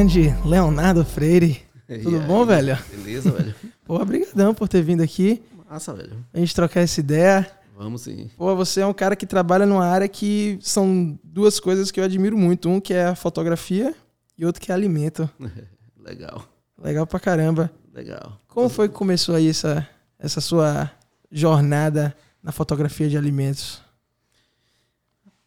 grande 0.00 0.34
Leonardo 0.46 1.04
Freire. 1.04 1.60
Tudo 1.86 2.16
E 2.16 2.20
bom, 2.20 2.40
aí, 2.40 2.46
velho? 2.46 2.78
Beleza, 2.90 3.30
velho? 3.32 3.54
Pô, 3.84 4.00
obrigadão 4.00 4.54
por 4.54 4.66
ter 4.66 4.80
vindo 4.80 5.02
aqui, 5.02 5.42
Massa, 5.68 5.92
velho. 5.92 6.24
a 6.32 6.38
gente 6.38 6.54
trocar 6.54 6.80
essa 6.80 7.00
ideia. 7.00 7.50
Vamos 7.76 8.00
sim. 8.00 8.30
Pô, 8.34 8.56
você 8.56 8.80
é 8.80 8.86
um 8.86 8.94
cara 8.94 9.14
que 9.14 9.26
trabalha 9.26 9.66
numa 9.66 9.84
área 9.84 10.08
que 10.08 10.58
são 10.62 11.18
duas 11.22 11.60
coisas 11.60 11.90
que 11.90 12.00
eu 12.00 12.04
admiro 12.04 12.34
muito. 12.38 12.66
Um 12.70 12.80
que 12.80 12.94
é 12.94 13.08
a 13.08 13.14
fotografia 13.14 13.94
e 14.38 14.46
outro 14.46 14.62
que 14.62 14.72
é 14.72 14.74
alimento. 14.74 15.28
Legal, 16.02 16.44
Legal 16.82 17.06
pra 17.06 17.20
caramba. 17.20 17.70
legal. 17.92 18.40
Como 18.48 18.70
foi 18.70 18.88
que 18.88 18.94
começou 18.94 19.34
aí 19.34 19.48
essa, 19.48 19.86
essa 20.18 20.40
sua 20.40 20.90
jornada 21.30 22.16
na 22.42 22.52
fotografia 22.52 23.06
de 23.06 23.18
alimentos? 23.18 23.82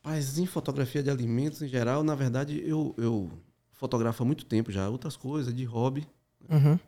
Mas 0.04 0.38
em 0.38 0.45
fotografia 0.45 1.02
de 1.02 1.09
alimentos 1.09 1.59
em 1.63 1.67
geral, 1.67 2.04
na 2.04 2.13
verdade, 2.13 2.62
eu, 2.63 2.94
eu 2.99 3.31
fotografo 3.84 4.23
há 4.23 4.26
muito 4.26 4.46
tempo 4.46 4.72
já, 4.72 4.88
outras 4.88 5.18
coisas 5.18 5.54
de 5.54 5.66
hobby, 5.66 6.08
Uhum. 6.50 6.80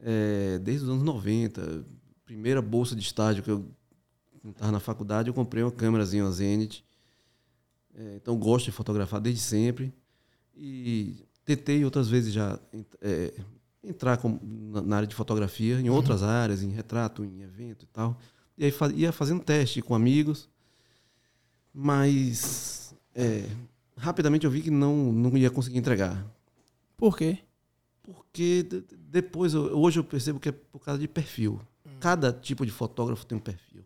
é, 0.00 0.58
desde 0.58 0.84
os 0.84 0.90
anos 0.90 1.02
90. 1.02 1.84
Primeira 2.24 2.62
bolsa 2.62 2.96
de 2.96 3.02
estágio 3.02 3.42
que 3.42 3.50
eu 3.50 3.70
estava 4.48 4.72
na 4.72 4.80
faculdade, 4.80 5.28
eu 5.28 5.34
comprei 5.34 5.62
uma 5.62 5.70
câmerazinha, 5.70 6.24
uma 6.24 6.32
Zenit. 6.32 6.82
É, 7.94 8.16
então 8.16 8.38
gosto 8.38 8.64
de 8.66 8.72
fotografar 8.72 9.20
desde 9.20 9.40
sempre. 9.42 9.92
E 10.56 11.26
tentei 11.44 11.84
outras 11.84 12.08
vezes 12.08 12.32
já 12.32 12.58
é, 13.02 13.34
entrar 13.84 14.16
com- 14.16 14.38
na, 14.42 14.80
na 14.80 14.96
área 14.96 15.08
de 15.08 15.14
fotografia, 15.14 15.78
em 15.78 15.90
outras 15.90 16.22
áreas, 16.22 16.62
em 16.62 16.70
retrato, 16.70 17.22
em 17.24 17.42
evento 17.42 17.84
e 17.84 17.88
tal. 17.88 18.18
E 18.56 18.64
aí 18.64 18.70
fa- 18.70 18.90
ia 18.94 19.12
fazendo 19.12 19.42
teste 19.44 19.82
com 19.82 19.94
amigos. 19.94 20.48
Mas 21.72 22.94
é, 23.14 23.44
rapidamente 23.98 24.44
eu 24.46 24.50
vi 24.50 24.62
que 24.62 24.70
não, 24.70 25.12
não 25.12 25.36
ia 25.36 25.50
conseguir 25.50 25.78
entregar. 25.78 26.24
Por 26.96 27.16
quê? 27.16 27.38
Porque 28.02 28.62
de- 28.62 28.80
de- 28.80 28.96
depois, 28.96 29.54
hoje 29.54 29.98
eu 30.00 30.04
percebo 30.04 30.40
que 30.40 30.48
é 30.48 30.52
por 30.52 30.80
causa 30.80 31.00
de 31.00 31.06
perfil. 31.08 31.60
Cada 32.00 32.32
tipo 32.32 32.64
de 32.64 32.72
fotógrafo 32.72 33.26
tem 33.26 33.36
um 33.36 33.40
perfil. 33.40 33.82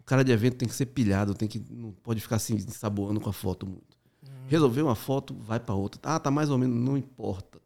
O 0.00 0.04
cara 0.04 0.22
de 0.24 0.32
evento 0.32 0.56
tem 0.56 0.68
que 0.68 0.74
ser 0.74 0.86
pilhado, 0.86 1.34
tem 1.34 1.48
que 1.48 1.58
não 1.70 1.92
pode 1.92 2.20
ficar 2.20 2.36
assim 2.36 2.58
saboando 2.58 3.20
com 3.20 3.30
a 3.30 3.32
foto 3.32 3.66
muito. 3.66 3.96
Resolveu 4.48 4.86
uma 4.86 4.94
foto, 4.94 5.34
vai 5.34 5.58
para 5.58 5.74
outra. 5.74 5.98
Ah, 6.04 6.18
tá 6.20 6.30
mais 6.30 6.50
ou 6.50 6.58
menos, 6.58 6.76
não 6.76 6.96
importa. 6.96 7.58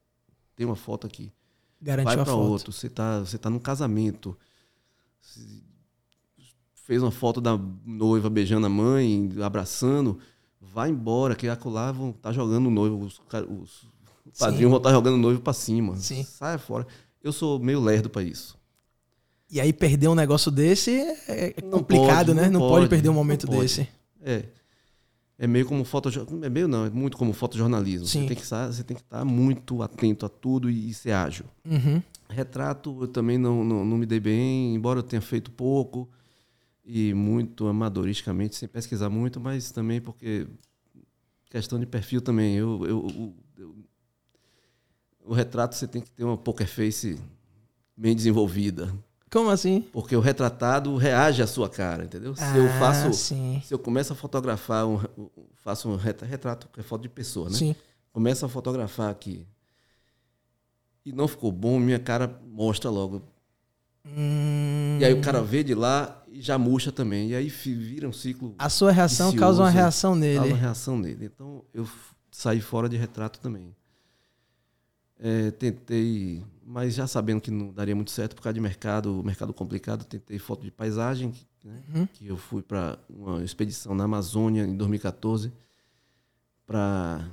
Tem 0.54 0.64
uma 0.66 0.76
foto 0.76 1.06
aqui. 1.06 1.32
Garantiu 1.82 2.04
vai 2.16 2.24
para 2.24 2.34
outro. 2.34 2.72
Você 2.72 2.88
tá, 2.88 3.20
você 3.20 3.36
tá 3.38 3.50
num 3.50 3.58
casamento. 3.58 4.36
Fez 6.74 7.02
uma 7.02 7.10
foto 7.10 7.40
da 7.40 7.58
noiva 7.84 8.30
beijando 8.30 8.66
a 8.66 8.70
mãe, 8.70 9.30
abraçando. 9.42 10.18
Vai 10.78 10.90
embora, 10.90 11.34
que 11.34 11.48
acolá 11.48 11.90
vão 11.90 12.10
estar 12.10 12.30
jogando 12.30 12.68
o 12.68 12.70
noivo. 12.70 13.04
Os, 13.04 13.20
os 13.52 13.88
padrinhos 14.38 14.70
vão 14.70 14.76
estar 14.76 14.92
jogando 14.92 15.14
o 15.14 15.18
noivo 15.18 15.40
para 15.40 15.52
cima. 15.52 15.96
Sim. 15.96 16.22
Saia 16.22 16.56
fora. 16.56 16.86
Eu 17.20 17.32
sou 17.32 17.58
meio 17.58 17.80
lerdo 17.80 18.08
para 18.08 18.22
isso. 18.22 18.56
E 19.50 19.60
aí 19.60 19.72
perder 19.72 20.06
um 20.06 20.14
negócio 20.14 20.52
desse 20.52 20.92
é 20.92 21.48
é 21.48 21.54
Não 21.64 21.80
complicado, 21.80 22.26
pode, 22.26 22.34
né? 22.34 22.44
Não, 22.44 22.60
não 22.60 22.68
pode 22.68 22.82
pode, 22.82 22.90
perder 22.90 23.08
um 23.08 23.12
momento 23.12 23.48
desse. 23.48 23.88
É. 24.22 24.44
É 25.36 25.48
meio 25.48 25.66
como 25.66 25.84
foto. 25.84 26.10
É 26.44 26.48
meio 26.48 26.68
não, 26.68 26.86
é 26.86 26.90
muito 26.90 27.16
como 27.16 27.32
fotojornalismo. 27.32 28.06
Sim. 28.06 28.20
Você 28.20 28.28
tem 28.28 28.36
que 28.36 28.42
estar, 28.44 28.66
você 28.68 28.84
tem 28.84 28.96
que 28.96 29.02
estar 29.02 29.24
muito 29.24 29.82
atento 29.82 30.26
a 30.26 30.28
tudo 30.28 30.70
e, 30.70 30.90
e 30.90 30.94
ser 30.94 31.10
ágil. 31.10 31.46
Uhum. 31.64 32.00
Retrato 32.28 32.98
eu 33.00 33.08
também 33.08 33.36
não, 33.36 33.64
não, 33.64 33.84
não 33.84 33.98
me 33.98 34.06
dei 34.06 34.20
bem, 34.20 34.76
embora 34.76 35.00
eu 35.00 35.02
tenha 35.02 35.20
feito 35.20 35.50
pouco 35.50 36.08
e 36.84 37.12
muito 37.12 37.66
amadoristicamente, 37.66 38.54
sem 38.54 38.68
pesquisar 38.68 39.10
muito, 39.10 39.40
mas 39.40 39.72
também 39.72 40.00
porque 40.00 40.46
questão 41.50 41.78
de 41.78 41.86
perfil 41.86 42.20
também. 42.20 42.54
Eu, 42.56 42.84
eu, 42.86 43.34
eu- 43.58 43.76
o 45.24 45.32
retrato 45.34 45.74
você 45.74 45.86
tem 45.86 46.00
que 46.00 46.10
ter 46.10 46.24
uma 46.24 46.36
poker 46.36 46.66
face 46.66 47.20
bem 47.96 48.14
desenvolvida, 48.16 48.94
Como 49.30 49.50
assim? 49.50 49.82
porque 49.92 50.16
o 50.16 50.20
retratado 50.20 50.96
reage 50.96 51.42
à 51.42 51.46
sua 51.46 51.68
cara, 51.68 52.04
entendeu? 52.04 52.34
Se 52.34 52.56
eu 52.56 52.64
Ah, 52.66 52.78
faço, 52.78 53.12
Sim. 53.12 53.60
se 53.64 53.74
eu 53.74 53.78
começo 53.78 54.12
a 54.12 54.16
fotografar, 54.16 54.86
um, 54.86 54.98
faço 55.56 55.88
um 55.88 55.96
retra- 55.96 56.26
retrato, 56.26 56.68
que 56.72 56.80
é 56.80 56.82
foto 56.82 57.02
de 57.02 57.08
pessoa, 57.08 57.48
né? 57.50 57.56
Sim. 57.56 57.74
começo 58.12 58.44
a 58.46 58.48
fotografar 58.48 59.10
aqui 59.10 59.46
e 61.04 61.12
não 61.12 61.28
ficou 61.28 61.52
bom, 61.52 61.78
minha 61.78 61.98
cara 61.98 62.40
mostra 62.46 62.88
logo. 62.90 63.22
Hum, 64.16 64.98
E 65.00 65.04
aí 65.04 65.12
o 65.12 65.20
cara 65.20 65.42
vê 65.42 65.62
de 65.62 65.74
lá 65.74 66.22
e 66.30 66.40
já 66.40 66.56
murcha 66.58 66.90
também. 66.92 67.30
E 67.30 67.34
aí 67.34 67.48
vira 67.48 68.08
um 68.08 68.12
ciclo, 68.12 68.54
A 68.58 68.68
sua 68.68 68.90
reação 68.90 69.26
vicioso, 69.30 69.40
causa 69.40 69.62
uma 69.62 69.68
né? 69.70 69.74
reação 69.80 70.14
nele. 70.14 70.38
uma 70.38 70.56
reação 70.56 70.98
nele. 70.98 71.26
Então 71.26 71.64
eu 71.74 71.88
saí 72.30 72.60
fora 72.60 72.88
de 72.88 72.96
retrato 72.96 73.38
também. 73.40 73.74
É, 75.20 75.50
tentei, 75.50 76.44
mas 76.64 76.94
já 76.94 77.06
sabendo 77.06 77.40
que 77.40 77.50
não 77.50 77.72
daria 77.72 77.94
muito 77.96 78.10
certo 78.12 78.36
por 78.36 78.42
causa 78.42 78.54
de 78.54 78.60
mercado, 78.60 79.20
mercado 79.24 79.52
complicado, 79.52 80.04
tentei 80.04 80.38
foto 80.38 80.62
de 80.62 80.70
paisagem, 80.70 81.34
né? 81.64 81.82
Uhum. 81.92 82.06
que 82.06 82.26
eu 82.28 82.36
fui 82.36 82.62
para 82.62 82.96
uma 83.10 83.42
expedição 83.42 83.94
na 83.96 84.04
Amazônia 84.04 84.62
em 84.62 84.76
2014 84.76 85.52
para 86.64 87.26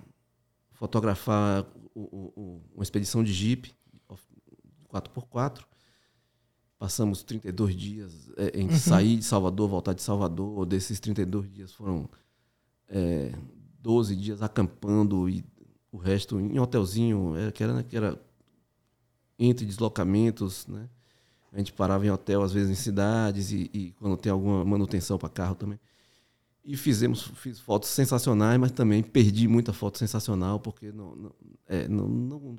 fotografar 0.72 1.64
o- 1.94 2.00
o- 2.02 2.34
o- 2.36 2.62
uma 2.74 2.84
expedição 2.84 3.24
de 3.24 3.32
Jeep 3.32 3.72
4x4. 4.90 5.64
Passamos 6.78 7.24
32 7.24 7.76
dias 7.76 8.30
é, 8.38 8.60
em 8.60 8.70
sair 8.72 9.18
de 9.18 9.26
Salvador, 9.26 9.70
voltar 9.70 9.94
de 9.94 10.02
Salvador. 10.02 10.66
Desses 10.66 11.00
32 11.00 11.52
dias 11.52 11.74
foram 11.74 12.10
é, 12.88 13.32
12 13.82 14.16
dias 14.16 14.42
acampando 14.42 15.30
e 15.30 15.44
o 15.92 15.98
resto 15.98 16.40
em 16.40 16.60
hotelzinho, 16.60 17.36
é, 17.38 17.52
que, 17.52 17.64
era, 17.64 17.84
que 17.84 17.96
era 17.96 18.22
entre 19.40 19.66
deslocamentos, 19.66 20.68
né? 20.68 20.90
A 21.52 21.58
gente 21.58 21.72
parava 21.72 22.06
em 22.06 22.10
hotel, 22.10 22.42
às 22.42 22.52
vezes 22.52 22.70
em 22.70 22.76
cidades, 22.76 23.50
e, 23.52 23.70
e 23.74 23.92
quando 23.92 24.18
tem 24.18 24.30
alguma 24.30 24.66
manutenção 24.66 25.18
para 25.18 25.30
carro 25.30 25.56
também. 25.56 25.80
E 26.66 26.76
fizemos 26.76 27.22
fiz 27.36 27.60
fotos 27.60 27.90
sensacionais, 27.90 28.60
mas 28.60 28.72
também 28.72 29.02
perdi 29.02 29.48
muita 29.48 29.72
foto 29.72 29.98
sensacional, 29.98 30.60
porque 30.60 30.92
não, 30.92 31.16
não, 31.16 31.32
é, 31.66 31.88
não, 31.88 32.10
não, 32.10 32.56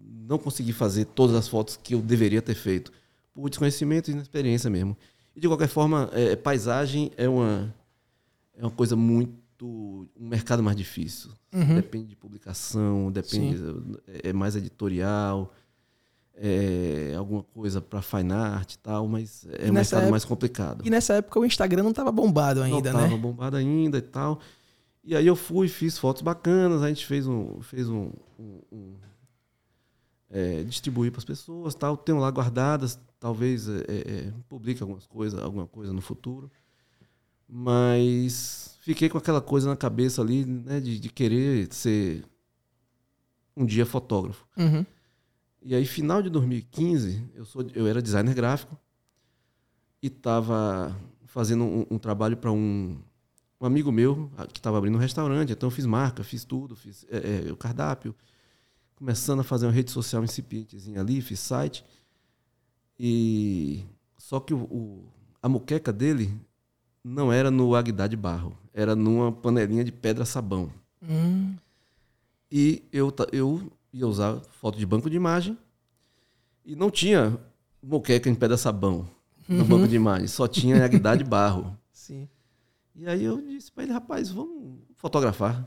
não 0.00 0.38
consegui 0.38 0.72
fazer 0.72 1.04
todas 1.04 1.36
as 1.36 1.46
fotos 1.46 1.76
que 1.76 1.94
eu 1.94 2.02
deveria 2.02 2.42
ter 2.42 2.56
feito, 2.56 2.90
por 3.32 3.48
desconhecimento 3.48 4.10
e 4.10 4.12
inexperiência 4.14 4.68
mesmo. 4.70 4.96
E 5.34 5.40
de 5.40 5.46
qualquer 5.48 5.68
forma, 5.68 6.08
é, 6.12 6.34
paisagem 6.36 7.10
é 7.16 7.28
uma, 7.28 7.74
é 8.56 8.62
uma 8.62 8.70
coisa 8.70 8.96
muito. 8.96 9.38
um 9.62 10.28
mercado 10.28 10.62
mais 10.62 10.76
difícil. 10.76 11.30
Uhum. 11.52 11.74
Depende 11.74 12.06
de 12.08 12.16
publicação, 12.16 13.10
depende. 13.12 13.58
É, 14.06 14.30
é 14.30 14.32
mais 14.32 14.56
editorial, 14.56 15.52
é 16.34 17.14
alguma 17.18 17.42
coisa 17.42 17.80
para 17.80 18.00
fine 18.00 18.32
art 18.32 18.72
e 18.74 18.78
tal, 18.78 19.06
mas 19.06 19.46
é 19.50 19.66
E 19.66 19.70
um 19.70 19.74
mercado 19.74 19.98
época- 19.98 20.10
mais 20.10 20.24
complicado. 20.24 20.82
E 20.86 20.90
nessa 20.90 21.14
época 21.14 21.38
o 21.40 21.44
Instagram 21.44 21.82
não 21.82 21.92
tava 21.92 22.10
bombado 22.10 22.62
ainda, 22.62 22.92
não 22.92 23.08
né? 23.10 23.16
bombado 23.16 23.56
ainda 23.56 23.98
e 23.98 24.02
tal. 24.02 24.40
E 25.04 25.14
aí 25.16 25.26
eu 25.26 25.36
fui, 25.36 25.68
fiz 25.68 25.98
fotos 25.98 26.22
bacanas, 26.22 26.82
a 26.82 26.88
gente 26.88 27.04
fez 27.06 27.26
um. 27.26 27.60
Fez 27.62 27.88
um, 27.88 28.10
um- 28.38 28.60
um, 28.72 28.94
é, 30.30 30.62
distribuir 30.62 31.10
para 31.10 31.18
as 31.18 31.24
pessoas 31.24 31.74
tal. 31.74 31.96
Tenho 31.96 32.18
lá 32.18 32.30
guardadas, 32.30 32.98
talvez 33.18 33.68
é, 33.68 33.82
é, 33.88 34.32
publique 34.48 34.82
algumas 34.82 35.06
coisas, 35.06 35.40
alguma 35.42 35.66
coisa 35.66 35.92
no 35.92 36.00
futuro. 36.00 36.50
Mas 37.48 38.78
fiquei 38.80 39.08
com 39.08 39.18
aquela 39.18 39.40
coisa 39.40 39.68
na 39.68 39.76
cabeça 39.76 40.22
ali, 40.22 40.44
né, 40.44 40.80
de, 40.80 40.98
de 40.98 41.08
querer 41.08 41.72
ser 41.72 42.24
um 43.56 43.66
dia 43.66 43.84
fotógrafo. 43.84 44.46
Uhum. 44.56 44.86
E 45.62 45.74
aí, 45.74 45.84
final 45.84 46.22
de 46.22 46.30
2015, 46.30 47.30
eu, 47.34 47.44
sou, 47.44 47.66
eu 47.74 47.86
era 47.86 48.00
designer 48.00 48.34
gráfico 48.34 48.78
e 50.02 50.06
estava 50.06 50.96
fazendo 51.26 51.64
um, 51.64 51.86
um 51.90 51.98
trabalho 51.98 52.36
para 52.36 52.50
um, 52.50 52.98
um 53.60 53.66
amigo 53.66 53.92
meu 53.92 54.30
que 54.52 54.58
estava 54.58 54.78
abrindo 54.78 54.94
um 54.94 55.00
restaurante. 55.00 55.52
Então, 55.52 55.66
eu 55.66 55.70
fiz 55.70 55.84
marca, 55.84 56.24
fiz 56.24 56.44
tudo, 56.44 56.74
fiz 56.74 57.04
é, 57.10 57.48
é, 57.48 57.52
o 57.52 57.56
cardápio, 57.56 58.14
começando 59.04 59.40
a 59.40 59.42
fazer 59.42 59.64
uma 59.64 59.72
rede 59.72 59.90
social 59.90 60.22
incipientezinha 60.22 61.00
ali, 61.00 61.22
fiz 61.22 61.40
site. 61.40 61.82
E 62.98 63.82
só 64.18 64.38
que 64.38 64.52
o, 64.52 64.58
o- 64.64 65.08
a 65.42 65.48
muqueca 65.48 65.90
dele 65.90 66.38
não 67.02 67.32
era 67.32 67.50
no 67.50 67.74
Agdá 67.74 68.06
de 68.06 68.14
barro, 68.16 68.54
era 68.74 68.94
numa 68.94 69.32
panelinha 69.32 69.82
de 69.82 69.90
pedra 69.90 70.26
sabão. 70.26 70.70
Hum, 71.02 71.56
E 72.52 72.82
eu, 72.92 73.10
eu 73.32 73.72
ia 73.90 74.06
usar 74.06 74.38
foto 74.60 74.78
de 74.78 74.84
banco 74.84 75.08
de 75.08 75.16
imagem 75.16 75.56
e 76.62 76.76
não 76.76 76.90
tinha 76.90 77.40
moqueca 77.82 78.28
em 78.28 78.34
pedra 78.34 78.58
sabão 78.58 79.08
no 79.48 79.64
banco 79.64 79.88
de 79.88 79.96
imagem, 79.96 80.26
só 80.28 80.46
tinha 80.46 80.84
Agdá 80.84 81.14
de 81.16 81.24
barro. 81.24 81.74
sim. 81.90 82.28
E 82.94 83.06
aí 83.08 83.24
eu 83.24 83.40
disse 83.40 83.72
para 83.72 83.84
ele, 83.84 83.92
rapaz, 83.92 84.28
vamos 84.28 84.80
fotografar 84.96 85.66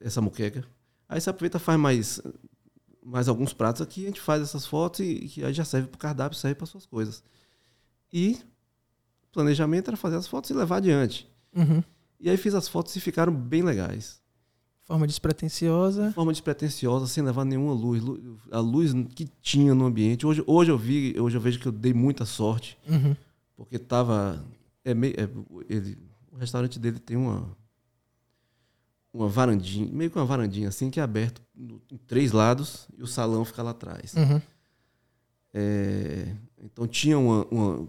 essa 0.00 0.22
moqueca. 0.22 0.64
Aí 1.14 1.20
você 1.20 1.30
aproveita 1.30 1.58
e 1.58 1.60
faz 1.60 1.78
mais, 1.78 2.20
mais 3.00 3.28
alguns 3.28 3.52
pratos 3.52 3.80
aqui, 3.80 4.02
a 4.02 4.08
gente 4.08 4.20
faz 4.20 4.42
essas 4.42 4.66
fotos 4.66 4.98
e 4.98 5.30
aí 5.44 5.54
já 5.54 5.64
serve 5.64 5.86
para 5.86 5.94
o 5.94 5.98
cardápio, 5.98 6.36
serve 6.36 6.56
para 6.56 6.66
suas 6.66 6.84
coisas. 6.84 7.22
E 8.12 8.36
o 9.22 9.32
planejamento 9.32 9.86
era 9.86 9.96
fazer 9.96 10.16
as 10.16 10.26
fotos 10.26 10.50
e 10.50 10.54
levar 10.54 10.78
adiante. 10.78 11.32
Uhum. 11.54 11.84
E 12.18 12.28
aí 12.28 12.36
fiz 12.36 12.52
as 12.52 12.66
fotos 12.66 12.96
e 12.96 13.00
ficaram 13.00 13.32
bem 13.32 13.62
legais. 13.62 14.20
Forma 14.82 15.06
despretensiosa. 15.06 16.10
Forma 16.10 16.32
despretensiosa, 16.32 17.06
sem 17.06 17.22
levar 17.22 17.44
nenhuma 17.44 17.72
luz. 17.72 18.02
A 18.50 18.58
luz 18.58 18.92
que 19.14 19.30
tinha 19.40 19.72
no 19.72 19.84
ambiente. 19.86 20.26
Hoje, 20.26 20.42
hoje 20.48 20.72
eu 20.72 20.76
vi, 20.76 21.14
hoje 21.16 21.36
eu 21.36 21.40
vejo 21.40 21.60
que 21.60 21.68
eu 21.68 21.72
dei 21.72 21.94
muita 21.94 22.24
sorte. 22.24 22.76
Uhum. 22.88 23.14
Porque 23.56 23.78
tava. 23.78 24.44
É 24.84 24.92
meio, 24.92 25.14
é, 25.16 25.28
ele, 25.72 25.96
o 26.32 26.36
restaurante 26.38 26.76
dele 26.80 26.98
tem 26.98 27.16
uma. 27.16 27.56
Uma 29.14 29.28
varandinha, 29.28 29.88
meio 29.92 30.10
que 30.10 30.18
uma 30.18 30.26
varandinha 30.26 30.68
assim, 30.68 30.90
que 30.90 30.98
é 30.98 31.02
aberto 31.04 31.40
em 31.56 31.96
três 31.98 32.32
lados 32.32 32.88
e 32.98 33.02
o 33.02 33.06
salão 33.06 33.44
fica 33.44 33.62
lá 33.62 33.70
atrás. 33.70 34.12
Uhum. 34.14 34.42
É, 35.52 36.34
então 36.60 36.84
tinha 36.88 37.16
uma, 37.16 37.44
uma, 37.46 37.88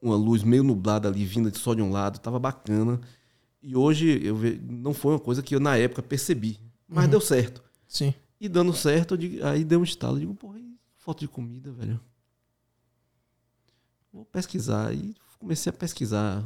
uma, 0.00 0.16
luz 0.16 0.42
meio 0.42 0.64
nublada 0.64 1.08
ali, 1.08 1.26
vinda 1.26 1.52
só 1.52 1.74
de 1.74 1.82
um 1.82 1.90
lado, 1.90 2.18
tava 2.18 2.38
bacana. 2.38 2.98
E 3.62 3.76
hoje 3.76 4.18
eu 4.24 4.34
ve... 4.34 4.58
não 4.66 4.94
foi 4.94 5.12
uma 5.12 5.20
coisa 5.20 5.42
que 5.42 5.54
eu 5.54 5.60
na 5.60 5.76
época 5.76 6.02
percebi, 6.02 6.58
mas 6.88 7.04
Uhum. 7.04 7.10
deu 7.10 7.20
certo. 7.20 7.62
Sim. 7.86 8.14
E 8.40 8.48
dando 8.48 8.72
certo, 8.72 9.16
digo- 9.18 9.44
aí 9.44 9.64
deu 9.64 9.78
um 9.78 9.84
estalo, 9.84 10.16
eu 10.16 10.20
digo, 10.20 10.34
porra, 10.34 10.58
foto 10.96 11.20
de 11.20 11.28
comida, 11.28 11.70
velho. 11.70 12.00
Vou 14.10 14.24
pesquisar. 14.24 14.94
E 14.94 15.14
comecei 15.38 15.68
a 15.68 15.72
pesquisar 15.72 16.42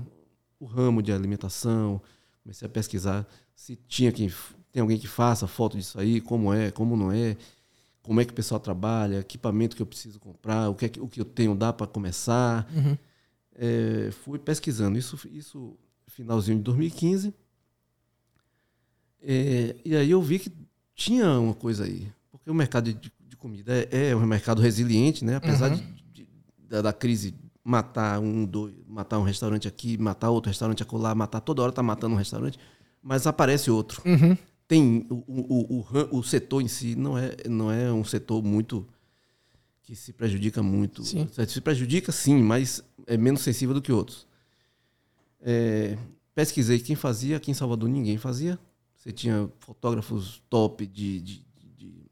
o 0.59 0.65
ramo 0.65 1.01
de 1.01 1.13
alimentação, 1.13 2.03
comecei 2.47 2.67
a 2.67 2.69
pesquisar 2.71 3.27
se 3.57 3.75
tinha 3.89 4.13
quem 4.13 4.31
tem 4.71 4.81
alguém 4.81 4.99
que 4.99 5.09
faça 5.09 5.49
foto 5.49 5.77
disso 5.77 5.99
aí, 5.99 6.21
como 6.21 6.53
é, 6.55 6.71
como 6.71 6.97
não 6.97 7.11
é, 7.11 7.37
como 8.03 8.21
é 8.21 8.25
que 8.25 8.31
o 8.31 8.35
pessoal 8.35 8.61
trabalha, 8.61 9.19
equipamento 9.19 9.75
que 9.75 9.83
eu 9.83 9.87
preciso 9.87 10.21
comprar, 10.21 10.69
o 10.71 10.75
que, 10.77 10.85
é 10.85 10.89
que- 10.89 11.01
o 11.01 11.09
que 11.09 11.21
eu 11.21 11.25
tenho 11.25 11.57
dá 11.57 11.73
para 11.73 11.89
começar. 11.89 12.71
Uhum. 12.73 12.97
É, 13.57 14.11
fui 14.23 14.39
pesquisando 14.39 14.97
isso, 14.97 15.19
isso 15.33 15.77
finalzinho 16.07 16.59
de 16.59 16.63
2015. 16.63 17.35
É, 19.21 19.75
e 19.85 19.97
aí 19.97 20.11
eu 20.11 20.23
vi 20.23 20.39
que 20.39 20.53
tinha 20.95 21.39
uma 21.41 21.55
coisa 21.55 21.85
aí. 21.85 22.07
Porque 22.31 22.49
o 22.49 22.55
mercado 22.55 22.93
de, 22.93 23.13
de 23.27 23.37
comida 23.37 23.73
é, 23.91 24.11
é 24.11 24.17
um 24.17 24.25
mercado 24.25 24.63
resiliente, 24.63 25.25
né? 25.25 25.35
Apesar 25.37 25.73
Uhum. 25.73 25.77
de, 26.13 26.23
de- 26.25 26.29
da, 26.69 26.83
da 26.83 26.93
crise 26.93 27.35
matar 27.67 28.21
um, 28.21 28.45
dois, 28.45 28.73
matar 28.87 29.19
um 29.19 29.25
restaurante 29.25 29.67
aqui, 29.67 29.99
matar 29.99 30.31
outro 30.31 30.49
restaurante 30.49 30.85
acolá, 30.85 31.17
matar 31.17 31.41
toda 31.41 31.63
hora 31.63 31.73
tá 31.73 31.83
matando 31.83 32.15
um 32.15 32.19
restaurante, 32.19 32.57
mas 33.03 33.27
aparece 33.27 33.73
outro. 33.73 34.01
Uhum. 34.07 34.39
Tem 34.69 35.05
o, 35.11 35.25
o, 35.27 35.81
o, 35.81 36.19
o 36.19 36.23
setor 36.23 36.63
em 36.63 36.69
si 36.69 36.95
não 36.95 37.19
é, 37.19 37.35
não 37.49 37.73
é 37.73 37.93
um 37.93 38.05
setor 38.05 38.41
muito 38.41 38.87
que 39.83 39.97
se 39.97 40.13
prejudica 40.13 40.63
muito. 40.63 41.03
Sim. 41.05 41.29
Se 41.49 41.61
prejudica, 41.61 42.13
sim, 42.13 42.41
mas 42.41 42.85
é 43.05 43.17
menos 43.17 43.41
sensível 43.41 43.75
do 43.75 43.83
que 43.83 43.91
outros. 43.91 44.29
É, 45.41 45.99
pesquisei 46.35 46.79
quem 46.79 46.95
fazia, 46.95 47.37
aqui 47.37 47.51
em 47.51 47.55
Salvador 47.55 47.89
ninguém 47.89 48.17
fazia. 48.17 48.59
Você 48.97 49.11
tinha 49.11 49.51
fotógrafos 49.59 50.41
top 50.49 50.87
de, 50.87 51.21
de, 51.21 51.47
de, 51.77 52.11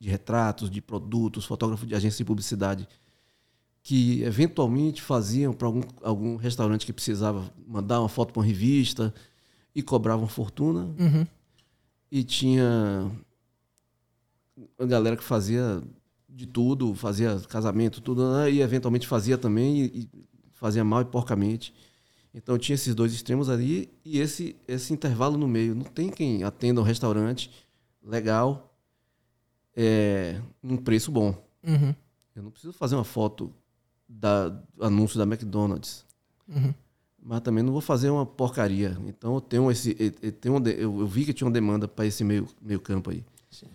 de 0.00 0.08
retratos, 0.08 0.68
de 0.68 0.80
produtos, 0.80 1.44
fotógrafos 1.44 1.86
de 1.86 1.94
agência 1.94 2.18
de 2.18 2.24
publicidade, 2.24 2.88
que 3.88 4.22
eventualmente 4.22 5.00
faziam 5.00 5.54
para 5.54 5.66
algum, 5.66 5.80
algum 6.02 6.36
restaurante 6.36 6.84
que 6.84 6.92
precisava 6.92 7.50
mandar 7.66 8.00
uma 8.00 8.08
foto 8.10 8.34
para 8.34 8.40
uma 8.40 8.46
revista 8.46 9.14
e 9.74 9.82
cobravam 9.82 10.28
fortuna. 10.28 10.94
Uhum. 11.00 11.26
E 12.12 12.22
tinha 12.22 13.10
a 14.78 14.84
galera 14.84 15.16
que 15.16 15.24
fazia 15.24 15.82
de 16.28 16.46
tudo, 16.46 16.94
fazia 16.94 17.40
casamento, 17.48 18.02
tudo, 18.02 18.30
né? 18.30 18.50
e 18.50 18.60
eventualmente 18.60 19.06
fazia 19.06 19.38
também, 19.38 19.80
e, 19.80 19.86
e 19.86 20.10
fazia 20.52 20.84
mal 20.84 21.00
e 21.00 21.06
porcamente. 21.06 21.72
Então 22.34 22.58
tinha 22.58 22.74
esses 22.74 22.94
dois 22.94 23.14
extremos 23.14 23.48
ali 23.48 23.90
e 24.04 24.18
esse, 24.18 24.54
esse 24.68 24.92
intervalo 24.92 25.38
no 25.38 25.48
meio. 25.48 25.74
Não 25.74 25.84
tem 25.86 26.10
quem 26.10 26.42
atenda 26.42 26.78
um 26.78 26.84
restaurante 26.84 27.50
legal, 28.02 28.70
é, 29.74 30.42
num 30.62 30.76
preço 30.76 31.10
bom. 31.10 31.34
Uhum. 31.66 31.94
Eu 32.36 32.42
não 32.42 32.50
preciso 32.50 32.74
fazer 32.74 32.94
uma 32.94 33.02
foto 33.02 33.50
da 34.08 34.48
do 34.48 34.62
anúncio 34.80 35.18
da 35.18 35.24
McDonald's 35.24 36.04
Uhum. 36.48 36.72
mas 37.22 37.40
também 37.42 37.62
não 37.62 37.72
vou 37.72 37.82
fazer 37.82 38.08
uma 38.08 38.24
porcaria. 38.24 38.96
Então 39.06 39.34
eu 39.34 39.40
tenho 39.40 39.70
esse, 39.70 39.94
eu, 40.22 40.32
tenho 40.32 40.56
eu, 40.68 41.00
eu 41.00 41.06
vi 41.06 41.26
que 41.26 41.34
tinha 41.34 41.46
uma 41.46 41.52
demanda 41.52 41.86
para 41.86 42.06
esse 42.06 42.24
meio, 42.24 42.48
meio 42.62 42.80
campo 42.80 43.10
aí. 43.10 43.22
Sim. 43.50 43.66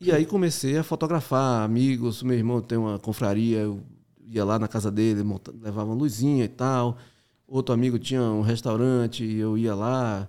E 0.00 0.12
aí 0.12 0.26
comecei 0.26 0.76
a 0.76 0.82
fotografar 0.84 1.62
amigos. 1.64 2.22
Meu 2.22 2.36
irmão 2.36 2.60
tem 2.60 2.76
uma 2.76 2.98
confraria, 2.98 3.60
eu 3.60 3.82
ia 4.26 4.44
lá 4.44 4.58
na 4.58 4.68
casa 4.68 4.90
dele, 4.90 5.22
monta- 5.22 5.52
levava 5.58 5.90
uma 5.90 5.94
luzinha 5.96 6.44
e 6.44 6.48
tal. 6.48 6.98
Outro 7.46 7.72
amigo 7.74 7.98
tinha 7.98 8.20
um 8.22 8.42
restaurante, 8.42 9.24
eu 9.24 9.56
ia 9.56 9.74
lá, 9.74 10.28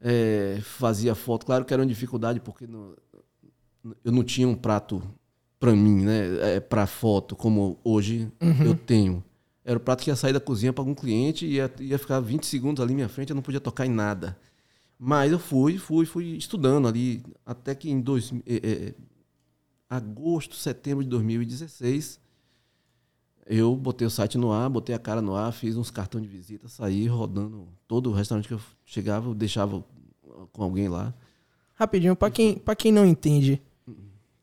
é, 0.00 0.60
fazia 0.62 1.14
foto. 1.16 1.44
Claro 1.44 1.64
que 1.64 1.72
era 1.74 1.82
uma 1.82 1.88
dificuldade 1.88 2.38
porque 2.38 2.66
não- 2.68 2.94
eu 4.04 4.12
não 4.12 4.22
tinha 4.22 4.46
um 4.46 4.54
prato 4.54 5.02
para 5.60 5.76
mim, 5.76 6.04
né, 6.04 6.56
é, 6.56 6.60
para 6.60 6.86
foto 6.86 7.36
como 7.36 7.78
hoje 7.84 8.28
Uhum. 8.40 8.64
eu 8.64 8.74
tenho. 8.74 9.22
Era 9.64 9.76
o 9.76 9.80
prato 9.80 10.02
que 10.02 10.10
ia 10.10 10.16
sair 10.16 10.32
da 10.32 10.40
cozinha 10.40 10.72
para 10.72 10.80
algum 10.82 10.94
cliente 10.94 11.44
e 11.46 11.52
ia, 11.56 11.70
ia 11.80 11.98
ficar 11.98 12.18
20 12.18 12.46
segundos 12.46 12.82
ali 12.82 12.92
na 12.92 12.96
minha 12.96 13.08
frente, 13.08 13.30
eu 13.30 13.36
não 13.36 13.42
podia 13.42 13.60
tocar 13.60 13.84
em 13.86 13.90
nada. 13.90 14.36
Mas 14.98 15.30
eu 15.30 15.38
fui, 15.38 15.76
fui, 15.78 16.06
fui 16.06 16.24
estudando 16.36 16.88
ali, 16.88 17.22
até 17.44 17.74
que 17.74 17.90
em 17.90 18.00
dois, 18.00 18.32
eh, 18.46 18.60
eh, 18.62 18.94
agosto, 19.88 20.56
setembro 20.56 21.04
de 21.04 21.10
2016, 21.10 22.18
eu 23.46 23.74
botei 23.76 24.06
o 24.06 24.10
site 24.10 24.38
no 24.38 24.52
ar, 24.52 24.68
botei 24.70 24.94
a 24.94 24.98
cara 24.98 25.20
no 25.20 25.34
ar, 25.34 25.52
fiz 25.52 25.76
uns 25.76 25.90
cartões 25.90 26.24
de 26.24 26.28
visita, 26.30 26.68
saí 26.68 27.06
rodando 27.06 27.68
todo 27.86 28.10
o 28.10 28.12
restaurante 28.12 28.48
que 28.48 28.54
eu 28.54 28.60
chegava, 28.84 29.28
eu 29.28 29.34
deixava 29.34 29.84
com 30.52 30.62
alguém 30.62 30.88
lá. 30.88 31.12
Rapidinho, 31.74 32.14
pra 32.14 32.30
quem, 32.30 32.56
pra 32.58 32.74
quem 32.76 32.92
não 32.92 33.06
entende, 33.06 33.60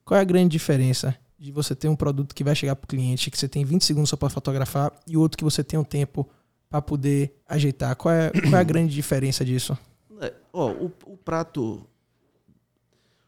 qual 0.08 0.18
é 0.18 0.22
a 0.22 0.24
grande 0.26 0.50
diferença 0.54 1.14
de 1.38 1.52
você 1.52 1.76
ter 1.76 1.88
um 1.90 1.96
produto 1.96 2.34
que 2.34 2.44
vai 2.44 2.56
chegar 2.56 2.76
pro 2.76 2.88
cliente, 2.88 3.30
que 3.30 3.38
você 3.38 3.48
tem 3.48 3.64
20 3.66 3.84
segundos 3.84 4.10
só 4.10 4.16
pra 4.16 4.30
fotografar, 4.30 4.92
e 5.06 5.18
outro 5.18 5.38
que 5.38 5.44
você 5.44 5.64
tem 5.64 5.78
um 5.78 5.84
tempo 5.84 6.28
pra 6.70 6.82
poder 6.82 7.36
ajeitar? 7.48 7.96
Qual 7.96 8.14
é, 8.14 8.32
qual 8.32 8.56
é 8.56 8.60
a 8.60 8.64
grande 8.64 8.94
diferença 8.94 9.44
disso? 9.46 9.78
É, 10.22 10.34
ó, 10.54 10.72
o, 10.72 10.86
o 11.06 11.18
prato. 11.18 11.86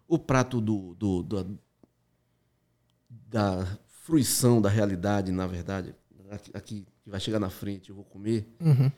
O 0.08 0.18
prato 0.18 0.60
do, 0.62 0.96
do- 0.96 1.22
do- 1.24 1.60
da 3.10 3.78
fruição 4.04 4.62
da 4.62 4.70
realidade, 4.70 5.32
na 5.32 5.46
verdade, 5.46 5.94
aqui, 6.32 6.52
aqui 6.54 6.88
que 7.04 7.10
vai 7.10 7.20
chegar 7.20 7.40
na 7.40 7.50
frente, 7.50 7.90
eu 7.90 7.96
vou 7.96 8.04
comer, 8.06 8.48
Uhum. 8.60 8.92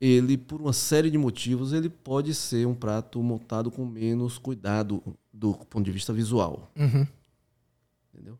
Ele, 0.00 0.38
por 0.38 0.60
uma 0.60 0.72
série 0.72 1.10
de 1.10 1.18
motivos, 1.18 1.72
ele 1.72 1.88
pode 1.90 2.34
ser 2.34 2.66
um 2.66 2.74
prato 2.74 3.22
montado 3.22 3.70
com 3.70 3.84
menos 3.84 4.38
cuidado 4.38 5.02
do 5.32 5.52
ponto 5.54 5.84
de 5.84 5.92
vista 5.92 6.12
visual. 6.12 6.70
Uhum. 6.76 7.06
entendeu? 8.12 8.38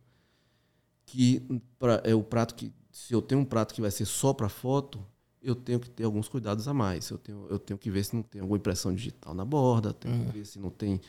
Que 1.06 1.42
pra- 1.78 2.00
é 2.04 2.14
o 2.14 2.23
prato 2.23 2.54
que 2.54 2.73
se 2.90 3.12
eu 3.12 3.20
tenho 3.20 3.40
um 3.40 3.44
prato 3.44 3.75
que 3.75 3.80
vai 3.80 3.90
ser 3.90 4.04
só 4.06 4.32
para 4.32 4.49
foto, 4.49 5.04
eu 5.42 5.54
tenho 5.54 5.80
que 5.80 5.88
ter 5.90 6.04
alguns 6.04 6.28
cuidados 6.28 6.66
a 6.68 6.75
mais. 6.75 7.08
Eu 7.11 7.18
tenho, 7.18 7.46
eu 7.49 7.58
tenho 7.58 7.78
que 7.78 7.90
ver 7.90 8.04
se 8.04 8.14
não 8.14 8.23
tem 8.23 8.40
alguma 8.40 8.58
impressão 8.58 8.94
digital 8.94 9.35
na 9.35 9.44
borda, 9.44 9.92
tenho 9.92 10.26
que 10.26 10.32
ver 10.38 10.44
se 10.44 10.58
não 10.58 10.70
tem 10.70 11.00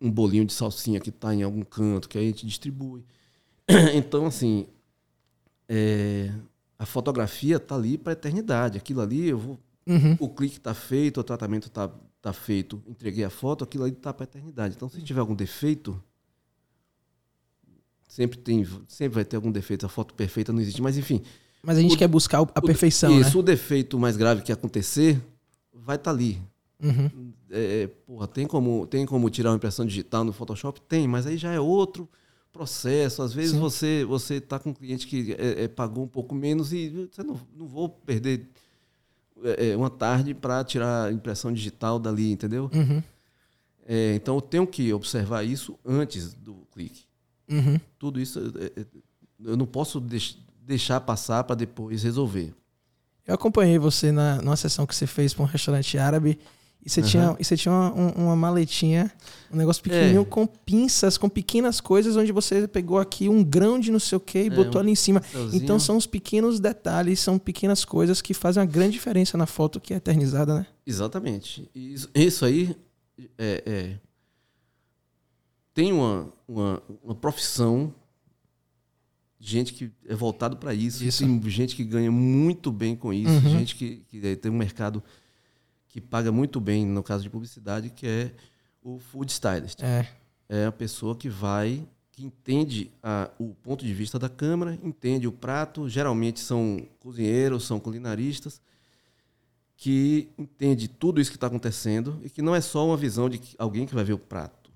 um 0.00 0.10
bolinho 0.10 0.44
de 0.44 0.52
salsinha 0.52 1.00
que 1.00 1.08
está 1.10 1.34
em 1.34 1.42
algum 1.42 1.62
canto 1.62 2.08
que 2.08 2.18
aí 2.18 2.24
a 2.24 2.28
gente 2.28 2.46
distribui. 2.46 3.04
Então 3.94 4.26
assim, 4.26 4.66
é, 5.68 6.32
a 6.78 6.86
fotografia 6.86 7.58
tá 7.60 7.74
ali 7.74 7.96
para 7.98 8.12
eternidade. 8.12 8.78
Aquilo 8.78 9.00
ali 9.00 9.28
eu 9.28 9.38
vou 9.38 9.58
Uhum. 9.86 10.16
o 10.18 10.28
clique 10.30 10.56
está 10.56 10.72
feito, 10.72 11.20
o 11.20 11.24
tratamento 11.24 11.66
está 11.68 11.90
tá 12.22 12.32
feito, 12.32 12.82
entreguei 12.86 13.22
a 13.22 13.28
foto, 13.28 13.62
aquilo 13.64 13.84
ali 13.84 13.92
está 13.92 14.14
para 14.14 14.24
a 14.24 14.28
eternidade. 14.28 14.74
Então, 14.74 14.88
se 14.88 15.02
tiver 15.02 15.20
algum 15.20 15.34
defeito, 15.34 16.02
sempre 18.08 18.38
tem, 18.38 18.66
sempre 18.88 19.14
vai 19.16 19.24
ter 19.24 19.36
algum 19.36 19.50
defeito. 19.52 19.84
A 19.84 19.88
foto 19.88 20.14
perfeita 20.14 20.52
não 20.52 20.60
existe, 20.60 20.80
mas 20.80 20.96
enfim. 20.96 21.22
Mas 21.62 21.78
a 21.78 21.80
gente 21.82 21.94
O- 21.94 21.98
quer 21.98 22.08
buscar 22.08 22.38
a 22.38 22.42
o- 22.42 22.46
perfeição, 22.62 23.18
Isso, 23.20 23.36
né? 23.36 23.40
o 23.40 23.42
defeito 23.42 23.98
mais 23.98 24.16
grave 24.16 24.42
que 24.42 24.52
acontecer 24.52 25.20
vai 25.72 25.96
estar 25.96 26.10
ali. 26.10 26.40
Uhum. 26.82 27.32
É, 27.50 27.86
porra, 28.06 28.26
tem 28.26 28.46
como, 28.46 28.86
tem 28.86 29.06
como 29.06 29.28
tirar 29.30 29.50
uma 29.50 29.56
impressão 29.56 29.84
digital 29.86 30.24
no 30.24 30.32
Photoshop? 30.32 30.80
Tem, 30.82 31.06
mas 31.08 31.26
aí 31.26 31.36
já 31.36 31.52
é 31.52 31.60
outro 31.60 32.08
processo. 32.54 33.20
Às 33.20 33.34
vezes 33.34 33.52
Sim. 33.52 33.58
você 33.58 34.04
você 34.04 34.34
está 34.36 34.58
com 34.58 34.70
um 34.70 34.72
cliente 34.74 35.06
que 35.06 35.32
é, 35.38 35.64
é, 35.64 35.68
pagou 35.68 36.04
um 36.04 36.08
pouco 36.08 36.34
menos 36.34 36.72
e 36.72 36.88
você 37.12 37.22
não, 37.22 37.38
não 37.54 37.66
vou 37.66 37.88
perder 37.88 38.48
é, 39.42 39.70
é, 39.70 39.76
uma 39.76 39.90
tarde 39.90 40.32
para 40.32 40.64
tirar 40.64 41.08
a 41.08 41.12
impressão 41.12 41.52
digital 41.52 41.98
dali, 41.98 42.30
entendeu? 42.30 42.70
Uhum. 42.72 43.02
É, 43.86 44.14
então 44.14 44.36
eu 44.36 44.40
tenho 44.40 44.66
que 44.66 44.92
observar 44.94 45.42
isso 45.42 45.78
antes 45.84 46.32
do 46.32 46.54
clique. 46.72 47.02
Uhum. 47.50 47.78
Tudo 47.98 48.18
isso 48.20 48.40
é, 48.56 48.86
eu 49.44 49.56
não 49.56 49.66
posso 49.66 50.00
deix- 50.00 50.38
deixar 50.62 51.00
passar 51.00 51.44
para 51.44 51.56
depois 51.56 52.02
resolver. 52.02 52.54
Eu 53.26 53.34
acompanhei 53.34 53.78
você 53.78 54.12
na, 54.12 54.40
numa 54.40 54.56
sessão 54.56 54.86
que 54.86 54.94
você 54.94 55.06
fez 55.06 55.34
para 55.34 55.42
um 55.42 55.46
restaurante 55.46 55.98
árabe 55.98 56.38
E 56.86 56.90
você 56.90 57.00
Aham. 57.00 57.08
tinha, 57.08 57.36
e 57.40 57.44
você 57.44 57.56
tinha 57.56 57.72
uma, 57.72 57.94
um- 57.94 58.24
uma 58.26 58.36
maletinha, 58.36 59.10
um 59.50 59.56
negócio 59.56 59.82
pequenininho 59.82 60.20
É. 60.20 60.24
com 60.26 60.46
pinças, 60.46 61.16
com 61.16 61.28
pequenas 61.30 61.80
coisas, 61.80 62.14
onde 62.14 62.30
você 62.30 62.68
pegou 62.68 62.98
aqui 62.98 63.26
um 63.28 63.42
grão 63.42 63.80
de 63.80 63.90
não 63.90 63.98
sei 63.98 64.16
o 64.16 64.20
que 64.20 64.38
e 64.38 64.46
É, 64.48 64.50
botou 64.50 64.76
um 64.76 64.80
ali 64.82 64.90
em 64.92 64.94
cima. 64.94 65.20
Papelzinho. 65.22 65.62
Então 65.62 65.78
são 65.80 65.96
os 65.96 66.06
pequenos 66.06 66.60
detalhes, 66.60 67.20
são 67.20 67.38
pequenas 67.38 67.84
coisas 67.86 68.20
que 68.20 68.34
fazem 68.34 68.60
uma 68.62 68.66
grande 68.70 68.92
diferença 68.92 69.38
na 69.38 69.46
foto 69.46 69.80
que 69.80 69.94
é 69.94 69.96
eternizada, 69.96 70.54
né? 70.56 70.66
Exatamente. 70.86 71.70
Isso, 71.74 72.10
isso 72.14 72.44
aí 72.44 72.76
é, 73.38 73.62
é- 73.64 73.96
tem 75.72 75.92
uma, 75.92 76.32
uma, 76.46 76.82
uma 77.02 77.14
profissão 77.14 77.92
de 79.40 79.50
gente 79.50 79.72
que 79.72 79.90
é 80.06 80.14
voltado 80.14 80.56
para 80.56 80.72
isso. 80.74 81.04
Isso. 81.04 81.24
Tem 81.24 81.50
gente 81.50 81.74
que 81.76 81.84
ganha 81.84 82.10
muito 82.12 82.70
bem 82.70 82.94
com 82.94 83.12
isso. 83.12 83.32
Uhum. 83.32 83.40
Gente 83.58 83.74
que, 83.74 84.04
que 84.08 84.36
tem 84.36 84.50
um 84.52 84.56
mercado 84.56 85.02
que 85.94 86.00
paga 86.00 86.32
muito 86.32 86.60
bem, 86.60 86.84
no 86.84 87.04
caso 87.04 87.22
de 87.22 87.30
publicidade, 87.30 87.88
que 87.88 88.04
é 88.04 88.32
o 88.82 88.98
food 88.98 89.30
stylist. 89.30 89.80
É. 89.80 90.08
É 90.48 90.66
a 90.66 90.72
pessoa 90.72 91.14
que 91.14 91.28
vai, 91.28 91.86
que 92.10 92.24
entende 92.24 92.90
a- 93.00 93.30
o 93.38 93.54
ponto 93.62 93.84
de 93.84 93.94
vista 93.94 94.18
da 94.18 94.28
câmera, 94.28 94.76
entende 94.82 95.28
o 95.28 95.30
prato. 95.30 95.88
Geralmente 95.88 96.40
são 96.40 96.84
cozinheiros, 96.98 97.64
são 97.64 97.78
culinaristas 97.78 98.60
que 99.76 100.26
entende 100.36 100.88
tudo 100.88 101.20
isso 101.20 101.30
que 101.30 101.36
está 101.36 101.46
acontecendo 101.46 102.18
e 102.24 102.28
que 102.28 102.42
não 102.42 102.56
é 102.56 102.60
só 102.60 102.84
uma 102.84 102.96
visão 102.96 103.30
de 103.30 103.38
que- 103.38 103.54
alguém 103.56 103.86
que 103.86 103.94
vai 103.94 104.02
ver 104.02 104.14
o 104.14 104.18
prato. 104.18 104.72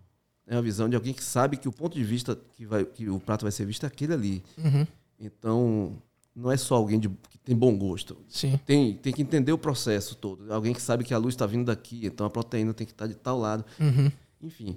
É 0.46 0.54
uma 0.54 0.62
visão 0.62 0.88
de 0.88 0.94
alguém 0.94 1.12
que 1.12 1.24
sabe 1.24 1.56
que 1.56 1.66
o 1.68 1.72
ponto 1.72 1.96
de 1.98 2.04
vista 2.04 2.38
que, 2.54 2.64
vai, 2.64 2.84
que 2.84 3.08
o 3.10 3.18
prato 3.18 3.42
vai 3.42 3.50
ser 3.50 3.64
visto 3.66 3.82
é 3.82 3.88
aquele 3.88 4.12
ali. 4.12 4.44
Uhum. 4.56 4.86
Então, 5.18 6.00
não 6.38 6.50
é 6.52 6.56
só 6.56 6.76
alguém 6.76 6.98
de- 7.00 7.08
que 7.08 7.38
tem 7.38 7.56
bom 7.56 7.76
gosto. 7.76 8.16
Sim. 8.28 8.58
Tem, 8.64 8.94
tem 8.94 9.12
que 9.12 9.22
entender 9.22 9.52
o 9.52 9.58
processo 9.58 10.14
todo. 10.14 10.52
Alguém 10.52 10.72
que 10.72 10.80
sabe 10.80 11.02
que 11.04 11.12
a 11.12 11.18
luz 11.18 11.34
está 11.34 11.46
vindo 11.46 11.66
daqui, 11.66 12.06
então 12.06 12.24
a 12.26 12.30
proteína 12.30 12.72
tem 12.72 12.86
que 12.86 12.92
estar 12.92 13.06
de 13.06 13.14
tal 13.14 13.38
lado. 13.38 13.64
Uhum. 13.80 14.10
Enfim, 14.42 14.76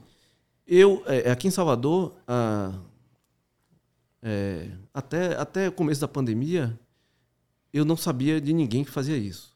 eu 0.66 1.04
é, 1.06 1.30
aqui 1.32 1.48
em 1.48 1.52
Salvador, 1.52 2.16
a- 2.28 2.74
é, 4.22 4.70
até, 4.94 5.36
até 5.36 5.68
o 5.68 5.72
começo 5.72 6.02
da 6.02 6.08
pandemia, 6.08 6.78
eu 7.74 7.86
não 7.86 7.96
sabia 7.98 8.40
de 8.42 8.54
ninguém 8.54 8.84
que 8.84 8.92
fazia 8.92 9.18
isso. 9.18 9.51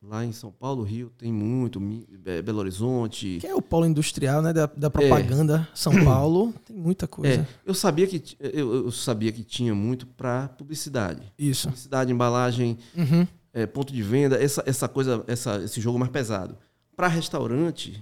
Lá 0.00 0.24
em 0.24 0.30
São 0.32 0.52
Paulo, 0.52 0.84
Rio, 0.84 1.10
tem 1.18 1.32
muito, 1.32 1.80
é, 2.24 2.40
Belo 2.40 2.60
Horizonte. 2.60 3.38
Que 3.40 3.48
é 3.48 3.54
o 3.54 3.60
polo 3.60 3.84
industrial, 3.84 4.40
né? 4.40 4.52
Da, 4.52 4.66
da 4.66 4.88
propaganda 4.88 5.68
São 5.74 5.92
Paulo. 6.04 6.54
Tem 6.64 6.76
muita 6.76 7.08
coisa. 7.08 7.40
É, 7.42 7.46
eu 7.66 7.74
sabia 7.74 8.06
que 8.06 8.22
eu, 8.38 8.74
eu 8.84 8.90
sabia 8.92 9.32
que 9.32 9.42
tinha 9.42 9.74
muito 9.74 10.06
para 10.06 10.48
publicidade, 10.50 11.22
Isso. 11.36 11.66
publicidade, 11.66 12.12
embalagem, 12.12 12.78
Uhum. 12.96 13.26
é, 13.52 13.66
ponto 13.66 13.92
de 13.92 14.00
venda, 14.02 14.40
essa, 14.40 14.62
essa 14.64 14.86
coisa, 14.88 15.24
essa, 15.26 15.62
esse 15.64 15.80
jogo 15.80 15.98
mais 15.98 16.12
pesado. 16.12 16.56
Para 16.94 17.08
restaurante, 17.08 18.00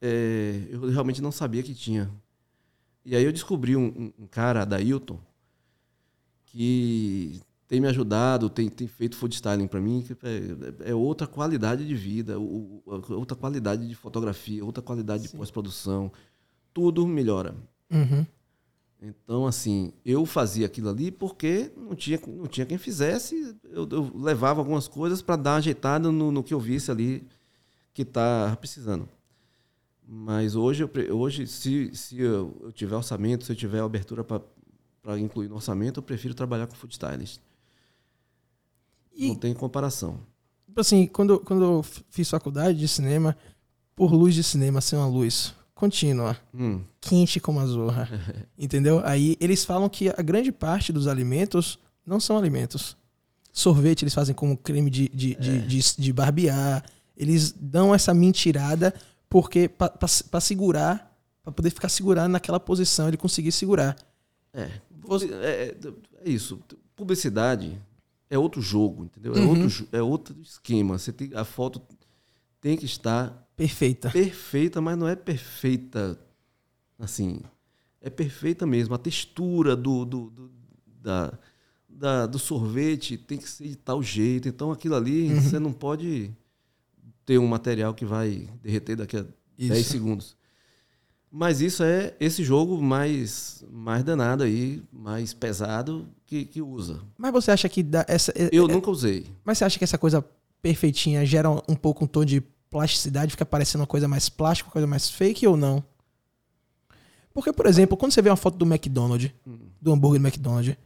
é, 0.00 0.62
eu 0.70 0.88
realmente 0.90 1.20
não 1.20 1.30
sabia 1.30 1.62
que 1.62 1.74
tinha. 1.74 2.10
E 3.04 3.14
aí 3.14 3.22
eu 3.24 3.32
descobri 3.32 3.76
um, 3.76 4.12
um- 4.18 4.26
cara, 4.30 4.64
Dailton, 4.64 5.18
que 6.46 7.40
tem 7.68 7.80
me 7.80 7.86
ajudado, 7.86 8.48
tem, 8.48 8.68
tem 8.70 8.88
feito 8.88 9.14
food 9.16 9.34
styling 9.34 9.66
para 9.68 9.80
mim, 9.80 10.02
que 10.02 10.14
é, 10.26 10.90
é 10.90 10.94
outra 10.94 11.26
qualidade 11.26 11.86
de 11.86 11.94
vida, 11.94 12.40
o- 12.40 12.82
outra 12.86 13.36
qualidade 13.36 13.86
de 13.86 13.94
fotografia, 13.94 14.64
outra 14.64 14.82
qualidade 14.82 15.24
de 15.24 15.36
pós-produção. 15.36 16.10
Tudo 16.72 17.06
melhora. 17.06 17.54
Uhum. 17.92 18.24
Então, 19.00 19.46
assim, 19.46 19.92
eu 20.04 20.24
fazia 20.26 20.66
aquilo 20.66 20.88
ali 20.88 21.10
porque 21.10 21.70
não 21.76 21.94
tinha, 21.94 22.18
não 22.26 22.46
tinha 22.46 22.66
quem 22.66 22.78
fizesse. 22.78 23.54
Eu, 23.64 23.86
eu 23.90 24.12
levava 24.16 24.60
algumas 24.60 24.88
coisas 24.88 25.20
para 25.22 25.36
dar 25.36 25.56
ajeitada 25.56 26.10
no, 26.10 26.32
no 26.32 26.42
que 26.42 26.54
eu 26.54 26.58
visse 26.58 26.90
ali 26.90 27.22
que 27.92 28.04
tá 28.04 28.56
precisando. 28.58 29.08
Mas 30.06 30.56
hoje, 30.56 30.82
eu 30.82 31.18
hoje 31.18 31.46
se, 31.46 31.94
se 31.94 32.18
eu, 32.18 32.56
eu 32.62 32.72
tiver 32.72 32.96
orçamento, 32.96 33.44
se 33.44 33.52
eu 33.52 33.56
tiver 33.56 33.80
abertura 33.80 34.24
para 34.24 35.18
incluir 35.18 35.48
no 35.48 35.56
orçamento, 35.56 35.98
eu 35.98 36.02
prefiro 36.02 36.34
trabalhar 36.34 36.66
com 36.66 36.74
food 36.74 36.94
stylist. 36.94 37.40
E, 39.18 39.28
Não 39.28 39.34
tem 39.34 39.52
comparação. 39.52 40.20
tipo 40.66 40.80
assim, 40.80 41.06
quando, 41.06 41.40
quando 41.40 41.64
eu 41.64 41.84
fiz 42.08 42.30
faculdade 42.30 42.78
de 42.78 42.86
cinema, 42.86 43.36
por 43.96 44.12
luz 44.12 44.32
de 44.34 44.44
cinema 44.44 44.80
ser 44.80 44.94
uma 44.96 45.08
luz 45.08 45.52
contínua, 45.74 46.36
Hum, 46.54 46.82
quente 47.00 47.40
como 47.40 47.58
a 47.60 47.66
zorra, 47.66 48.08
entendeu? 48.56 49.00
Aí 49.04 49.36
eles 49.40 49.64
falam 49.64 49.88
que 49.88 50.08
a 50.08 50.22
grande 50.22 50.52
parte 50.52 50.92
dos 50.92 51.06
alimentos 51.08 51.78
não 52.06 52.20
são 52.20 52.38
alimentos. 52.38 52.96
Sorvete 53.52 54.02
eles 54.04 54.14
fazem 54.14 54.34
como 54.34 54.56
creme 54.56 54.88
de, 54.90 55.08
de, 55.08 55.34
de, 55.34 55.60
de, 55.66 55.96
de 55.98 56.12
barbear. 56.12 56.84
Eles 57.16 57.50
dão 57.52 57.92
essa 57.92 58.14
mentirada 58.14 58.94
porque 59.28 59.68
para 59.68 60.40
segurar, 60.40 61.12
para 61.42 61.52
poder 61.52 61.70
ficar 61.70 61.88
segurando 61.88 62.30
naquela 62.32 62.60
posição, 62.60 63.08
ele 63.08 63.16
conseguir 63.16 63.50
segurar. 63.50 63.96
é, 64.54 64.62
é, 64.62 64.68
é- 65.42 65.76
é 66.24 66.30
isso. 66.30 66.60
Publicidade 66.94 67.78
é 68.30 68.38
outro 68.38 68.60
jogo, 68.60 69.04
entendeu? 69.04 69.34
É, 69.34 69.40
Uhum. 69.40 69.48
outro, 69.62 69.88
é 69.92 70.02
outro 70.02 70.40
esquema. 70.42 70.98
Você 70.98 71.12
tem, 71.12 71.30
a 71.34 71.44
foto 71.44 71.80
tem 72.60 72.76
que 72.76 72.84
estar 72.84 73.48
Perfeita. 73.56 74.10
perfeita, 74.10 74.80
mas 74.80 74.96
não 74.98 75.08
é 75.08 75.16
perfeita 75.16 76.18
assim. 76.98 77.40
É 78.00 78.08
perfeita 78.10 78.66
mesmo. 78.66 78.94
A 78.94 78.98
textura 78.98 79.74
do, 79.74 80.04
do, 80.04 80.30
do- 80.30 80.50
da, 81.00 81.32
da- 81.88 82.26
do 82.26 82.38
sorvete 82.38 83.16
tem 83.16 83.38
que 83.38 83.48
ser 83.48 83.68
de 83.68 83.76
tal 83.76 84.02
jeito. 84.02 84.48
Então 84.48 84.70
aquilo 84.70 84.94
ali 84.94 85.32
Uhum. 85.32 85.40
você 85.40 85.58
não 85.58 85.72
pode 85.72 86.30
ter 87.26 87.38
um 87.38 87.46
material 87.46 87.92
que 87.94 88.04
vai 88.04 88.48
derreter 88.62 88.96
daqui 88.96 89.16
a 89.16 89.24
10 89.58 89.80
Isso. 89.80 89.90
segundos. 89.90 90.36
Mas 91.30 91.60
isso 91.60 91.82
é 91.82 92.14
esse 92.18 92.42
jogo 92.42 92.80
mais, 92.80 93.62
mais 93.70 94.02
danado 94.02 94.42
aí, 94.44 94.82
mais 94.92 95.34
pesado 95.34 96.08
que, 96.24 96.44
que 96.46 96.62
usa. 96.62 97.00
Mas 97.18 97.32
você 97.32 97.50
acha 97.50 97.68
que 97.68 97.82
dá 97.82 98.04
essa. 98.08 98.32
é- 98.34 98.48
Eu 98.50 98.66
é- 98.68 98.72
nunca 98.72 98.90
usei. 98.90 99.26
Mas 99.44 99.58
você 99.58 99.64
acha 99.64 99.78
que 99.78 99.84
essa 99.84 99.98
coisa 99.98 100.24
perfeitinha 100.62 101.24
gera 101.26 101.50
um 101.50 101.74
pouco 101.76 102.04
um 102.04 102.06
tom 102.06 102.24
de 102.24 102.40
plasticidade, 102.70 103.30
fica 103.32 103.44
parecendo 103.46 103.82
uma 103.82 103.86
coisa 103.86 104.08
mais 104.08 104.28
plástica, 104.28 104.68
uma 104.68 104.72
coisa 104.72 104.86
mais 104.86 105.08
fake 105.08 105.46
ou 105.46 105.56
não? 105.56 105.84
Porque, 107.32 107.52
por 107.52 107.66
exemplo, 107.66 107.96
quando 107.96 108.12
você 108.12 108.22
vê 108.22 108.30
uma 108.30 108.36
foto 108.36 108.56
do 108.56 108.64
McDonald's, 108.66 109.30
do 109.80 109.92
hambúrguer 109.92 110.20
do 110.20 110.26
McDonald's, 110.26 110.76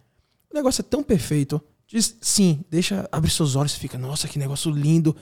o 0.50 0.54
negócio 0.54 0.80
é 0.80 0.84
tão 0.84 1.02
perfeito. 1.02 1.60
Diz, 1.86 2.16
sim, 2.20 2.64
deixa, 2.70 3.08
abre 3.12 3.30
seus 3.30 3.54
olhos 3.56 3.74
e 3.74 3.78
fica, 3.78 3.96
nossa, 3.96 4.28
que 4.28 4.38
negócio 4.38 4.70
lindo. 4.70 5.14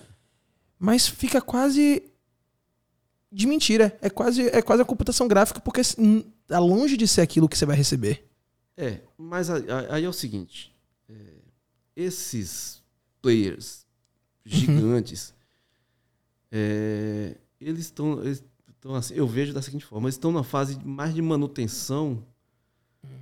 Mas 0.79 1.07
fica 1.07 1.41
quase 1.41 2.03
de 3.33 3.47
mentira. 3.47 3.97
É 4.03 4.11
quase, 4.11 4.49
é 4.49 4.61
quase 4.63 4.83
a 4.83 4.85
computação 4.85 5.29
gráfica, 5.29 5.61
porque 5.61 5.83
tá 6.47 6.59
longe 6.59 6.97
de 6.97 7.07
ser 7.07 7.21
aquilo 7.21 7.49
que 7.49 7.57
você 7.57 7.67
vai 7.67 7.77
receber. 7.77 8.27
É, 8.77 9.01
mas 9.17 9.51
aí 9.51 10.05
é 10.05 10.09
o 10.09 10.13
seguinte: 10.13 10.75
é, 11.09 11.15
esses 11.95 12.83
players 13.21 13.85
gigantes, 14.45 15.35
é, 16.51 17.37
eles 17.61 17.87
estão. 17.87 18.21
assim, 18.97 19.15
eu 19.15 19.27
vejo 19.27 19.53
da 19.53 19.63
seguinte 19.63 19.85
forma: 19.85 20.07
eles 20.07 20.15
estão 20.15 20.33
na 20.33 20.43
fase 20.43 20.79
mais 20.85 21.15
de 21.15 21.23
manutenção 21.23 22.25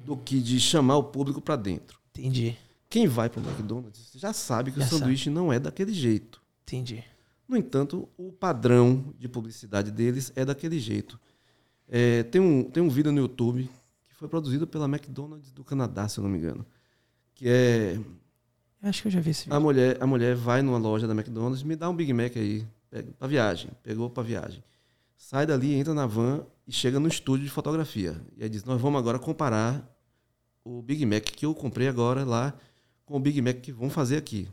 do 0.05 0.17
que 0.17 0.41
de 0.41 0.59
chamar 0.61 0.97
o 0.97 1.05
público 1.05 1.41
para 1.41 1.57
dentro. 1.57 1.99
Entendi, 2.11 2.57
Quem 2.91 3.07
vai 3.07 3.29
para 3.29 3.41
o 3.41 3.45
McDonald's 3.49 4.11
já 4.15 4.33
sabe 4.33 4.73
que 4.73 4.81
Já 4.81 4.87
o 4.87 4.89
sanduíche 4.89 5.31
não 5.31 5.53
é 5.53 5.59
daquele 5.61 5.93
jeito. 5.93 6.41
entendi. 6.63 7.05
No 7.49 7.57
entanto, 7.57 8.09
o 8.17 8.31
padrão 8.31 9.15
de 9.19 9.29
publicidade 9.29 9.91
deles 9.91 10.33
é 10.37 10.45
daquele 10.45 10.79
jeito. 10.79 11.19
É, 11.89 12.23
tem, 12.25 12.41
um, 12.41 12.63
tem 12.63 12.83
um 12.83 12.91
vídeo 12.91 13.11
no 13.11 13.19
YouTube 13.19 13.69
que 14.07 14.15
foi 14.15 14.29
produzido 14.29 14.67
pela 14.67 14.85
McDonald's 14.85 15.51
do 15.51 15.65
Canadá, 15.65 16.07
se 16.09 16.19
eu 16.19 16.25
não 16.25 16.31
me 16.31 16.39
engano. 16.39 16.67
Que 17.35 17.49
é 17.49 17.99
Acho 18.83 19.03
que 19.03 19.09
eu 19.09 19.13
já 19.13 19.21
vi 19.21 19.31
esse 19.31 19.45
vídeo. 19.45 19.57
a 19.57 19.61
mulher, 19.61 19.97
a 20.01 20.07
mulher 20.07 20.37
vai 20.37 20.63
numa 20.63 20.79
loja 20.79 21.07
da 21.07 21.15
McDonald's, 21.15 21.63
me 21.63 21.75
dá 21.75 21.89
um 21.89 21.97
Big 21.97 22.13
Mac 22.13 22.37
aí, 22.37 22.67
pega, 22.89 23.13
pra 23.19 23.27
viagem. 23.27 23.71
Pegou 23.83 24.09
pra 24.09 24.23
viagem. 24.23 24.63
Sai 25.17 25.47
dali, 25.47 25.75
entra 25.75 25.93
na 25.93 26.07
van 26.07 26.47
e 26.67 26.73
chega 26.73 27.01
no 27.01 27.09
estúdio 27.09 27.45
de 27.45 27.51
fotografia. 27.51 28.21
E 28.37 28.45
aí 28.45 28.49
diz: 28.49 28.65
Nós 28.65 28.81
vamos 28.81 28.99
agora 29.01 29.19
comparar 29.19 29.85
o 30.63 30.81
Big 30.81 31.05
Mac 31.05 31.25
que 31.25 31.45
eu 31.45 31.55
comprei 31.55 31.89
agora 31.89 32.25
lá 32.25 32.55
com 33.05 33.17
o 33.17 33.21
Big 33.21 33.43
Mac 33.43 33.57
que 33.57 33.73
vão 33.73 33.91
fazer 33.91 34.17
aqui. 34.17 34.49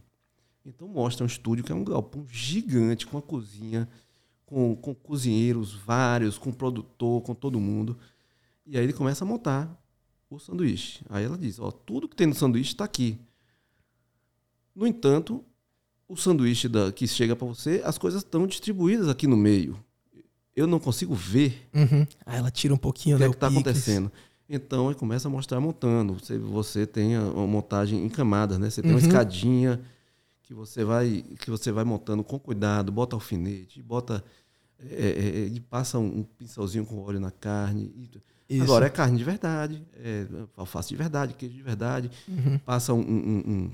Então 0.65 0.87
mostra 0.87 1.23
um 1.23 1.27
estúdio 1.27 1.63
que 1.63 1.71
é 1.71 1.75
um 1.75 1.83
galpão 1.83 2.25
gigante, 2.27 3.05
com 3.05 3.17
a 3.17 3.21
cozinha, 3.21 3.87
com, 4.45 4.75
com 4.75 4.93
cozinheiros 4.95 5.73
vários, 5.73 6.37
com 6.37 6.51
produtor, 6.51 7.21
com 7.21 7.35
todo 7.35 7.59
mundo. 7.59 7.97
E 8.65 8.77
aí 8.77 8.83
ele 8.83 8.93
começa 8.93 9.23
a 9.23 9.27
montar 9.27 9.69
o 10.29 10.39
sanduíche. 10.39 11.03
Aí 11.09 11.23
ela 11.23 11.37
diz: 11.37 11.59
Ó, 11.59 11.69
tudo 11.71 12.09
que 12.09 12.15
tem 12.15 12.25
no 12.27 12.33
sanduíche 12.33 12.71
está 12.71 12.83
aqui. 12.83 13.19
No 14.75 14.85
entanto, 14.87 15.43
o 16.07 16.17
sanduíche 16.17 16.67
da, 16.67 16.91
que 16.91 17.07
chega 17.07 17.35
para 17.35 17.47
você, 17.47 17.81
as 17.85 17.97
coisas 17.97 18.23
estão 18.23 18.45
distribuídas 18.47 19.07
aqui 19.07 19.27
no 19.27 19.37
meio. 19.37 19.77
Eu 20.55 20.67
não 20.67 20.79
consigo 20.79 21.13
ver 21.13 21.67
Uhum. 21.73 22.07
Aí 22.25 22.37
ela 22.37 22.49
tira 22.49 22.73
um 22.73 22.77
pouquinho, 22.77 23.17
o 23.17 23.19
né? 23.19 23.25
é 23.25 23.29
que 23.29 23.35
está 23.35 23.47
acontecendo. 23.47 24.11
Então, 24.47 24.87
ele 24.89 24.95
começa 24.97 25.27
a 25.27 25.31
mostrar 25.31 25.59
montando. 25.59 26.13
Você, 26.13 26.37
você 26.37 26.85
tem 26.85 27.15
a- 27.15 27.23
uma 27.23 27.47
montagem 27.47 28.03
em 28.05 28.09
camadas, 28.09 28.57
né? 28.59 28.69
Você 28.69 28.81
tem 28.81 28.91
uma 28.91 28.99
Uhum. 28.99 29.05
escadinha 29.05 29.81
que 30.45 30.53
você 30.53 30.83
vai 30.83 31.23
que 31.39 31.49
você 31.49 31.71
vai 31.71 31.83
montando 31.83 32.23
com 32.23 32.39
cuidado, 32.39 32.91
bota 32.91 33.15
alfinete, 33.15 33.81
bota 33.81 34.23
é, 34.79 35.07
é, 35.07 35.45
e 35.47 35.59
passa 35.59 35.97
um, 35.97 36.23
pincelzinho 36.23 36.85
com 36.85 37.01
óleo 37.01 37.19
na 37.19 37.31
carne. 37.31 38.11
E, 38.47 38.61
agora 38.61 38.85
é 38.85 38.89
carne 38.89 39.17
de 39.17 39.23
verdade, 39.23 39.85
é 39.95 40.27
alface 40.55 40.89
de 40.89 40.95
verdade, 40.95 41.33
queijo 41.33 41.55
de 41.55 41.63
verdade. 41.63 42.11
Uhum. 42.27 42.59
Passa 42.59 42.93
um, 42.93 43.01
um, 43.01 43.43
um, 43.47 43.71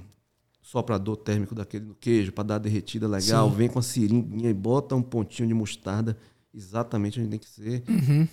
soprador 0.62 1.18
térmico 1.18 1.54
daquele 1.54 1.86
no 1.86 1.96
queijo 1.96 2.32
para 2.32 2.46
dar 2.46 2.58
derretida 2.60 3.08
legal. 3.08 3.50
Sim. 3.50 3.56
Vem 3.56 3.68
com 3.68 3.80
a 3.80 3.84
seringuinha 3.84 4.50
e 4.50 4.54
bota 4.54 4.96
um 4.96 5.02
pontinho 5.02 5.48
de 5.48 5.54
mostarda 5.54 6.18
exatamente 6.54 7.20
onde 7.20 7.30
tem 7.30 7.40
que 7.40 7.50
ser. 7.50 7.84
Uhum. 7.90 8.28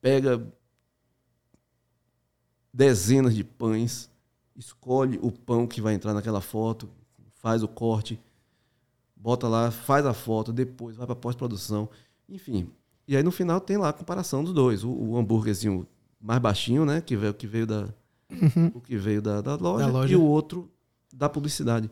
Pega 0.00 0.44
dezenas 2.72 3.34
de 3.34 3.44
pães, 3.44 4.10
escolhe 4.56 5.18
o 5.22 5.30
pão 5.30 5.66
que 5.66 5.80
vai 5.80 5.94
entrar 5.94 6.12
naquela 6.12 6.40
foto, 6.40 6.88
faz 7.42 7.62
o 7.62 7.68
corte, 7.68 8.18
bota 9.16 9.48
lá, 9.48 9.70
faz 9.70 10.06
a 10.06 10.14
foto, 10.14 10.52
depois 10.52 10.96
vai 10.96 11.06
para 11.06 11.16
pós-produção, 11.16 11.88
enfim. 12.28 12.70
E 13.06 13.16
aí 13.16 13.22
no 13.22 13.32
final 13.32 13.60
tem 13.60 13.76
lá 13.76 13.88
a 13.88 13.92
comparação 13.92 14.44
dos 14.44 14.54
dois, 14.54 14.84
o, 14.84 14.90
o 14.90 15.18
hambúrguerzinho 15.18 15.86
mais 16.20 16.40
baixinho, 16.40 16.86
né, 16.86 17.00
que 17.00 17.16
veio, 17.16 17.34
que 17.34 17.46
veio 17.46 17.66
da 17.66 17.88
uhum. 18.30 18.70
o 18.74 18.80
que 18.80 18.96
veio 18.96 19.20
da, 19.20 19.40
da, 19.40 19.56
loja, 19.56 19.86
da, 19.86 19.92
loja, 19.92 20.12
e 20.12 20.16
o 20.16 20.22
outro 20.22 20.70
da 21.12 21.28
publicidade, 21.28 21.90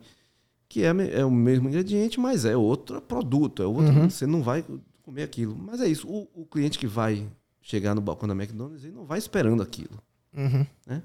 que 0.69 0.83
é, 0.83 0.91
é 1.11 1.25
o 1.25 1.29
mesmo 1.29 1.67
ingrediente, 1.67 2.17
mas 2.17 2.45
é 2.45 2.55
outro 2.55 3.01
produto, 3.01 3.61
é 3.61 3.65
outro, 3.65 3.93
uhum. 3.93 4.09
você 4.09 4.25
não 4.25 4.41
vai 4.41 4.65
comer 5.03 5.23
aquilo. 5.23 5.55
Mas 5.55 5.81
é 5.81 5.87
isso, 5.87 6.07
o, 6.07 6.27
o 6.33 6.45
cliente 6.45 6.79
que 6.79 6.87
vai 6.87 7.29
chegar 7.61 7.93
no 7.93 8.01
balcão 8.01 8.27
da 8.27 8.33
McDonald's, 8.33 8.85
ele 8.85 8.95
não 8.95 9.05
vai 9.05 9.19
esperando 9.19 9.61
aquilo. 9.61 10.01
Uhum. 10.33 10.65
Né? 10.87 11.03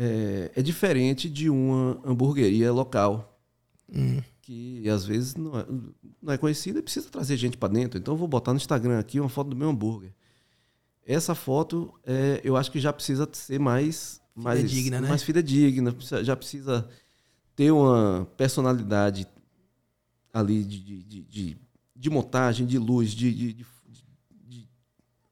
É, 0.00 0.52
é, 0.54 0.62
diferente 0.62 1.28
de 1.28 1.50
uma 1.50 2.00
hamburgueria 2.04 2.72
local, 2.72 3.36
uhum. 3.92 4.22
que 4.40 4.88
às 4.88 5.04
vezes 5.04 5.34
não 5.34 5.58
é, 5.58 5.66
não 6.22 6.32
é 6.32 6.38
conhecida 6.38 6.78
e 6.78 6.82
precisa 6.82 7.10
trazer 7.10 7.36
gente 7.36 7.56
para 7.56 7.72
dentro. 7.72 7.98
Então 7.98 8.14
eu 8.14 8.18
vou 8.18 8.28
botar 8.28 8.52
no 8.52 8.58
Instagram 8.58 8.96
aqui 8.96 9.18
uma 9.18 9.28
foto 9.28 9.50
do 9.50 9.56
meu 9.56 9.68
hambúrguer. 9.68 10.14
Essa 11.04 11.34
foto, 11.34 11.92
é, 12.06 12.40
eu 12.44 12.56
acho 12.56 12.70
que 12.70 12.78
já 12.78 12.92
precisa 12.92 13.28
ser 13.32 13.58
mais 13.58 14.20
mais 14.36 14.60
fidedigna, 14.60 15.00
né? 15.00 15.08
mais 15.08 15.22
fidedigna, 15.24 15.96
já 16.22 16.36
precisa 16.36 16.88
ter 17.56 17.72
uma 17.72 18.24
personalidade 18.36 19.26
ali 20.32 20.62
de, 20.62 21.02
de, 21.02 21.22
de, 21.22 21.56
de 21.96 22.10
montagem, 22.10 22.64
de 22.64 22.78
luz, 22.78 23.10
de, 23.10 23.34
de, 23.34 23.66
de 24.46 24.68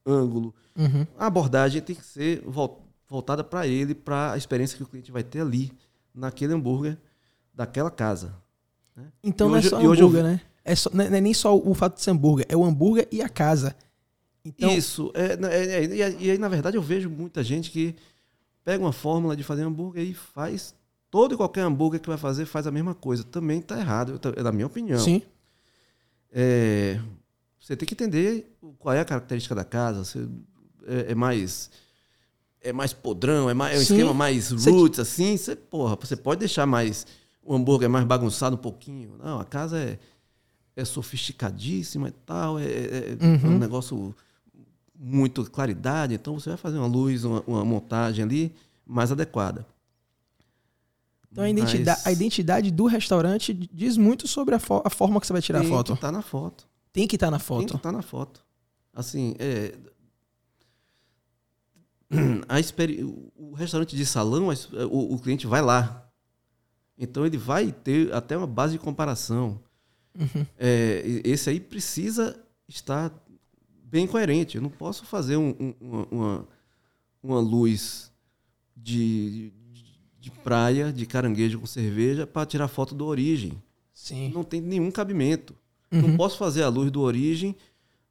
ângulo. 0.05 0.53
Uhum. 0.77 1.07
A 1.17 1.27
abordagem 1.27 1.81
tem 1.81 1.95
que 1.95 2.05
ser 2.05 2.43
voltada 3.09 3.45
para 3.45 3.67
ele, 3.67 3.95
para 3.95 4.33
a 4.33 4.37
experiência 4.37 4.77
que 4.77 4.83
o 4.83 4.87
cliente 4.87 5.13
vai 5.13 5.23
ter 5.23 5.41
ali, 5.41 5.73
naquele 6.15 6.55
hambúrguer 6.55 6.99
daquela 7.55 7.91
casa. 7.91 8.35
Né? 8.95 9.05
Então 9.23 9.49
e 9.49 9.51
não 9.51 9.57
é 9.57 9.59
hoje, 9.59 9.67
é 9.67 9.71
só 9.71 9.77
hambúrguer, 9.79 10.21
eu... 10.21 10.25
né? 10.25 10.41
É 10.65 10.75
só, 10.75 10.91
não 10.93 11.05
é 11.05 11.21
nem 11.21 11.35
só 11.35 11.57
o 11.57 11.75
fato 11.75 11.97
de 11.97 12.03
ser 12.03 12.11
hambúrguer, 12.11 12.47
é 12.49 12.57
o 12.57 12.65
hambúrguer 12.65 13.07
e 13.13 13.23
a 13.23 13.29
casa. 13.29 13.77
Então... 14.45 14.71
Isso. 14.77 15.13
É, 15.15 15.33
é, 15.47 15.85
é, 15.85 16.17
e 16.19 16.31
aí, 16.31 16.39
na 16.39 16.49
verdade, 16.49 16.77
eu 16.77 16.83
vejo 16.83 17.11
muita 17.11 17.43
gente 17.43 17.71
que 17.71 17.95
pega 18.65 18.83
uma 18.83 18.93
fórmula 18.93 19.37
de 19.37 19.43
fazer 19.43 19.63
hambúrguer 19.63 20.05
e 20.05 20.15
faz. 20.15 20.75
Todo 21.11 21.35
e 21.35 21.37
qualquer 21.37 21.63
hambúrguer 21.63 22.01
que 22.01 22.09
vai 22.09 22.19
fazer 22.19 22.47
faz 22.47 22.67
a 22.67 22.71
mesma 22.71 22.95
coisa. 22.95 23.23
Também 23.25 23.61
está 23.61 23.79
errado, 23.79 24.21
é 24.37 24.43
da 24.43 24.53
minha 24.53 24.67
opinião. 24.67 24.99
Sim. 24.99 25.23
É, 26.33 27.01
você 27.59 27.77
tem 27.77 27.87
que 27.87 27.95
entender 27.95 28.57
qual 28.79 28.95
é 28.95 29.01
a 29.01 29.05
característica 29.05 29.55
da 29.55 29.65
casa. 29.65 30.05
Você, 30.05 30.29
é, 30.87 31.13
é 31.13 31.15
mais 31.15 31.71
é 32.61 32.73
mais 32.73 32.93
podrão, 32.93 33.49
é, 33.49 33.55
mais, 33.55 33.77
é 33.77 33.81
um 33.81 33.85
Sim. 33.85 33.95
esquema 33.95 34.15
mais 34.15 34.51
roots, 34.51 34.99
assim. 34.99 35.37
Você, 35.37 35.55
porra, 35.55 35.97
você 35.97 36.17
pode 36.17 36.41
deixar 36.41 36.67
mais 36.67 37.07
o 37.43 37.55
hambúrguer 37.55 37.89
mais 37.89 38.05
bagunçado 38.05 38.57
um 38.57 38.59
pouquinho. 38.59 39.17
Não, 39.23 39.39
a 39.39 39.45
casa 39.45 39.79
é, 39.79 39.99
é 40.75 40.85
sofisticadíssima 40.85 42.09
e 42.09 42.13
tal, 42.13 42.59
é, 42.59 42.65
é, 42.65 43.17
é 43.21 43.25
uhum. 43.25 43.55
um 43.55 43.59
negócio 43.59 44.15
muito 44.99 45.49
claridade. 45.51 46.15
Então 46.15 46.39
você 46.39 46.51
vai 46.51 46.59
fazer 46.59 46.79
uma 46.79 46.87
luz, 46.87 47.25
uma, 47.25 47.43
uma 47.47 47.65
montagem 47.65 48.25
ali 48.25 48.55
mais 48.85 49.13
adequada. 49.13 49.67
Então 51.31 51.45
a 51.45 51.51
identidade, 51.51 51.99
Mas... 51.99 52.07
a 52.07 52.13
identidade 52.13 52.71
do 52.71 52.87
restaurante 52.87 53.53
diz 53.53 53.97
muito 53.97 54.27
sobre 54.27 54.55
a, 54.55 54.59
fo 54.59 54.81
a 54.85 54.91
forma 54.91 55.21
que 55.21 55.27
você 55.27 55.33
vai 55.33 55.43
tirar 55.43 55.61
Tem 55.61 55.69
a 55.69 55.71
foto. 55.71 55.95
Que 55.95 56.01
tá 56.01 56.11
na 56.11 56.23
foto. 56.23 56.67
Tem 56.93 57.07
que 57.07 57.17
estar 57.17 57.27
tá 57.27 57.31
na 57.31 57.39
foto. 57.39 57.59
Tem 57.59 57.67
que 57.69 57.77
estar 57.77 57.91
tá 57.91 57.97
na 57.97 58.03
foto. 58.03 58.45
Assim, 58.95 59.35
é. 59.39 59.75
o 63.37 63.55
restaurante 63.55 63.97
de 63.97 64.07
salão, 64.07 64.49
o, 64.91 65.15
o, 65.15 65.19
cliente 65.19 65.47
vai 65.47 65.63
lá. 65.63 66.09
Então 66.99 67.27
ele 67.27 67.37
vai 67.37 67.73
ter 67.73 68.13
até 68.13 68.37
uma 68.37 68.47
base 68.47 68.75
de 68.75 68.79
comparação. 68.79 69.61
Uhum. 70.19 70.47
É, 70.59 71.03
esse 71.25 71.51
aí 71.51 71.61
precisa 71.61 72.39
estar 72.69 73.13
bem 73.85 74.07
coerente. 74.07 74.57
Eu 74.57 74.63
não 74.63 74.71
posso 74.71 75.05
fazer 75.05 75.37
um, 75.37 75.55
um, 75.81 76.07
uma, 76.11 76.49
uma 77.23 77.41
luz 77.41 78.11
de, 78.77 79.53
de, 79.73 79.85
de, 80.19 80.31
praia, 80.31 80.93
de 80.93 81.05
caranguejo 81.07 81.61
com 81.61 81.67
cerveja, 81.67 82.27
para 82.27 82.47
tirar 82.47 82.69
foto 82.69 82.95
do 82.95 83.05
origem. 83.05 83.53
Sim. 83.93 84.31
Não 84.33 84.45
tem 84.45 84.61
nenhum 84.61 84.91
cabimento. 84.91 85.55
Uhum. 85.91 86.03
Não 86.03 86.17
posso 86.17 86.37
fazer 86.37 86.63
a 86.63 86.69
luz 86.69 86.91
do 86.91 87.01
Origem 87.01 87.57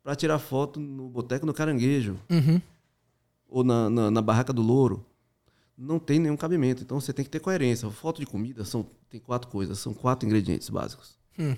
para 0.03 0.15
tirar 0.15 0.39
foto 0.39 0.79
no 0.79 1.07
Boteco 1.09 1.45
do 1.45 1.53
Caranguejo. 1.53 2.17
Uhum. 2.29 2.61
Ou 3.55 3.63
na, 3.63 3.89
na, 3.89 4.11
na, 4.11 4.21
Barraca 4.21 4.51
do 4.51 4.61
Louro. 4.61 5.05
Não 5.77 5.97
tem 5.97 6.19
nenhum 6.19 6.35
cabimento. 6.35 6.83
Então 6.83 6.99
você 6.99 7.13
tem 7.13 7.23
que 7.23 7.31
ter 7.31 7.39
coerência. 7.39 7.89
Foto 7.89 8.19
de 8.19 8.25
comida 8.25 8.65
são, 8.65 8.85
tem 9.09 9.17
quatro 9.17 9.49
coisas, 9.49 9.79
são 9.79 9.93
quatro 9.93 10.27
ingredientes 10.27 10.69
básicos: 10.69 11.17
hum. 11.39 11.55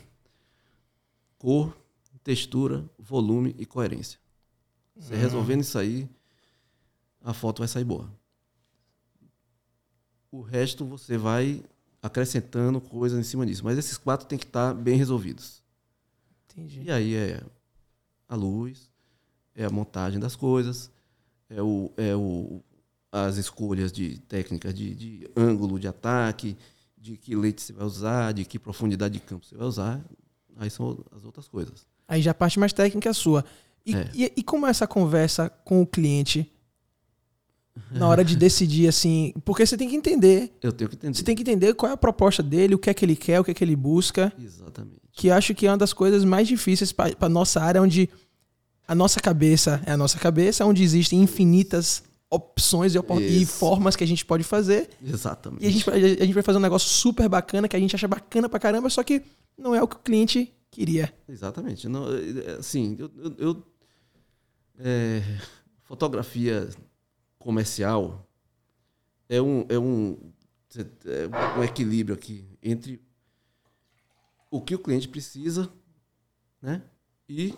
cor, 1.39 1.75
textura, 2.23 2.87
volume 2.99 3.55
e 3.57 3.65
coerência. 3.65 4.19
Você 4.95 5.15
hum. 5.15 5.17
resolvendo 5.17 5.61
isso 5.61 5.79
aí, 5.79 6.07
a 7.19 7.33
foto 7.33 7.59
vai 7.59 7.67
sair 7.67 7.83
boa. 7.83 8.07
O 10.31 10.41
resto 10.41 10.85
você 10.85 11.17
vai 11.17 11.63
acrescentando 11.99 12.79
coisas 12.79 13.17
em 13.17 13.23
cima 13.23 13.43
disso. 13.43 13.65
Mas 13.65 13.75
esses 13.75 13.97
quatro 13.97 14.27
tem 14.27 14.37
que 14.37 14.45
estar 14.45 14.71
bem 14.71 14.97
resolvidos. 14.97 15.63
Entendi. 16.45 16.83
E 16.83 16.91
aí 16.91 17.15
é 17.15 17.43
a 18.29 18.35
luz, 18.35 18.87
é 19.55 19.65
a 19.65 19.69
montagem 19.71 20.19
das 20.19 20.35
coisas, 20.35 20.91
é, 21.49 21.61
o, 21.61 21.91
é 21.97 22.15
o, 22.15 22.61
as 23.11 23.37
escolhas 23.37 23.91
de 23.91 24.19
técnicas 24.19 24.73
de, 24.73 24.93
de 24.93 25.29
ângulo 25.35 25.79
de 25.79 25.87
ataque, 25.87 26.57
de 26.97 27.17
que 27.17 27.35
leite 27.35 27.61
você 27.61 27.73
vai 27.73 27.85
usar, 27.85 28.33
de 28.33 28.45
que 28.45 28.59
profundidade 28.59 29.13
de 29.13 29.19
campo 29.19 29.45
você 29.45 29.55
vai 29.55 29.67
usar. 29.67 30.05
Aí 30.57 30.69
são 30.69 31.03
as 31.15 31.23
outras 31.23 31.47
coisas. 31.47 31.85
Aí 32.07 32.21
já 32.21 32.31
a 32.31 32.33
parte 32.33 32.59
mais 32.59 32.73
técnica 32.73 33.09
é 33.09 33.13
sua. 33.13 33.45
E, 33.85 33.95
é. 33.95 34.09
e, 34.13 34.33
e 34.37 34.43
como 34.43 34.65
é 34.65 34.69
essa 34.69 34.87
conversa 34.87 35.49
com 35.49 35.81
o 35.81 35.87
cliente 35.87 36.51
na 37.91 38.07
hora 38.07 38.23
de 38.23 38.35
decidir, 38.37 38.87
assim. 38.87 39.33
Porque 39.45 39.65
você 39.65 39.77
tem 39.77 39.89
que 39.89 39.95
entender. 39.95 40.51
Eu 40.61 40.71
tenho 40.71 40.89
que 40.89 40.95
entender. 40.95 41.15
Você 41.15 41.23
tem 41.23 41.35
que 41.35 41.41
entender 41.41 41.73
qual 41.73 41.89
é 41.89 41.93
a 41.93 41.97
proposta 41.97 42.41
dele, 42.43 42.75
o 42.75 42.79
que 42.79 42.89
é 42.89 42.93
que 42.93 43.05
ele 43.05 43.15
quer, 43.15 43.39
o 43.39 43.43
que 43.43 43.51
é 43.51 43.53
que 43.53 43.63
ele 43.63 43.75
busca. 43.75 44.33
Exatamente. 44.37 44.97
Que 45.11 45.31
acho 45.31 45.55
que 45.55 45.65
é 45.65 45.71
uma 45.71 45.77
das 45.77 45.93
coisas 45.93 46.23
mais 46.23 46.47
difíceis 46.47 46.91
para 46.91 47.29
nossa 47.29 47.61
área, 47.61 47.81
onde 47.81 48.09
a 48.87 48.95
nossa 48.95 49.19
cabeça 49.19 49.81
é 49.85 49.91
a 49.91 49.97
nossa 49.97 50.17
cabeça, 50.17 50.65
onde 50.65 50.83
existem 50.83 51.21
infinitas 51.21 52.03
opções 52.29 52.93
e, 52.93 52.99
e, 53.41 53.45
formas 53.45 53.95
que 53.95 54.03
a 54.03 54.07
gente 54.07 54.25
pode 54.25 54.43
fazer. 54.43 54.89
Exatamente. 55.01 55.63
E 55.63 55.67
a 55.67 55.71
gente, 55.71 55.89
a 55.89 56.25
gente 56.25 56.33
vai 56.33 56.43
fazer 56.43 56.57
um 56.57 56.61
negócio 56.61 56.89
super 56.89 57.27
bacana, 57.29 57.67
que 57.67 57.75
a 57.75 57.79
gente 57.79 57.95
acha 57.95 58.07
bacana 58.07 58.49
pra 58.49 58.59
caramba, 58.59 58.89
só 58.89 59.03
que 59.03 59.23
não 59.57 59.73
é 59.73 59.81
o 59.81 59.87
que 59.87 59.95
o 59.95 59.99
cliente 59.99 60.53
queria. 60.69 61.13
Exatamente. 61.27 61.87
Não, 61.87 62.05
assim, 62.59 62.95
eu, 62.99 63.11
eu, 63.17 63.35
eu 63.37 63.63
é, 64.79 65.21
fotografia 65.83 66.69
comercial 67.39 68.27
é 69.29 69.41
um, 69.41 69.65
é 69.69 69.79
um, 69.79 70.17
é 70.75 71.59
um 71.59 71.63
equilíbrio 71.63 72.15
aqui 72.15 72.45
entre 72.61 73.01
o 74.51 74.61
que 74.61 74.75
o 74.75 74.79
cliente 74.79 75.07
precisa 75.07 75.69
né, 76.61 76.81
e 77.27 77.53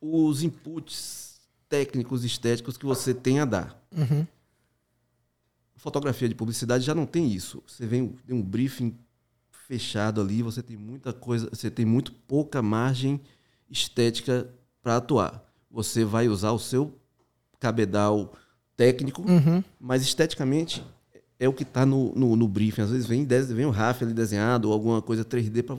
os 0.00 0.42
inputs 0.42 1.40
técnicos, 1.68 2.24
estéticos 2.24 2.76
que 2.76 2.86
você 2.86 3.12
tem 3.12 3.40
a 3.40 3.44
dar. 3.44 3.82
Uhum. 3.96 4.26
Fotografia 5.76 6.28
de 6.28 6.34
publicidade 6.34 6.84
já 6.84 6.94
não 6.94 7.06
tem 7.06 7.30
isso. 7.30 7.62
Você 7.66 7.86
vem 7.86 8.08
tem 8.26 8.34
um 8.34 8.42
briefing 8.42 8.94
fechado 9.50 10.20
ali, 10.20 10.42
você 10.42 10.62
tem 10.62 10.76
muita 10.76 11.12
coisa, 11.12 11.48
você 11.52 11.70
tem 11.70 11.84
muito 11.84 12.12
pouca 12.12 12.62
margem 12.62 13.20
estética 13.70 14.48
para 14.82 14.96
atuar. 14.96 15.44
Você 15.70 16.04
vai 16.04 16.28
usar 16.28 16.52
o 16.52 16.58
seu 16.58 16.98
cabedal 17.60 18.32
técnico, 18.76 19.22
uhum. 19.22 19.62
mas 19.78 20.02
esteticamente 20.02 20.82
é 21.38 21.48
o 21.48 21.52
que 21.52 21.62
está 21.62 21.84
no, 21.84 22.14
no, 22.14 22.34
no, 22.34 22.48
briefing. 22.48 22.82
Às 22.82 22.90
vezes 22.90 23.06
vem, 23.06 23.26
vem 23.26 23.66
o 23.66 23.70
RAF 23.70 24.02
ali 24.02 24.14
desenhado 24.14 24.68
ou 24.68 24.74
alguma 24.74 25.02
coisa 25.02 25.24
3D 25.24 25.62
para 25.62 25.76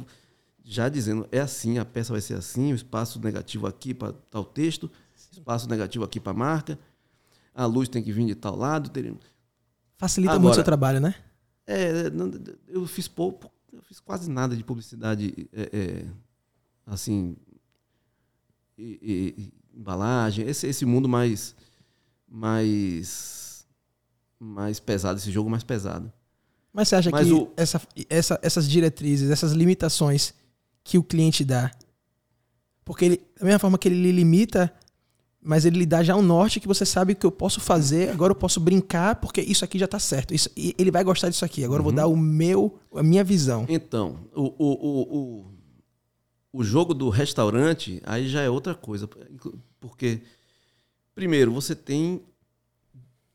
já 0.72 0.88
dizendo 0.88 1.28
é 1.32 1.40
assim, 1.40 1.80
a 1.80 1.84
peça 1.84 2.14
vai 2.14 2.22
ser 2.22 2.36
assim, 2.36 2.72
o 2.72 2.76
espaço 2.76 3.20
negativo 3.20 3.66
aqui 3.66 3.92
para 3.92 4.14
tal 4.30 4.46
texto, 4.46 4.90
espaço 5.32 5.68
negativo 5.68 6.06
aqui 6.06 6.20
para 6.20 6.32
a 6.32 6.36
marca, 6.36 6.78
a 7.56 7.66
luz 7.66 7.90
tem 7.90 8.04
que 8.04 8.12
vir 8.14 8.28
de 8.28 8.36
tal 8.36 8.56
lado. 8.56 8.88
Ter... 8.92 9.12
Facilita 9.98 10.34
Agora, 10.34 10.44
muito 10.44 10.52
o 10.52 10.56
seu 10.56 10.64
trabalho, 10.64 11.00
né? 11.00 11.16
É, 11.66 12.04
eu 12.68 12.86
fiz 12.86 13.08
pouco, 13.08 13.52
eu 13.74 13.82
fiz 13.82 14.00
quase 14.00 14.30
nada 14.30 14.56
de 14.56 14.64
publicidade, 14.64 15.50
é, 15.52 15.70
é, 15.74 16.06
assim, 16.86 17.36
e, 18.78 19.34
e, 19.38 19.78
embalagem, 19.80 20.48
esse, 20.48 20.68
esse 20.68 20.86
mundo 20.86 21.10
mais, 21.10 21.56
mais, 22.28 23.66
mais 24.40 24.80
pesado, 24.80 25.18
esse 25.20 25.32
jogo 25.32 25.50
mais 25.50 25.64
pesado. 25.64 26.14
Mas 26.72 26.88
você 26.90 26.96
acha 26.96 27.10
Mas 27.10 27.28
que 27.28 27.34
o- 27.34 27.52
essa, 27.58 27.82
essa- 28.08 28.40
essas 28.44 28.70
diretrizes, 28.70 29.32
essas 29.32 29.52
limitações 29.52 30.34
que 30.90 30.98
o 30.98 31.04
cliente 31.04 31.46
dá, 31.46 31.72
porque 32.84 33.06
ele, 33.06 33.22
da 33.40 33.46
mesma 33.46 33.60
forma 33.60 33.78
que 33.78 33.88
ele 33.88 34.02
lhe 34.02 34.12
limita, 34.12 34.74
mas 35.40 35.64
ele 35.64 35.78
lhe 35.78 35.86
dá 35.86 36.02
já 36.02 36.16
um 36.16 36.22
norte 36.24 36.60
que 36.60 36.68
você 36.68 36.84
sabe 36.84 37.14
que 37.14 37.24
eu 37.24 37.32
posso 37.32 37.62
fazer, 37.62 38.10
agora 38.10 38.32
eu 38.32 38.36
posso 38.36 38.60
brincar, 38.60 39.18
porque 39.18 39.40
isso 39.40 39.64
aqui 39.64 39.78
já 39.78 39.88
tá 39.88 40.00
certo. 40.00 40.34
Isso, 40.34 40.50
ele 40.56 40.90
vai 40.90 41.04
gostar 41.04 41.30
disso 41.30 41.46
aqui. 41.46 41.64
Agora 41.64 41.82
eu 41.82 41.84
vou 41.84 41.94
dar 41.94 42.08
o 42.08 42.18
meu, 42.18 42.80
a 42.96 43.04
minha 43.04 43.24
visão. 43.24 43.68
Então, 43.70 44.18
o, 44.36 44.46
o, 44.58 45.18
o, 45.20 45.46
o, 46.54 46.64
jogo 46.64 46.96
do 46.96 47.10
restaurante 47.10 48.02
aí 48.04 48.28
já 48.28 48.42
é 48.42 48.50
outra 48.50 48.74
coisa. 48.74 49.08
Porque, 49.80 50.24
primeiro, 51.14 51.52
você 51.54 51.76
tem 51.76 52.24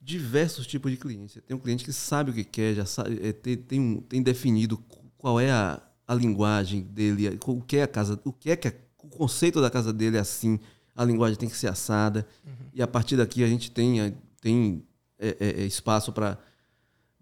diversos 0.00 0.66
tipos 0.66 0.90
de 0.90 0.96
clientes. 0.96 1.34
Você 1.34 1.40
tem 1.40 1.56
um 1.56 1.60
cliente 1.60 1.84
que 1.84 1.92
sabe 1.92 2.32
o 2.32 2.34
que 2.34 2.42
quer, 2.42 2.74
já 2.74 2.84
sabe, 2.84 3.20
é, 3.22 3.32
tem, 3.32 3.56
tem, 3.56 3.80
um- 3.80 4.00
tem 4.00 4.20
definido 4.20 4.76
qual 5.16 5.38
é 5.38 5.52
a, 5.52 5.80
a 6.06 6.14
linguagem 6.14 6.82
dele, 6.82 7.38
o 7.46 7.60
que 7.62 7.76
é 7.78 7.82
a 7.84 7.88
casa, 7.88 8.20
o 8.24 8.32
que 8.32 8.50
é 8.50 8.56
que 8.56 8.68
é- 8.68 8.80
o 9.02 9.08
conceito 9.08 9.60
da 9.60 9.70
casa 9.70 9.92
dele 9.92 10.16
é 10.16 10.20
assim, 10.20 10.58
a 10.94 11.04
linguagem 11.04 11.38
tem 11.38 11.48
que 11.48 11.56
ser 11.56 11.68
assada. 11.68 12.26
E 12.72 12.82
a 12.82 12.86
partir 12.86 13.16
daqui 13.16 13.42
a 13.44 13.46
gente 13.48 13.70
tem, 13.70 14.00
a- 14.00 14.12
tem 14.40 14.82
é, 15.18 15.36
é, 15.40 15.64
espaço 15.64 16.12
para 16.12 16.38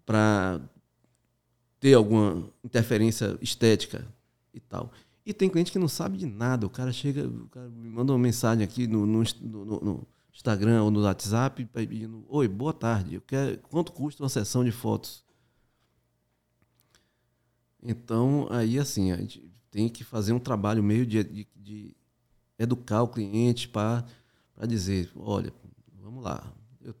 para 0.05 0.59
ter 1.79 1.93
alguma 1.93 2.49
interferência 2.63 3.37
estética 3.41 4.05
e 4.53 4.59
tal. 4.59 4.91
E 5.25 5.33
tem 5.33 5.49
cliente 5.49 5.71
que 5.71 5.79
não 5.79 5.87
sabe 5.87 6.17
de 6.17 6.25
nada. 6.25 6.65
O 6.65 6.69
cara 6.69 6.91
chega, 6.91 7.25
o 7.27 7.47
cara 7.47 7.69
me 7.69 7.89
manda 7.89 8.11
uma 8.11 8.19
mensagem 8.19 8.63
aqui 8.63 8.87
no, 8.87 9.05
no, 9.05 9.23
no- 9.41 9.79
no 9.81 10.07
Instagram 10.33 10.83
ou 10.83 10.91
no 10.91 11.01
WhatsApp 11.03 11.63
pedindo: 11.65 12.25
Oi, 12.27 12.47
boa 12.47 12.73
tarde. 12.73 13.15
Eu 13.15 13.21
quero, 13.21 13.57
quanto 13.69 13.91
custa 13.93 14.21
uma 14.23 14.29
sessão 14.29 14.63
de 14.65 14.71
fotos? 14.71 15.23
Então, 17.83 18.47
aí 18.49 18.79
assim, 18.79 19.11
a 19.11 19.17
gente 19.17 19.43
tem 19.69 19.89
que 19.89 20.03
fazer 20.03 20.33
um 20.33 20.39
trabalho 20.39 20.83
meio 20.83 21.05
de, 21.05 21.23
de, 21.23 21.47
de 21.55 21.95
educar 22.57 23.01
o 23.01 23.07
cliente 23.07 23.67
para 23.67 24.05
dizer: 24.67 25.11
olha, 25.15 25.51
vamos 26.01 26.23
lá. 26.23 26.43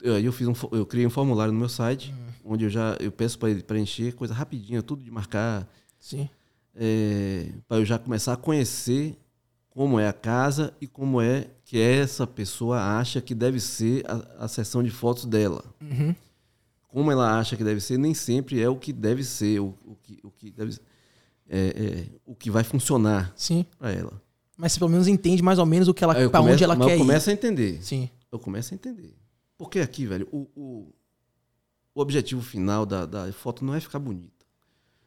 Eu, 0.01 0.17
eu, 0.17 0.31
fiz 0.31 0.47
um, 0.47 0.53
eu 0.71 0.85
criei 0.85 1.05
um 1.05 1.09
formulário 1.09 1.53
no 1.53 1.59
meu 1.59 1.69
site, 1.69 2.13
onde 2.43 2.65
eu 2.65 2.69
já 2.69 2.95
eu 2.99 3.11
peço 3.11 3.37
para 3.37 3.49
ele 3.49 3.61
preencher 3.61 4.13
coisa 4.13 4.33
rapidinha, 4.33 4.81
tudo 4.81 5.03
de 5.03 5.11
marcar, 5.11 5.69
Sim. 5.99 6.29
para 7.67 7.77
eu 7.77 7.85
já 7.85 7.99
começar 7.99 8.33
a 8.33 8.37
conhecer 8.37 9.17
como 9.69 9.99
é 9.99 10.07
a 10.07 10.13
casa 10.13 10.73
e 10.79 10.87
como 10.87 11.19
é 11.19 11.49
que 11.65 11.79
essa 11.79 12.27
pessoa 12.27 12.79
acha 12.97 13.19
que 13.19 13.33
deve 13.33 13.59
ser 13.59 14.05
a, 14.07 14.45
a 14.45 14.47
sessão 14.47 14.83
de 14.83 14.89
fotos 14.89 15.25
dela. 15.25 15.63
Uhum. 15.81 16.15
Como 16.93 17.11
ela 17.11 17.39
acha 17.39 17.57
que 17.57 17.63
deve 17.63 17.81
ser, 17.81 17.97
nem 17.97 18.13
sempre 18.13 18.61
é 18.61 18.69
o 18.69 18.75
que 18.75 18.93
deve 18.93 19.23
ser, 19.23 19.59
o, 19.59 19.75
o 19.83 19.95
que, 19.95 20.19
o 20.21 20.29
que 20.29 20.51
deve 20.51 20.77
é, 21.49 21.59
é, 21.59 22.19
o 22.23 22.35
que 22.35 22.51
vai 22.51 22.63
funcionar 22.63 23.33
Sim. 23.35 23.65
para 23.79 23.91
ela. 23.91 24.21
Mas 24.55 24.73
você 24.73 24.79
pelo 24.79 24.91
menos 24.91 25.07
entende 25.07 25.41
mais 25.41 25.57
ou 25.57 25.65
menos 25.65 25.87
o 25.87 25.93
que 25.93 26.03
ela, 26.03 26.13
começo- 26.13 26.53
onde 26.53 26.63
ela 26.63 26.75
mas 26.75 26.85
quer 26.85 26.93
eu 26.93 26.97
ir. 26.97 26.99
começo 26.99 27.29
a 27.31 27.33
entender. 27.33 27.83
Sim. 27.83 28.07
eu 28.31 28.37
começo 28.37 28.73
a 28.73 28.75
entender. 28.75 29.15
Porque 29.57 29.79
aqui, 29.79 30.05
velho, 30.05 30.27
o, 30.31 30.47
o, 30.55 30.93
o 31.95 31.99
objetivo 31.99 32.43
final 32.43 32.85
da, 32.85 33.07
da 33.07 33.33
foto 33.33 33.65
não 33.65 33.73
é 33.73 33.79
ficar 33.79 33.97
bonita. 33.97 34.45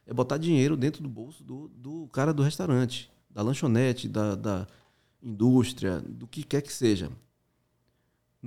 É 0.04 0.12
botar 0.12 0.38
dinheiro 0.38 0.76
dentro 0.76 1.04
do 1.04 1.08
bolso 1.08 1.44
do, 1.44 1.68
do 1.68 2.08
cara 2.08 2.34
do 2.34 2.42
restaurante, 2.42 3.08
da 3.30 3.42
lanchonete, 3.42 4.08
da, 4.08 4.34
da 4.34 4.66
indústria, 5.22 6.00
do 6.00 6.26
que 6.26 6.42
quer 6.42 6.62
que 6.62 6.72
seja. 6.72 7.10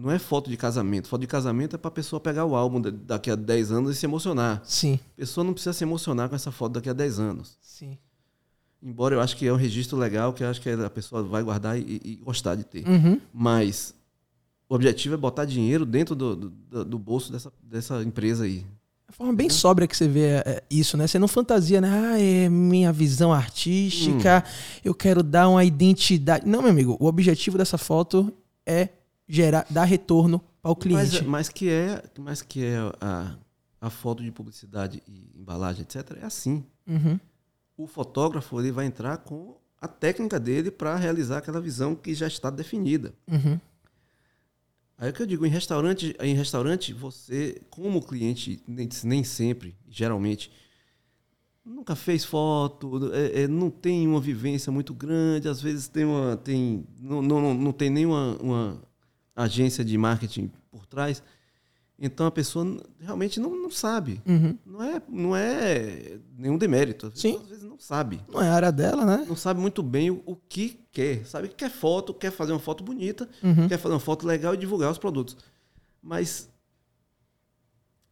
Não 0.02 0.12
é 0.12 0.18
foto 0.20 0.50
de 0.50 0.56
casamento. 0.58 1.08
Foto 1.08 1.22
de 1.22 1.28
casamento 1.28 1.76
é 1.76 1.78
para 1.80 1.90
a 1.90 1.92
pessoa 1.92 2.20
pegar 2.20 2.46
o 2.46 2.56
álbum 2.56 2.80
da- 2.80 2.90
daqui 2.92 3.30
a 3.30 3.36
10 3.36 3.72
anos 3.72 3.96
e 3.96 4.00
se 4.00 4.06
emocionar. 4.06 4.62
Sim. 4.66 5.00
A 5.14 5.20
pessoa 5.22 5.44
não 5.44 5.54
precisa 5.54 5.74
se 5.74 5.84
emocionar 5.84 6.30
com 6.30 6.36
essa 6.36 6.52
foto 6.52 6.74
daqui 6.74 6.90
a 6.90 6.94
10 6.94 7.20
anos. 7.20 7.58
Sim. 7.62 7.98
Embora 8.82 9.16
eu 9.16 9.20
acho 9.22 9.36
que 9.36 9.46
é 9.46 9.52
um 9.52 9.58
registro 9.58 9.98
legal, 9.98 10.32
que 10.32 10.44
eu 10.44 10.48
acho 10.50 10.62
que 10.62 10.70
a 10.70 10.90
pessoa 10.90 11.22
vai 11.22 11.44
guardar 11.44 11.78
e, 11.78 12.02
e 12.04 12.16
gostar 12.24 12.56
de 12.56 12.64
ter. 12.64 12.88
Uhum. 12.88 13.20
Mas 13.34 13.94
o 14.70 14.76
objetivo 14.76 15.16
é 15.16 15.18
botar 15.18 15.44
dinheiro 15.46 15.86
dentro 15.86 16.16
do, 16.16 16.36
do, 16.36 16.86
do 16.86 16.98
bolso 17.00 17.32
dessa, 17.32 17.52
dessa 17.62 18.02
empresa 18.02 18.46
aí. 18.46 18.66
A 19.08 19.12
forma 19.12 19.34
bem 19.34 19.50
sóbria 19.50 19.88
que 19.88 19.98
você 19.98 20.08
vê 20.08 20.28
é, 20.46 20.64
isso, 20.70 20.96
né? 20.96 21.08
Você 21.08 21.18
não 21.20 21.28
fantasia, 21.28 21.82
né? 21.82 21.90
Ah, 21.92 22.22
é 22.22 22.48
minha 22.48 22.94
visão 22.94 23.34
artística, 23.34 24.44
Hum. 24.46 24.80
eu 24.86 24.94
quero 24.96 25.24
dar 25.24 25.50
uma 25.50 25.66
identidade. 25.66 26.48
Não, 26.48 26.62
meu 26.62 26.70
amigo, 26.72 26.96
o 27.00 27.06
objetivo 27.08 27.58
dessa 27.58 27.78
foto 27.78 28.32
é 28.66 28.88
gerar, 29.30 29.66
dar 29.70 29.84
retorno 29.84 30.44
para 30.62 30.72
o 30.72 30.76
cliente. 30.76 31.20
Mas, 31.20 31.28
mas 31.28 31.50
que 31.50 31.70
é, 31.70 32.04
mas 32.18 32.42
que 32.42 32.66
é 32.66 32.78
a, 33.00 33.36
a 33.80 33.90
foto 33.90 34.24
de 34.24 34.32
publicidade 34.32 35.04
e 35.08 35.40
embalagem, 35.40 35.84
etc. 35.84 36.18
É 36.20 36.26
assim. 36.26 36.66
Uhum. 36.88 37.20
O 37.78 37.88
fotógrafo 37.88 38.60
ele 38.60 38.72
vai 38.72 38.88
entrar 38.88 39.18
com 39.18 39.56
a 39.80 39.88
técnica 39.88 40.40
dele 40.40 40.72
para 40.72 40.96
realizar 40.96 41.38
aquela 41.38 41.62
visão 41.62 41.96
que 41.96 42.14
já 42.14 42.28
está 42.28 42.50
definida. 42.50 43.14
Uhum. 43.32 43.60
Aí 44.98 45.08
é 45.08 45.12
o 45.12 45.14
que 45.14 45.22
eu 45.22 45.28
digo, 45.28 45.46
em 45.46 45.50
restaurante, 45.50 46.14
em 46.20 46.36
restaurante 46.36 46.92
você, 46.92 47.62
como 47.70 48.02
cliente, 48.02 48.62
nem, 48.68 48.90
nem 49.06 49.24
sempre, 49.24 49.78
geralmente, 49.88 50.52
nunca 51.64 51.96
fez 51.96 52.26
foto, 52.26 53.10
é, 53.14 53.44
é, 53.44 53.48
não 53.48 53.70
tem 53.70 54.06
uma 54.06 54.20
vivência 54.20 54.70
muito 54.74 54.94
grande, 54.94 55.48
às 55.48 55.62
vezes 55.62 55.88
tem 55.88 56.04
uma, 56.04 56.36
tem, 56.36 56.86
não, 57.00 57.22
não, 57.22 57.54
não 57.54 57.72
tem 57.72 57.90
nenhuma 57.90 58.38
uma 58.42 58.89
agência 59.44 59.84
de 59.86 59.98
marketing 59.98 60.52
por 60.72 60.86
trás, 60.86 61.22
então 61.98 62.26
a 62.26 62.32
pessoa 62.32 62.82
realmente 63.00 63.40
não, 63.40 63.50
não 63.62 63.70
sabe. 63.70 64.22
Uhum. 64.26 64.58
Não 64.66 64.84
é, 64.84 65.02
não 65.10 65.36
é 65.36 66.18
nenhum 66.38 66.58
demérito. 66.58 67.12
Sim. 67.14 67.38
às 67.42 67.48
vezes 67.48 67.64
não 67.64 67.78
sabe. 67.78 68.22
Não 68.32 68.42
é 68.42 68.48
a 68.50 68.54
área 68.54 68.72
dela, 68.72 69.06
né? 69.06 69.26
Não 69.28 69.36
sabe 69.36 69.60
muito 69.60 69.84
bem 69.84 70.10
o, 70.10 70.24
o 70.26 70.36
que 70.36 70.80
quer. 70.92 71.26
Sabe 71.26 71.50
que 71.50 71.56
quer 71.56 71.70
foto, 71.70 72.14
quer 72.14 72.32
fazer 72.32 72.54
uma 72.54 72.60
foto 72.60 72.84
bonita, 72.84 73.30
Uhum. 73.44 73.68
quer 73.68 73.78
fazer 73.78 73.94
uma 73.94 74.00
foto 74.00 74.26
legal 74.26 74.54
e 74.54 74.58
divulgar 74.58 74.92
os 74.92 74.98
produtos. 74.98 75.36
Mas 76.02 76.50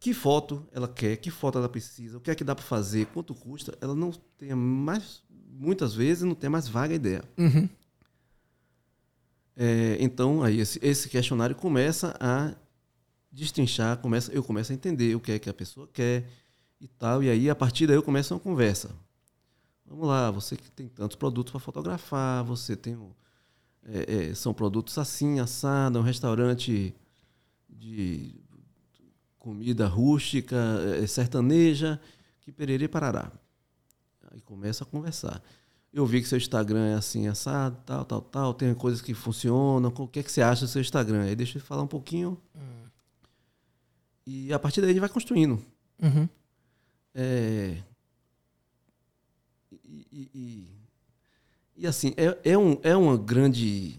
que 0.00 0.12
foto 0.14 0.66
ela 0.72 0.86
quer, 0.86 1.16
que 1.16 1.30
foto 1.30 1.58
ela 1.58 1.68
precisa, 1.68 2.18
o 2.18 2.20
que 2.20 2.30
é 2.30 2.34
que 2.34 2.44
dá 2.44 2.54
para 2.54 2.64
fazer, 2.64 3.06
quanto 3.06 3.34
custa, 3.34 3.76
ela 3.80 3.94
não 3.94 4.12
tem 4.36 4.54
mais, 4.54 5.22
muitas 5.50 5.92
vezes, 5.94 6.22
não 6.22 6.34
tem 6.34 6.48
mais 6.48 6.68
vaga 6.68 6.94
ideia. 6.94 7.24
Uhum. 7.36 7.68
É, 9.60 9.96
então, 9.98 10.40
aí 10.44 10.60
esse, 10.60 10.78
esse 10.80 11.08
questionário 11.08 11.56
começa 11.56 12.16
a 12.20 12.54
destrinchar, 13.32 13.98
começa, 13.98 14.30
eu 14.30 14.44
começo 14.44 14.70
a 14.70 14.74
entender 14.74 15.16
o 15.16 15.20
que 15.20 15.32
é 15.32 15.38
que 15.40 15.50
a 15.50 15.52
pessoa 15.52 15.88
quer 15.92 16.30
e 16.80 16.86
tal, 16.86 17.24
e 17.24 17.28
aí 17.28 17.50
a 17.50 17.56
partir 17.56 17.88
daí 17.88 17.96
eu 17.96 18.02
começo 18.04 18.32
uma 18.32 18.38
conversa. 18.38 18.94
Vamos 19.84 20.06
lá, 20.06 20.30
você 20.30 20.56
que 20.56 20.70
tem 20.70 20.86
tantos 20.86 21.16
produtos 21.16 21.50
para 21.50 21.58
fotografar, 21.58 22.44
você 22.44 22.76
tem 22.76 22.96
é, 23.84 24.28
é, 24.28 24.34
são 24.34 24.54
produtos 24.54 24.96
assim, 24.96 25.40
assado, 25.40 25.98
um 25.98 26.02
restaurante 26.02 26.94
de 27.68 28.36
comida 29.40 29.88
rústica, 29.88 30.56
é, 31.02 31.04
sertaneja, 31.08 32.00
que 32.42 32.52
perere 32.52 32.84
e 32.84 32.88
parará. 32.88 33.32
Aí 34.30 34.40
começa 34.40 34.84
a 34.84 34.86
conversar. 34.86 35.42
Eu 35.92 36.04
vi 36.04 36.20
que 36.20 36.28
seu 36.28 36.36
Instagram 36.38 36.86
é 36.88 36.94
assim, 36.94 37.26
assado, 37.28 37.76
tal, 37.86 38.04
tal, 38.04 38.20
tal, 38.20 38.54
tem 38.54 38.74
coisas 38.74 39.00
que 39.00 39.14
funcionam. 39.14 39.92
O 39.96 40.06
que 40.06 40.20
é 40.20 40.22
que 40.22 40.30
você 40.30 40.42
acha 40.42 40.66
do 40.66 40.68
seu 40.70 40.80
Instagram? 40.82 41.22
Aí 41.22 41.34
deixa 41.34 41.58
eu 41.58 41.62
falar 41.62 41.82
um 41.82 41.86
pouquinho. 41.88 42.38
E 44.26 44.52
a 44.52 44.58
partir 44.58 44.80
daí 44.82 44.90
a 44.90 44.92
gente 44.92 45.00
vai 45.00 45.08
construindo. 45.08 45.58
Uhum. 46.02 46.28
É, 47.14 47.82
e, 49.84 50.06
e- 50.12 50.30
e- 50.34 50.68
e, 51.78 51.86
assim, 51.86 52.12
é, 52.16 52.38
é, 52.52 52.58
um, 52.58 52.78
é 52.82 52.96
um 52.96 53.16
grande 53.16 53.98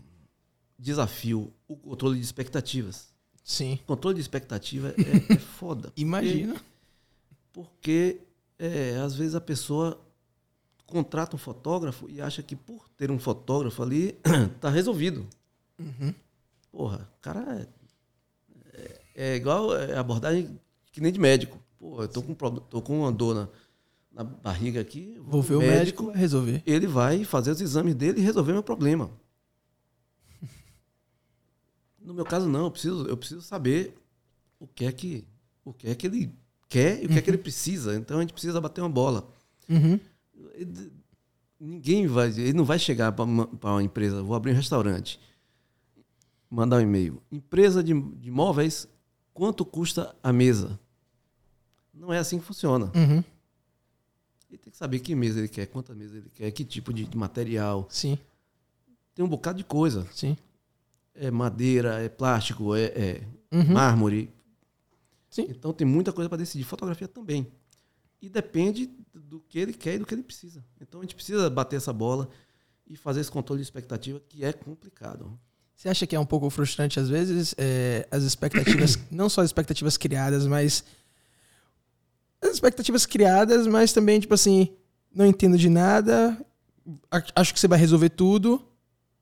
desafio 0.78 1.52
o 1.68 1.76
controle 1.76 2.18
de 2.18 2.24
expectativas. 2.24 3.10
Sim. 3.44 3.80
O 3.84 3.88
controle 3.88 4.16
de 4.16 4.22
expectativa 4.22 4.90
é, 4.98 5.34
é 5.34 5.38
foda. 5.40 5.92
Imagina. 5.98 6.56
Porque 7.52 8.20
é, 8.60 8.98
às 9.04 9.16
vezes 9.16 9.34
a 9.34 9.42
pessoa 9.42 10.00
contrata 10.90 11.36
um 11.36 11.40
fotógrafo 11.40 12.10
e 12.10 12.22
acha 12.22 12.42
que 12.44 12.56
por 12.56 12.90
ter 12.98 13.10
um 13.12 13.20
fotógrafo 13.20 13.82
ali 13.84 14.14
tá 14.60 14.70
resolvido. 14.70 15.28
Uhum. 15.80 16.14
Porra, 16.72 17.10
o 17.18 17.22
cara 17.22 17.68
é, 18.74 18.80
é, 19.16 19.34
é 19.34 19.36
igual 19.36 19.76
é, 19.76 19.98
abordagem 19.98 20.60
que 20.92 21.00
nem 21.02 21.12
de 21.12 21.20
médico. 21.20 21.58
Pô, 21.80 22.02
eu 22.02 22.08
tô 22.08 22.22
com, 22.22 22.32
um 22.34 22.36
prob- 22.36 22.62
tô 22.70 22.82
com 22.82 23.00
uma 23.00 23.12
dor 23.12 23.34
na, 23.36 23.48
na 24.12 24.24
barriga 24.24 24.82
aqui. 24.82 25.14
eu 25.16 25.24
Vou 25.24 25.42
ver 25.42 25.56
o 25.56 25.60
médico, 25.62 26.08
vai 26.08 26.16
resolver. 26.18 26.62
Ele 26.66 26.88
vai 26.88 27.24
fazer 27.24 27.52
os 27.52 27.62
exames 27.62 27.96
dele 27.96 28.20
e 28.20 28.24
resolver 28.24 28.52
meu 28.54 28.64
problema. 28.64 29.10
No 32.02 32.14
meu 32.14 32.26
caso, 32.26 32.48
não. 32.50 32.66
Eu 32.66 32.72
preciso, 32.72 33.06
eu 33.08 33.18
preciso 33.18 33.42
saber 33.42 33.94
o 34.60 34.68
que 34.68 34.86
é 34.86 34.92
que, 34.92 35.26
o 35.64 35.74
que, 35.74 35.88
é 35.90 35.96
que 35.96 36.08
ele 36.08 36.34
quer 36.68 37.02
e 37.04 37.06
o 37.06 37.10
que 37.10 37.18
é 37.18 37.22
que 37.22 37.30
ele 37.30 37.38
precisa. 37.38 37.96
Então 37.96 38.18
a 38.18 38.22
gente 38.22 38.34
precisa 38.34 38.60
bater 38.60 38.82
uma 38.82 38.90
bola. 38.90 39.28
Uhum. 39.70 40.00
Ninguém 41.60 42.08
vai. 42.08 42.30
Ele 42.30 42.54
não 42.54 42.64
vai 42.64 42.80
chegar 42.80 43.12
para 43.12 43.26
uma, 43.26 43.48
pra 43.48 43.72
uma 43.72 43.84
empresa, 43.84 44.24
vou 44.24 44.36
abrir 44.36 44.52
um 44.52 44.56
restaurante, 44.56 45.20
mandar 46.50 46.78
um 46.78 46.82
e-mail. 46.82 47.22
Empresa 47.32 47.84
de, 47.84 47.94
de 47.94 48.32
móveis, 48.32 48.88
quanto 49.34 49.66
custa 49.66 50.16
a 50.24 50.32
mesa? 50.32 50.80
Não 51.94 52.14
é 52.14 52.18
assim 52.18 52.40
que 52.40 52.46
funciona. 52.46 52.92
Uhum. 52.96 53.24
Ele 54.50 54.58
tem 54.58 54.72
que 54.72 54.78
saber 54.78 55.00
que 55.00 55.14
mesa 55.14 55.40
ele 55.40 55.48
quer, 55.50 55.66
quantas 55.68 55.96
mesas 55.96 56.16
ele 56.16 56.30
quer, 56.34 56.50
que 56.52 56.64
tipo 56.64 56.94
de, 56.94 57.06
de 57.06 57.18
material. 57.18 57.86
Sim, 57.90 58.18
Tem 59.14 59.24
um 59.24 59.30
bocado 59.30 59.58
de 59.58 59.64
coisa. 59.64 60.08
sim. 60.14 60.38
É 61.22 61.30
madeira, 61.30 62.02
é 62.02 62.08
plástico, 62.08 62.74
é, 62.74 62.84
é 62.86 63.22
Uhum. 63.52 63.74
mármore. 63.74 64.32
Sim. 65.30 65.48
Então 65.50 65.74
tem 65.74 65.86
muita 65.86 66.14
coisa 66.14 66.30
para 66.30 66.38
decidir. 66.38 66.64
Fotografia 66.64 67.08
também. 67.10 67.46
E 68.22 68.30
depende 68.30 68.90
do 69.14 69.40
que 69.40 69.58
ele 69.60 69.74
quer 69.74 69.96
e 69.96 70.00
do 70.00 70.06
que 70.06 70.14
ele 70.14 70.24
precisa. 70.24 70.64
Então 70.82 71.00
a 71.00 71.04
gente 71.04 71.16
precisa 71.16 71.50
bater 71.50 71.78
essa 71.78 71.94
bola 71.94 72.30
e 72.88 72.96
fazer 72.96 73.22
esse 73.22 73.32
controle 73.32 73.62
de 73.62 73.66
expectativa 73.66 74.20
que 74.28 74.44
é 74.44 74.52
complicado. 74.52 75.40
Você 75.76 75.88
acha 75.88 76.06
que 76.06 76.16
é 76.16 76.20
um 76.20 76.26
pouco 76.26 76.50
frustrante 76.50 77.00
às 77.00 77.08
vezes 77.08 77.56
é, 77.58 78.08
as 78.12 78.24
expectativas, 78.24 79.00
não 79.10 79.30
só 79.30 79.42
as 79.42 79.48
expectativas 79.48 79.96
criadas, 79.96 80.46
mas 80.46 80.84
as 82.42 82.52
expectativas 82.52 83.06
criadas, 83.06 83.66
mas 83.68 83.94
também 83.94 84.20
tipo 84.20 84.34
assim, 84.34 84.76
não 85.14 85.26
entendo 85.26 85.58
de 85.58 85.70
nada, 85.70 86.38
acho 87.36 87.54
que 87.54 87.60
você 87.60 87.68
vai 87.68 87.80
resolver 87.80 88.10
tudo, 88.10 88.66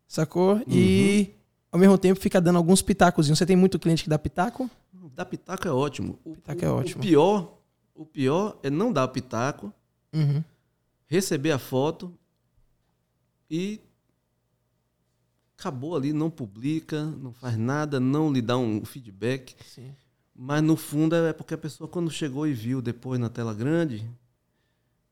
sacou? 0.07 0.61
E 0.67 1.35
ao 1.71 1.79
mesmo 1.79 1.97
tempo 1.97 2.19
fica 2.19 2.41
dando 2.41 2.57
alguns 2.57 2.81
pitacozinhos. 2.81 3.37
Você 3.37 3.45
tem 3.45 3.55
muito 3.55 3.77
cliente 3.77 4.03
que 4.03 4.09
dá 4.09 4.17
pitaco? 4.17 4.69
Dar 5.17 5.25
pitaco 5.25 5.67
é 5.67 5.71
ótimo. 5.71 6.19
O, 6.23 6.35
Pitaco 6.35 6.63
é 6.63 6.69
ótimo. 6.69 7.01
O 7.01 7.05
pior, 7.05 7.56
o 7.97 8.05
pior 8.05 8.57
é 8.63 8.69
não 8.69 8.93
dar 8.93 9.07
pitaco, 9.09 9.73
Uhum. 10.13 10.41
receber 11.07 11.51
a 11.51 11.59
foto 11.59 12.13
e 13.51 13.81
acabou 15.57 15.95
ali, 15.95 16.13
não 16.13 16.29
publica, 16.29 17.03
não 17.03 17.33
faz 17.33 17.57
nada, 17.57 17.99
não 17.99 18.31
lhe 18.31 18.41
dá 18.41 18.57
um 18.57 18.85
feedback. 18.85 19.55
Sim. 19.65 19.93
Mas 20.35 20.61
no 20.63 20.77
fundo 20.77 21.15
é 21.15 21.33
porque 21.33 21.55
a 21.55 21.57
pessoa, 21.57 21.87
quando 21.87 22.11
chegou 22.11 22.47
e 22.47 22.53
viu 22.53 22.81
depois 22.81 23.19
na 23.19 23.29
tela 23.29 23.53
grande, 23.53 24.07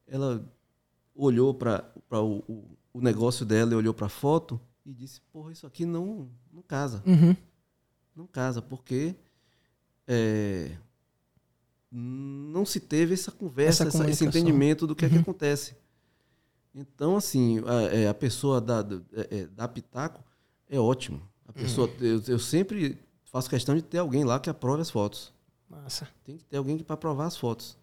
ela 0.07 0.45
olhou 1.15 1.53
para 1.53 1.83
o, 2.11 2.43
o, 2.47 2.77
o 2.93 3.01
negócio 3.01 3.45
dela 3.45 3.73
e 3.73 3.75
olhou 3.75 3.93
para 3.93 4.05
a 4.05 4.09
foto 4.09 4.61
e 4.85 4.93
disse: 4.93 5.19
Porra, 5.33 5.51
isso 5.51 5.65
aqui 5.65 5.83
não, 5.85 6.29
não 6.53 6.61
casa. 6.61 7.01
Uhum. 7.05 7.35
Não 8.15 8.27
casa, 8.27 8.61
porque 8.61 9.15
é, 10.07 10.77
não 11.97 12.65
se 12.65 12.79
teve 12.79 13.13
essa 13.13 13.31
conversa, 13.31 13.83
Essa 13.87 13.97
essa- 13.99 14.09
esse 14.09 14.25
entendimento 14.25 14.85
do 14.85 14.95
que 14.95 15.05
é 15.05 15.09
que 15.09 15.15
Uhum. 15.15 15.21
acontece. 15.21 15.75
Então, 16.73 17.15
assim, 17.15 17.61
a, 17.65 17.81
é, 17.95 18.07
a 18.09 18.13
pessoa 18.13 18.59
da, 18.59 18.81
da, 18.81 18.97
é, 19.13 19.37
é, 19.39 19.45
da 19.47 19.67
Pitaco 19.67 20.21
é 20.69 20.79
ótimo. 20.79 21.21
A 21.47 21.53
pessoa, 21.53 21.87
Uhum. 21.87 21.93
eu, 22.05 22.21
eu 22.27 22.39
sempre 22.39 22.97
faço 23.23 23.49
questão 23.49 23.75
de 23.75 23.81
ter 23.81 23.97
alguém 23.99 24.23
lá 24.25 24.39
que 24.39 24.49
aprove 24.49 24.81
as 24.81 24.89
fotos. 24.89 25.31
Massa. 25.69 26.07
Tem 26.23 26.37
que 26.37 26.43
ter 26.43 26.57
alguém 26.57 26.77
para 26.79 26.93
aprovar 26.95 27.27
as 27.27 27.37
fotos. 27.37 27.77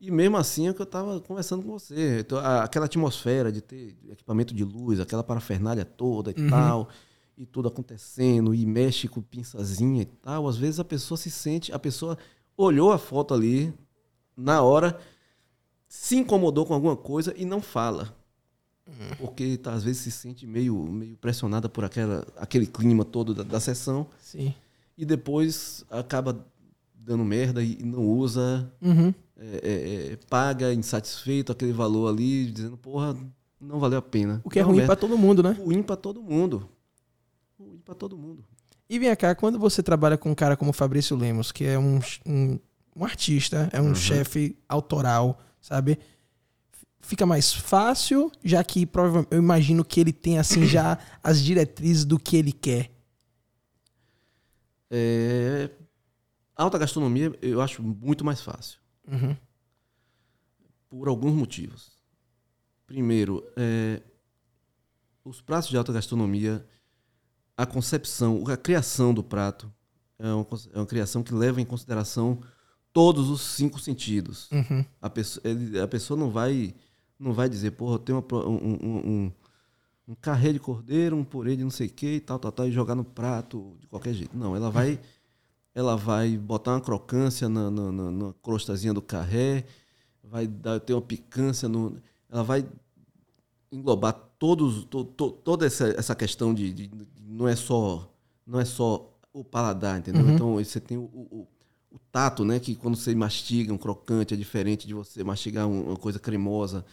E 0.00 0.10
mesmo 0.10 0.36
assim 0.36 0.66
é 0.68 0.72
que 0.72 0.80
eu 0.80 0.84
estava 0.84 1.20
conversando 1.20 1.62
com 1.62 1.70
você. 1.78 2.20
Então, 2.20 2.38
a- 2.38 2.64
aquela 2.64 2.86
atmosfera 2.86 3.52
de 3.52 3.60
ter 3.60 3.96
equipamento 4.10 4.52
de 4.54 4.64
luz, 4.64 4.98
aquela 4.98 5.22
parafernália 5.22 5.84
toda 5.84 6.32
e 6.36 6.40
Uhum. 6.40 6.48
tal, 6.50 6.88
e 7.36 7.46
tudo 7.46 7.68
acontecendo, 7.68 8.54
e 8.54 8.66
mexe 8.66 9.06
com 9.08 9.20
pinçazinha 9.22 10.02
e 10.02 10.06
tal. 10.06 10.48
Às 10.48 10.56
vezes 10.56 10.80
a 10.80 10.84
pessoa 10.84 11.16
se 11.18 11.30
sente, 11.30 11.72
a 11.72 11.78
pessoa 11.78 12.18
olhou 12.62 12.92
a 12.92 12.98
foto 12.98 13.34
ali, 13.34 13.72
na 14.36 14.62
hora, 14.62 14.98
se 15.88 16.16
incomodou 16.16 16.64
com 16.66 16.74
alguma 16.74 16.96
coisa 16.96 17.34
e 17.36 17.44
não 17.44 17.60
fala. 17.60 18.14
Porque 19.18 19.56
tá, 19.56 19.72
às 19.72 19.84
vezes 19.84 20.02
se 20.02 20.10
sente 20.10 20.44
meio, 20.46 20.76
meio 20.82 21.16
pressionada 21.16 21.68
por 21.68 21.84
aquela, 21.84 22.26
aquele 22.36 22.66
clima 22.66 23.04
todo 23.04 23.32
da, 23.32 23.44
da 23.44 23.60
sessão 23.60 24.08
Sim. 24.20 24.52
e 24.98 25.04
depois 25.06 25.84
acaba 25.88 26.44
dando 26.92 27.24
merda 27.24 27.62
e 27.62 27.76
não 27.84 28.04
usa, 28.04 28.68
Uhum. 28.82 29.14
é, 29.36 29.60
é, 29.62 30.12
é, 30.12 30.16
paga 30.28 30.74
insatisfeito 30.74 31.52
aquele 31.52 31.72
valor 31.72 32.08
ali, 32.08 32.50
dizendo, 32.50 32.76
porra, 32.76 33.16
não 33.60 33.78
valeu 33.78 33.98
a 34.00 34.02
pena. 34.02 34.40
O 34.44 34.50
que 34.50 34.58
é 34.58 34.62
ruim 34.62 34.84
pra 34.84 34.96
todo 34.96 35.16
mundo, 35.16 35.40
né? 35.40 35.52
Ruim 35.52 35.82
pra 35.84 35.94
todo 35.96 36.20
mundo. 36.20 36.68
Ruim 37.58 37.78
pra 37.84 37.94
todo 37.94 38.18
mundo. 38.18 38.44
E 38.90 38.98
vem 38.98 39.14
cá, 39.14 39.36
quando 39.36 39.56
você 39.56 39.84
trabalha 39.84 40.18
com 40.18 40.32
um 40.32 40.34
cara 40.34 40.56
como 40.56 40.72
Fabrício 40.72 41.16
Lemos, 41.16 41.52
que 41.52 41.64
é 41.64 41.78
um, 41.78 42.00
um, 42.26 42.58
um 42.96 43.04
artista, 43.04 43.70
é 43.72 43.80
um 43.80 43.90
Uhum. 43.90 43.94
chefe 43.94 44.58
autoral, 44.68 45.38
sabe? 45.60 45.96
Fica 47.00 47.24
mais 47.24 47.52
fácil, 47.52 48.32
já 48.44 48.64
que 48.64 48.84
provavelmente 48.84 49.28
eu 49.32 49.38
imagino 49.38 49.84
que 49.84 50.00
ele 50.00 50.12
tem 50.12 50.40
assim 50.40 50.66
já 50.66 50.98
as 51.22 51.40
diretrizes 51.40 52.04
do 52.04 52.18
que 52.18 52.36
ele 52.36 52.50
quer. 52.50 52.90
É, 54.90 55.70
alta 56.56 56.76
gastronomia 56.76 57.32
eu 57.40 57.60
acho 57.60 57.82
muito 57.82 58.24
mais 58.24 58.40
fácil. 58.40 58.80
Uhum. 59.06 59.36
por 60.88 61.06
alguns 61.08 61.32
motivos. 61.32 61.92
Primeiro, 62.86 63.44
é, 63.56 64.02
os 65.24 65.40
pratos 65.40 65.68
de 65.70 65.76
alta 65.76 65.92
gastronomia, 65.92 66.64
a 67.62 67.66
concepção, 67.66 68.42
a 68.48 68.56
criação 68.56 69.12
do 69.12 69.22
prato 69.22 69.70
é 70.18 70.32
uma, 70.32 70.46
é 70.72 70.78
uma 70.78 70.86
criação 70.86 71.22
que 71.22 71.34
leva 71.34 71.60
em 71.60 71.64
consideração 71.64 72.40
todos 72.92 73.28
os 73.28 73.40
cinco 73.42 73.78
sentidos. 73.78 74.50
Uhum. 74.50 74.84
A 75.00 75.10
pessoa, 75.10 75.42
a 75.84 75.86
pessoa 75.88 76.18
não 76.18 76.30
vai 76.30 76.74
não 77.18 77.34
vai 77.34 77.48
dizer, 77.50 77.72
porra, 77.72 77.96
eu 77.96 77.98
tenho 77.98 78.18
uma 78.18 78.46
um, 78.48 78.78
um, 78.82 79.32
um, 80.08 80.14
carré 80.22 80.52
de 80.54 80.58
cordeiro, 80.58 81.14
um 81.16 81.22
purê 81.24 81.54
de 81.54 81.62
não 81.62 81.70
sei 81.70 81.86
o 81.86 81.90
que 81.90 82.14
e 82.14 82.20
tal, 82.20 82.38
tal, 82.38 82.50
tal, 82.50 82.66
e 82.66 82.72
jogar 82.72 82.94
no 82.94 83.04
prato 83.04 83.76
de 83.78 83.86
qualquer 83.88 84.14
jeito. 84.14 84.34
Não, 84.36 84.56
ela 84.56 84.70
vai 84.70 84.98
ela 85.74 85.96
vai 85.96 86.36
botar 86.38 86.72
uma 86.72 86.80
crocância 86.80 87.48
na, 87.48 87.70
na, 87.70 87.92
na- 87.92 88.10
na 88.10 88.32
crostazinha 88.42 88.94
do 88.94 89.02
carré, 89.02 89.64
vai 90.24 90.46
dar, 90.46 90.80
ter 90.80 90.94
uma 90.94 91.02
picância 91.02 91.68
no. 91.68 91.96
Ela 92.30 92.42
vai 92.42 92.66
englobar 93.70 94.14
todos, 94.38 94.84
to, 94.86 95.04
to- 95.04 95.30
toda 95.32 95.66
essa, 95.66 95.88
essa 95.90 96.14
questão 96.14 96.52
de- 96.54 96.72
de- 96.72 96.90
Não 97.30 97.46
é 97.48 97.54
só. 97.56 98.12
Não 98.46 98.58
é 98.60 98.64
só 98.64 99.12
o 99.32 99.44
paladar, 99.44 99.98
entendeu? 99.98 100.22
Uhum. 100.24 100.34
Então 100.34 100.54
você 100.56 100.80
tem 100.80 100.96
o, 100.98 101.02
o, 101.02 101.46
o 101.92 101.98
tato, 102.10 102.44
né? 102.44 102.58
Que 102.58 102.74
quando 102.74 102.96
você 102.96 103.14
mastiga 103.14 103.72
um 103.72 103.78
crocante 103.78 104.34
é 104.34 104.36
diferente 104.36 104.86
de 104.86 104.94
você 104.94 105.22
mastigar 105.22 105.66
um- 105.68 105.84
uma 105.88 105.96
coisa 105.96 106.18
cremosa. 106.18 106.84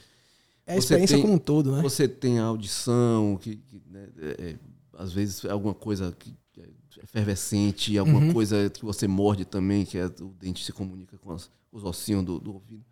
É 0.66 0.74
a 0.74 0.76
Você 0.76 0.80
experiência 0.80 1.16
tem- 1.16 1.22
como 1.24 1.34
um 1.34 1.40
todo, 1.40 1.72
né? 1.76 1.82
Você 1.82 2.08
tem 2.08 2.40
a 2.40 2.44
audição, 2.46 3.38
que, 3.42 3.56
que, 3.56 3.82
né, 3.90 4.10
é, 4.20 4.28
é, 4.52 4.56
às 4.94 5.12
vezes 5.14 5.44
é 5.46 5.50
alguma 5.50 5.74
coisa 5.74 6.12
que 6.20 6.36
é 6.60 6.68
efervescente, 7.02 7.98
alguma 7.98 8.20
Uhum. 8.20 8.34
coisa 8.34 8.70
que 8.70 8.84
você 8.86 9.08
morde 9.08 9.46
também, 9.46 9.86
que 9.86 9.98
é, 9.98 10.06
o 10.06 10.34
dente 10.40 10.64
se 10.64 10.72
comunica 10.74 11.18
com 11.18 11.32
as- 11.32 11.50
os 11.72 11.84
ossinhos 11.84 12.24
do, 12.26 12.40
do 12.40 12.54
ouvido. 12.54 12.84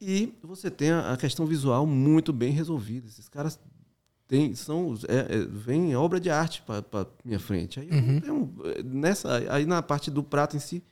E 0.00 0.32
você 0.42 0.70
tem 0.70 0.90
a, 0.90 1.12
a 1.12 1.16
questão 1.16 1.44
visual 1.44 1.84
muito 1.86 2.32
bem 2.32 2.52
resolvida. 2.52 3.08
Esses 3.08 3.28
caras 3.28 3.58
têm, 4.28 4.54
são, 4.54 4.94
é, 5.08 5.36
é, 5.36 5.38
vem 5.46 5.96
obra 5.96 6.20
de 6.20 6.30
arte 6.30 6.62
para 6.62 7.06
minha 7.24 7.40
frente. 7.40 7.80
Aí, 7.80 7.90
Uhum. 7.90 8.20
tenho- 8.20 8.54
nessa, 8.84 9.38
aí 9.52 9.64
na 9.66 9.82
parte 9.82 10.10
do 10.10 10.22
prato 10.22 10.56
em 10.56 10.60
si, 10.60 10.82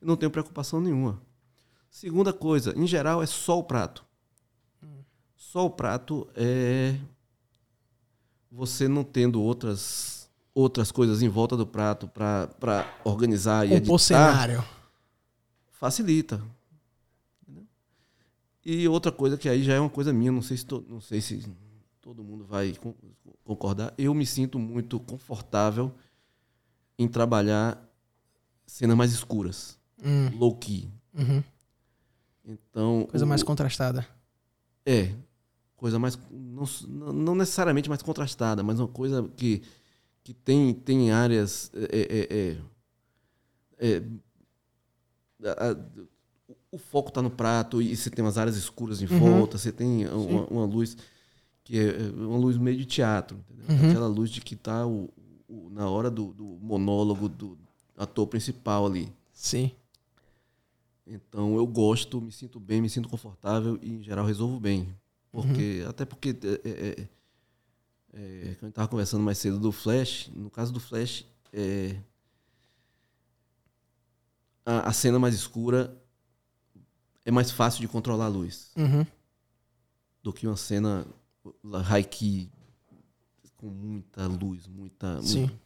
eu 0.00 0.06
não 0.06 0.16
tenho 0.16 0.30
preocupação 0.30 0.80
nenhuma. 0.80 1.20
Segunda 1.90 2.32
coisa, 2.32 2.72
em 2.78 2.86
geral 2.86 3.22
é 3.22 3.26
só 3.26 3.58
o 3.58 3.64
prato. 3.64 4.04
Só 5.36 5.66
o 5.66 5.70
prato 5.70 6.28
é 6.36 6.96
você 8.50 8.86
não 8.88 9.02
tendo 9.04 9.42
outras 9.42 10.22
outras 10.54 10.92
coisas 10.92 11.22
em 11.22 11.28
volta 11.30 11.56
do 11.56 11.66
prato 11.66 12.06
para 12.06 12.86
organizar 13.04 13.66
e 13.66 13.72
editar, 13.72 13.98
cenário. 13.98 14.62
facilita. 15.72 16.42
E 18.64 18.86
outra 18.86 19.10
coisa 19.10 19.36
que 19.38 19.48
aí 19.48 19.62
já 19.62 19.72
é 19.74 19.80
uma 19.80 19.88
coisa 19.90 20.12
minha, 20.12 20.30
não 20.30 20.42
sei 20.42 20.56
se, 20.58 20.66
to- 20.66 20.84
não 20.88 21.00
sei 21.00 21.20
se 21.22 21.42
todo 22.02 22.22
mundo 22.24 22.44
vai 22.44 22.74
con- 22.74 22.94
concordar, 23.44 23.94
eu 23.96 24.12
me 24.12 24.26
sinto 24.26 24.58
muito 24.58 24.98
confortável 25.00 25.92
em 26.98 27.06
trabalhar 27.08 27.80
cenas 28.66 28.96
mais 28.96 29.12
escuras, 29.12 29.78
Hum, 30.04 30.36
low 30.36 30.56
key. 30.56 30.90
uhum. 31.14 31.42
Então, 32.44 33.06
Coisa 33.08 33.24
o- 33.24 33.28
mais 33.28 33.42
contrastada. 33.44 34.04
É. 34.84 35.14
Coisa 35.76 35.96
mais. 35.98 36.18
Não, 36.30 37.12
não 37.12 37.34
necessariamente 37.36 37.88
mais 37.88 38.02
contrastada, 38.02 38.62
mas 38.64 38.80
uma 38.80 38.88
coisa 38.88 39.28
que, 39.36 39.62
que 40.24 40.34
tem, 40.34 40.74
tem 40.74 41.12
áreas. 41.12 41.70
É, 41.74 41.96
é, 41.98 42.58
é, 43.80 43.96
é, 43.96 44.02
a- 45.44 45.70
a- 45.70 45.76
o 46.72 46.78
foco 46.78 47.08
está 47.10 47.22
no 47.22 47.30
prato 47.30 47.80
e 47.82 47.94
você 47.96 48.10
tem 48.10 48.24
umas 48.24 48.38
áreas 48.38 48.56
escuras 48.56 49.00
em 49.02 49.06
Uhum. 49.06 49.18
volta, 49.20 49.56
você 49.58 49.70
tem 49.72 50.06
uma, 50.08 50.46
uma 50.46 50.64
luz 50.64 50.96
que 51.64 51.78
é 51.78 51.92
uma 52.16 52.38
luz 52.38 52.56
meio 52.56 52.76
de 52.76 52.84
teatro, 52.84 53.36
entendeu? 53.50 53.76
Uhum. 53.84 53.90
Aquela 53.90 54.06
luz 54.08 54.30
de 54.30 54.40
que 54.40 54.54
está 54.54 54.86
o, 54.86 55.08
o- 55.48 55.68
na 55.70 55.88
hora 55.88 56.10
do, 56.10 56.32
do 56.32 56.44
monólogo 56.60 57.28
do 57.28 57.56
ator 57.96 58.26
principal 58.26 58.86
ali. 58.86 59.12
Sim. 59.32 59.70
Então 61.06 61.56
eu 61.56 61.66
gosto, 61.66 62.20
me 62.20 62.32
sinto 62.32 62.58
bem, 62.60 62.80
me 62.80 62.88
sinto 62.88 63.08
confortável 63.08 63.78
e 63.82 63.90
em 63.94 64.02
geral 64.02 64.24
resolvo 64.26 64.58
bem. 64.60 64.88
até 65.88 66.04
porque 66.04 66.30
é, 66.30 66.68
é, 66.68 66.70
é, 66.72 67.08
é, 68.14 68.54
quando 68.54 68.62
a 68.62 68.66
gente 68.66 68.74
tava 68.74 68.88
conversando 68.88 69.22
mais 69.22 69.38
cedo 69.38 69.58
do 69.58 69.72
flash, 69.72 70.30
no 70.34 70.50
caso 70.50 70.72
do 70.72 70.80
flash, 70.80 71.24
é, 71.52 71.96
a, 74.64 74.88
a 74.88 74.92
cena 74.92 75.18
mais 75.18 75.34
escura 75.34 75.96
é 77.24 77.30
mais 77.30 77.50
fácil 77.50 77.80
de 77.80 77.88
controlar 77.88 78.26
a 78.26 78.28
luz 78.28 78.70
Uhum. 78.76 79.06
do 80.22 80.32
que 80.32 80.46
uma 80.46 80.56
cena 80.56 81.06
key 82.10 82.50
com 83.56 83.68
muita 83.68 84.26
luz, 84.26 84.66
muita, 84.66 85.20
Sim. 85.22 85.40
muita- 85.40 85.60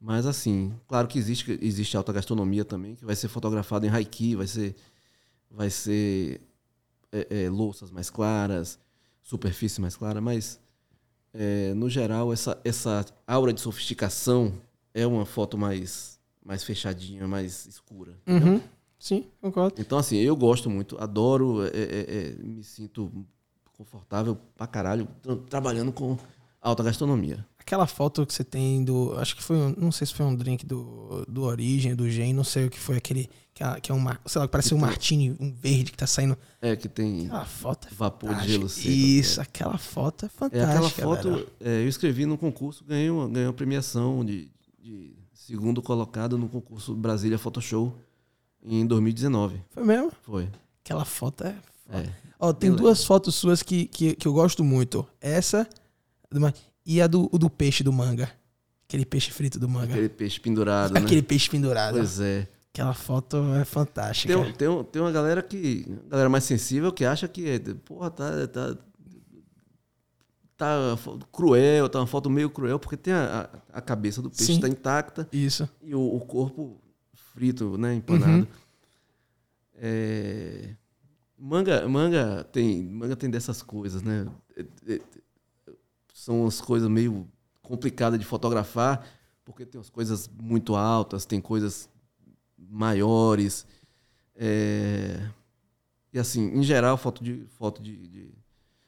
Mas 0.00 0.26
assim, 0.26 0.72
claro 0.86 1.08
que 1.08 1.18
existe 1.18 1.58
existe 1.62 1.96
alta 1.96 2.12
gastronomia 2.12 2.64
também, 2.64 2.94
que 2.94 3.04
vai 3.04 3.16
ser 3.16 3.28
fotografada 3.28 3.86
em 3.86 4.04
key, 4.04 4.36
vai 4.36 4.46
ser 4.46 4.76
vai 5.50 5.70
ser 5.70 6.40
é, 7.10 7.44
é, 7.44 7.50
louças 7.50 7.90
mais 7.90 8.10
claras, 8.10 8.78
superfície 9.22 9.80
mais 9.80 9.96
clara, 9.96 10.20
mas 10.20 10.60
é, 11.32 11.72
no 11.74 11.88
geral 11.88 12.32
essa 12.32 12.60
essa 12.64 13.04
aura 13.26 13.52
de 13.52 13.60
sofisticação 13.60 14.52
é 14.94 15.06
uma 15.06 15.24
foto 15.26 15.56
mais 15.58 16.18
mais 16.44 16.62
fechadinha, 16.64 17.26
mais 17.26 17.66
escura. 17.66 18.18
Uhum. 18.26 18.60
Sim, 18.98 19.26
concordo. 19.40 19.80
Então, 19.80 19.96
assim, 19.98 20.16
eu 20.16 20.34
gosto 20.34 20.68
muito, 20.68 20.96
adoro, 20.98 21.62
é, 21.66 21.68
é, 21.68 22.16
é, 22.30 22.32
me 22.42 22.64
sinto 22.64 23.12
confortável 23.78 24.36
pra 24.56 24.66
caralho 24.66 25.06
tra- 25.22 25.36
trabalhando 25.48 25.92
com 25.92 26.18
alta 26.60 26.82
gastronomia. 26.82 27.46
Aquela 27.58 27.86
foto 27.86 28.26
que 28.26 28.34
você 28.34 28.42
tem 28.44 28.82
do. 28.84 29.14
Acho 29.18 29.36
que 29.36 29.42
foi. 29.42 29.56
um- 29.56 29.74
Não 29.76 29.92
sei 29.92 30.06
se 30.06 30.14
foi 30.14 30.26
um 30.26 30.34
drink 30.34 30.66
do, 30.66 31.24
do 31.28 31.42
Origem, 31.44 31.94
do 31.94 32.08
Gen, 32.10 32.32
não 32.34 32.42
sei 32.44 32.66
o 32.66 32.70
que 32.70 32.78
foi 32.78 32.96
aquele. 32.96 33.30
Que 33.54 33.62
é, 33.62 33.80
que 33.80 33.92
é 33.92 33.94
um. 33.94 34.04
Sei 34.26 34.40
lá, 34.40 34.48
parece 34.48 34.74
um 34.74 34.78
martini, 34.78 35.36
um 35.38 35.52
verde 35.52 35.92
que 35.92 35.98
tá 35.98 36.06
saindo. 36.06 36.36
É, 36.62 36.74
que 36.74 36.88
tem 36.88 37.26
Aquela 37.26 37.44
foto 37.44 37.88
é 37.88 37.94
vapor 37.94 38.34
de 38.36 38.48
gelo 38.52 38.68
seco. 38.68 38.88
Isso, 38.88 39.40
aquela 39.40 39.76
foto 39.78 40.24
é 40.24 40.26
É, 40.26 40.28
fantástica. 40.30 40.70
aquela 40.72 40.90
foto, 40.90 41.46
é, 41.60 41.82
eu 41.84 41.88
escrevi 41.88 42.24
no 42.26 42.36
concurso, 42.38 42.84
ganhei 42.84 43.10
uma, 43.10 43.28
ganhei 43.28 43.46
uma 43.46 43.52
premiação 43.52 44.24
de, 44.24 44.50
de 44.78 45.14
segundo 45.34 45.82
colocado 45.82 46.38
no 46.38 46.48
concurso 46.48 46.94
Brasília 46.94 47.38
Photoshop 47.38 47.94
em 48.62 48.86
2019. 48.86 49.60
Foi 49.70 49.84
mesmo? 49.84 50.10
Foi. 50.22 50.48
Aquela 50.84 51.04
foto 51.04 51.44
é. 51.44 51.54
É. 51.90 52.10
Ó, 52.38 52.52
tem 52.52 52.70
Bem 52.70 52.78
duas 52.78 53.04
fotos 53.04 53.34
suas 53.34 53.62
que, 53.62 53.86
que, 53.86 54.14
que 54.14 54.28
eu 54.28 54.32
gosto 54.32 54.62
muito. 54.62 55.06
Essa 55.20 55.68
e 56.86 57.00
a 57.00 57.06
do, 57.06 57.28
do 57.28 57.50
peixe 57.50 57.82
do 57.82 57.92
manga. 57.92 58.30
Aquele 58.86 59.04
peixe 59.04 59.30
frito 59.30 59.58
do 59.58 59.68
manga. 59.68 59.92
Aquele 59.92 60.08
peixe 60.08 60.40
pendurado, 60.40 60.94
né? 60.94 61.00
Aquele 61.00 61.22
peixe 61.22 61.50
pendurado. 61.50 61.94
Pois 61.94 62.20
é. 62.20 62.48
Aquela 62.72 62.94
foto 62.94 63.36
é 63.54 63.64
fantástica. 63.64 64.34
Tem, 64.34 64.52
tem, 64.52 64.84
tem 64.84 65.02
uma 65.02 65.10
galera 65.10 65.42
que. 65.42 65.84
Galera 66.08 66.28
mais 66.28 66.44
sensível 66.44 66.92
que 66.92 67.04
acha 67.04 67.26
que, 67.26 67.48
é, 67.48 67.58
porra, 67.58 68.10
tá. 68.10 68.46
tá 68.46 68.76
tá 70.58 70.98
cruel, 71.30 71.88
tá 71.88 72.00
uma 72.00 72.06
foto 72.06 72.28
meio 72.28 72.50
cruel, 72.50 72.80
porque 72.80 72.96
tem 72.96 73.14
a, 73.14 73.48
a, 73.72 73.78
a 73.78 73.80
cabeça 73.80 74.20
do 74.20 74.28
peixe 74.28 74.54
Sim. 74.54 74.60
tá 74.60 74.68
intacta 74.68 75.28
Isso. 75.32 75.68
e 75.80 75.94
o, 75.94 76.00
o 76.00 76.20
corpo 76.20 76.80
frito, 77.32 77.78
né, 77.78 77.94
empanado. 77.94 78.38
Uhum. 78.38 78.46
É, 79.76 80.70
manga, 81.38 81.88
manga 81.88 82.44
tem, 82.44 82.82
manga 82.84 83.16
tem 83.16 83.30
dessas 83.30 83.62
coisas, 83.62 84.02
né? 84.02 84.26
É, 84.56 84.94
é, 84.94 85.00
são 86.12 86.42
umas 86.42 86.60
coisas 86.60 86.88
meio 86.88 87.28
complicadas 87.62 88.18
de 88.18 88.24
fotografar, 88.26 89.06
porque 89.44 89.64
tem 89.64 89.78
umas 89.78 89.90
coisas 89.90 90.28
muito 90.40 90.74
altas, 90.74 91.24
tem 91.24 91.40
coisas 91.40 91.88
maiores. 92.58 93.66
é, 94.36 95.28
e 96.12 96.18
assim, 96.18 96.48
em 96.58 96.62
geral, 96.62 96.96
foto 96.96 97.22
de 97.22 97.44
foto 97.58 97.82
de, 97.82 97.96
de- 98.08 98.34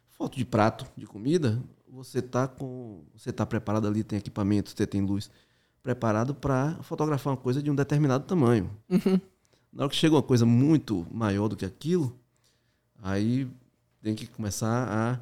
foto 0.08 0.36
de 0.36 0.44
prato 0.44 0.86
de 0.96 1.06
comida, 1.06 1.62
você 1.88 2.22
tá 2.22 2.48
com, 2.48 3.04
você 3.14 3.32
tá 3.32 3.46
preparado 3.46 3.86
ali, 3.86 4.04
tem 4.04 4.18
equipamento, 4.18 4.70
você 4.70 4.86
tem 4.86 5.00
luz 5.02 5.30
preparado 5.82 6.34
para 6.34 6.76
fotografar 6.82 7.32
uma 7.32 7.36
coisa 7.40 7.62
de 7.62 7.70
um 7.70 7.74
determinado 7.74 8.24
tamanho. 8.24 8.70
Uhum. 8.88 9.20
Na 9.72 9.84
hora 9.84 9.90
que 9.90 9.96
chega 9.96 10.14
uma 10.14 10.22
coisa 10.22 10.44
muito 10.46 11.06
maior 11.10 11.48
do 11.48 11.56
que 11.56 11.64
aquilo, 11.64 12.18
aí 13.02 13.48
tem 14.02 14.14
que 14.14 14.26
começar 14.26 14.88
a 14.88 15.20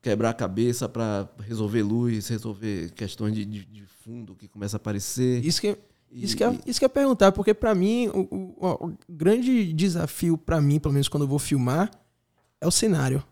quebrar 0.00 0.30
a 0.30 0.34
cabeça 0.34 0.88
para 0.88 1.28
resolver 1.40 1.82
luz, 1.82 2.28
resolver 2.28 2.90
questões 2.92 3.34
de, 3.34 3.44
de, 3.44 3.64
de 3.64 3.86
fundo 4.02 4.34
que 4.34 4.48
começa 4.48 4.76
a 4.76 4.78
aparecer. 4.78 5.44
Isso 5.44 5.60
que, 5.60 5.78
E- 6.10 6.24
isso, 6.24 6.36
que 6.36 6.42
é, 6.44 6.58
isso 6.66 6.78
que 6.80 6.84
ia 6.84 6.88
perguntar, 6.88 7.30
porque 7.32 7.54
pra 7.54 7.74
mim, 7.74 8.08
o, 8.08 8.20
o- 8.60 8.86
o 8.88 8.92
grande 9.08 9.72
desafio 9.72 10.36
pra 10.36 10.60
mim, 10.60 10.80
pelo 10.80 10.92
menos 10.94 11.08
quando 11.08 11.22
eu 11.22 11.28
vou 11.28 11.38
filmar, 11.38 11.90
é 12.60 12.66
o 12.66 12.70
cenário, 12.70 13.22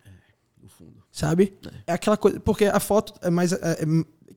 o 0.63 0.69
fundo. 0.69 1.03
sabe? 1.11 1.57
É, 1.87 1.93
aquela 1.93 2.17
coisa, 2.17 2.39
porque 2.41 2.65
a 2.67 2.79
foto 2.81 3.15
é 3.21 3.31
mais. 3.31 3.53
É, 3.53 3.57
é 3.83 3.87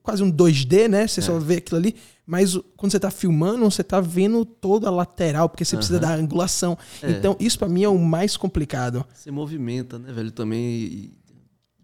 quase 0.03 0.21
um 0.21 0.29
2D, 0.31 0.87
né? 0.87 1.07
Você 1.07 1.21
É. 1.21 1.23
só 1.23 1.39
vê 1.39 1.55
aquilo 1.55 1.77
ali, 1.79 1.95
mas 2.27 2.55
quando 2.77 2.91
você 2.91 2.99
tá 2.99 3.09
filmando, 3.09 3.63
você 3.63 3.83
tá 3.83 3.99
vendo 4.01 4.43
toda 4.45 4.87
a 4.87 4.91
lateral, 4.91 5.49
porque 5.49 5.65
você 5.65 5.75
precisa 5.77 5.97
Aham. 5.97 6.07
da 6.07 6.13
angulação. 6.15 6.77
É. 7.01 7.09
Então, 7.11 7.35
isso 7.39 7.57
pra 7.57 7.67
mim 7.69 7.83
é 7.83 7.89
o 7.89 7.97
mais 7.97 8.37
complicado. 8.37 9.03
Você 9.13 9.31
movimenta, 9.31 9.97
né, 9.97 10.11
velho? 10.13 10.29
Também 10.31 11.11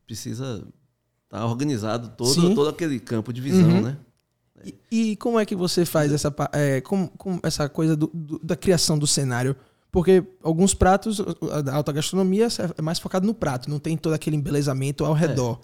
precisa 0.05 0.63
estar 1.25 1.45
organizado 1.45 2.09
todo, 2.17 2.33
Sim. 2.33 2.53
todo 2.55 2.69
aquele 2.69 2.99
campo 2.99 3.31
de 3.31 3.41
visão, 3.41 3.69
Uhum. 3.69 3.81
né? 3.81 3.97
E, 4.91 5.11
e 5.11 5.15
como 5.15 5.39
é 5.39 5.45
que 5.45 5.55
você 5.55 5.85
faz 5.85 6.11
essa, 6.11 6.33
é, 6.51 6.81
com, 6.81 7.07
com 7.07 7.39
essa 7.43 7.69
coisa 7.69 7.95
do- 7.95 8.11
do- 8.13 8.39
da 8.43 8.55
criação 8.57 8.99
do 8.99 9.07
cenário? 9.07 9.55
Porque 9.91 10.23
alguns 10.43 10.73
pratos, 10.73 11.19
a 11.19 11.75
alta 11.75 11.91
gastronomia 11.93 12.47
é 12.77 12.81
mais 12.81 12.99
focado 12.99 13.25
no 13.25 13.33
prato, 13.33 13.69
não 13.69 13.79
tem 13.79 13.95
todo 13.97 14.13
aquele 14.13 14.35
embelezamento 14.35 15.05
ao 15.05 15.13
redor. 15.13 15.59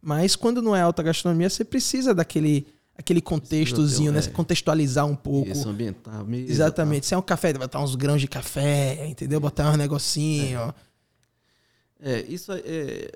Mas 0.00 0.36
quando 0.36 0.60
não 0.62 0.74
é 0.76 0.80
alta 0.80 1.02
gastronomia, 1.02 1.48
você 1.50 1.64
precisa 1.64 2.14
daquele 2.14 2.66
aquele 2.98 3.20
contextozinho, 3.20 4.10
né? 4.10 4.18
é. 4.18 4.22
Você 4.22 4.30
Contextualizar 4.30 5.04
um 5.04 5.14
pouco. 5.16 5.50
Isso, 5.50 5.68
ambientar, 5.68 6.24
mesa, 6.24 6.50
Exatamente. 6.50 7.04
Se 7.06 7.12
é 7.14 7.18
um 7.18 7.22
café, 7.22 7.52
botar 7.52 7.80
uns 7.82 7.94
grãos 7.94 8.20
de 8.20 8.26
café, 8.28 9.06
entendeu? 9.06 9.38
Botar 9.38 9.70
um 9.72 9.76
negocinho. 9.76 10.58
ó. 10.60 10.72
É, 12.00 12.20
isso 12.22 12.52
aí 12.52 12.62
é, 12.64 13.12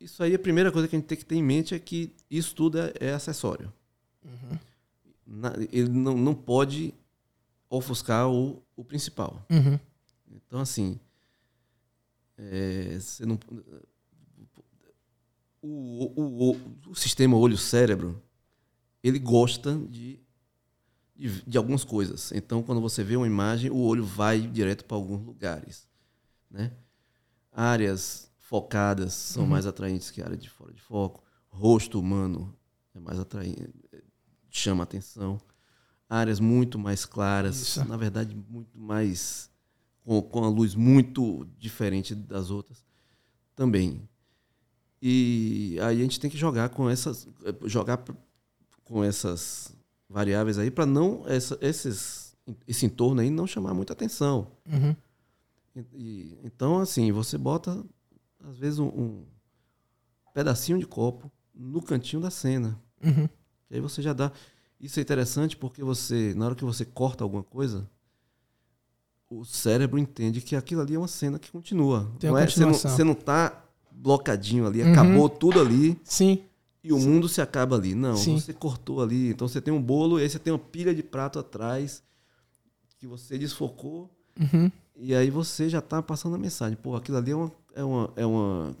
isso 0.00 0.22
aí 0.22 0.34
a 0.34 0.38
primeira 0.38 0.70
coisa 0.70 0.86
que 0.88 0.94
a 0.94 0.98
gente 0.98 1.08
tem 1.08 1.18
que 1.18 1.24
ter 1.24 1.34
em 1.36 1.42
mente 1.42 1.74
é 1.74 1.78
que 1.78 2.14
isso 2.30 2.54
tudo 2.54 2.78
é, 2.78 2.92
é 3.00 3.12
acessório. 3.12 3.72
Na- 5.26 5.54
ele 5.72 5.88
não, 5.88 6.16
não 6.16 6.34
pode 6.34 6.94
ofuscar 7.68 8.28
o, 8.30 8.62
o 8.76 8.82
principal. 8.84 9.44
Uhum. 9.50 9.78
Então, 10.30 10.60
assim, 10.60 10.98
é, 12.38 12.96
você 12.98 13.26
não, 13.26 13.38
o, 15.62 16.12
o, 16.20 16.50
o, 16.52 16.90
o 16.90 16.94
sistema 16.94 17.36
olho-cérebro, 17.36 18.22
ele 19.02 19.18
gosta 19.18 19.76
de, 19.88 20.20
de, 21.16 21.42
de 21.46 21.58
algumas 21.58 21.84
coisas. 21.84 22.32
Então, 22.32 22.62
quando 22.62 22.80
você 22.80 23.02
vê 23.04 23.16
uma 23.16 23.26
imagem, 23.26 23.70
o 23.70 23.78
olho 23.78 24.04
vai 24.04 24.40
direto 24.40 24.84
para 24.84 24.96
alguns 24.96 25.24
lugares. 25.24 25.86
Né? 26.50 26.72
Áreas 27.52 28.30
focadas 28.38 29.12
são 29.14 29.42
Uhum. 29.44 29.48
mais 29.50 29.66
atraentes 29.66 30.10
que 30.10 30.22
a 30.22 30.24
área 30.26 30.36
de 30.36 30.48
fora 30.48 30.72
de 30.72 30.80
foco. 30.80 31.22
Rosto 31.48 31.98
humano 32.00 32.54
é 32.94 33.00
mais 33.00 33.18
atraente, 33.18 33.68
chama 34.50 34.82
atenção. 34.84 35.40
Áreas 36.08 36.40
muito 36.40 36.78
mais 36.78 37.04
claras, 37.04 37.60
Isso. 37.60 37.84
na 37.84 37.96
verdade, 37.96 38.34
muito 38.34 38.78
mais. 38.78 39.50
Com, 40.04 40.22
com 40.22 40.42
a 40.44 40.48
luz 40.48 40.74
muito 40.74 41.46
diferente 41.58 42.14
das 42.14 42.50
outras 42.50 42.82
também. 43.54 44.08
E 45.00 45.76
aí 45.80 45.98
a 45.98 46.02
gente 46.02 46.18
tem 46.20 46.30
que 46.30 46.36
jogar 46.36 46.68
com 46.70 46.88
essas. 46.90 47.28
jogar 47.64 47.98
p- 47.98 48.12
com 48.84 49.04
essas 49.04 49.72
variáveis 50.08 50.58
aí 50.58 50.70
para 50.70 50.86
não. 50.86 51.22
Essa, 51.26 51.56
esses, 51.60 52.36
esse 52.66 52.86
entorno 52.86 53.20
aí 53.20 53.30
não 53.30 53.46
chamar 53.46 53.74
muita 53.74 53.92
atenção. 53.92 54.50
Uhum. 54.66 54.96
E- 55.76 55.86
e- 55.94 56.38
então, 56.42 56.78
assim, 56.80 57.12
você 57.12 57.38
bota, 57.38 57.84
às 58.42 58.56
vezes, 58.58 58.78
um, 58.78 58.86
um 58.88 59.24
pedacinho 60.34 60.78
de 60.78 60.86
copo 60.86 61.30
no 61.54 61.80
cantinho 61.82 62.20
da 62.22 62.30
cena. 62.30 62.80
Uhum. 63.04 63.28
Que 63.68 63.74
aí 63.74 63.80
você 63.80 64.00
já 64.02 64.12
dá. 64.12 64.32
Isso 64.80 64.98
é 64.98 65.02
interessante 65.02 65.56
porque 65.56 65.82
você, 65.84 66.32
na 66.34 66.46
hora 66.46 66.54
que 66.54 66.64
você 66.64 66.84
corta 66.84 67.22
alguma 67.24 67.42
coisa, 67.42 67.88
o 69.30 69.44
cérebro 69.44 69.98
entende 69.98 70.40
que 70.40 70.56
aquilo 70.56 70.80
ali 70.80 70.94
é 70.94 70.98
uma 70.98 71.08
cena 71.08 71.38
que 71.38 71.50
continua. 71.52 72.10
Tem 72.18 72.30
não 72.30 72.38
é, 72.38 72.46
você, 72.48 72.64
não, 72.64 72.72
você 72.74 73.04
não 73.04 73.14
tá 73.14 73.64
blocadinho 74.00 74.66
ali, 74.66 74.82
Uhum. 74.82 74.92
acabou 74.92 75.28
tudo 75.28 75.60
ali 75.60 75.98
Sim. 76.04 76.38
e 76.82 76.92
o 76.92 76.98
mundo 76.98 77.28
se 77.28 77.40
acaba 77.40 77.76
ali. 77.76 77.94
Não, 77.94 78.16
Sim. 78.16 78.38
você 78.38 78.52
cortou 78.52 79.02
ali. 79.02 79.30
Então 79.30 79.48
você 79.48 79.60
tem 79.60 79.72
um 79.74 79.82
bolo 79.82 80.18
e 80.18 80.22
aí 80.22 80.28
você 80.30 80.38
tem 80.38 80.52
uma 80.52 80.58
pilha 80.58 80.94
de 80.94 81.02
prato 81.02 81.38
atrás 81.38 82.02
que 82.98 83.06
você 83.06 83.36
desfocou 83.38 84.10
Uhum. 84.40 84.70
e 84.96 85.14
aí 85.14 85.30
você 85.30 85.68
já 85.68 85.80
tá 85.80 86.00
passando 86.02 86.34
a 86.36 86.38
mensagem. 86.38 86.76
Pô, 86.80 86.94
aquilo 86.96 87.16
ali 87.18 87.30
é 87.32 87.36
uma, 87.36 87.52
é 87.74 87.84
uma, 87.84 88.12
é 88.16 88.26
uma, 88.26 88.76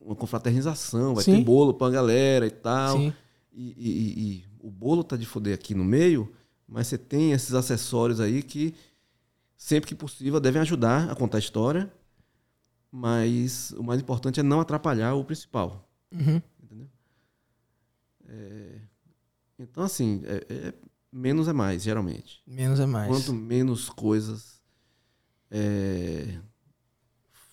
uma 0.00 0.14
confraternização, 0.16 1.14
vai 1.14 1.24
Sim. 1.24 1.36
ter 1.36 1.44
bolo 1.44 1.74
pra 1.74 1.90
galera 1.90 2.46
e 2.46 2.50
tal. 2.50 2.96
Sim. 2.98 3.12
E, 3.52 3.62
e- 3.76 3.90
e- 3.90 4.20
e 4.38 4.44
o 4.60 4.70
bolo 4.70 5.02
tá 5.04 5.16
de 5.16 5.24
foder 5.26 5.54
aqui 5.54 5.74
no 5.74 5.84
meio, 5.84 6.32
mas 6.68 6.86
você 6.88 6.98
tem 6.98 7.32
esses 7.32 7.54
acessórios 7.54 8.20
aí 8.20 8.42
que, 8.42 8.74
sempre 9.56 9.88
que 9.88 9.94
possível, 9.94 10.40
devem 10.40 10.60
ajudar 10.62 11.10
a 11.10 11.14
contar 11.14 11.38
a 11.38 11.40
história, 11.40 11.90
mas 12.98 13.72
o 13.72 13.82
mais 13.82 14.00
importante 14.00 14.40
é 14.40 14.42
não 14.42 14.58
atrapalhar 14.58 15.14
o 15.14 15.22
principal. 15.24 15.86
Uhum. 16.10 16.40
Entendeu? 16.62 16.88
É, 18.26 18.80
então, 19.58 19.82
assim, 19.84 20.22
é- 20.24 20.46
é- 20.68 20.74
menos 21.12 21.46
é 21.46 21.52
mais, 21.52 21.82
geralmente. 21.82 22.42
Menos 22.46 22.80
é 22.80 22.86
mais. 22.86 23.08
Quanto 23.08 23.34
menos 23.34 23.90
coisas 23.90 24.62
é, 25.50 26.40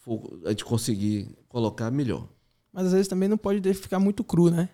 for- 0.02 0.42
a 0.46 0.50
gente 0.52 0.64
conseguir 0.64 1.38
colocar, 1.50 1.92
melhor. 1.92 2.30
Mas 2.72 2.86
às 2.88 2.94
vezes 2.94 3.08
também 3.10 3.28
não 3.28 3.38
pode 3.38 3.74
ficar 3.74 4.00
muito 4.00 4.24
cru, 4.24 4.50
né? 4.50 4.70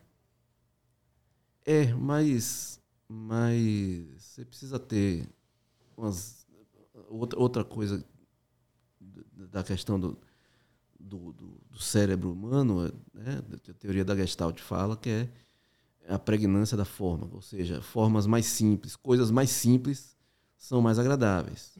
É, 1.65 1.91
mas, 1.95 2.79
mas 3.07 4.07
você 4.17 4.45
precisa 4.45 4.79
ter 4.79 5.27
umas, 5.97 6.47
outra, 7.09 7.39
outra 7.39 7.63
coisa 7.63 8.05
da 9.01 9.63
questão 9.63 9.99
do, 9.99 10.17
do, 10.99 11.31
do- 11.33 11.57
do 11.71 11.79
cérebro 11.79 12.31
humano, 12.31 12.91
né, 13.13 13.41
a 13.69 13.73
teoria 13.73 14.03
da 14.03 14.15
Gestalt 14.15 14.59
fala 14.59 14.97
que 14.97 15.09
é 15.09 15.29
a 16.07 16.19
pregnância 16.19 16.75
da 16.75 16.85
forma, 16.85 17.27
ou 17.31 17.41
seja, 17.41 17.81
formas 17.81 18.25
mais 18.27 18.45
simples, 18.47 18.95
coisas 18.95 19.31
mais 19.31 19.49
simples 19.49 20.15
são 20.57 20.81
mais 20.81 20.99
agradáveis. 20.99 21.71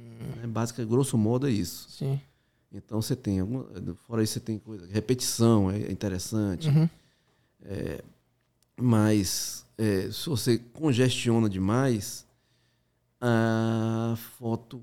É 0.44 0.48
básica, 0.48 0.86
grosso 0.86 1.18
modo 1.18 1.48
é 1.48 1.52
isso. 1.52 1.90
Sim. 1.90 2.20
Então 2.72 3.02
você 3.02 3.16
tem 3.16 3.40
alguma, 3.40 3.66
fora 4.08 4.22
isso 4.24 4.34
você 4.34 4.40
tem 4.40 4.58
coisa, 4.60 4.86
repetição 4.88 5.70
é 5.72 5.92
interessante, 5.92 6.70
Uhum. 6.70 6.88
mas 8.78 9.66
é, 9.78 10.10
se 10.12 10.30
você 10.30 10.58
congestiona 10.58 11.50
demais, 11.50 12.26
a 13.20 14.16
foto 14.38 14.82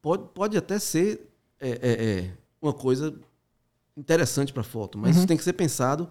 pode, 0.00 0.24
pode 0.34 0.56
até 0.56 0.78
ser 0.78 1.28
é, 1.60 1.70
é, 1.70 2.04
é, 2.20 2.34
uma 2.62 2.72
coisa 2.72 3.14
interessante 3.96 4.52
para 4.52 4.60
a 4.62 4.64
foto, 4.64 4.96
mas 4.96 5.12
Uhum. 5.14 5.18
isso 5.18 5.26
tem 5.28 5.36
que 5.36 5.44
ser 5.44 5.52
pensado 5.52 6.08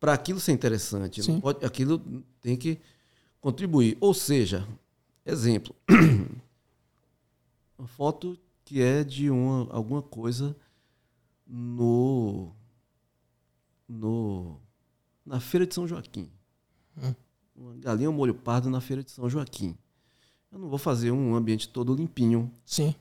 para 0.00 0.12
aquilo 0.12 0.40
ser 0.40 0.52
interessante. 0.52 1.22
Sim. 1.22 1.34
Não 1.34 1.40
pode, 1.40 1.64
aquilo 1.64 1.98
tem 2.40 2.56
que 2.56 2.78
contribuir. 3.40 3.96
Ou 4.00 4.12
seja, 4.12 4.66
exemplo, 5.24 5.74
uma 7.78 7.86
foto 7.88 8.36
que 8.64 8.80
é 8.82 9.02
de 9.04 9.30
uma, 9.30 9.68
alguma 9.72 10.02
coisa 10.02 10.56
no, 11.46 12.52
no 13.88 14.58
na 15.24 15.38
feira 15.40 15.66
de 15.66 15.74
São 15.74 15.86
Joaquim. 15.86 16.28
Hum. 16.96 17.14
Uma 17.54 17.74
galinha 17.76 18.08
ao 18.08 18.12
molho 18.12 18.34
pardo 18.34 18.68
na 18.68 18.80
feira 18.80 19.02
de 19.04 19.10
São 19.10 19.28
Joaquim. 19.30 19.76
Eu 20.50 20.58
não 20.58 20.68
vou 20.68 20.78
fazer 20.78 21.10
um 21.12 21.34
ambiente 21.34 21.68
todo 21.68 21.94
limpinho, 21.94 22.50
Sim. 22.64 22.94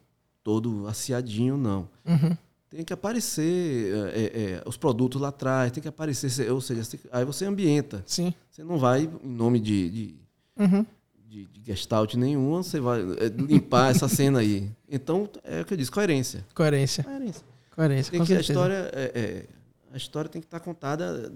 todo 0.44 0.88
aciadinho, 0.88 1.58
não. 1.58 1.90
Uhum. 2.06 2.38
Tem 2.72 2.86
que 2.86 2.94
aparecer 2.94 3.94
é, 4.14 4.20
é, 4.24 4.64
os 4.66 4.78
produtos 4.78 5.20
lá 5.22 5.28
atrás, 5.28 5.72
tem 5.74 5.84
que 5.84 5.90
aparecer, 5.90 6.50
ou 6.50 6.62
seja, 6.62 6.82
aí 7.12 7.26
você 7.26 7.44
ambienta. 7.46 8.02
Sim. 8.08 8.34
Você 8.50 8.64
não 8.64 8.80
vai 8.80 9.10
em 9.22 9.28
nome 9.28 9.60
de, 9.60 9.90
de, 9.90 10.16
Uhum. 10.58 10.86
de, 11.28 11.46
de 11.48 11.62
gestalt 11.66 12.14
nenhuma, 12.16 12.64
você 12.64 12.80
vai 12.80 13.02
é, 13.02 13.28
limpar 13.28 13.92
essa 13.92 14.08
cena 14.08 14.40
aí. 14.40 14.72
Então, 14.90 15.30
é 15.44 15.60
o 15.62 15.66
que 15.66 15.74
eu 15.74 15.78
disse, 15.78 15.92
coerência. 15.92 16.46
Coerência. 16.56 17.04
Coerência. 17.04 17.44
Coerência, 17.76 18.12
Tem 18.12 18.24
que, 18.24 18.34
a 18.34 18.40
história 18.40 18.90
é, 18.94 19.12
é, 19.14 19.46
a 19.94 19.98
história 19.98 20.30
tem 20.30 20.42
que 20.42 20.48
estar 20.48 20.60
contada 20.62 21.30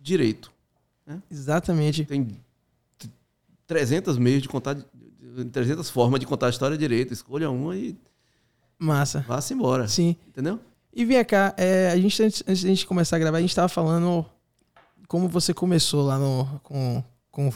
direito. 0.00 0.52
Exatamente. 1.30 2.04
Tem 2.04 2.24
t- 2.96 3.10
300 3.66 4.16
meios 4.18 4.42
de 4.42 4.48
contar, 4.48 4.74
de- 4.74 5.44
300 5.50 5.90
formas 5.90 6.20
de 6.20 6.26
contar 6.26 6.46
a 6.46 6.50
história 6.50 6.78
direito. 6.78 7.12
Escolha 7.12 7.50
uma 7.50 7.76
e 7.76 7.96
Massa. 8.80 9.24
vá-se 9.28 9.54
embora. 9.54 9.86
Sim. 9.86 10.16
Entendeu? 10.28 10.58
E 10.92 11.04
vem 11.04 11.24
cá, 11.24 11.54
é, 11.56 11.90
a 11.92 11.96
gente, 11.96 12.20
antes, 12.22 12.42
antes 12.48 12.62
da 12.64 12.68
gente 12.68 12.84
começar 12.86 13.14
a 13.16 13.18
gravar, 13.20 13.38
a 13.38 13.40
gente 13.40 13.54
tava 13.54 13.68
falando 13.68 14.26
como 15.06 15.28
você 15.28 15.54
começou 15.54 16.02
lá 16.04 16.18
no. 16.18 16.46
Com, 16.64 17.04
com 17.30 17.50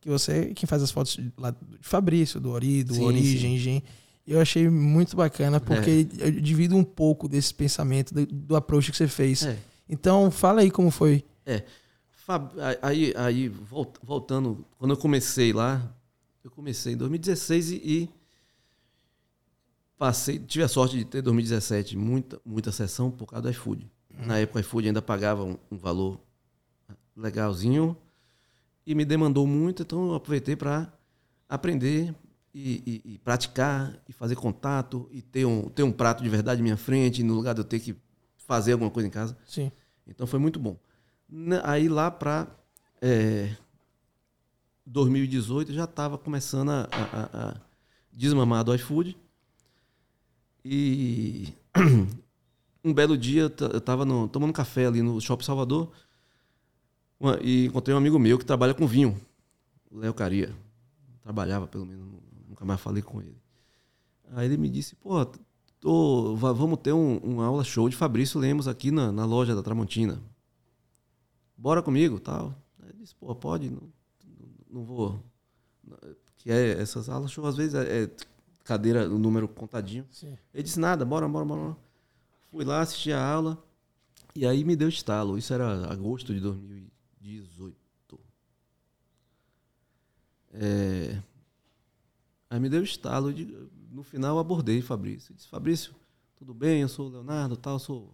que 0.00 0.08
você 0.08 0.52
quem 0.54 0.66
faz 0.66 0.82
as 0.82 0.90
fotos 0.90 1.12
de, 1.16 1.30
lá 1.36 1.50
de 1.50 1.58
Fabrício, 1.82 2.40
do 2.40 2.50
Ori, 2.50 2.82
do 2.82 2.94
Sim, 2.94 3.04
Origem, 3.04 3.58
Gen. 3.58 3.82
Eu 4.26 4.40
achei 4.40 4.68
muito 4.68 5.16
bacana, 5.16 5.60
porque 5.60 6.06
eu 6.18 6.30
divido 6.32 6.74
um 6.76 6.84
pouco 6.84 7.28
desse 7.28 7.52
pensamento, 7.54 8.14
do, 8.14 8.26
do 8.26 8.56
approach 8.56 8.90
que 8.90 8.96
você 8.96 9.06
fez. 9.08 9.44
É. 9.44 9.56
Então, 9.88 10.30
fala 10.30 10.60
aí 10.62 10.70
como 10.70 10.90
foi. 10.90 11.24
Fab- 12.26 12.52
Aí, 12.80 13.12
aí 13.16 13.48
volt- 13.48 13.96
voltando, 14.02 14.64
quando 14.78 14.92
eu 14.92 14.96
comecei 14.96 15.52
lá, 15.52 15.82
eu 16.44 16.50
comecei 16.50 16.92
em 16.92 16.96
2016 16.96 17.70
e, 17.72 17.74
e 17.76 18.08
passei, 20.00 20.38
tive 20.38 20.64
a 20.64 20.68
sorte 20.68 20.96
de 20.96 21.04
ter 21.04 21.18
em 21.18 21.22
2017 21.22 21.94
muita, 21.94 22.40
muita 22.42 22.72
sessão 22.72 23.10
por 23.10 23.26
causa 23.26 23.42
do 23.42 23.50
iFood. 23.50 23.86
Na 24.26 24.38
época 24.38 24.58
o 24.58 24.60
iFood 24.60 24.88
ainda 24.88 25.02
pagava 25.02 25.44
um, 25.44 25.58
um 25.70 25.76
valor 25.76 26.18
legalzinho 27.14 27.94
e 28.86 28.94
me 28.94 29.04
demandou 29.04 29.46
muito, 29.46 29.82
então 29.82 30.08
eu 30.08 30.14
aproveitei 30.14 30.56
para 30.56 30.90
aprender 31.46 32.14
e, 32.54 33.02
e- 33.04 33.12
e 33.14 33.18
praticar 33.18 33.94
e 34.08 34.12
fazer 34.12 34.36
contato 34.36 35.06
e 35.12 35.20
ter 35.20 35.44
um, 35.44 35.68
ter 35.68 35.82
um 35.82 35.92
prato 35.92 36.22
de 36.22 36.28
verdade 36.30 36.60
à 36.60 36.62
minha 36.62 36.78
frente, 36.78 37.22
no 37.22 37.34
lugar 37.34 37.54
de 37.54 37.60
eu 37.60 37.64
ter 37.64 37.78
que 37.78 37.94
fazer 38.38 38.72
alguma 38.72 38.90
coisa 38.90 39.06
em 39.06 39.10
casa. 39.10 39.36
Sim. 39.46 39.70
Então 40.06 40.26
foi 40.26 40.38
muito 40.38 40.58
bom. 40.58 40.78
Aí 41.62 41.90
lá 41.90 42.10
para 42.10 42.48
2018 44.86 45.70
eu 45.70 45.74
já 45.74 45.84
estava 45.84 46.16
começando 46.16 46.70
a- 46.70 46.88
a- 46.90 47.48
a 47.50 47.56
desmamar 48.10 48.64
do 48.64 48.74
iFood. 48.74 49.14
E 50.64 51.52
um 52.84 52.92
belo 52.92 53.16
dia 53.16 53.42
eu 53.42 53.50
ta- 53.50 53.66
eu 53.66 53.78
estava 53.78 54.04
tomando 54.28 54.52
café 54.52 54.86
ali 54.86 55.02
no 55.02 55.20
Shopping 55.20 55.44
Salvador 55.44 55.90
e 57.42 57.66
encontrei 57.66 57.94
um 57.94 57.98
amigo 57.98 58.18
meu 58.18 58.38
que 58.38 58.44
trabalha 58.44 58.74
com 58.74 58.86
vinho, 58.86 59.18
o 59.90 59.98
Léo 59.98 60.14
Caria. 60.14 60.54
Trabalhava 61.22 61.66
pelo 61.66 61.84
menos, 61.86 62.06
nu- 62.06 62.22
nunca 62.48 62.64
mais 62.64 62.80
falei 62.80 63.02
com 63.02 63.20
ele. 63.20 63.36
Aí 64.32 64.46
ele 64.46 64.56
me 64.56 64.68
disse, 64.70 64.94
pô, 64.96 65.24
tô- 65.80 66.34
va- 66.36 66.52
vamos 66.52 66.78
ter 66.80 66.92
um, 66.92 67.18
uma 67.18 67.46
aula 67.46 67.64
show 67.64 67.88
de 67.88 67.96
Fabrício 67.96 68.40
Lemos 68.40 68.66
aqui 68.68 68.90
na, 68.90 69.12
na 69.12 69.24
loja 69.24 69.54
da 69.54 69.62
Tramontina. 69.62 70.20
Bora 71.56 71.82
comigo, 71.82 72.18
tal. 72.18 72.54
Aí 72.82 72.88
ele 72.88 72.98
disse, 73.00 73.14
pô, 73.14 73.34
pode, 73.34 73.68
não, 73.70 73.82
não 74.70 74.84
vou. 74.84 75.22
Que 76.38 76.50
é 76.50 76.80
essas 76.80 77.08
aulas 77.10 77.30
show, 77.30 77.44
às 77.46 77.56
vezes 77.56 77.74
é, 77.74 78.04
é 78.04 78.10
cadeira, 78.64 79.08
o 79.08 79.18
número 79.18 79.46
contadinho. 79.48 80.06
Sim. 80.10 80.36
Ele 80.54 80.62
disse, 80.62 80.78
nada, 80.80 81.04
bora, 81.04 81.28
bora, 81.28 81.44
bora. 81.44 81.76
Fui 82.50 82.64
lá, 82.64 82.80
assisti 82.80 83.12
a 83.12 83.24
aula. 83.24 83.62
E 84.34 84.46
aí 84.46 84.64
me 84.64 84.76
deu 84.76 84.88
estalo. 84.88 85.36
Isso 85.38 85.52
era 85.52 85.90
agosto 85.92 86.32
de 86.34 86.40
2018. 86.40 87.76
É, 90.52 91.22
Aí 92.48 92.58
me 92.58 92.68
deu 92.68 92.82
estalo. 92.82 93.32
de- 93.32 93.46
no 93.90 94.02
final 94.02 94.36
eu 94.36 94.40
abordei 94.40 94.82
Fabrício. 94.82 95.32
Eu 95.32 95.36
disse, 95.36 95.48
Fabrício, 95.48 95.94
tudo 96.36 96.52
bem? 96.54 96.82
Eu 96.82 96.88
sou 96.88 97.06
o 97.08 97.10
Leonardo, 97.10 97.56
tal, 97.56 97.78
sou 97.78 98.12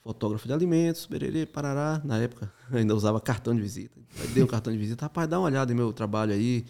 fotógrafo 0.00 0.46
de 0.46 0.52
alimentos, 0.52 1.06
bererê, 1.06 1.44
parará. 1.46 2.00
Na 2.04 2.18
época 2.18 2.52
ainda 2.70 2.94
usava 2.94 3.20
cartão 3.20 3.54
de 3.54 3.60
visita. 3.60 3.98
Aí 4.20 4.28
dei 4.28 4.42
um 4.42 4.46
cartão 4.46 4.72
de 4.72 4.78
visita. 4.78 5.04
Rapaz, 5.06 5.28
dá 5.28 5.38
uma 5.38 5.46
olhada 5.46 5.72
em 5.72 5.74
meu 5.76 5.92
trabalho 5.92 6.32
aí. 6.32 6.64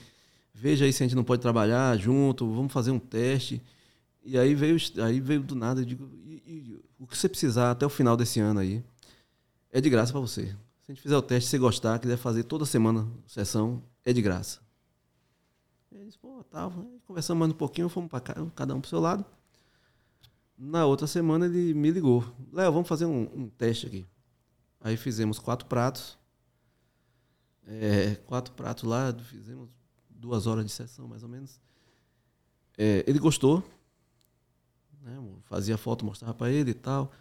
Veja 0.58 0.86
aí 0.86 0.92
se 0.92 1.02
a 1.02 1.06
gente 1.06 1.14
não 1.14 1.22
pode 1.24 1.42
trabalhar 1.42 1.96
junto. 1.98 2.50
Vamos 2.50 2.72
fazer 2.72 2.90
um 2.90 2.98
teste. 2.98 3.62
E 4.24 4.38
aí 4.38 4.54
veio, 4.54 4.76
aí 5.04 5.20
veio 5.20 5.42
do 5.42 5.54
nada. 5.54 5.82
Eu 5.82 5.84
digo, 5.84 6.10
"E- 6.24 6.42
e 6.46 6.80
o 6.98 7.06
que 7.06 7.16
você 7.16 7.28
precisar 7.28 7.70
até 7.70 7.84
o 7.84 7.90
final 7.90 8.16
desse 8.16 8.40
ano 8.40 8.60
aí 8.60 8.82
é 9.70 9.80
de 9.80 9.90
graça 9.90 10.12
para 10.12 10.20
você. 10.20 10.46
Se 10.80 10.92
a 10.92 10.94
gente 10.94 11.02
fizer 11.02 11.16
o 11.16 11.20
teste, 11.22 11.50
se 11.50 11.58
gostar, 11.58 11.98
quiser 11.98 12.16
fazer 12.16 12.44
toda 12.44 12.64
semana 12.64 13.06
sessão, 13.26 13.82
é 14.04 14.12
de 14.14 14.22
graça. 14.22 14.60
Ele 15.92 16.06
disse, 16.06 16.18
pô, 16.18 16.42
tal. 16.44 16.72
Aí 16.78 17.00
Conversamos 17.06 17.38
mais 17.40 17.52
um 17.52 17.56
pouquinho, 17.56 17.88
fomos 17.88 18.10
para 18.10 18.20
cada 18.20 18.74
um 18.74 18.80
pro 18.80 18.88
seu 18.88 18.98
lado. 19.00 19.24
Na 20.56 20.86
outra 20.86 21.06
semana 21.06 21.44
ele 21.44 21.74
me 21.74 21.90
ligou. 21.90 22.24
Léo, 22.50 22.72
vamos 22.72 22.88
fazer 22.88 23.04
um, 23.04 23.22
um 23.34 23.48
teste 23.50 23.86
aqui. 23.86 24.06
Aí 24.80 24.96
fizemos 24.96 25.38
quatro 25.38 25.66
pratos. 25.68 26.18
É, 27.66 28.14
quatro 28.26 28.54
pratos 28.54 28.84
lá, 28.84 29.12
fizemos 29.12 29.68
duas 30.26 30.46
horas 30.46 30.64
de 30.64 30.72
sessão, 30.72 31.06
mais 31.06 31.22
ou 31.22 31.28
menos. 31.28 31.60
É, 32.76 33.04
ele 33.06 33.18
gostou. 33.18 33.62
Né, 35.02 35.16
fazia 35.44 35.78
foto, 35.78 36.04
mostrava 36.04 36.34
para 36.34 36.50
ele 36.50 36.72
e 36.72 36.74
tal. 36.74 37.12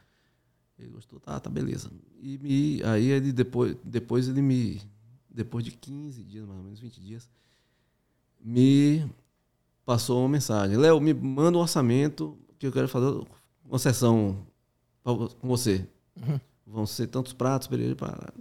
Ele 0.77 0.89
gostou, 0.89 1.19
tá, 1.19 1.39
tá, 1.39 1.49
beleza. 1.49 1.91
E 2.19 2.37
me, 2.39 2.83
aí 2.83 3.05
ele 3.05 3.31
depois, 3.31 3.77
depois 3.83 4.27
ele 4.27 4.41
me, 4.41 4.81
depois 5.29 5.63
de 5.63 5.71
15 5.71 6.23
dias, 6.23 6.45
mais 6.45 6.57
ou 6.57 6.63
menos 6.65 6.79
20 6.79 6.99
dias, 6.99 7.29
me 8.41 9.07
passou 9.85 10.19
uma 10.21 10.29
mensagem. 10.29 10.75
Léo, 10.75 10.99
me 10.99 11.13
manda 11.13 11.57
um 11.57 11.61
orçamento 11.61 12.37
que 12.57 12.65
eu 12.65 12.71
quero 12.71 12.89
fazer 12.89 13.25
uma 13.63 13.77
sessão 13.77 14.45
com 15.03 15.47
você. 15.47 15.87
Uhum. 16.17 16.39
Vão 16.65 16.85
ser 16.87 17.07
tantos 17.07 17.31
pratos, 17.33 17.67
beleza, 17.67 17.95
para. 17.95 18.33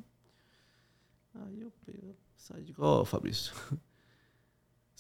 Aí 1.35 1.61
eu 1.61 1.71
saí 2.39 2.65
de 2.65 2.75
ó, 2.79 3.05
Fabrício. 3.05 3.55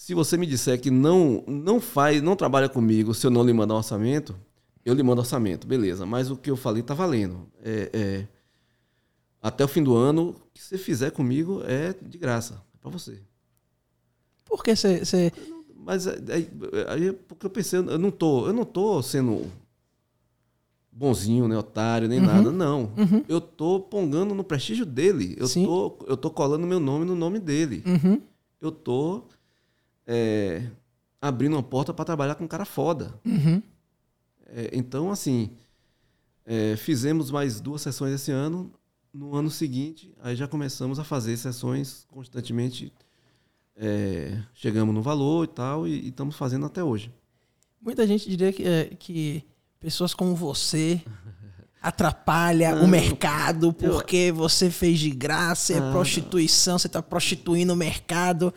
Se 0.04 0.12
você 0.12 0.36
me 0.36 0.44
disser 0.46 0.78
que 0.78 0.90
não 0.90 1.42
não 1.46 1.80
faz, 1.80 2.20
não 2.20 2.36
trabalha 2.36 2.68
comigo, 2.68 3.14
se 3.14 3.26
eu 3.26 3.30
não 3.30 3.42
lhe 3.42 3.54
mandar 3.54 3.72
um 3.72 3.78
orçamento, 3.78 4.36
eu 4.84 4.92
lhe 4.92 5.02
mando 5.02 5.22
orçamento, 5.22 5.66
beleza. 5.66 6.04
Mas 6.04 6.30
o 6.30 6.36
que 6.36 6.50
eu 6.50 6.56
falei 6.58 6.82
tá 6.82 6.92
valendo. 6.92 7.48
É, 7.62 7.88
é, 7.94 8.28
até 9.40 9.64
o 9.64 9.68
fim 9.68 9.82
do 9.82 9.96
ano, 9.96 10.28
o 10.28 10.34
que 10.52 10.62
você 10.62 10.76
fizer 10.76 11.10
comigo 11.10 11.62
é 11.64 11.94
de 12.02 12.18
graça. 12.18 12.62
É 12.74 12.78
pra 12.82 12.90
você. 12.90 13.18
Por 14.44 14.62
que 14.62 14.76
você. 14.76 15.02
você- 15.02 15.32
Mas 15.74 16.06
é- 16.06 16.18
é- 16.28 16.92
aí 16.92 17.08
é 17.08 17.12
porque 17.14 17.46
eu 17.46 17.50
pensei, 17.50 17.78
eu 17.78 17.98
não 17.98 18.10
tô, 18.10 18.46
eu 18.46 18.52
não 18.52 18.66
tô 18.66 19.00
sendo 19.02 19.50
bonzinho, 20.92 21.48
nem 21.48 21.56
otário, 21.56 22.08
nem 22.08 22.20
nada, 22.20 22.52
não. 22.52 22.92
Uhum. 22.98 23.24
Eu 23.26 23.40
tô 23.40 23.80
pongando 23.80 24.34
no 24.34 24.44
prestígio 24.44 24.84
dele. 24.84 25.34
Eu 25.38 25.46
Sim. 25.48 25.64
tô, 25.64 25.96
eu 26.06 26.16
tô 26.18 26.30
colando 26.30 26.66
meu 26.66 26.78
nome 26.78 27.06
no 27.06 27.14
nome 27.14 27.38
dele. 27.38 27.82
Uhum. 27.86 28.20
Eu 28.60 28.70
tô 28.70 29.22
é, 30.06 30.62
abrindo 31.20 31.54
uma 31.54 31.62
porta 31.62 31.92
para 31.94 32.04
trabalhar 32.04 32.34
com 32.34 32.44
um 32.44 32.48
cara 32.48 32.64
foda. 32.64 33.14
Uhum. 33.24 33.62
É, 34.46 34.70
então, 34.72 35.10
assim, 35.10 35.50
é, 36.44 36.76
fizemos 36.76 37.30
mais 37.30 37.60
duas 37.60 37.82
sessões 37.82 38.14
esse 38.14 38.30
ano. 38.30 38.72
No 39.12 39.36
ano 39.36 39.48
seguinte, 39.50 40.12
aí 40.20 40.34
já 40.34 40.48
começamos 40.48 40.98
a 40.98 41.04
fazer 41.04 41.36
sessões 41.36 42.04
constantemente. 42.10 42.92
é, 43.76 44.40
chegamos 44.54 44.94
no 44.94 45.02
valor 45.02 45.44
e 45.44 45.48
tal, 45.48 45.86
e 45.86 45.92
e 46.06 46.08
estamos 46.08 46.36
fazendo 46.36 46.66
até 46.66 46.82
hoje. 46.82 47.12
Muita 47.80 48.06
gente 48.06 48.28
diria 48.28 48.52
que, 48.52 48.62
é, 48.66 48.84
que 48.98 49.44
pessoas 49.80 50.14
como 50.14 50.34
você 50.34 51.00
atrapalha 51.82 52.74
o 52.76 52.80
Não. 52.82 52.88
mercado 52.88 53.72
porque 53.72 54.32
você 54.32 54.70
fez 54.70 54.98
de 54.98 55.10
graça, 55.10 55.72
é 55.74 55.78
Ah. 55.78 55.90
prostituição, 55.92 56.78
você 56.78 56.86
está 56.86 57.02
prostituindo 57.02 57.72
o 57.72 57.76
mercado. 57.76 58.52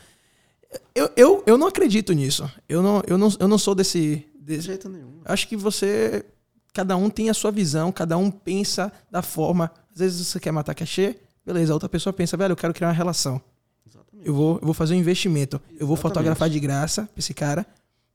Eu, 0.94 1.10
eu, 1.16 1.44
eu 1.46 1.58
não 1.58 1.68
acredito 1.68 2.12
nisso. 2.14 2.50
Eu 2.68 2.82
não, 2.82 3.02
eu 3.08 3.18
não, 3.18 3.30
eu 3.40 3.48
não 3.48 3.58
sou 3.58 3.74
desse, 3.76 4.26
De 4.36 4.42
desse. 4.42 4.64
jeito 4.68 4.90
nenhum. 4.90 5.22
Acho 5.26 5.48
que 5.48 5.56
você. 5.56 6.26
Cada 6.74 6.96
um 6.96 7.10
tem 7.10 7.30
a 7.30 7.34
sua 7.34 7.52
visão, 7.52 7.92
cada 7.92 8.18
um 8.18 8.30
pensa 8.30 8.92
da 9.10 9.22
forma. 9.22 9.72
Às 9.92 10.00
vezes 10.00 10.28
você 10.28 10.40
quer 10.40 10.52
matar 10.52 10.76
cachê, 10.76 11.18
beleza. 11.46 11.72
A 11.74 11.76
outra 11.76 11.90
pessoa 11.90 12.14
pensa, 12.14 12.38
velho, 12.38 12.52
eu 12.52 12.56
quero 12.58 12.74
criar 12.74 12.90
uma 12.90 12.94
relação. 12.94 13.42
Exatamente. 13.88 14.28
Eu 14.28 14.34
vou, 14.36 14.56
eu 14.60 14.66
vou 14.66 14.74
fazer 14.74 14.94
um 14.94 14.98
investimento. 14.98 15.56
Eu 15.80 15.88
vou 15.88 15.96
Exatamente. 15.96 16.02
fotografar 16.02 16.50
de 16.50 16.60
graça 16.60 17.04
pra 17.04 17.20
esse 17.20 17.34
cara, 17.34 17.66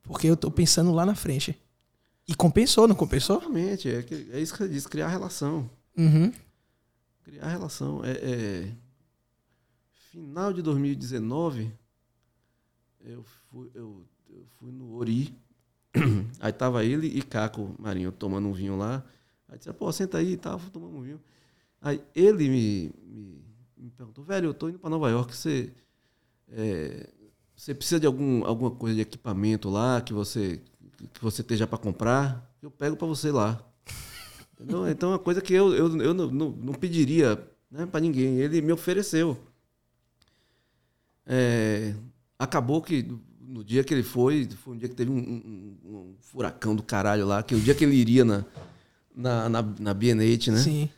porque 0.02 0.28
eu 0.28 0.36
tô 0.36 0.50
pensando 0.50 0.92
lá 0.92 1.04
na 1.04 1.14
frente. 1.14 1.58
E 2.28 2.34
compensou, 2.36 2.86
não 2.86 2.94
compensou? 2.94 3.38
Exatamente. 3.38 3.88
É, 3.90 4.04
é 4.32 4.40
isso 4.40 4.54
que 4.54 4.62
eu 4.62 4.68
disse, 4.68 4.88
criar 4.88 5.08
relação. 5.08 5.68
Uhum. 5.96 6.32
Criar 7.24 7.48
relação. 7.48 8.04
É, 8.04 8.10
é, 8.12 8.68
Final 10.12 10.52
de 10.52 10.60
2019, 10.62 11.72
eu 13.04 13.22
fui, 13.22 13.70
eu, 13.74 14.04
eu 14.30 14.44
fui 14.58 14.70
no 14.70 14.94
Ori. 14.96 15.34
Aí 16.40 16.52
tava 16.52 16.84
ele 16.84 17.06
e 17.06 17.22
Caco 17.22 17.74
Marinho 17.78 18.12
tomando 18.12 18.48
um 18.48 18.52
vinho 18.52 18.76
lá. 18.76 19.04
Aí 19.48 19.58
disse, 19.58 19.72
pô, 19.72 19.92
senta 19.92 20.18
aí 20.18 20.32
e 20.32 20.36
tal, 20.36 20.58
tomar 20.72 20.86
um 20.86 21.02
vinho. 21.02 21.20
Aí 21.80 22.02
ele 22.14 22.48
me, 22.48 22.90
me, 23.04 23.44
me 23.76 23.90
perguntou, 23.90 24.24
velho, 24.24 24.46
eu 24.46 24.54
tô 24.54 24.68
indo 24.68 24.78
para 24.78 24.88
Nova 24.88 25.10
York, 25.10 25.36
você, 25.36 25.70
é, 26.48 27.10
você 27.54 27.74
precisa 27.74 28.00
de 28.00 28.06
algum, 28.06 28.44
alguma 28.46 28.70
coisa 28.70 28.94
de 28.96 29.02
equipamento 29.02 29.68
lá 29.68 30.00
que 30.00 30.14
você, 30.14 30.62
que 31.12 31.22
você 31.22 31.42
esteja 31.42 31.66
para 31.66 31.76
comprar? 31.76 32.50
Eu 32.62 32.70
pego 32.70 32.96
para 32.96 33.06
você 33.06 33.30
lá. 33.30 33.62
Entendeu? 34.54 34.88
Então 34.88 35.10
é 35.10 35.12
uma 35.12 35.18
coisa 35.18 35.42
que 35.42 35.52
eu, 35.52 35.74
eu, 35.74 36.00
eu 36.00 36.14
não, 36.14 36.30
não, 36.30 36.50
não 36.50 36.72
pediria 36.72 37.36
né, 37.70 37.84
para 37.84 38.00
ninguém. 38.00 38.38
Ele 38.38 38.62
me 38.62 38.72
ofereceu. 38.72 39.36
É, 41.26 41.94
acabou 42.42 42.80
que 42.82 43.06
no 43.40 43.62
dia 43.62 43.84
que 43.84 43.92
ele 43.92 44.02
foi, 44.02 44.48
foi 44.64 44.74
um 44.74 44.78
dia 44.78 44.88
que 44.88 44.94
teve 44.94 45.10
um, 45.10 45.16
um- 45.18 45.76
um- 45.84 46.14
furacão 46.20 46.74
do 46.74 46.82
caralho 46.82 47.26
lá, 47.26 47.42
que 47.42 47.54
o 47.54 47.60
dia 47.60 47.74
que 47.74 47.84
ele 47.84 47.94
iria 47.96 48.24
na, 48.24 48.44
na, 49.14 49.48
na, 49.48 49.62
na 49.62 49.94
né? 49.94 50.56
Sim. 50.58 50.88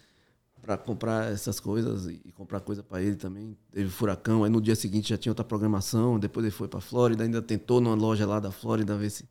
Pra 0.63 0.79
comprar 0.79 1.31
essas 1.31 1.61
coisas 1.61 2.07
e 2.07 2.33
comprar 2.33 2.61
coisa 2.61 2.83
pra 2.83 3.03
ele 3.03 3.17
também. 3.17 3.55
Teve 3.71 3.91
furacão, 3.91 4.45
aí 4.45 4.51
no 4.51 4.61
dia 4.63 4.75
seguinte 4.75 5.11
já 5.11 5.19
tinha 5.19 5.31
outra 5.31 5.45
programação, 5.45 6.19
depois 6.19 6.45
ele 6.47 6.51
foi 6.55 6.69
pra 6.69 6.81
Flórida, 6.81 7.23
ainda 7.25 7.43
tentou 7.43 7.81
numa 7.83 7.95
loja 7.95 8.25
lá 8.27 8.41
da 8.41 8.51
Flórida 8.51 8.97
ver 8.97 9.11
se 9.11 9.29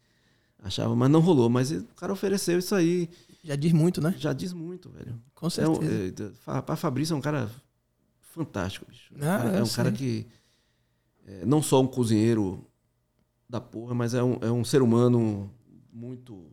achava, 0.62 0.96
mas 0.96 1.10
não 1.10 1.22
rolou. 1.22 1.50
Mas 1.50 1.72
o 1.72 1.84
cara 1.96 2.14
ofereceu 2.14 2.60
isso 2.60 2.76
aí, 2.76 3.10
Já 3.44 3.56
diz 3.56 3.74
muito, 3.74 4.00
né? 4.00 4.14
já 4.18 4.32
diz 4.32 4.54
muito, 4.54 4.90
velho. 4.92 5.20
Com 5.34 5.48
É 5.48 5.50
certeza. 5.50 6.34
é, 6.48 6.62
pra 6.62 6.76
Fabrício 6.76 7.14
é 7.14 7.18
um 7.18 7.22
cara 7.22 7.50
fantástico, 8.22 8.86
bicho. 8.90 9.12
É 9.16 9.26
um 9.26 9.30
Ah, 9.30 9.38
cara- 9.38 9.50
é 9.58 9.64
um 9.64 9.68
cara 9.70 9.90
sei. 9.90 9.98
que 9.98 10.28
é, 11.26 11.46
não 11.46 11.62
só 11.62 11.82
um 11.82 11.88
cozinheiro 11.88 12.66
da 13.50 13.62
porra, 13.62 13.94
mas 13.94 14.14
é 14.14 14.24
um, 14.24 14.38
é 14.42 14.52
um 14.52 14.64
ser 14.64 14.82
humano 14.82 15.50
muito 15.92 16.46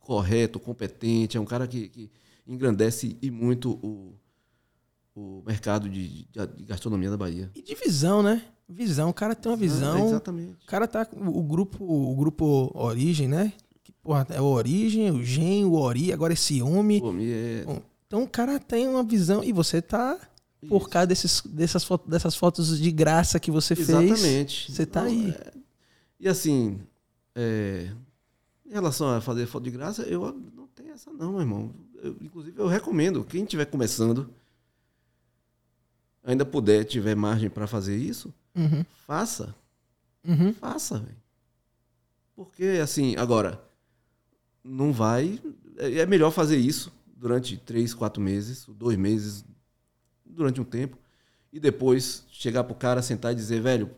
correto, 0.00 0.58
competente. 0.60 1.36
É 1.36 1.40
um 1.40 1.44
cara 1.44 1.66
que, 1.66 1.88
que 1.88 2.10
engrandece 2.46 3.16
e 3.20 3.30
muito 3.30 3.72
o, 3.82 4.14
o 5.14 5.42
mercado 5.46 5.88
de, 5.88 6.24
de- 6.26 6.46
de 6.56 6.64
gastronomia 6.64 7.10
da 7.10 7.16
Bahia. 7.16 7.50
E 7.54 7.62
de 7.62 7.74
visão, 7.74 8.22
né? 8.22 8.44
Visão. 8.68 9.10
O 9.10 9.14
cara 9.14 9.34
tem 9.34 9.50
uma 9.50 9.56
visão. 9.56 10.06
exatamente. 10.08 10.64
O 10.64 10.66
cara 10.66 10.86
tá 10.86 11.04
com 11.04 11.26
o 11.28 11.42
grupo, 11.42 11.84
o 11.84 12.14
grupo 12.16 12.70
Origem, 12.74 13.28
né? 13.28 13.52
Que, 13.82 13.92
porra, 13.92 14.26
é 14.30 14.40
o 14.40 14.44
Origem, 14.44 15.10
o 15.10 15.22
Gen, 15.22 15.64
o 15.64 15.74
Ori, 15.74 16.12
agora 16.12 16.32
esse 16.32 16.60
Homem. 16.62 17.00
Pô, 17.00 17.12
me 17.12 17.30
é- 17.30 17.64
Então 18.06 18.22
o 18.24 18.28
cara 18.28 18.58
tem 18.58 18.86
uma 18.88 19.02
visão 19.02 19.42
e 19.42 19.52
você 19.52 19.80
tá 19.80 20.18
por 20.68 20.82
Isso. 20.82 20.90
causa 20.90 21.06
desses, 21.06 21.40
dessas, 21.42 21.84
fotos, 21.84 22.08
dessas 22.08 22.36
fotos 22.36 22.78
de 22.78 22.90
graça 22.90 23.38
que 23.40 23.50
você 23.50 23.74
fez. 23.74 23.88
Exatamente. 23.90 24.72
Você 24.72 24.86
tá 24.86 25.02
Não, 25.02 25.08
aí. 25.08 25.30
é- 25.30 25.52
E 26.20 26.28
assim, 26.28 26.80
é, 27.34 27.90
em 28.64 28.72
relação 28.72 29.08
a 29.08 29.20
fazer 29.20 29.46
foto 29.46 29.64
de 29.64 29.70
graça, 29.70 30.02
eu 30.02 30.32
não 30.54 30.66
tenho 30.68 30.92
essa 30.92 31.10
não, 31.12 31.32
meu 31.32 31.40
irmão. 31.40 31.70
Eu, 32.02 32.16
inclusive, 32.20 32.58
eu 32.58 32.66
recomendo, 32.66 33.24
quem 33.24 33.42
estiver 33.44 33.66
começando, 33.66 34.28
ainda 36.24 36.44
puder, 36.44 36.84
tiver 36.84 37.14
margem 37.14 37.48
para 37.50 37.66
fazer 37.66 37.96
isso, 37.96 38.32
Uhum, 38.54 38.84
faça. 39.06 39.54
uhum. 40.26 40.52
Faça, 40.54 40.98
velho. 40.98 41.16
Porque, 42.34 42.80
assim, 42.82 43.16
agora, 43.16 43.62
não 44.64 44.92
vai... 44.92 45.40
É 45.78 45.98
é 45.98 46.06
melhor 46.06 46.30
fazer 46.30 46.56
isso 46.56 46.90
durante 47.16 47.56
três, 47.58 47.92
quatro 47.94 48.20
meses, 48.22 48.64
dois 48.68 48.96
meses, 48.96 49.44
durante 50.36 50.60
um 50.60 50.64
tempo, 50.64 50.96
e 51.52 51.58
depois 51.58 52.24
chegar 52.30 52.62
pro 52.64 52.74
cara, 52.74 53.02
sentar 53.02 53.32
e 53.32 53.34
dizer, 53.34 53.60
velho, 53.60 53.90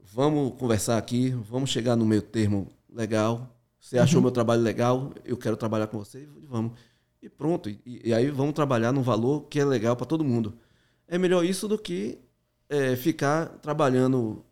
vamos 0.00 0.54
conversar 0.58 0.98
aqui, 0.98 1.30
vamos 1.30 1.70
chegar 1.70 1.96
no 1.96 2.04
meio 2.06 2.22
termo 2.22 2.68
legal. 2.88 3.50
Você 3.80 3.98
achou 3.98 4.20
meu 4.22 4.30
trabalho 4.30 4.62
legal, 4.62 5.12
eu 5.24 5.36
quero 5.36 5.56
trabalhar 5.56 5.86
com 5.88 5.98
você, 5.98 6.26
e 6.40 6.46
vamos. 6.46 6.72
E 7.22 7.28
pronto. 7.28 7.68
E, 7.68 7.80
e 7.84 8.14
aí 8.14 8.30
vamos 8.30 8.54
trabalhar 8.54 8.92
num 8.92 9.02
valor 9.02 9.42
que 9.42 9.60
é 9.60 9.64
legal 9.64 9.94
para 9.96 10.06
todo 10.06 10.24
mundo. 10.24 10.54
É 11.06 11.18
melhor 11.18 11.44
isso 11.44 11.68
do 11.68 11.78
que 11.78 12.18
é, 12.68 12.96
ficar 12.96 13.46
trabalhando 13.58 14.42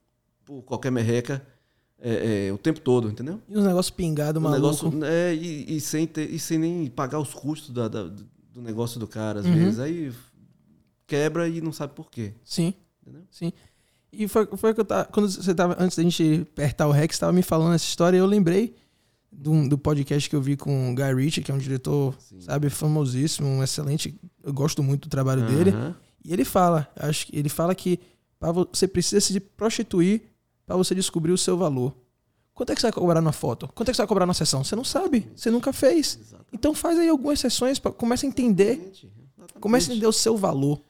por 0.45 0.63
qualquer 0.63 0.91
merreca 0.91 1.47
é, 1.99 2.49
é, 2.49 2.53
o 2.53 2.59
tempo 2.59 2.81
todo, 2.81 3.09
entendeu? 3.09 3.41
E 3.49 3.57
os 3.57 3.65
negócios 3.65 3.91
pingados, 3.91 4.43
maluco. 4.43 4.61
negócio, 4.91 5.05
é, 5.05 5.35
e, 5.35 5.77
e 5.77 5.81
sem 5.81 6.07
ter, 6.07 6.29
e 6.31 6.39
sem 6.39 6.59
nem 6.59 6.87
pagar 6.89 7.19
os 7.21 7.33
custos 7.33 7.71
da- 7.71 7.89
da- 7.89 8.11
do 8.53 8.61
negócio 8.63 8.99
do 9.01 9.07
cara, 9.07 9.41
às 9.41 9.47
Uhum. 9.47 9.55
vezes. 9.55 9.79
Aí 9.81 10.13
quebra 11.07 11.49
e 11.49 11.61
não 11.61 11.73
sabe 11.73 11.95
por 11.95 12.11
quê. 12.11 12.33
Sim. 12.45 12.75
Entendeu? 13.03 13.23
Sim. 13.31 13.53
E 14.13 14.29
foi, 14.29 14.47
foi 14.57 14.75
que 14.75 14.81
eu 14.81 14.85
tava. 14.85 15.05
Quando 15.07 15.29
você 15.31 15.55
tava. 15.55 15.77
Antes 15.83 15.97
da 15.97 16.03
gente 16.03 16.47
apertar 16.53 16.87
o 16.87 16.91
Rex, 16.93 17.19
tava 17.19 17.33
me 17.33 17.43
falando 17.43 17.75
essa 17.75 17.85
história 17.85 18.17
e 18.17 18.21
eu 18.21 18.27
lembrei 18.27 18.75
do, 19.31 19.69
do 19.69 19.79
podcast 19.79 20.29
que 20.29 20.37
eu 20.37 20.43
vi 20.43 20.57
com 20.57 20.93
o 20.93 20.95
Guy 20.95 21.15
Ritchie, 21.15 21.43
que 21.43 21.51
é 21.51 21.55
um 21.55 21.59
diretor, 21.59 22.15
Sim. 22.19 22.41
sabe, 22.43 22.69
famosíssimo, 22.69 23.49
um 23.49 23.63
excelente. 23.63 24.15
Eu 24.45 24.53
gosto 24.53 24.83
muito 24.83 25.09
do 25.09 25.11
trabalho 25.11 25.47
dele. 25.47 25.71
Aham. 25.71 25.97
E 26.25 26.33
ele 26.33 26.45
fala, 26.45 26.89
acho 26.97 27.27
que 27.27 27.37
ele 27.37 27.49
fala 27.49 27.75
que 27.75 27.99
você 28.71 28.87
precisa 28.87 29.21
se 29.21 29.41
prostituir 29.41 30.23
para 30.67 30.77
você 30.77 30.95
descobrir 30.95 31.33
o 31.33 31.39
seu 31.39 31.57
valor. 31.57 31.97
Quanto 32.55 32.71
é 32.71 32.75
que 32.75 32.81
você 32.81 32.87
vai 32.87 32.93
cobrar 32.93 33.21
na 33.21 33.33
foto? 33.33 33.67
Quanto 33.75 33.89
é 33.89 33.93
que 33.93 33.97
você 33.97 34.03
vai 34.03 34.07
cobrar 34.07 34.27
na 34.27 34.35
sessão? 34.35 34.63
Você 34.63 34.77
não 34.77 34.85
sabe, 34.85 35.31
você 35.35 35.51
nunca 35.51 35.73
fez. 35.73 36.19
Exatamente. 36.21 36.49
Então 36.53 36.75
faz 36.75 36.99
aí 36.99 37.09
algumas 37.09 37.41
sessões, 37.41 37.79
pra, 37.79 37.91
comece 37.91 38.27
a 38.27 38.29
entender, 38.29 38.73
Exatamente. 38.73 39.11
comece 39.61 39.91
a 39.91 39.95
entender 39.95 40.07
o 40.07 40.13
seu 40.13 40.37
valor. 40.37 40.81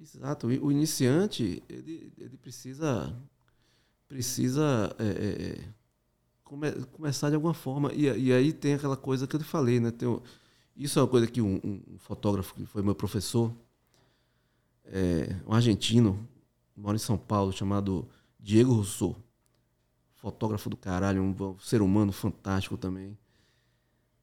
Exato. 0.00 0.46
O 0.46 0.70
iniciante, 0.70 1.62
ele, 1.68 2.12
ele 2.18 2.36
precisa, 2.36 3.14
precisa 4.06 4.94
é, 4.98 5.04
é, 5.04 5.52
é, 5.58 5.64
come- 6.44 6.72
começar 6.92 7.28
de 7.30 7.34
alguma 7.34 7.54
forma. 7.54 7.92
E, 7.94 8.02
e 8.04 8.32
aí 8.32 8.52
tem 8.52 8.74
aquela 8.74 8.96
coisa 8.96 9.26
que 9.26 9.34
eu 9.34 9.40
te 9.40 9.46
falei, 9.46 9.80
né? 9.80 9.90
Tem 9.90 10.08
isso 10.76 10.98
é 10.98 11.02
uma 11.02 11.08
coisa 11.08 11.26
que 11.26 11.40
um, 11.40 11.54
um- 11.64 11.80
um 11.94 11.98
fotógrafo 11.98 12.54
que 12.54 12.66
foi 12.66 12.82
meu 12.82 12.94
professor, 12.94 13.50
é, 14.84 15.34
um 15.46 15.52
argentino, 15.54 16.28
mora 16.76 16.96
em 16.96 16.98
São 17.00 17.16
Paulo, 17.16 17.52
chamado 17.52 18.06
Diego 18.38 18.74
Rousseau. 18.74 19.16
Fotógrafo 20.26 20.68
do 20.68 20.76
caralho, 20.76 21.22
um 21.22 21.56
ser 21.60 21.80
humano 21.80 22.10
fantástico 22.10 22.76
também. 22.76 23.16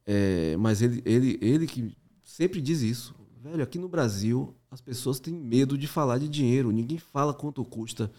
É, 0.05 0.57
mas 0.57 0.81
ele, 0.81 1.01
ele, 1.05 1.39
ele 1.41 1.65
que 1.65 1.95
sempre 2.25 2.59
diz 2.61 2.81
isso. 2.81 3.15
Velho, 3.41 3.63
aqui 3.63 3.79
no 3.79 3.87
Brasil, 3.87 4.53
as 4.69 4.81
pessoas 4.81 5.17
têm 5.17 5.33
medo 5.33 5.77
de 5.77 5.87
falar 5.87 6.17
de 6.17 6.27
dinheiro. 6.27 6.71
Ninguém 6.71 6.97
fala 6.97 7.33
quanto 7.33 7.63
custa 7.63 8.11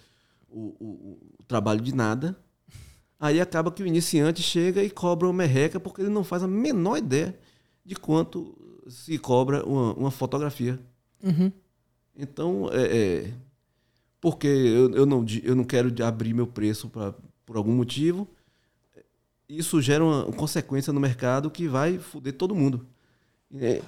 o, 0.48 0.74
o- 0.80 1.18
o 1.38 1.44
trabalho 1.46 1.82
de 1.82 1.94
nada. 1.94 2.38
Aí 3.20 3.38
acaba 3.38 3.70
que 3.70 3.82
o 3.82 3.86
iniciante 3.86 4.42
chega 4.42 4.82
e 4.82 4.88
cobra 4.88 5.26
uma 5.26 5.34
merreca 5.34 5.78
porque 5.78 6.00
ele 6.00 6.08
não 6.08 6.24
faz 6.24 6.42
a 6.42 6.48
menor 6.48 6.96
ideia 6.96 7.38
de 7.84 7.94
quanto 7.94 8.56
se 8.88 9.18
cobra 9.18 9.62
uma, 9.66 9.92
uma 9.92 10.10
fotografia. 10.10 10.80
Uhum. 11.22 11.52
Então, 12.16 12.70
é, 12.72 13.24
é, 13.26 13.34
porque 14.22 14.46
eu, 14.46 14.90
eu, 14.94 15.04
não, 15.06 15.22
eu 15.42 15.54
não 15.54 15.64
quero 15.64 15.92
abrir 16.02 16.32
meu 16.32 16.46
preço 16.46 16.88
pra, 16.88 17.14
por 17.46 17.56
algum 17.56 17.72
motivo, 17.74 18.26
isso 19.48 19.80
gera 19.82 20.02
uma 20.04 20.24
consequência 20.32 20.92
no 20.92 21.00
mercado 21.00 21.50
que 21.50 21.68
vai 21.68 21.98
foder 21.98 22.32
todo 22.32 22.54
mundo. 22.54 22.86
É, 23.56 23.82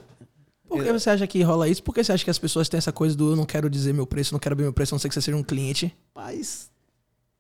Por 0.68 0.82
que 0.84 0.92
você 0.92 1.10
acha 1.10 1.26
que 1.26 1.42
rola 1.42 1.68
isso? 1.68 1.82
Por 1.82 1.94
que 1.94 2.04
você 2.04 2.12
acha 2.12 2.22
que 2.24 2.30
as 2.30 2.38
pessoas 2.38 2.68
têm 2.68 2.78
essa 2.78 2.92
coisa 2.92 3.16
do 3.16 3.32
eu 3.32 3.36
não 3.36 3.46
quero 3.46 3.68
dizer 3.70 3.92
meu 3.94 4.06
preço, 4.06 4.32
não 4.32 4.38
quero 4.38 4.52
abrir 4.52 4.64
meu 4.64 4.72
preço, 4.72 4.94
a 4.94 4.96
não 4.96 5.00
ser 5.00 5.08
que 5.08 5.14
você 5.14 5.22
seja 5.22 5.36
um 5.36 5.42
cliente? 5.42 5.94
Mas 6.14 6.70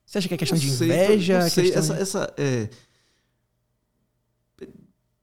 Você 0.04 0.18
acha 0.18 0.28
que 0.28 0.34
é 0.34 0.36
questão 0.36 0.58
de 0.58 0.68
inveja? 0.68 1.40
não 1.40 1.50
sei, 1.50 1.72
essa, 1.72 1.94
de- 1.94 2.00
essa, 2.02 2.34
é, 2.38 2.68
pe- 4.56 4.68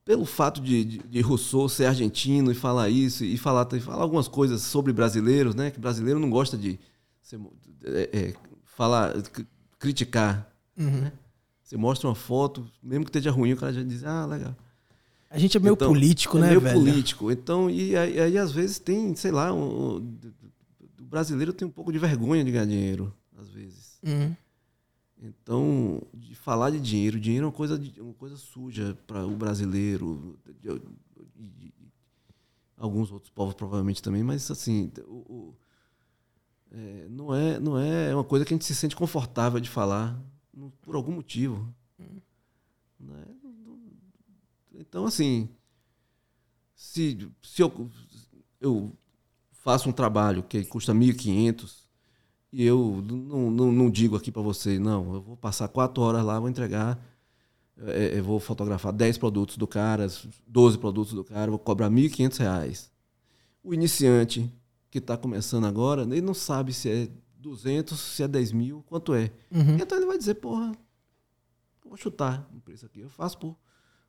pelo 0.06 0.26
fato 0.26 0.62
de, 0.62 0.84
de, 0.86 0.98
de 1.00 1.22
Rousseau 1.22 1.68
ser 1.68 1.86
argentino 1.86 2.52
e 2.52 2.56
falar 2.56 2.90
isso, 2.90 3.24
e 3.24 3.38
falar, 3.38 3.68
e 3.74 3.80
falar 3.80 4.04
algumas 4.04 4.28
coisas 4.28 4.62
sobre 4.62 4.94
brasileiros, 4.94 5.56
né? 5.56 5.72
Que 5.72 5.80
brasileiro 5.80 6.20
não 6.20 6.30
gosta 6.30 6.58
de 6.58 6.80
ser 7.22 7.40
é, 7.86 8.10
é, 8.14 8.34
falar, 8.64 9.14
cri- 9.24 9.48
criticar. 9.80 10.53
Uhum. 10.78 11.12
Você 11.62 11.78
mostra 11.78 12.08
uma 12.10 12.16
foto, 12.16 12.68
mesmo 12.82 13.06
que 13.06 13.10
esteja 13.10 13.32
ruim, 13.32 13.54
o 13.54 13.58
cara 13.58 13.72
já 13.74 13.84
diz, 13.84 14.04
ah, 14.04 14.26
legal. 14.26 14.56
A 15.30 15.40
gente 15.40 15.58
é 15.58 15.60
meio 15.60 15.74
Então, 15.74 15.88
político, 15.88 16.38
é 16.38 16.42
né, 16.42 16.48
meio 16.50 16.62
velho? 16.62 16.80
político. 16.80 17.32
Então, 17.32 17.70
e 17.70 17.96
aí, 17.96 18.20
aí, 18.20 18.38
às 18.38 18.52
vezes 18.52 18.78
tem, 18.80 19.16
sei 19.16 19.32
lá, 19.32 19.52
um- 19.54 19.98
o 21.00 21.04
brasileiro 21.04 21.54
tem 21.54 21.68
um 21.68 21.72
pouco 21.72 21.92
de 21.92 21.98
vergonha 21.98 22.44
de 22.44 22.52
ganhar 22.52 22.66
dinheiro, 22.66 23.14
às 23.38 23.50
vezes. 23.50 23.98
Uhum. 24.04 24.36
Então, 25.22 26.02
de 26.14 26.36
falar 26.36 26.70
de 26.70 26.80
dinheiro, 26.80 27.20
dinheiro 27.20 27.46
é 27.46 27.48
uma 27.48 27.54
coisa, 27.54 27.80
de- 27.80 28.00
uma 28.02 28.14
coisa 28.14 28.36
suja 28.36 28.98
para 29.08 29.26
o 29.26 29.32
brasileiro 29.36 30.38
de- 30.62 30.80
de- 30.80 30.80
de- 31.70 31.74
alguns 32.78 33.12
outros 33.12 33.30
povos 33.32 33.54
provavelmente 33.56 34.04
também, 34.04 34.22
mas 34.22 34.52
assim, 34.52 34.92
o, 35.08 35.14
o- 35.14 35.56
é, 36.72 37.08
não, 37.10 37.34
é, 37.34 37.60
não 37.60 37.80
é 37.80 38.14
uma 38.14 38.24
coisa 38.24 38.44
que 38.44 38.54
a 38.54 38.56
gente 38.56 38.66
se 38.66 38.76
sente 38.76 38.96
confortável 38.96 39.60
de 39.60 39.70
falar 39.70 40.20
por 40.82 40.96
algum 40.96 41.12
motivo. 41.12 41.74
Né? 43.00 43.26
Então, 44.76 45.06
assim, 45.06 45.50
se, 46.76 47.30
se 47.42 47.62
eu, 47.62 47.90
eu 48.60 48.92
faço 49.52 49.90
um 49.90 49.94
trabalho 49.94 50.44
que 50.44 50.64
custa 50.66 50.94
1.500 50.94 51.84
e 52.52 52.64
eu 52.64 53.04
não, 53.08 53.50
não, 53.50 53.72
não 53.72 53.90
digo 53.90 54.16
aqui 54.16 54.32
para 54.32 54.42
você, 54.42 54.78
não, 54.78 55.14
eu 55.16 55.22
vou 55.22 55.38
passar 55.38 55.68
quatro 55.68 56.04
horas 56.04 56.24
lá, 56.24 56.40
vou 56.40 56.50
entregar, 56.50 57.04
é, 57.78 58.20
eu 58.20 58.24
vou 58.24 58.40
fotografar 58.40 58.94
10 58.94 59.18
produtos 59.18 59.58
do 59.58 59.66
cara, 59.66 60.08
12 60.48 60.78
produtos 60.78 61.14
do 61.14 61.24
cara, 61.24 61.50
vou 61.50 61.60
cobrar 61.60 61.90
1.500 61.90 62.38
reais. 62.38 62.92
O 63.64 63.74
iniciante 63.74 64.52
que 64.92 65.00
está 65.00 65.18
começando 65.18 65.66
agora, 65.66 66.04
ele 66.04 66.22
não 66.22 66.36
sabe 66.36 66.74
se 66.74 66.90
é 66.90 67.10
200, 67.44 68.00
se 68.00 68.24
é 68.24 68.28
10 68.28 68.52
mil, 68.52 68.84
quanto 68.88 69.14
é. 69.14 69.32
Uhum. 69.52 69.78
Então 69.80 69.98
ele 69.98 70.08
vai 70.08 70.18
dizer, 70.18 70.36
porra, 70.36 70.72
vou 71.86 71.98
chutar 71.98 72.50
o 72.56 72.60
preço 72.62 72.86
aqui, 72.86 73.02
eu 73.02 73.10
faço 73.10 73.38
por 73.38 73.58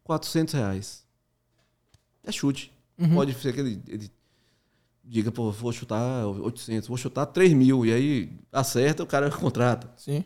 400 0.05 0.55
reais. 0.55 1.05
É 2.23 2.33
chute. 2.33 2.73
Uhum. 2.99 3.15
Pode 3.15 3.35
ser 3.35 3.53
que 3.53 3.61
ele, 3.61 3.83
ele 3.89 4.11
diga, 5.03 5.31
pô, 5.33 5.51
vou 5.51 5.73
chutar 5.73 6.27
800, 6.27 6.89
vou 6.89 6.97
chutar 6.97 7.27
3 7.27 7.53
mil, 7.53 7.85
e 7.85 7.93
aí 7.93 8.33
acerta, 8.53 9.03
o 9.03 9.07
cara 9.07 9.31
contrata. 9.37 9.93
Sim. 9.97 10.25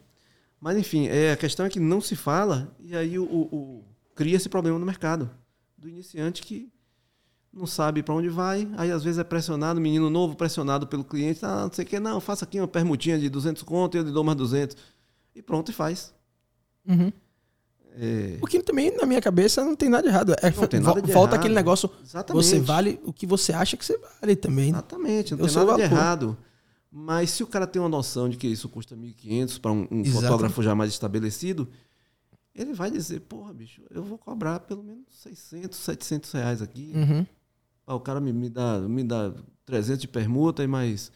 Mas 0.60 0.76
enfim, 0.76 1.06
é, 1.06 1.32
a 1.32 1.36
questão 1.36 1.64
é 1.66 1.70
que 1.70 1.80
não 1.80 2.00
se 2.00 2.14
fala, 2.16 2.74
e 2.80 2.94
aí 2.96 3.18
o, 3.18 3.24
o- 3.24 3.54
o- 3.56 3.84
cria 4.14 4.36
esse 4.36 4.48
problema 4.48 4.78
no 4.78 4.84
mercado. 4.86 5.30
Do 5.76 5.88
iniciante 5.88 6.42
que 6.42 6.70
não 7.52 7.66
sabe 7.66 8.02
para 8.02 8.14
onde 8.14 8.28
vai, 8.28 8.68
aí 8.76 8.90
às 8.90 9.02
vezes 9.02 9.18
é 9.18 9.24
pressionado, 9.24 9.80
menino 9.80 10.10
novo 10.10 10.36
pressionado 10.36 10.86
pelo 10.86 11.04
cliente, 11.04 11.44
ah, 11.44 11.64
não 11.64 11.72
sei 11.72 11.84
o 11.84 11.88
que, 11.88 11.98
não, 11.98 12.20
faça 12.20 12.44
aqui 12.44 12.60
uma 12.60 12.68
permutinha 12.68 13.18
de 13.18 13.28
200 13.28 13.62
conto 13.62 13.96
e 13.96 13.98
eu 13.98 14.04
lhe 14.04 14.12
dou 14.12 14.22
mais 14.22 14.36
200. 14.38 14.76
E 15.34 15.42
pronto, 15.42 15.70
e 15.70 15.74
faz. 15.74 16.12
Uhum. 16.86 17.12
É, 18.00 18.38
O 18.40 18.46
que 18.46 18.62
também, 18.62 18.96
na 18.96 19.06
minha 19.06 19.20
cabeça, 19.20 19.64
não 19.64 19.74
tem 19.74 19.88
nada 19.88 20.04
de 20.04 20.08
errado. 20.08 20.32
É, 20.40 20.50
Não 20.50 20.66
tem 20.68 20.78
nada 20.80 21.02
de 21.02 21.12
volta 21.12 21.32
errado. 21.32 21.40
aquele 21.40 21.54
negócio, 21.54 21.90
exatamente. 22.04 22.44
você 22.46 22.60
vale 22.60 23.00
o 23.04 23.12
que 23.12 23.26
você 23.26 23.52
acha 23.52 23.76
que 23.76 23.84
você 23.84 23.98
vale 24.20 24.36
também. 24.36 24.68
Exatamente, 24.68 25.34
não 25.34 25.40
Eu 25.40 25.46
tem 25.46 25.56
nada 25.56 25.74
de 25.74 25.82
errado. 25.82 26.36
Mas 26.90 27.30
se 27.30 27.42
o 27.42 27.46
cara 27.46 27.66
tem 27.66 27.80
uma 27.82 27.88
noção 27.88 28.28
de 28.28 28.36
que 28.36 28.46
isso 28.46 28.68
custa 28.68 28.96
1.500 28.96 29.60
para 29.60 29.72
um, 29.72 29.86
um 29.90 30.04
fotógrafo 30.04 30.62
já 30.62 30.74
mais 30.74 30.90
estabelecido, 30.92 31.68
ele 32.54 32.72
vai 32.72 32.90
dizer, 32.90 33.20
porra, 33.20 33.52
bicho, 33.52 33.82
eu 33.90 34.02
vou 34.02 34.16
cobrar 34.16 34.60
pelo 34.60 34.82
menos 34.82 35.04
600, 35.10 35.78
700 35.78 36.32
reais 36.32 36.62
aqui. 36.62 36.92
Uhum. 36.94 37.26
Ah, 37.88 37.94
o 37.94 38.00
cara 38.00 38.20
me, 38.20 38.30
me, 38.34 38.50
dá, 38.50 38.78
me 38.80 39.02
dá 39.02 39.32
300 39.64 40.02
de 40.02 40.06
permuta 40.08 40.62
e 40.62 40.66
mais 40.66 41.10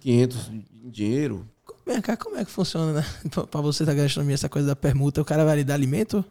500 0.00 0.48
em 0.48 0.90
dinheiro. 0.90 1.48
Vem 1.86 2.00
cá, 2.00 2.16
como 2.16 2.36
é 2.36 2.44
que 2.44 2.50
funciona, 2.50 2.92
né? 2.92 3.04
Pra- 3.48 3.60
você 3.60 3.84
da 3.84 3.94
gastronomia, 3.94 4.34
essa 4.34 4.48
coisa 4.48 4.66
da 4.66 4.74
permuta, 4.76 5.22
o 5.22 5.24
cara 5.24 5.44
vai 5.44 5.56
lhe 5.56 5.64
dar 5.64 5.74
alimento? 5.74 6.24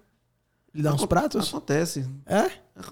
Lhe 0.73 0.83
dá 0.83 0.91
uns 0.93 0.95
Acon- 1.01 1.07
pratos? 1.07 1.47
Acontece. 1.47 2.05
É? 2.25 2.51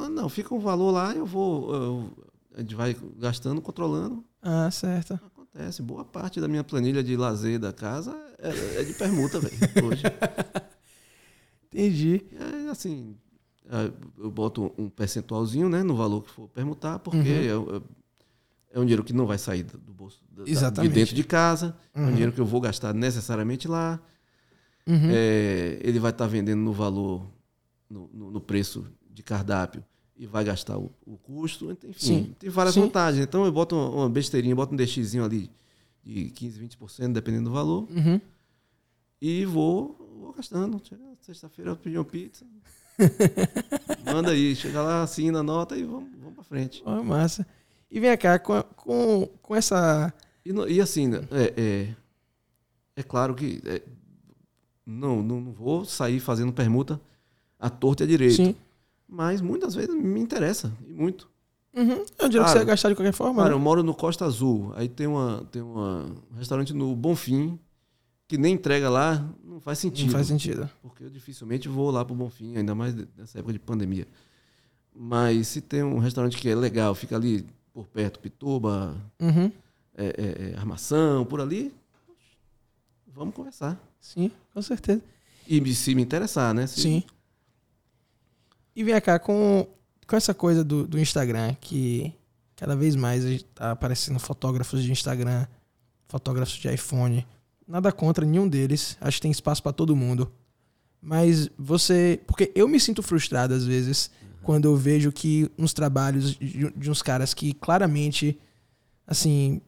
Não, 0.09 0.29
fica 0.29 0.55
um 0.55 0.59
valor 0.59 0.91
lá, 0.91 1.13
eu 1.13 1.25
vou. 1.25 1.73
eu- 1.75 2.13
a 2.55 2.61
gente 2.61 2.75
vai 2.75 2.95
gastando, 3.17 3.61
controlando. 3.61 4.23
Ah, 4.41 4.71
certo. 4.71 5.13
Acontece. 5.15 5.81
Boa 5.81 6.05
parte 6.05 6.39
da 6.39 6.47
minha 6.47 6.63
planilha 6.63 7.03
de 7.03 7.17
lazer 7.17 7.59
da 7.59 7.73
casa 7.73 8.15
é, 8.37 8.81
é 8.81 8.83
de 8.85 8.93
permuta, 8.93 9.39
velho. 9.39 9.55
Hoje. 9.85 10.03
Entendi. 11.71 12.25
É 12.65 12.69
assim. 12.69 13.15
É, 13.69 13.91
Eu 14.17 14.31
boto 14.31 14.73
um 14.77 14.89
percentualzinho 14.89 15.69
né, 15.69 15.83
no 15.83 15.95
valor 15.95 16.23
que 16.23 16.31
for 16.31 16.47
permutar, 16.49 16.99
porque 16.99 17.17
Uhum. 17.17 17.75
é, 17.75 18.73
é- 18.73 18.79
um 18.79 18.83
dinheiro 18.83 19.03
que 19.03 19.13
não 19.13 19.25
vai 19.25 19.37
sair 19.37 19.63
do 19.63 19.93
bolso 19.93 20.21
da- 20.31 20.43
Exatamente. 20.45 20.91
de 20.91 20.95
dentro 20.99 21.15
de 21.15 21.23
casa. 21.23 21.75
É 21.93 21.99
um 21.99 22.03
Uhum. 22.05 22.11
dinheiro 22.11 22.31
que 22.31 22.39
eu 22.41 22.45
vou 22.45 22.59
gastar 22.61 22.93
necessariamente 22.93 23.67
lá. 23.67 23.99
Uhum. 24.87 25.09
É, 25.11 25.79
ele 25.81 25.99
vai 25.99 26.11
estar 26.11 26.27
vendendo 26.27 26.59
no 26.61 26.73
valor, 26.73 27.25
no, 27.89 28.09
no- 28.13 28.31
no 28.31 28.41
preço 28.41 28.85
de 29.11 29.21
cardápio 29.23 29.83
e 30.17 30.25
vai 30.27 30.43
gastar 30.43 30.77
o, 30.77 30.91
o 31.05 31.17
custo. 31.17 31.71
Enfim, 31.71 31.93
Sim. 31.97 32.35
tem 32.39 32.49
várias 32.49 32.73
Sim. 32.75 32.81
vantagens. 32.81 33.23
Então 33.23 33.45
eu 33.45 33.51
boto 33.51 33.75
uma, 33.75 34.09
besteirinha, 34.09 34.55
boto 34.55 34.73
um 34.73 34.77
DXzinho 34.77 35.23
ali 35.23 35.49
de 36.03 36.29
15, 36.31 36.59
20%, 36.59 37.11
dependendo 37.13 37.45
do 37.45 37.51
valor, 37.53 37.87
Uhum. 37.91 38.19
e 39.21 39.45
vou, 39.45 39.95
vou 40.19 40.33
gastando. 40.33 40.81
Sexta-feira 41.21 41.71
eu 41.71 41.75
pedi 41.75 41.97
uma 41.97 42.05
pizza. 42.05 42.45
Manda 44.05 44.31
aí, 44.31 44.55
chega 44.55 44.81
lá, 44.81 45.03
assina 45.03 45.39
a 45.39 45.43
nota 45.43 45.75
e 45.77 45.83
vamos, 45.83 46.09
vamos 46.19 46.35
pra 46.35 46.43
frente. 46.43 46.81
Ó, 46.85 47.01
massa. 47.03 47.45
E 47.91 47.99
vem 47.99 48.15
cá, 48.17 48.37
com, 48.39 48.61
com, 48.75 49.27
com 49.41 49.55
essa. 49.55 50.13
E, 50.45 50.53
no- 50.53 50.67
e 50.67 50.79
assim, 50.79 51.07
né, 51.07 51.21
é, 51.31 51.53
é, 51.57 51.87
é 52.97 53.03
claro 53.03 53.33
que 53.33 53.61
é, 53.65 53.81
não, 54.85 55.21
não, 55.23 55.41
não 55.41 55.51
vou 55.51 55.85
sair 55.85 56.19
fazendo 56.19 56.51
permuta 56.53 56.99
à 57.59 57.69
torta 57.69 58.03
e 58.03 58.05
à 58.05 58.07
direita. 58.07 58.35
Sim. 58.35 58.55
Mas 59.07 59.41
muitas 59.41 59.73
vezes 59.73 59.93
me 59.95 60.19
interessa, 60.19 60.71
e 60.87 60.93
muito. 60.93 61.27
Uhum. 61.75 62.03
É 62.17 62.25
um 62.25 62.29
dinheiro 62.29 62.45
que 62.45 62.51
você 62.51 62.57
vai 62.57 62.65
gastar 62.65 62.89
de 62.89 62.95
qualquer 62.95 63.13
forma. 63.13 63.37
Cara, 63.41 63.49
né? 63.49 63.55
eu 63.55 63.59
moro 63.59 63.81
no 63.83 63.93
Costa 63.95 64.25
Azul, 64.25 64.71
aí 64.75 64.87
tem, 64.87 65.07
uma, 65.07 65.47
tem 65.51 65.61
uma, 65.61 66.05
um 66.31 66.37
restaurante 66.37 66.73
no 66.73 66.95
Bonfim, 66.95 67.59
que 68.27 68.37
nem 68.37 68.53
entrega 68.53 68.89
lá, 68.89 69.27
não 69.59 69.63
faz 69.63 69.79
sentido. 69.79 70.05
Não 70.07 70.13
faz 70.13 70.27
sentido. 70.27 70.69
Porque 70.81 71.03
eu 71.03 71.09
dificilmente 71.09 71.67
vou 71.67 71.91
lá 71.91 72.03
pro 72.05 72.15
Bonfim, 72.15 72.55
ainda 72.57 72.73
mais 72.73 72.95
nessa 73.17 73.39
época 73.39 73.51
de 73.53 73.59
pandemia. 73.59 74.07
Mas 74.95 75.47
se 75.49 75.61
tem 75.61 75.83
um 75.83 75.99
restaurante 75.99 76.37
que 76.37 76.47
é 76.49 76.55
legal, 76.55 76.95
fica 76.95 77.15
ali 77.15 77.45
por 77.73 77.85
perto, 77.87 78.19
Pituba, 78.19 78.95
Uhum. 79.19 79.51
é, 79.95 80.05
é, 80.05 80.51
é, 80.51 80.57
Armação, 80.57 81.25
por 81.25 81.39
ali, 81.41 81.73
vamos 83.07 83.33
conversar. 83.35 83.77
Sim, 83.99 84.31
com 84.53 84.61
certeza. 84.61 85.01
E 85.47 85.73
se 85.75 85.93
me 85.95 86.01
interessar, 86.01 86.53
né? 86.53 86.65
Se- 86.67 86.81
Sim. 86.81 87.03
E 88.75 88.83
vem 88.83 88.99
cá, 89.01 89.19
com, 89.19 89.67
com 90.07 90.15
essa 90.15 90.33
coisa 90.33 90.63
do, 90.63 90.87
do 90.87 90.99
Instagram, 90.99 91.53
que 91.59 92.13
cada 92.55 92.75
vez 92.75 92.95
mais 92.95 93.25
a 93.25 93.29
gente 93.29 93.43
tá 93.45 93.71
aparecendo 93.71 94.19
fotógrafos 94.19 94.83
de 94.83 94.91
Instagram, 94.91 95.45
fotógrafos 96.07 96.55
de 96.55 96.73
iPhone. 96.73 97.25
Nada 97.69 97.91
contra 97.91 98.25
nenhum 98.25 98.47
deles. 98.47 98.97
Acho 98.99 99.17
que 99.17 99.21
tem 99.21 99.29
espaço 99.29 99.61
para 99.61 99.71
todo 99.71 99.95
mundo. 99.95 100.31
Mas 100.99 101.51
você. 101.55 102.19
Porque 102.25 102.51
eu 102.55 102.67
me 102.67 102.79
sinto 102.79 103.03
frustrado 103.03 103.53
às 103.53 103.63
vezes 103.63 104.09
quando 104.41 104.65
eu 104.65 104.75
vejo 104.75 105.11
que 105.11 105.51
uns 105.55 105.71
trabalhos 105.71 106.31
de, 106.33 106.71
de 106.71 106.89
uns 106.89 107.03
caras 107.03 107.31
que 107.31 107.53
claramente, 107.53 108.39
assim. 109.05 109.61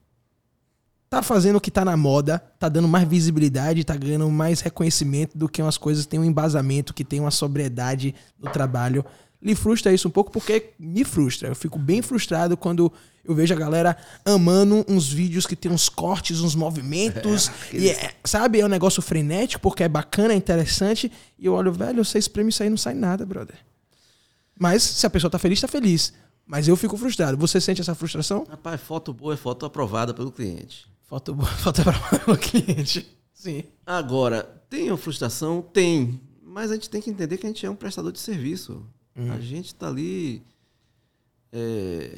Tá 1.12 1.22
fazendo 1.22 1.58
o 1.58 1.62
que 1.62 1.70
tá 1.70 1.84
na 1.84 1.98
moda, 1.98 2.40
tá 2.58 2.70
dando 2.70 2.88
mais 2.88 3.06
visibilidade, 3.06 3.84
tá 3.84 3.98
ganhando 3.98 4.30
mais 4.30 4.62
reconhecimento 4.62 5.38
do 5.38 5.50
que 5.50 5.62
umas 5.62 5.78
coisas 5.78 6.06
que 6.06 6.10
tem 6.12 6.20
um 6.22 6.24
embasamento, 6.24 6.94
que 6.94 7.04
tem 7.04 7.20
uma 7.20 7.30
sobriedade 7.30 8.16
no 8.40 8.50
trabalho. 8.50 9.06
Lhe 9.42 9.56
frustra 9.56 9.92
isso 9.92 10.08
um 10.08 10.12
pouco 10.12 10.32
porque 10.32 10.72
me 10.78 11.04
frustra. 11.04 11.48
Eu 11.50 11.56
fico 11.56 11.80
bem 11.80 12.02
frustrado 12.02 12.56
quando 12.56 12.92
eu 13.24 13.34
vejo 13.34 13.54
a 13.54 13.58
galera 13.58 13.98
amando 14.24 14.86
uns 14.88 15.12
vídeos 15.12 15.48
que 15.48 15.56
tem 15.56 15.72
uns 15.72 15.90
cortes, 15.90 16.42
uns 16.42 16.56
movimentos. 16.56 17.50
É, 17.74 17.78
e 17.78 17.90
é, 17.90 18.14
sabe, 18.24 18.60
é 18.60 18.66
um 18.66 18.70
negócio 18.70 19.02
frenético 19.02 19.62
porque 19.62 19.84
é 19.84 19.90
bacana, 19.90 20.34
é 20.34 20.38
interessante. 20.38 21.12
E 21.40 21.46
eu 21.46 21.54
olho, 21.54 21.72
velho, 21.72 22.04
você 22.04 22.20
espreme 22.20 22.50
isso 22.50 22.62
aí 22.62 22.70
não 22.70 22.78
sai 22.78 22.94
nada, 22.94 23.26
brother. 23.26 23.56
Mas 24.60 24.84
se 24.84 25.06
a 25.06 25.10
pessoa 25.10 25.32
tá 25.32 25.40
feliz, 25.40 25.60
tá 25.60 25.68
feliz. 25.68 26.14
Mas 26.46 26.68
eu 26.68 26.76
fico 26.76 26.98
frustrado. 26.98 27.38
Você 27.38 27.60
sente 27.62 27.82
essa 27.82 27.96
frustração? 27.96 28.46
Rapaz, 28.48 28.80
foto 28.82 29.14
boa 29.14 29.34
é 29.34 29.38
foto 29.38 29.66
aprovada 29.66 30.14
pelo 30.14 30.32
cliente. 30.32 30.86
Foto 31.08 31.34
boa, 31.34 31.50
foto 31.58 31.82
aprovada 31.82 32.20
pelo 32.20 32.38
cliente. 32.38 33.08
Sim. 33.34 33.64
Agora, 33.86 34.44
tem 34.70 34.90
uma 34.90 34.98
frustração? 34.98 35.62
Tem. 35.62 36.22
Mas 36.44 36.70
a 36.70 36.76
gente 36.76 36.90
tem 36.90 37.02
que 37.02 37.10
entender 37.10 37.38
que 37.38 37.46
a 37.46 37.50
gente 37.50 37.66
é 37.66 37.70
um 37.70 37.76
prestador 37.76 38.12
de 38.12 38.20
serviço. 38.20 38.86
Uhum. 39.16 39.32
A 39.32 39.40
gente 39.40 39.68
está 39.68 39.88
ali 39.88 40.44
é, 41.52 42.18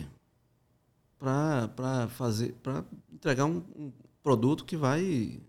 para 1.19 2.07
fazer, 2.09 2.53
para 2.61 2.83
entregar 3.11 3.45
um, 3.45 3.63
um, 3.75 3.91
produto 4.21 4.63
que 4.63 4.77
vai, 4.77 5.39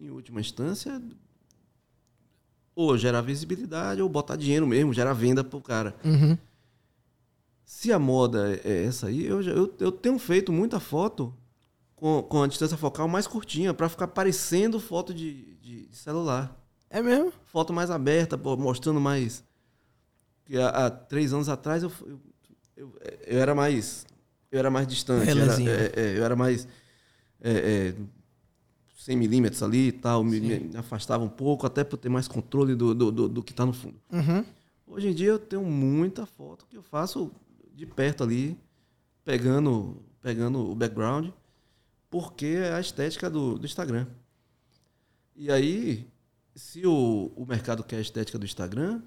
em 0.00 0.10
última 0.10 0.40
instância, 0.40 1.02
ou 2.74 2.96
gerar 2.96 3.20
visibilidade 3.20 4.00
ou 4.00 4.08
botar 4.08 4.36
dinheiro 4.36 4.66
mesmo, 4.66 4.94
gerar 4.94 5.12
venda 5.12 5.44
para 5.44 5.58
o 5.58 5.62
cara. 5.62 5.94
Uhum. 6.04 6.38
Se 7.64 7.92
a 7.92 7.98
moda 7.98 8.60
é 8.64 8.84
essa 8.84 9.08
aí, 9.08 9.24
eu, 9.24 9.42
eu, 9.42 9.74
eu 9.78 9.92
tenho 9.92 10.18
feito 10.18 10.52
muita 10.52 10.80
foto 10.80 11.34
com, 11.96 12.22
com 12.22 12.42
a 12.42 12.46
distância 12.46 12.76
focal 12.76 13.08
mais 13.08 13.26
curtinha 13.26 13.72
para 13.72 13.88
ficar 13.88 14.08
parecendo 14.08 14.78
foto 14.78 15.14
de, 15.14 15.54
de, 15.56 15.86
de 15.86 15.96
celular. 15.96 16.54
É 16.90 17.02
mesmo? 17.02 17.32
Foto 17.46 17.72
mais 17.72 17.90
aberta, 17.90 18.36
mostrando 18.36 19.00
mais. 19.00 19.42
Que 20.44 20.58
há, 20.58 20.68
há 20.68 20.90
três 20.90 21.32
anos 21.32 21.48
atrás 21.48 21.82
eu, 21.82 21.92
eu, 22.06 22.20
eu, 22.76 22.98
eu, 23.26 23.38
era 23.40 23.54
mais. 23.54 24.06
Eu 24.50 24.58
era 24.58 24.70
mais 24.70 24.86
distante. 24.86 25.30
Era, 25.30 25.62
é, 25.62 25.92
é, 25.96 26.18
eu 26.18 26.24
era 26.24 26.36
mais. 26.36 26.68
É, 27.40 27.94
100 28.96 29.14
é, 29.14 29.18
milímetros 29.18 29.62
ali 29.62 29.88
e 29.88 29.92
tal. 29.92 30.22
Me, 30.22 30.40
me, 30.40 30.76
afastava 30.76 31.24
um 31.24 31.28
pouco, 31.28 31.66
até 31.66 31.82
para 31.82 31.98
ter 31.98 32.08
mais 32.08 32.28
controle 32.28 32.74
do, 32.74 32.94
do, 32.94 33.10
do, 33.10 33.28
do 33.28 33.42
que 33.42 33.52
está 33.52 33.64
no 33.64 33.72
fundo. 33.72 34.00
Uhum. 34.12 34.44
Hoje 34.86 35.08
em 35.08 35.14
dia 35.14 35.28
eu 35.28 35.38
tenho 35.38 35.64
muita 35.64 36.26
foto 36.26 36.66
que 36.66 36.76
eu 36.76 36.82
faço 36.82 37.32
de 37.74 37.86
perto 37.86 38.22
ali, 38.22 38.56
pegando, 39.24 39.96
pegando 40.22 40.70
o 40.70 40.74
background, 40.74 41.30
porque 42.10 42.46
é 42.46 42.74
a 42.74 42.80
estética 42.80 43.28
do, 43.28 43.58
do 43.58 43.66
Instagram. 43.66 44.06
E 45.34 45.50
aí 45.50 46.06
se 46.54 46.86
o, 46.86 47.32
o 47.34 47.44
mercado 47.46 47.82
quer 47.82 47.96
a 47.96 48.00
estética 48.00 48.38
do 48.38 48.44
Instagram, 48.44 49.02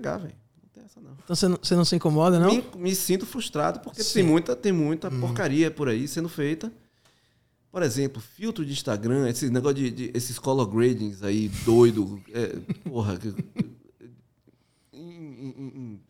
entregar, 0.00 0.18
velho. 0.18 0.34
Não 0.62 0.68
tem 0.70 0.84
essa, 0.84 1.00
não. 1.00 1.12
Então 1.12 1.36
você 1.36 1.48
não, 1.48 1.58
você 1.62 1.76
não 1.76 1.84
se 1.84 1.94
incomoda, 1.94 2.40
não? 2.40 2.50
Me, 2.50 2.64
me 2.76 2.94
sinto 2.94 3.26
frustrado 3.26 3.80
porque 3.80 4.02
Sim. 4.02 4.14
tem 4.14 4.22
muita, 4.22 4.56
tem 4.56 4.72
muita 4.72 5.08
hum. 5.08 5.20
porcaria 5.20 5.70
por 5.70 5.88
aí 5.88 6.08
sendo 6.08 6.28
feita. 6.28 6.72
Por 7.70 7.82
exemplo, 7.82 8.20
filtro 8.20 8.64
de 8.64 8.72
Instagram, 8.72 9.28
esse 9.28 9.48
negócio 9.48 9.76
de, 9.76 9.90
de 9.90 10.10
esses 10.12 10.38
color 10.38 10.66
gradings 10.66 11.22
aí, 11.22 11.48
doido. 11.64 12.20
É, 12.32 12.56
porra. 12.88 13.18
em, 14.92 16.00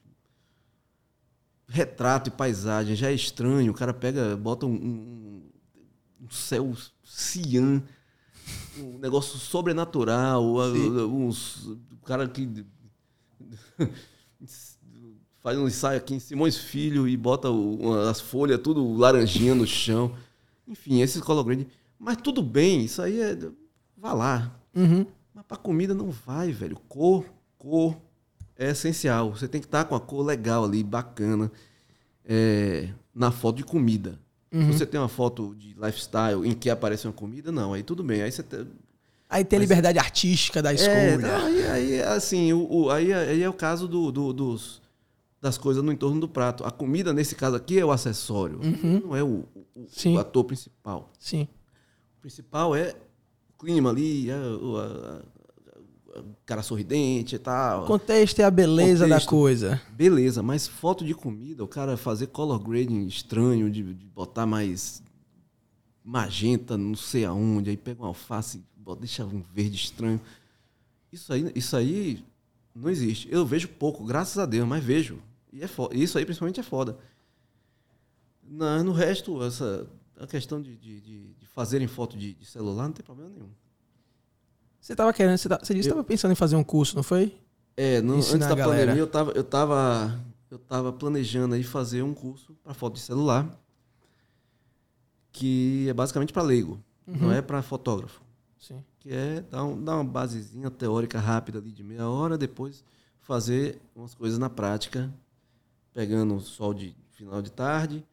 retrato 1.69 2.29
e 2.29 2.33
paisagem 2.33 2.97
já 2.97 3.11
é 3.11 3.15
estranho. 3.15 3.71
O 3.71 3.75
cara 3.75 3.93
pega, 3.93 4.37
bota 4.37 4.67
um, 4.67 4.75
um, 4.75 5.43
um 6.23 6.31
céu 6.31 6.75
cian 7.05 7.83
um 8.79 8.99
negócio 8.99 9.39
sobrenatural, 9.39 10.57
uns 11.07 11.67
o 11.67 12.05
cara 12.05 12.27
que 12.29 12.65
faz 15.41 15.59
um 15.59 15.67
ensaio 15.67 15.99
aqui 15.99 16.15
em 16.15 16.21
Simões 16.21 16.57
Filho 16.57 17.09
e 17.09 17.17
bota 17.17 17.49
as 18.11 18.21
folhas 18.21 18.61
tudo 18.61 18.95
laranjinha 18.95 19.55
no 19.55 19.67
chão. 19.67 20.15
Enfim, 20.67 21.01
esses 21.01 21.21
color 21.21 21.45
grande. 21.45 21.67
Mas 21.99 22.17
tudo 22.19 22.43
bem, 22.43 22.85
isso 22.85 23.03
aí 23.03 23.21
é. 23.21 23.37
Vá 23.97 24.13
lá. 24.13 24.55
Uhum. 24.75 25.05
Mas 25.35 25.45
pra 25.45 25.57
comida 25.57 25.95
não 25.95 26.11
vai, 26.11 26.53
velho. 26.53 26.77
Cor, 26.89 27.25
cor 27.59 27.97
é 28.57 28.71
essencial. 28.71 29.31
Você 29.31 29.49
tem 29.49 29.61
que 29.61 29.67
estar 29.67 29.85
com 29.85 29.95
a 29.95 30.01
cor 30.01 30.25
legal 30.25 30.65
ali, 30.65 30.83
bacana. 30.83 31.51
É, 32.25 32.91
na 33.15 33.31
foto 33.31 33.57
de 33.57 33.65
comida. 33.65 34.19
Uhum. 34.53 34.73
Se 34.73 34.79
você 34.79 34.87
tem 34.87 35.01
uma 35.01 35.09
foto 35.09 35.55
de 35.55 35.75
lifestyle 35.75 36.47
em 36.47 36.55
que 36.55 36.71
aparece 36.71 37.07
uma 37.07 37.13
comida, 37.13 37.51
não, 37.51 37.73
aí 37.73 37.83
tudo 37.83 38.03
bem. 38.03 38.23
Aí 38.23 38.31
você 38.31 38.43
tem, 38.43 38.67
Aí 39.31 39.45
tem 39.45 39.59
a 39.59 39.61
liberdade 39.61 39.97
mas, 39.97 40.07
artística 40.07 40.61
da 40.61 40.73
é, 40.73 40.75
escolha. 40.75 40.97
É, 40.97 41.17
não, 41.17 41.47
aí, 41.47 41.67
aí, 41.69 42.03
assim, 42.03 42.53
o, 42.53 42.67
o, 42.69 42.91
aí, 42.91 43.13
aí 43.13 43.41
é 43.41 43.49
o 43.49 43.53
caso 43.53 43.87
do, 43.87 44.11
do, 44.11 44.33
dos, 44.33 44.83
das 45.41 45.57
coisas 45.57 45.85
no 45.85 45.93
entorno 45.93 46.21
do 46.21 46.29
prato. 46.29 46.65
A 46.65 46.71
comida, 46.73 47.13
nesse 47.13 47.37
caso 47.37 47.55
aqui, 47.55 47.79
é 47.79 47.85
o 47.85 47.93
acessório. 47.93 48.59
Uhum. 48.61 49.03
Não 49.05 49.17
é 49.17 49.23
o, 49.23 49.45
o, 49.55 49.87
o, 50.15 50.19
ator 50.19 50.43
principal. 50.43 51.13
Sim. 51.17 51.47
O 52.19 52.21
principal 52.23 52.75
é 52.75 52.97
o 53.49 53.65
clima 53.65 53.91
ali, 53.91 54.29
é 54.29 54.37
o, 54.37 54.77
a, 54.79 55.23
a, 56.19 56.23
cara 56.45 56.65
sorridente 56.65 57.37
e 57.37 57.39
tal. 57.39 57.85
O 57.85 57.87
contexto 57.87 58.41
é 58.41 58.45
a 58.45 58.51
beleza 58.51 59.05
contexto, 59.05 59.27
da 59.27 59.31
coisa. 59.31 59.81
Beleza, 59.93 60.43
mas 60.43 60.67
foto 60.67 61.05
de 61.05 61.15
comida, 61.15 61.63
o 61.63 61.69
cara 61.69 61.97
fazer 61.97 62.27
color 62.27 62.59
grading 62.59 63.07
estranho, 63.07 63.71
de, 63.71 63.95
de 63.95 64.07
botar 64.07 64.45
mais 64.45 65.05
magenta, 66.05 66.77
não 66.77 66.97
sei 66.97 67.25
aonde, 67.25 67.71
aí 67.71 67.77
pega 67.77 68.03
uma 68.03 68.09
alface 68.09 68.61
deixa 68.99 69.25
um 69.25 69.43
verde 69.53 69.77
estranho. 69.77 70.21
Isso 71.13 71.33
aí, 71.33 71.51
isso 71.55 71.77
aí 71.77 72.25
não 72.75 72.89
existe. 72.91 73.29
Eu 73.31 73.45
vejo 73.45 73.69
pouco, 73.69 74.05
graças 74.05 74.39
a 74.39 74.47
Deus, 74.47 74.67
mas 74.67 74.83
vejo. 74.83 75.19
E 75.53 75.63
é 75.63 75.67
foda. 75.67 75.97
Isso 75.97 76.19
aí 76.19 76.25
principalmente 76.25 76.61
é 76.61 76.63
foda. 76.63 76.97
Na, 78.43 78.83
no 78.83 78.93
resto, 78.93 79.43
essa, 79.43 79.87
a 80.19 80.27
questão 80.27 80.61
de, 80.61 80.77
de, 80.77 81.01
de 81.01 81.47
fazerem 81.55 81.87
foto 81.87 82.17
de, 82.17 82.35
de, 82.35 82.47
celular 82.47 82.85
não 82.85 82.93
tem 82.93 83.05
problema 83.05 83.31
nenhum. 83.31 83.51
Você 84.81 84.93
estava 84.93 85.13
querendo, 85.13 85.37
você, 85.37 85.49
tá, 85.49 85.59
você 85.59 85.75
disse 85.75 85.89
que 85.89 85.93
estava 85.93 86.05
pensando 86.05 86.33
em 86.33 86.37
fazer 86.37 86.57
um 86.57 86.65
curso, 86.65 86.97
não 86.97 87.03
foi? 87.03 87.37
É, 87.77 88.01
no, 88.01 88.15
antes 88.15 88.39
da 88.39 88.57
pandemia 88.57 88.97
eu 88.97 89.05
estava 89.05 89.33
eu 89.33 89.45
tava, 89.45 90.21
eu 90.51 90.59
tava 90.59 90.93
planejando 90.93 91.55
aí 91.55 91.63
fazer 91.63 92.03
um 92.03 92.15
curso 92.15 92.57
para 92.63 92.75
foto 92.75 92.95
de 92.95 93.01
celular, 93.01 93.49
que 95.33 95.87
é 95.89 95.93
basicamente 95.93 96.33
para 96.33 96.43
leigo, 96.43 96.83
uhum. 97.07 97.17
não 97.17 97.33
é 97.33 97.43
para 97.43 97.63
fotógrafo. 97.63 98.21
Sim. 98.61 98.85
Que 99.01 99.13
é 99.13 99.41
dar, 99.41 99.65
um, 99.65 99.83
dar 99.83 99.97
uma 99.97 100.05
basezinha 100.05 100.71
teórica 100.71 101.19
rápida 101.19 101.59
ali 101.59 101.73
de 101.73 101.83
meia 101.83 102.09
hora, 102.09 102.39
depois 102.39 102.85
fazer 103.21 103.81
umas 103.97 104.15
coisas 104.15 104.39
na 104.39 104.51
prática, 104.51 105.13
pegando 105.93 106.37
o 106.37 106.41
sol 106.41 106.75
de 106.75 106.95
final 107.13 107.43
de 107.43 107.51
tarde 107.51 108.05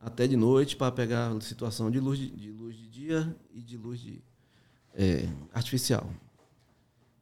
até 0.00 0.26
de 0.26 0.36
noite 0.36 0.76
para 0.76 0.92
pegar 0.92 1.32
a 1.32 1.40
situação 1.40 1.90
de 1.90 1.98
luz 1.98 2.18
de, 2.18 2.30
de, 2.30 2.50
luz 2.52 2.76
de 2.76 2.86
dia 2.88 3.36
e 3.52 3.60
de 3.60 3.76
luz 3.76 3.98
de, 3.98 4.22
é, 4.94 5.28
artificial. 5.52 6.08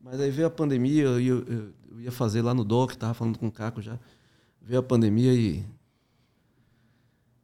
Mas 0.01 0.21
aí 0.21 0.31
veio 0.31 0.49
a 0.49 0.51
pandemia, 0.51 1.05
eu, 1.05 1.21
eu, 1.21 1.73
eu 1.91 2.01
ia 2.01 2.13
fazer 2.13 2.43
lá 2.43 2.53
no 2.53 2.65
DOC, 2.65 2.93
estava 2.93 3.15
falando 3.15 3.39
com 3.39 3.47
o 3.47 3.53
Caco 3.53 3.81
já. 3.81 3.99
Veio 4.61 4.81
a 4.81 4.83
pandemia 4.83 5.33
e 5.33 5.65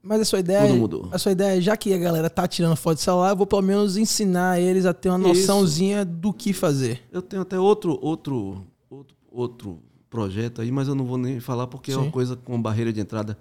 mas 0.03 0.21
a 0.23 0.25
sua 0.25 0.41
ideia, 0.41 0.67
Tudo 0.67 0.79
mudou. 0.79 1.09
a 1.13 1.19
sua 1.19 1.33
ideia, 1.33 1.61
já 1.61 1.77
que 1.77 1.93
a 1.93 1.99
galera 1.99 2.31
tá 2.31 2.49
tirando 2.49 2.75
foto 2.75 2.97
de 2.97 3.03
celular, 3.03 3.31
eu 3.31 3.37
vou 3.37 3.47
pelo 3.47 3.61
menos 3.63 3.97
ensinar 3.99 4.59
eles 4.59 4.87
a 4.87 4.95
ter 4.95 5.11
uma 5.11 5.19
noçãozinha 5.19 5.99
Isso. 6.03 6.07
do 6.07 6.33
que 6.33 6.53
fazer. 6.53 7.03
Eu 7.13 7.21
tenho 7.21 7.43
até 7.43 7.59
outro, 7.59 7.99
outro, 8.01 8.67
outro, 8.89 9.17
outro 9.31 9.83
projeto 10.09 10.63
aí, 10.63 10.73
mas 10.73 10.89
eu 10.89 10.95
não 10.95 11.05
vou 11.05 11.19
nem 11.19 11.39
falar 11.39 11.67
porque 11.67 11.93
Sim. 11.93 11.99
é 11.99 12.01
uma 12.01 12.11
coisa 12.11 12.35
com 12.35 12.61
barreira 12.61 12.93
de 12.93 13.01
entrada 13.01 13.37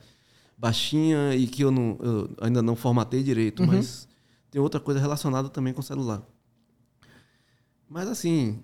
baixinha 0.57 1.34
e 1.34 1.47
que 1.47 1.64
eu, 1.64 1.72
não, 1.72 1.97
eu 2.01 2.30
ainda 2.41 2.62
não 2.62 2.76
formatei 2.76 3.24
direito, 3.24 3.62
uhum. 3.62 3.68
mas 3.68 4.07
tem 4.51 4.62
outra 4.62 4.82
coisa 4.82 4.99
relacionada 4.99 5.47
também 5.47 5.74
com 5.74 5.82
celular. 5.82 6.22
Mas 7.88 8.10
assim, 8.10 8.60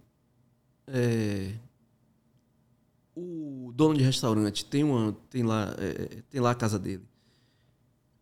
é, 0.86 1.54
o 3.16 3.72
dono 3.74 3.96
de 3.96 4.04
restaurante 4.04 4.66
tem 4.66 4.84
uma, 4.84 5.16
tem 5.30 5.44
lá, 5.44 5.74
é, 5.80 6.22
tem 6.30 6.42
lá 6.42 6.52
a 6.52 6.56
casa 6.56 6.78
dele 6.78 7.04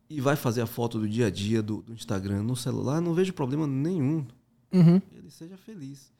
e 0.10 0.22
vai 0.22 0.36
fazer 0.36 0.62
a 0.62 0.68
foto 0.68 1.00
do 1.00 1.08
dia 1.08 1.28
a 1.28 1.30
dia 1.30 1.62
do, 1.62 1.82
do 1.82 1.94
Instagram 1.94 2.44
no 2.44 2.56
celular, 2.56 3.02
não 3.02 3.14
vejo 3.14 3.34
problema 3.34 3.66
nenhum. 3.66 4.26
Uhum. 4.72 5.02
Ele 5.12 5.30
seja 5.30 5.58
feliz. 5.58 6.12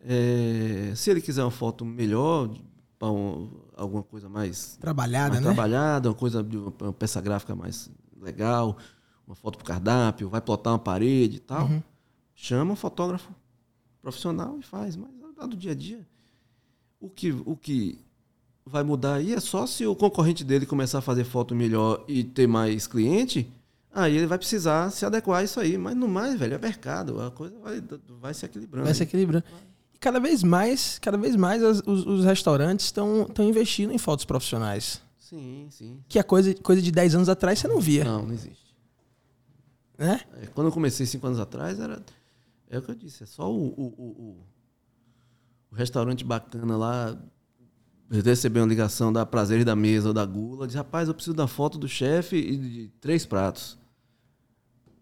É, 0.00 0.92
se 0.94 1.10
ele 1.10 1.20
quiser 1.20 1.42
uma 1.42 1.50
foto 1.50 1.84
melhor, 1.84 2.50
um, 3.02 3.50
alguma 3.76 4.02
coisa 4.02 4.28
mais 4.28 4.76
trabalhada, 4.76 5.30
mais 5.30 5.44
né? 5.44 5.52
Trabalhada, 5.52 6.08
uma 6.08 6.14
coisa 6.14 6.46
uma 6.80 6.92
peça 6.92 7.20
gráfica 7.20 7.54
mais 7.54 7.90
legal, 8.20 8.76
uma 9.26 9.34
foto 9.34 9.58
pro 9.58 9.66
cardápio, 9.66 10.28
vai 10.28 10.40
plotar 10.40 10.72
uma 10.72 10.78
parede 10.78 11.36
e 11.36 11.40
tal. 11.40 11.66
Uhum. 11.66 11.82
Chama 12.34 12.72
um 12.72 12.76
fotógrafo 12.76 13.32
profissional 14.00 14.58
e 14.58 14.62
faz, 14.62 14.96
mas 14.96 15.10
lá 15.36 15.46
do 15.46 15.56
dia 15.56 15.72
a 15.72 15.74
dia, 15.74 16.06
o 17.00 17.08
que 17.08 17.30
o 17.30 17.56
que 17.56 17.98
vai 18.68 18.82
mudar 18.82 19.14
aí 19.14 19.32
é 19.32 19.40
só 19.40 19.66
se 19.66 19.86
o 19.86 19.94
concorrente 19.96 20.44
dele 20.44 20.66
começar 20.66 20.98
a 20.98 21.02
fazer 21.02 21.24
foto 21.24 21.54
melhor 21.54 22.04
e 22.06 22.22
ter 22.24 22.46
mais 22.46 22.86
cliente, 22.86 23.50
aí 23.92 24.16
ele 24.16 24.26
vai 24.26 24.38
precisar 24.38 24.90
se 24.90 25.04
adequar 25.06 25.40
a 25.40 25.44
isso 25.44 25.58
aí. 25.58 25.76
Mas 25.78 25.96
no 25.96 26.06
mais, 26.08 26.38
velho, 26.38 26.54
é 26.54 26.58
mercado. 26.58 27.20
A 27.20 27.30
coisa 27.30 27.56
vai, 27.58 27.82
vai 28.20 28.34
se 28.34 28.44
equilibrando. 28.46 28.84
Vai 28.84 28.94
se 28.94 29.02
equilibrando. 29.02 29.44
cada 30.00 30.20
vez 30.20 30.42
mais, 30.42 30.98
cada 31.00 31.16
vez 31.18 31.34
mais 31.36 31.62
as- 31.62 31.82
os, 31.86 32.06
os 32.06 32.24
restaurantes 32.24 32.86
estão 32.86 33.26
investindo 33.40 33.92
em 33.92 33.98
fotos 33.98 34.24
profissionais. 34.24 35.00
Sim, 35.18 35.66
sim. 35.70 36.00
Que 36.08 36.18
a 36.18 36.24
coisa, 36.24 36.54
coisa 36.54 36.80
de 36.80 36.90
10 36.90 37.14
anos 37.14 37.28
atrás 37.28 37.58
você 37.58 37.68
não 37.68 37.80
via, 37.80 38.02
Não, 38.04 38.22
não 38.26 38.32
existe. 38.32 38.74
né? 39.98 40.20
É, 40.40 40.46
Quando 40.46 40.68
eu 40.68 40.72
comecei 40.72 41.04
cinco 41.04 41.26
anos 41.26 41.38
atrás, 41.40 41.78
era. 41.80 42.00
É 42.70 42.78
o 42.78 42.82
que 42.82 42.90
eu 42.90 42.94
disse, 42.94 43.22
é 43.24 43.26
só 43.26 43.50
o, 43.50 43.66
o, 43.68 43.84
o- 43.98 44.36
o 45.70 45.74
restaurante 45.74 46.24
bacana 46.24 46.76
lá. 46.76 47.18
Eu 48.10 48.22
recebi 48.22 48.58
uma 48.58 48.66
ligação 48.66 49.12
da 49.12 49.26
Prazeres 49.26 49.64
da 49.64 49.76
Mesa 49.76 50.08
ou 50.08 50.14
da 50.14 50.24
Gula, 50.24 50.66
diz, 50.66 50.74
rapaz, 50.74 51.08
eu 51.08 51.14
preciso 51.14 51.36
da 51.36 51.46
foto 51.46 51.76
do 51.78 51.86
chefe 51.88 52.36
e 52.36 52.56
de 52.56 52.88
três 53.00 53.26
pratos. 53.26 53.78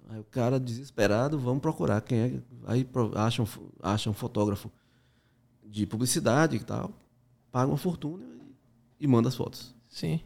Aí 0.09 0.19
o 0.19 0.25
cara, 0.25 0.59
desesperado, 0.59 1.39
vamos 1.39 1.61
procurar 1.61 2.01
quem 2.01 2.19
é. 2.19 2.41
Aí 2.67 2.89
acham, 3.15 3.47
acham 3.81 4.11
um 4.11 4.15
fotógrafo 4.15 4.71
de 5.65 5.87
publicidade 5.87 6.57
e 6.57 6.61
tal, 6.61 6.93
pagam 7.53 7.71
uma 7.73 7.79
fortuna 7.79 8.25
e, 9.01 9.05
e 9.05 9.07
manda 9.07 9.29
as 9.29 9.35
fotos. 9.37 9.75
Sim. 9.89 10.21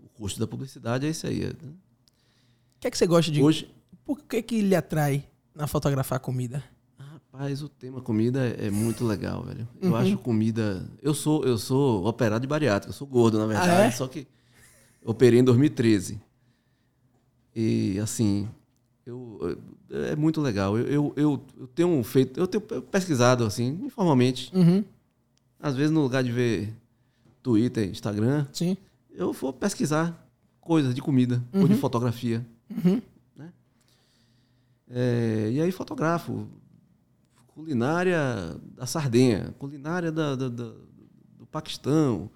O 0.00 0.08
custo 0.08 0.38
da 0.40 0.46
publicidade 0.46 1.06
é 1.06 1.10
isso 1.10 1.26
aí. 1.26 1.40
né? 1.44 1.52
O 2.76 2.80
que 2.80 2.88
é 2.88 2.90
que 2.90 2.98
você 2.98 3.06
gosta 3.06 3.30
de. 3.30 3.42
Hoje, 3.42 3.72
Por 4.04 4.20
que, 4.22 4.42
que 4.42 4.60
lhe 4.60 4.74
atrai 4.76 5.28
na 5.54 5.66
fotografar 5.66 6.18
comida? 6.20 6.62
Rapaz, 7.34 7.62
o 7.62 7.68
tema 7.68 8.00
comida 8.00 8.46
é 8.46 8.66
é 8.66 8.70
muito 8.70 9.04
legal, 9.04 9.42
velho. 9.42 9.68
Eu 9.82 9.90
Uhum. 9.90 9.96
acho 9.96 10.18
comida. 10.18 10.88
Eu 11.02 11.12
sou, 11.12 11.44
eu 11.44 11.58
sou 11.58 12.06
operado 12.06 12.42
de 12.42 12.46
bariátrica, 12.46 12.90
eu 12.90 12.94
sou 12.96 13.08
gordo, 13.08 13.38
na 13.38 13.46
verdade. 13.46 13.70
Ah, 13.70 13.84
é? 13.86 13.90
Só 13.90 14.06
que 14.06 14.24
operei 15.04 15.40
em 15.40 15.44
2013. 15.44 16.20
E 17.56 17.98
assim, 18.00 18.48
eu, 19.04 19.58
é 19.90 20.14
muito 20.14 20.40
legal. 20.40 20.78
Eu, 20.78 20.86
eu, 20.86 21.12
eu, 21.16 21.44
eu 21.58 21.66
tenho 21.66 22.00
feito, 22.04 22.38
eu 22.38 22.46
tenho 22.46 22.62
pesquisado 22.82 23.44
assim, 23.44 23.80
informalmente. 23.84 24.52
Uhum. 24.54 24.84
Às 25.58 25.74
vezes 25.74 25.90
no 25.90 26.02
lugar 26.02 26.22
de 26.22 26.30
ver 26.30 26.72
Twitter, 27.42 27.88
Instagram, 27.90 28.46
Sim. 28.52 28.76
eu 29.10 29.32
vou 29.32 29.52
pesquisar 29.52 30.24
coisas 30.60 30.94
de 30.94 31.00
comida 31.02 31.42
ou 31.52 31.66
de 31.66 31.74
fotografia. 31.74 32.46
Uhum. 32.70 33.02
É, 34.88 35.50
e 35.52 35.60
aí 35.60 35.72
fotografo 35.72 36.46
culinária 37.54 38.18
da 38.76 38.84
Sardenha, 38.86 39.54
culinária 39.58 40.10
da, 40.10 40.34
da- 40.34 40.48
da- 40.48 40.74
do 41.38 41.46
Paquistão, 41.46 42.28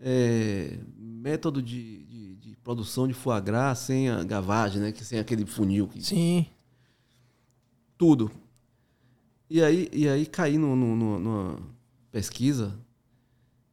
é, 0.00 0.78
método 0.96 1.62
de, 1.62 2.02
de- 2.04 2.36
de 2.36 2.56
produção 2.56 3.06
de 3.06 3.14
foie 3.14 3.40
gras 3.40 3.78
sem 3.78 4.08
a 4.10 4.22
gavagem, 4.24 4.80
né, 4.82 4.92
que 4.92 5.04
sem 5.04 5.18
aquele 5.18 5.46
funil, 5.46 5.86
que, 5.86 6.02
Sim. 6.02 6.44
tudo. 7.96 8.30
E 9.48 9.62
aí, 9.62 9.88
e 9.92 10.08
aí 10.08 10.26
caí 10.26 10.58
no, 10.58 10.74
no- 10.74 10.96
no- 10.96 11.18
numa 11.20 11.58
pesquisa 12.10 12.76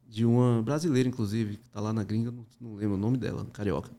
de 0.07 0.23
uma 0.23 0.61
brasileira, 0.61 1.09
inclusive, 1.09 1.57
que 1.57 1.65
está 1.65 1.81
lá 1.81 1.91
na 1.91 2.03
gringa, 2.03 2.31
não, 2.31 2.45
não 2.61 2.75
lembro 2.75 2.95
o 2.95 2.99
nome 2.99 3.17
dela, 3.17 3.43
carioca. 3.51 3.89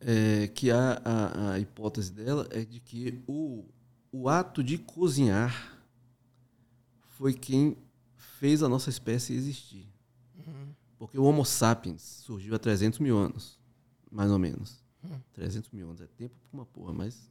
É, 0.00 0.48
que 0.48 0.70
a, 0.70 1.00
a, 1.04 1.50
a 1.52 1.58
hipótese 1.60 2.12
dela 2.12 2.46
é 2.50 2.64
de 2.64 2.80
que 2.80 3.22
o, 3.26 3.64
o 4.12 4.28
ato 4.28 4.62
de 4.62 4.76
cozinhar 4.76 5.80
foi 7.08 7.32
quem 7.32 7.76
fez 8.14 8.62
a 8.62 8.68
nossa 8.68 8.90
espécie 8.90 9.32
existir. 9.32 9.88
Porque 10.98 11.18
o 11.18 11.24
Homo 11.24 11.44
sapiens 11.44 12.02
surgiu 12.02 12.54
há 12.54 12.58
300 12.58 13.00
mil 13.00 13.16
anos, 13.16 13.58
mais 14.10 14.30
ou 14.30 14.38
menos. 14.38 14.82
300 15.32 15.70
mil 15.70 15.88
anos 15.88 16.00
é 16.00 16.06
tempo 16.06 16.34
pra 16.38 16.48
uma 16.52 16.66
porra, 16.66 16.92
mas 16.92 17.28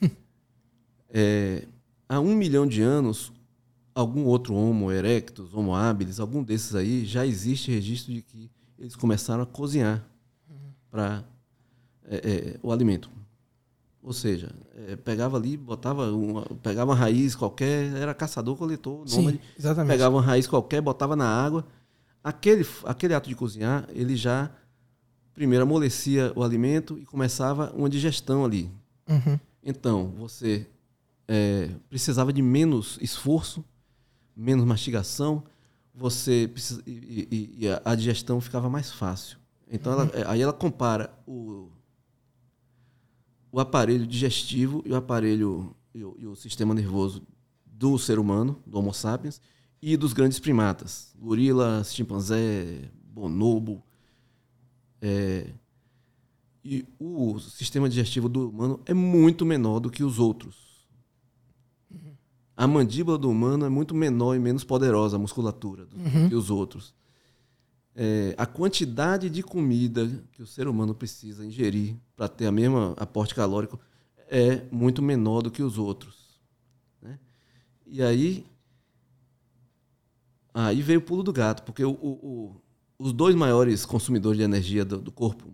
é, 1.10 1.68
há 2.08 2.18
um 2.18 2.34
milhão 2.34 2.66
de 2.66 2.80
anos, 2.80 3.30
algum 3.94 4.24
outro 4.24 4.54
Homo 4.54 4.90
erectus, 4.90 5.52
Homo 5.52 5.74
habilis, 5.74 6.18
algum 6.18 6.42
desses 6.42 6.74
aí, 6.74 7.04
já 7.04 7.26
existe 7.26 7.70
registro 7.70 8.14
de 8.14 8.22
que 8.22 8.50
eles 8.78 8.96
começaram 8.96 9.42
a 9.42 9.46
cozinhar 9.46 10.02
para 10.90 11.24
o 12.62 12.72
alimento. 12.72 13.10
Ou 14.02 14.12
seja, 14.12 14.50
é, 14.74 14.96
pegava 14.96 15.36
ali, 15.36 15.56
botava 15.56 16.10
uma, 16.12 16.42
pegava 16.62 16.90
uma 16.92 16.96
raiz 16.96 17.34
qualquer, 17.34 17.94
era 17.96 18.14
caçador, 18.14 18.56
coletor, 18.56 19.08
Sim, 19.08 19.16
nômade, 19.16 19.40
exatamente. 19.58 19.92
pegava 19.92 20.16
uma 20.16 20.22
raiz 20.22 20.46
qualquer, 20.46 20.80
botava 20.80 21.14
na 21.16 21.26
água. 21.26 21.64
Aquele, 22.24 22.66
aquele 22.84 23.14
ato 23.14 23.28
de 23.28 23.34
cozinhar, 23.34 23.86
ele 23.90 24.16
já 24.16 24.50
primeiro 25.34 25.64
amolecia 25.64 26.32
o 26.36 26.42
alimento 26.42 26.98
e 26.98 27.04
começava 27.04 27.72
uma 27.76 27.88
digestão 27.88 28.44
ali. 28.44 28.70
Uhum. 29.08 29.38
Então, 29.64 30.12
você 30.16 30.66
é, 31.28 31.70
precisava 31.88 32.32
de 32.32 32.42
menos 32.42 32.98
esforço, 33.00 33.64
menos 34.36 34.64
mastigação, 34.64 35.42
você 35.94 36.48
precisa, 36.52 36.82
e, 36.86 37.28
e- 37.30 37.64
e 37.64 37.68
a- 37.84 37.94
digestão 37.94 38.40
ficava 38.40 38.68
mais 38.70 38.90
fácil. 38.90 39.38
Então, 39.70 39.92
ela- 39.92 40.10
é, 40.14 40.24
aí 40.26 40.40
ela 40.40 40.52
compara 40.52 41.12
o, 41.26 41.68
o 43.52 43.60
aparelho 43.60 44.06
digestivo 44.06 44.82
e 44.84 44.90
o 44.90 44.96
aparelho 44.96 45.76
e 45.94 46.02
o, 46.02 46.16
e 46.18 46.26
o 46.26 46.34
sistema 46.34 46.74
nervoso 46.74 47.22
do 47.66 47.98
ser 47.98 48.18
humano, 48.18 48.58
do 48.66 48.78
Homo 48.78 48.92
sapiens, 48.94 49.40
e 49.80 49.96
dos 49.96 50.12
grandes 50.12 50.38
primatas, 50.40 51.14
gorila, 51.20 51.82
chimpanzé, 51.84 52.88
bonobo. 53.04 53.82
é, 55.00 55.50
e 56.64 56.86
o 56.98 57.38
sistema 57.40 57.88
digestivo 57.88 58.28
do 58.28 58.48
humano 58.48 58.80
é 58.86 58.94
muito 58.94 59.44
menor 59.44 59.80
do 59.80 59.90
que 59.90 60.04
os 60.04 60.18
outros. 60.20 60.86
A 62.56 62.68
mandíbula 62.68 63.18
do 63.18 63.28
humano 63.28 63.64
é 63.66 63.68
muito 63.68 63.94
menor 63.94 64.36
e 64.36 64.38
menos 64.38 64.62
poderosa, 64.62 65.16
a 65.16 65.18
musculatura, 65.18 65.84
do 65.86 65.96
Uhum. 65.96 66.28
que 66.28 66.34
os 66.36 66.50
outros. 66.50 66.94
É, 67.94 68.34
a 68.38 68.46
quantidade 68.46 69.28
de 69.28 69.42
comida 69.42 70.08
que 70.32 70.42
o 70.42 70.46
ser 70.46 70.66
humano 70.66 70.94
precisa 70.94 71.44
ingerir 71.44 71.94
para 72.16 72.26
ter 72.28 72.46
a 72.46 72.52
mesma 72.52 72.94
aporte 72.96 73.34
calórico 73.34 73.78
é 74.30 74.62
muito 74.72 75.02
menor 75.02 75.42
do 75.42 75.50
que 75.50 75.62
os 75.62 75.76
outros. 75.76 76.40
né? 77.02 77.18
E 77.86 78.02
aí, 78.02 78.46
aí 80.54 80.80
veio 80.82 81.00
o 81.00 81.02
pulo 81.02 81.22
do 81.22 81.32
gato, 81.32 81.62
porque 81.64 81.84
o- 81.84 81.90
o- 81.90 82.26
o- 82.26 82.62
os 82.98 83.12
dois 83.12 83.34
maiores 83.34 83.84
consumidores 83.84 84.38
de 84.38 84.44
energia 84.44 84.84
do, 84.84 84.98
do 84.98 85.10
corpo 85.12 85.50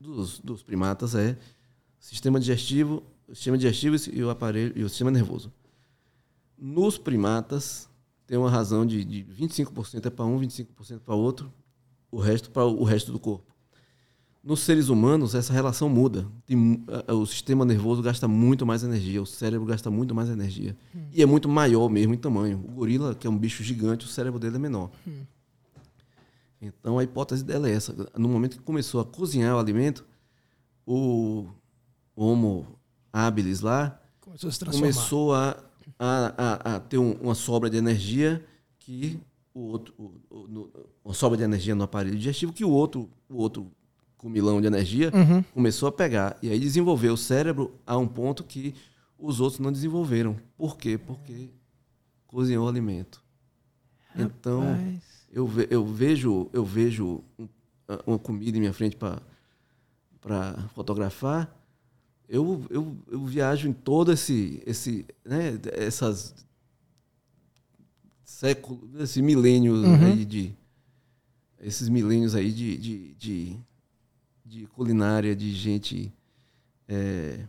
dos, 0.00 0.38
dos 0.40 0.62
primatas 0.62 1.14
é 1.14 1.32
o 1.32 2.04
sistema 2.04 2.38
digestivo, 2.38 3.02
sistema 3.32 3.56
digestivo 3.56 3.96
e 4.12 4.22
o 4.22 4.30
aparelho 4.30 4.72
e 4.76 4.82
o 4.84 4.88
sistema 4.88 5.10
nervoso. 5.10 5.52
Nos 6.58 6.98
primatas 6.98 7.88
tem 8.28 8.36
uma 8.36 8.50
razão 8.50 8.84
de, 8.84 9.02
de 9.02 9.24
25% 9.24 10.04
é 10.04 10.10
para 10.10 10.26
um, 10.26 10.38
25% 10.38 11.00
para 11.00 11.14
outro, 11.14 11.50
o 12.12 12.20
resto 12.20 12.50
para 12.50 12.64
o 12.64 12.84
resto 12.84 13.10
do 13.10 13.18
corpo. 13.18 13.56
Nos 14.44 14.60
seres 14.60 14.90
humanos 14.90 15.34
essa 15.34 15.52
relação 15.52 15.88
muda. 15.88 16.26
Tem 16.44 16.84
o 17.08 17.26
sistema 17.26 17.64
nervoso 17.64 18.02
gasta 18.02 18.28
muito 18.28 18.66
mais 18.66 18.84
energia, 18.84 19.20
o 19.20 19.26
cérebro 19.26 19.66
gasta 19.66 19.90
muito 19.90 20.14
mais 20.14 20.28
energia 20.28 20.76
e 21.12 21.22
é 21.22 21.26
muito 21.26 21.48
maior 21.48 21.88
mesmo 21.88 22.14
em 22.14 22.18
tamanho. 22.18 22.58
O 22.68 22.72
gorila, 22.72 23.14
que 23.14 23.26
é 23.26 23.30
um 23.30 23.36
bicho 23.36 23.62
gigante, 23.64 24.04
o 24.04 24.08
cérebro 24.08 24.38
dele 24.38 24.56
é 24.56 24.58
menor. 24.58 24.90
Então 26.60 26.98
a 26.98 27.04
hipótese 27.04 27.44
dela 27.44 27.68
é 27.68 27.72
essa. 27.72 27.94
No 28.16 28.28
momento 28.28 28.58
que 28.58 28.62
começou 28.62 29.00
a 29.00 29.04
cozinhar 29.04 29.56
o 29.56 29.58
alimento, 29.58 30.04
o 30.86 31.46
Homo 32.14 32.66
habilis 33.12 33.60
lá 33.60 33.98
Começou 34.20 34.50
a 34.50 34.72
começou 34.72 35.34
a, 35.34 35.56
a, 35.98 36.34
a, 36.36 36.76
a 36.76 36.80
ter 36.80 36.98
um- 36.98 37.12
uma 37.20 37.34
sobra 37.34 37.68
de 37.68 37.76
energia 37.76 38.44
que 38.78 39.18
o 39.54 39.60
outro, 39.60 39.94
o- 39.98 40.12
o- 40.30 40.48
no- 40.48 40.70
uma 41.04 41.14
sobra 41.14 41.36
de 41.36 41.42
energia 41.44 41.74
no 41.74 41.84
aparelho 41.84 42.16
digestivo 42.16 42.52
que 42.52 42.64
o 42.64 42.70
outro, 42.70 43.08
o 43.28 43.36
outro 43.36 43.70
comilão 44.16 44.60
de 44.60 44.66
energia 44.66 45.10
Uhum. 45.14 45.42
começou 45.54 45.88
a 45.88 45.92
pegar 45.92 46.36
e 46.42 46.50
aí 46.50 46.58
desenvolveu 46.58 47.14
o 47.14 47.16
cérebro 47.16 47.74
a 47.86 47.96
um 47.96 48.06
ponto 48.06 48.42
que 48.44 48.74
os 49.18 49.40
outros 49.40 49.58
não 49.60 49.72
desenvolveram. 49.72 50.36
Por 50.56 50.76
quê? 50.76 50.96
Porque 50.98 51.50
cozinhou 52.26 52.66
o 52.66 52.68
alimento. 52.68 53.22
Então 54.16 54.62
eu, 55.32 55.46
ve- 55.46 55.68
eu 55.70 55.84
vejo 55.86 56.48
eu 56.52 56.64
vejo 56.64 57.22
um- 57.38 57.48
uma 58.06 58.18
comida 58.18 58.56
em 58.56 58.60
minha 58.60 58.72
frente 58.72 58.96
para 58.96 60.54
fotografar 60.74 61.54
eu, 62.28 62.64
eu, 62.70 62.96
eu 63.10 63.24
viajo 63.24 63.68
em 63.68 63.72
todo 63.72 64.12
esse 64.12 64.62
esse 64.66 65.06
né, 65.24 65.58
essas 65.72 66.34
séculos 68.24 68.94
esse 69.00 69.22
milênios 69.22 69.78
Uhum. 69.84 70.04
aí 70.04 70.24
de 70.24 70.54
esses 71.60 71.88
milênios 71.88 72.34
aí 72.34 72.52
de, 72.52 72.76
de, 72.78 73.14
de, 73.14 73.56
de 74.44 74.66
culinária 74.68 75.34
de 75.34 75.52
gente 75.52 76.12
é, 76.86 77.46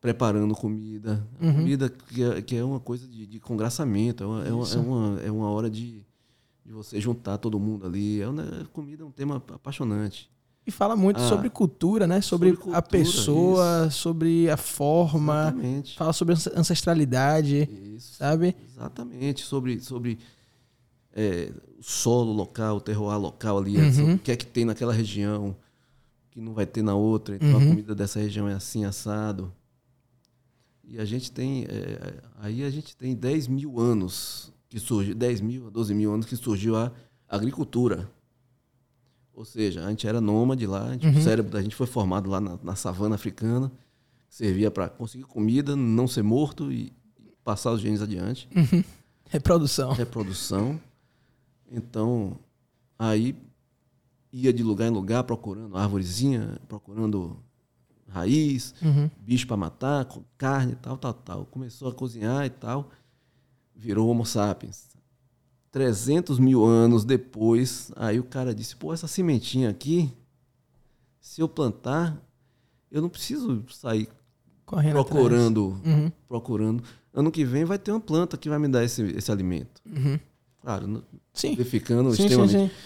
preparando 0.00 0.54
comida 0.54 1.26
Uhum. 1.40 1.54
comida 1.54 1.88
que 1.88 2.22
é, 2.22 2.42
que 2.42 2.56
é 2.56 2.64
uma 2.64 2.80
coisa 2.80 3.06
de, 3.08 3.26
de 3.26 3.40
congraçamento 3.40 4.22
é 4.22 4.26
uma, 4.26 4.44
é 4.46 4.52
uma, 4.52 4.68
é 4.68 4.78
uma, 4.78 5.20
é 5.22 5.30
uma 5.30 5.50
hora 5.50 5.70
de, 5.70 6.02
de 6.64 6.72
você 6.72 7.00
juntar 7.00 7.38
todo 7.38 7.58
mundo 7.58 7.86
ali 7.86 8.20
é 8.20 8.28
uma, 8.28 8.44
comida 8.72 9.02
é 9.02 9.06
um 9.06 9.10
tema 9.10 9.36
apaixonante 9.36 10.30
E 10.66 10.70
fala 10.70 10.94
muito 10.94 11.20
Ah, 11.20 11.28
sobre 11.28 11.50
cultura, 11.50 12.06
né? 12.06 12.20
Sobre, 12.20 12.50
sobre 12.50 12.56
cultura, 12.62 12.78
a 12.78 12.82
pessoa, 12.82 13.90
sobre 13.90 14.48
a 14.48 14.56
forma. 14.56 15.48
Exatamente. 15.48 15.96
Fala 15.96 16.12
sobre 16.12 16.34
ance- 16.34 16.52
ancestralidade, 16.54 17.68
Isso. 17.96 18.14
sabe? 18.14 18.54
Exatamente, 18.70 19.42
sobre, 19.42 19.80
sobre 19.80 20.18
é, 21.14 21.50
o 21.78 21.82
solo 21.82 22.32
local, 22.32 22.76
o 22.76 22.80
terroir 22.80 23.18
local 23.18 23.58
ali, 23.58 23.76
Uhum. 23.76 24.14
o 24.14 24.18
que 24.18 24.30
é 24.30 24.36
que 24.36 24.46
tem 24.46 24.64
naquela 24.64 24.92
região 24.92 25.56
que 26.30 26.40
não 26.40 26.54
vai 26.54 26.64
ter 26.64 26.80
na 26.82 26.94
outra. 26.94 27.34
Então 27.36 27.50
Uhum. 27.50 27.56
a 27.56 27.66
comida 27.66 27.94
dessa 27.94 28.20
região 28.20 28.48
é 28.48 28.54
assim, 28.54 28.84
assado. 28.84 29.52
E 30.84 30.98
a 30.98 31.04
gente 31.04 31.30
tem, 31.32 31.64
é, 31.64 32.22
aí 32.40 32.62
a 32.62 32.70
gente 32.70 32.96
tem 32.96 33.14
10 33.16 33.48
mil 33.48 33.80
anos 33.80 34.52
que 34.68 34.78
surgiu, 34.78 35.14
10 35.14 35.40
mil 35.40 35.66
a 35.66 35.70
12 35.70 35.92
mil 35.92 36.12
anos 36.14 36.24
que 36.26 36.36
surgiu 36.36 36.76
a 36.76 36.92
agricultura. 37.28 38.08
Ou 39.34 39.44
seja, 39.44 39.84
a 39.84 39.88
gente 39.90 40.06
era 40.06 40.20
nômade 40.20 40.66
lá, 40.66 40.92
gente- 40.92 41.06
Uhum. 41.06 41.18
o 41.18 41.22
cérebro 41.22 41.50
da 41.50 41.62
gente 41.62 41.74
foi 41.74 41.86
formado 41.86 42.28
lá 42.28 42.40
na, 42.40 42.58
na 42.62 42.74
savana 42.76 43.14
africana, 43.14 43.72
servia 44.28 44.70
para 44.70 44.88
conseguir 44.88 45.24
comida, 45.24 45.74
não 45.74 46.06
ser 46.06 46.22
morto 46.22 46.70
e, 46.72 46.92
passar 47.44 47.72
os 47.72 47.80
genes 47.80 48.00
adiante 48.00 48.48
Reprodução. 49.28 49.92
reprodução. 49.92 50.80
Então, 51.70 52.38
aí 52.98 53.34
ia 54.32 54.52
de 54.52 54.62
lugar 54.62 54.86
em 54.88 54.90
lugar 54.94 55.24
procurando 55.24 55.76
árvorezinha, 55.76 56.58
procurando 56.68 57.36
raiz, 58.08 58.74
Uhum. 58.82 59.10
bicho 59.18 59.46
para 59.46 59.56
matar, 59.56 60.06
carne, 60.38 60.76
tal, 60.76 60.96
tal, 60.98 61.14
tal. 61.14 61.46
Começou 61.46 61.88
a 61.88 61.92
cozinhar 61.94 62.44
e 62.46 62.50
tal, 62.50 62.90
virou 63.74 64.08
Homo 64.08 64.24
sapiens. 64.26 64.91
300 65.72 66.38
mil 66.38 66.64
anos 66.64 67.04
depois, 67.04 67.90
aí 67.96 68.20
o 68.20 68.24
cara 68.24 68.54
disse: 68.54 68.76
pô, 68.76 68.92
essa 68.92 69.08
sementinha 69.08 69.70
aqui, 69.70 70.12
se 71.20 71.40
eu 71.40 71.48
plantar, 71.48 72.16
eu 72.90 73.00
não 73.02 73.08
preciso 73.08 73.64
sair 73.70 74.08
Correndo 74.66 74.92
procurando, 74.92 75.80
Uhum. 75.84 76.12
procurando. 76.28 76.82
Ano 77.12 77.30
que 77.30 77.44
vem 77.44 77.64
vai 77.64 77.78
ter 77.78 77.90
uma 77.90 78.00
planta 78.00 78.36
que 78.36 78.48
vai 78.48 78.58
me 78.58 78.68
dar 78.68 78.84
esse, 78.84 79.02
esse 79.02 79.30
alimento. 79.32 79.80
Uhum. 79.86 80.18
Claro, 80.60 80.86
Sim. 81.32 81.48
simplificando 81.50 82.10
Sim, 82.10 82.16
sim, 82.16 82.22
extremamente. 82.24 82.70
sim. 82.72 82.78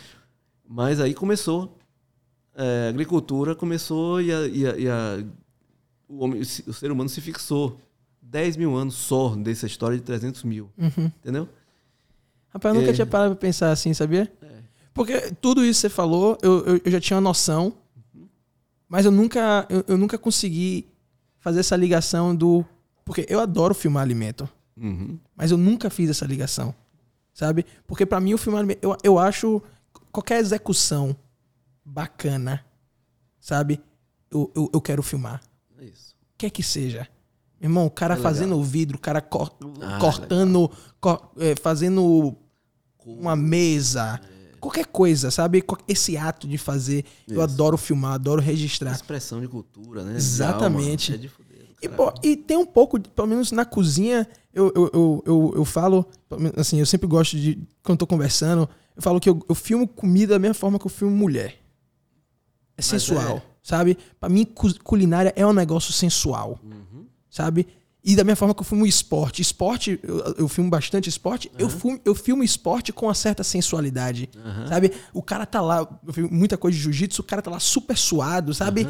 Mas 0.69 1.01
aí 1.01 1.13
começou. 1.15 1.77
É, 2.55 2.87
a 2.87 2.89
agricultura 2.89 3.55
começou 3.55 4.21
e, 4.21 4.33
a, 4.33 4.47
e 4.47 4.67
a- 4.67 4.77
e 4.79 4.89
a- 4.89 5.25
o, 6.09 6.25
homem, 6.25 6.41
o 6.41 6.73
ser 6.73 6.91
humano 6.91 7.09
se 7.11 7.21
fixou. 7.21 7.79
10 8.23 8.57
mil 8.57 8.75
anos 8.75 8.95
só 8.97 9.37
dessa 9.37 9.67
história 9.67 9.97
de 9.97 10.03
300 10.03 10.43
mil. 10.43 10.69
Uhum. 10.79 11.07
Entendeu? 11.21 11.49
Rapaz, 12.57 12.75
eu 12.75 12.81
nunca 12.81 12.91
É. 12.93 12.95
tinha 12.95 13.07
parado 13.07 13.35
pra 13.37 13.41
pensar 13.41 13.71
assim, 13.71 13.93
sabia? 13.93 14.33
É. 14.43 14.57
Porque 14.95 15.31
tudo 15.43 15.63
isso 15.65 15.79
que 15.79 15.83
você 15.83 15.89
falou, 15.91 16.39
eu, 16.43 16.65
eu, 16.65 16.81
eu 16.85 16.91
já 16.91 16.99
tinha 17.01 17.17
uma 17.17 17.21
noção, 17.21 17.75
mas 18.89 19.05
eu 19.05 19.11
nunca, 19.13 19.67
eu, 19.69 19.85
eu 19.89 19.99
nunca 19.99 20.17
consegui 20.17 20.89
fazer 21.39 21.61
essa 21.61 21.77
ligação 21.77 22.35
do. 22.35 22.65
Porque 23.05 23.27
eu 23.29 23.39
adoro 23.41 23.75
filmar 23.75 24.03
alimento, 24.03 24.49
Uhum. 24.77 25.19
mas 25.37 25.51
eu 25.51 25.59
nunca 25.59 25.91
fiz 25.91 26.09
essa 26.11 26.25
ligação, 26.27 26.75
sabe? 27.35 27.65
Porque 27.87 28.05
pra 28.07 28.21
mim 28.21 28.33
o 28.35 28.39
filmar 28.39 28.61
alimento, 28.61 28.79
eu, 28.83 28.97
eu 29.05 29.19
acho 29.19 29.63
qualquer 30.11 30.41
execução 30.41 31.15
bacana, 31.85 32.65
sabe? 33.41 33.81
Eu, 34.31 34.51
eu, 34.57 34.71
eu 34.73 34.81
quero 34.81 35.03
filmar. 35.03 35.41
É 35.79 35.85
isso. 35.85 36.17
quer 36.39 36.51
que 36.51 36.63
seja. 36.63 37.07
Irmão, 37.61 37.87
o 37.87 37.91
cara 37.91 38.15
É 38.15 38.17
fazendo 38.19 38.57
o 38.59 38.63
vidro, 38.63 38.97
o 38.97 39.01
cara 39.01 39.21
cor- 39.21 39.55
Ah, 39.81 39.99
cortando, 39.99 40.71
co- 41.01 41.31
é, 41.39 41.55
fazendo 41.57 42.37
uma 43.07 43.37
mesa, 43.37 44.21
qualquer 44.61 44.87
coisa, 44.87 45.31
sabe? 45.31 45.63
Esse 45.87 46.17
ato 46.17 46.47
de 46.49 46.59
fazer, 46.59 47.05
eu 47.29 47.35
Isso. 47.35 47.41
adoro 47.43 47.77
filmar, 47.77 48.15
adoro 48.15 48.41
registrar. 48.43 48.93
Expressão 48.93 49.41
de 49.41 49.49
cultura, 49.49 50.03
né? 50.05 50.17
Exatamente. 50.17 51.13
alma. 51.13 51.21
É 51.21 51.23
de 51.23 51.29
fuder, 51.29 51.67
E, 51.83 51.89
pô, 51.89 52.13
e 52.23 52.37
tem 52.37 52.57
um 52.57 52.67
pouco, 52.67 52.99
pelo 53.01 53.29
menos 53.29 53.53
na 53.53 53.65
cozinha, 53.65 54.27
eu, 54.53 54.73
eu, 54.75 54.91
eu, 54.93 55.23
eu, 55.27 55.53
eu 55.57 55.65
falo, 55.65 56.07
assim, 56.57 56.79
eu 56.81 56.87
sempre 56.87 57.07
gosto 57.07 57.37
de, 57.37 57.55
quando 57.83 57.95
eu 57.97 57.99
tô 57.99 58.07
conversando, 58.07 58.69
eu 58.97 59.03
falo 59.03 59.21
que 59.21 59.29
eu, 59.29 59.41
eu 59.49 59.55
filmo 59.55 59.87
comida 59.87 60.35
da 60.35 60.39
mesma 60.39 60.55
forma 60.55 60.79
que 60.79 60.87
eu 60.87 60.91
filmo 60.91 61.15
mulher. 61.15 61.61
É 62.77 62.83
sensual, 62.83 63.37
é. 63.39 63.43
sabe? 63.63 63.97
Pra 64.21 64.29
mim, 64.29 64.45
cu- 64.45 64.79
culinária 64.83 65.33
é 65.37 65.47
um 65.47 65.53
negócio 65.53 65.93
sensual, 65.93 66.59
Uhum. 66.63 67.07
sabe? 67.31 67.67
E 68.09 68.15
da 68.15 68.23
mesma 68.23 68.37
forma 68.37 68.55
que 68.55 68.61
eu 68.61 68.65
filmo 68.65 68.87
esporte. 68.87 69.43
Esporte, 69.43 69.99
eu, 70.01 70.19
eu 70.39 70.49
filmo 70.49 70.71
bastante 70.71 71.09
esporte, 71.09 71.51
eu, 71.59 71.69
filmo, 71.69 72.01
eu 72.05 72.15
filmo 72.15 72.45
esporte 72.45 72.93
com 72.93 73.07
uma 73.07 73.15
certa 73.15 73.43
sensualidade, 73.43 74.29
Aham. 74.45 74.69
sabe? 74.69 74.93
O 75.13 75.21
cara 75.21 75.45
tá 75.45 75.61
lá, 75.61 75.87
eu 76.07 76.13
filmo 76.13 76.31
muita 76.33 76.57
coisa 76.57 76.77
de 76.77 76.83
jiu-jitsu, 76.85 77.21
o 77.21 77.25
cara 77.25 77.43
tá 77.43 77.51
lá 77.51 77.59
super 77.59 77.97
suado, 77.99 78.55
sabe? 78.55 78.87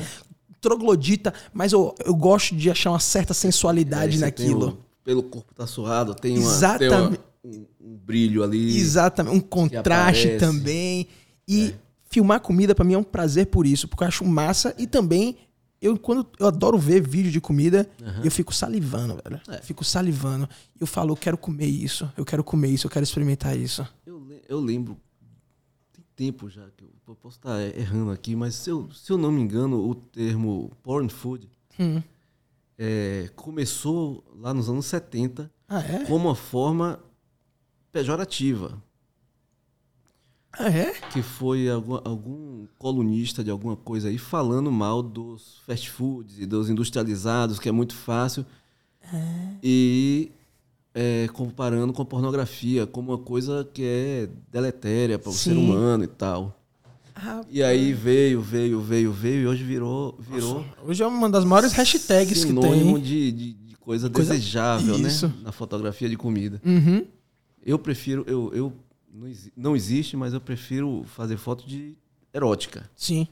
Troglodita, 0.61 1.33
mas 1.55 1.73
eu, 1.73 1.95
eu 2.05 2.15
gosto 2.15 2.55
de 2.55 2.71
achar 2.71 2.91
uma 2.91 3.01
certa 3.01 3.33
sensualidade 3.33 4.13
Aí 4.13 4.19
você 4.19 4.31
tem 4.33 4.47
naquilo. 4.49 4.69
o- 4.69 4.87
pelo 5.05 5.23
corpo 5.23 5.55
tá 5.55 5.67
suado, 5.67 6.15
tem, 6.15 6.37
uma, 6.39 6.51
Exatamente. 6.51 7.19
tem 7.43 7.53
uma- 7.53 7.67
um, 7.81 7.93
um 7.93 7.97
brilho 7.97 8.43
ali. 8.43 8.77
Exatamente, 8.79 9.35
um 9.37 9.41
contraste 9.41 10.37
também. 10.39 11.07
E 11.49 11.75
filmar 12.11 12.41
comida 12.41 12.75
pra 12.75 12.85
mim 12.85 12.95
é 12.95 12.99
um 12.99 13.03
prazer 13.05 13.47
por 13.47 13.67
isso, 13.67 13.87
porque 13.87 14.03
eu 14.03 14.09
acho 14.09 14.25
massa 14.25 14.75
e 14.77 14.87
também 14.87 15.37
eu 15.81 15.99
quando 15.99 16.27
eu 16.39 16.47
adoro 16.47 16.79
ver 16.79 17.01
vídeo 17.07 17.31
de 17.31 17.41
comida, 17.41 17.89
eu 18.25 18.31
fico 18.31 18.53
salivando, 18.55 19.19
velho. 19.23 19.41
É. 19.49 19.59
Fico 19.63 19.85
salivando. 19.85 20.49
Eu 20.81 20.87
falo, 20.87 21.13
eu 21.13 21.17
quero 21.17 21.37
comer 21.39 21.67
isso, 21.67 22.11
eu 22.17 22.25
quero 22.25 22.43
comer 22.45 22.69
isso, 22.69 22.87
eu 22.87 22.91
quero 22.91 23.05
experimentar 23.05 23.57
isso. 23.57 23.87
Eu, 24.07 24.27
eu 24.49 24.61
lembro, 24.61 24.97
tem 25.93 26.05
tempo 26.15 26.49
já 26.49 26.69
que 26.77 26.85
eu, 26.85 26.91
eu 27.09 27.15
posso 27.17 27.37
estar 27.39 27.61
errando 27.79 28.11
aqui, 28.11 28.35
mas 28.35 28.55
se 28.55 28.71
eu, 28.71 28.91
se 28.93 29.11
eu 29.13 29.19
não 29.19 29.31
me 29.31 29.41
engano, 29.43 29.89
o 29.89 29.95
termo 29.95 30.71
porn 30.83 31.09
food 31.09 31.49
Hum. 31.79 32.03
é, 32.79 33.29
começou 33.37 34.25
lá 34.35 34.55
nos 34.55 34.69
anos 34.71 34.87
70 34.87 35.51
Ah, 35.69 35.81
é? 35.81 36.05
como 36.07 36.27
uma 36.29 36.35
forma 36.35 36.99
pejorativa, 37.93 38.83
Ah, 40.59 40.71
é? 40.71 40.93
que 41.13 41.21
foi 41.23 41.69
algum, 41.69 41.99
algum 42.05 42.67
colunista 42.79 43.45
de 43.45 43.51
alguma 43.51 43.77
coisa 43.77 44.09
aí 44.09 44.17
falando 44.19 44.71
mal 44.73 45.03
dos 45.03 45.59
fast 45.67 45.91
foods 45.91 46.39
e 46.39 46.47
dos 46.47 46.71
industrializados, 46.71 47.59
que 47.59 47.69
é 47.69 47.73
muito 47.73 47.95
fácil, 47.95 48.45
e 49.63 50.31
é, 50.95 51.29
comparando 51.33 51.93
com 51.93 52.03
a 52.03 52.05
pornografia 52.07 52.87
como 52.87 53.13
uma 53.13 53.19
coisa 53.19 53.69
que 53.73 53.83
é 53.85 54.29
deletéria 54.51 55.19
para 55.19 55.31
o 55.31 55.33
ser 55.35 55.57
humano 55.57 56.05
e 56.05 56.09
tal. 56.09 56.59
Ah, 57.15 57.43
E 57.51 57.63
aí 57.63 57.93
veio, 57.93 58.41
veio, 58.43 58.81
veio, 58.81 59.13
veio, 59.13 59.43
e 59.43 59.47
hoje 59.47 59.65
virou, 59.65 60.19
virou 60.21 60.65
hoje 60.87 61.03
é 61.03 61.07
uma 61.07 61.31
das 61.31 61.45
maiores 61.45 61.73
hashtags 61.73 62.45
que 62.45 62.53
tem. 62.53 63.01
de, 63.01 63.33
de, 63.33 63.53
de 63.55 63.77
coisa, 63.77 64.11
Coisa- 64.11 64.35
desejável, 64.35 64.97
Isso. 64.97 65.29
né? 65.29 65.35
Na 65.43 65.53
fotografia 65.53 66.09
de 66.09 66.17
comida. 66.17 66.61
Uhum. 66.65 67.05
Eu 67.65 67.79
prefiro, 67.79 68.23
eu, 68.27 68.53
eu 68.55 68.73
não, 69.17 69.33
não 69.57 69.77
existe, 69.77 70.17
mas 70.17 70.33
eu 70.35 70.41
prefiro 70.41 71.05
fazer 71.07 71.37
foto 71.37 71.67
de 71.67 71.97
erótica. 72.33 72.89
Sim. 72.95 73.27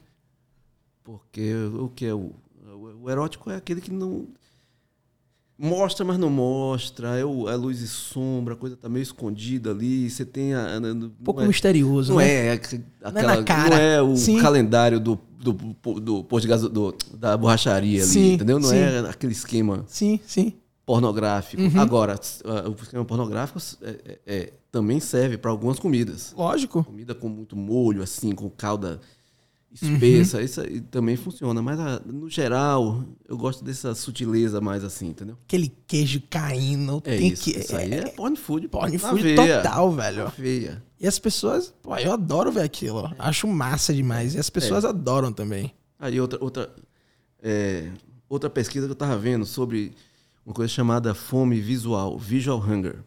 Porque 1.03 1.53
o 1.79 1.89
que 1.89 2.05
é 2.05 2.13
o, 2.13 2.33
o, 3.01 3.09
erótico 3.09 3.51
é 3.51 3.55
aquele 3.55 3.79
que 3.79 3.91
não 3.91 4.27
mostra, 5.57 6.03
mas 6.03 6.17
não 6.17 6.29
mostra. 6.29 7.17
É 7.19 7.23
o, 7.23 7.47
a 7.47 7.55
luz 7.55 7.81
e 7.81 7.87
sombra, 7.87 8.55
a 8.55 8.57
coisa 8.57 8.75
tá 8.75 8.89
meio 8.89 9.03
escondida 9.03 9.71
ali. 9.71 10.09
Você 10.09 10.25
tem 10.25 10.53
a, 10.55 10.79
não 10.79 11.07
Um 11.07 11.09
pouco 11.23 11.41
é, 11.41 11.47
misterioso, 11.47 12.13
não 12.13 12.19
né? 12.19 12.47
é 12.47 12.51
aqu- 12.53 12.81
aquela, 13.03 13.35
na 13.37 13.43
cara. 13.43 13.69
não 13.69 13.77
é 13.77 14.01
o 14.01 14.15
Sim. 14.15 14.41
calendário 14.41 14.99
do 14.99 15.19
do, 15.45 15.53
do, 15.99 16.23
posto 16.23 16.43
de 16.43 16.47
gaso, 16.47 16.69
do, 16.69 16.95
da 17.13 17.37
borracharia 17.37 18.01
ali, 18.01 18.11
Sim, 18.11 18.33
entendeu? 18.33 18.59
Não 18.59 18.69
sim. 18.69 18.77
é 18.77 18.99
aquele 19.07 19.31
esquema 19.33 19.85
Sim, 19.87 20.19
sim. 20.25 20.53
pornográfico. 20.85 21.61
Uhum. 21.61 21.79
Agora, 21.79 22.15
uh, 22.15 22.69
o 22.71 22.73
esquema 22.81 23.05
pornográfico 23.05 23.59
é, 23.83 23.89
é- 23.89 24.19
é- 24.25 24.53
também 24.75 24.99
serve 24.99 25.37
para 25.37 25.49
algumas 25.49 25.79
comidas. 25.79 26.33
Lógico. 26.35 26.83
Comida 26.83 27.15
com 27.15 27.29
muito 27.29 27.55
molho, 27.55 28.03
assim, 28.03 28.35
com 28.35 28.49
calda 28.49 28.99
espessa, 29.71 30.41
isso 30.41 30.59
aí 30.59 30.81
também 30.81 31.15
funciona. 31.15 31.61
Mas, 31.61 31.79
ah, 31.79 32.01
no 32.05 32.29
geral, 32.29 33.05
eu 33.25 33.37
gosto 33.37 33.63
dessa 33.63 33.95
sutileza 33.95 34.59
mais 34.59 34.83
assim, 34.83 35.07
entendeu? 35.07 35.37
Aquele 35.45 35.71
queijo 35.87 36.21
caindo. 36.29 37.01
É 37.05 37.17
tem 37.17 37.29
isso. 37.29 37.43
que. 37.45 37.51
Isso 37.57 37.73
aí 37.73 37.93
é 37.93 38.07
porn 38.09 38.35
food. 38.35 38.67
porn 38.67 38.97
food 38.97 39.23
veia. 39.23 39.61
total, 39.61 39.93
velho. 39.93 40.23
Na 40.25 40.29
veia. 40.29 40.83
E 40.99 41.07
as 41.07 41.17
pessoas, 41.19 41.73
pô, 41.81 41.95
eu 41.95 42.11
adoro 42.11 42.51
ver 42.51 42.63
aquilo. 42.63 43.09
Acho 43.17 43.47
massa 43.47 43.93
demais. 43.93 44.35
E 44.35 44.39
as 44.39 44.49
pessoas 44.49 44.83
É. 44.83 44.87
adoram 44.89 45.31
também. 45.31 45.73
Aí 45.97 46.19
outra, 46.19 46.37
outra, 46.43 46.69
é, 47.41 47.89
outra 48.27 48.49
pesquisa 48.49 48.87
que 48.87 48.91
eu 48.91 48.95
tava 48.95 49.17
vendo 49.17 49.45
sobre 49.45 49.93
uma 50.45 50.53
coisa 50.53 50.67
chamada 50.69 51.13
fome 51.13 51.61
visual, 51.61 52.19
visual 52.19 52.59
hunger. 52.59 52.97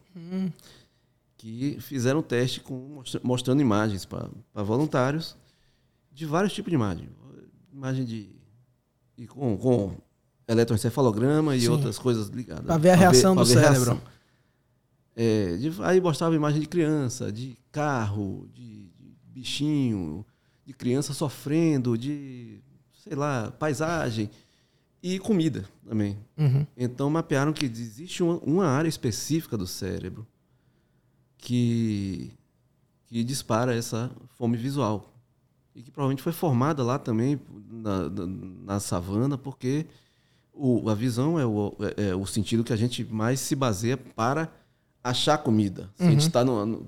Que 1.38 1.78
fizeram 1.80 2.18
um 2.20 2.22
teste 2.22 2.60
com, 2.60 2.74
mostra- 2.74 3.20
mostrando 3.24 3.60
imagens 3.62 4.04
para 4.04 4.28
voluntários 4.62 5.36
de 6.12 6.26
vários 6.26 6.52
tipos 6.52 6.68
de 6.70 6.74
imagem. 6.74 7.08
Imagem 7.72 8.04
de. 8.04 8.28
E 9.16 9.26
com, 9.26 9.56
com 9.56 9.96
eletroencefalograma 10.48 11.54
e 11.56 11.60
Sim. 11.62 11.68
outras 11.68 11.98
coisas 11.98 12.28
ligadas. 12.28 12.64
Pra 12.66 12.76
ver 12.76 12.90
a 12.90 12.96
reação 12.96 13.34
pra 13.34 13.44
do 13.44 13.48
ver 13.48 13.54
cérebro. 13.62 14.02
É, 15.14 15.56
de- 15.56 15.82
aí 15.82 16.00
mostrava 16.00 16.34
imagem 16.34 16.60
de 16.60 16.66
criança, 16.68 17.30
de 17.32 17.56
carro, 17.72 18.48
de, 18.52 18.88
de 18.98 19.14
bichinho, 19.24 20.24
de 20.64 20.72
criança 20.72 21.12
sofrendo, 21.14 21.96
de, 21.98 22.60
sei 23.04 23.14
lá, 23.16 23.50
paisagem 23.52 24.30
e 25.02 25.18
comida 25.18 25.64
também. 25.88 26.18
Uhum. 26.36 26.66
Então 26.76 27.08
mapearam 27.10 27.52
que 27.52 27.64
existe 27.64 28.22
uma, 28.22 28.38
uma 28.38 28.66
área 28.66 28.88
específica 28.88 29.56
do 29.56 29.66
cérebro 29.66 30.26
que, 31.38 32.30
que 33.06 33.22
dispara 33.24 33.74
essa 33.74 34.10
fome 34.36 34.56
visual. 34.56 35.12
E 35.74 35.82
que 35.82 35.90
provavelmente 35.90 36.22
foi 36.22 36.32
formada 36.32 36.82
lá 36.82 36.98
também 36.98 37.40
na, 37.70 38.08
na, 38.10 38.26
na 38.26 38.80
savana, 38.80 39.38
porque 39.38 39.86
o, 40.52 40.90
a 40.90 40.94
visão 40.94 41.38
é 41.38 41.46
o, 41.46 41.74
é, 41.96 42.08
é 42.10 42.14
o 42.16 42.26
sentido 42.26 42.64
que 42.64 42.72
a 42.72 42.76
gente 42.76 43.04
mais 43.04 43.38
se 43.40 43.54
baseia 43.54 43.96
para 43.96 44.50
achar 45.02 45.38
comida. 45.38 45.88
Se 45.94 46.02
a 46.02 46.10
gente 46.10 46.20
Uhum. 46.22 46.26
está 46.26 46.44
numa, 46.44 46.80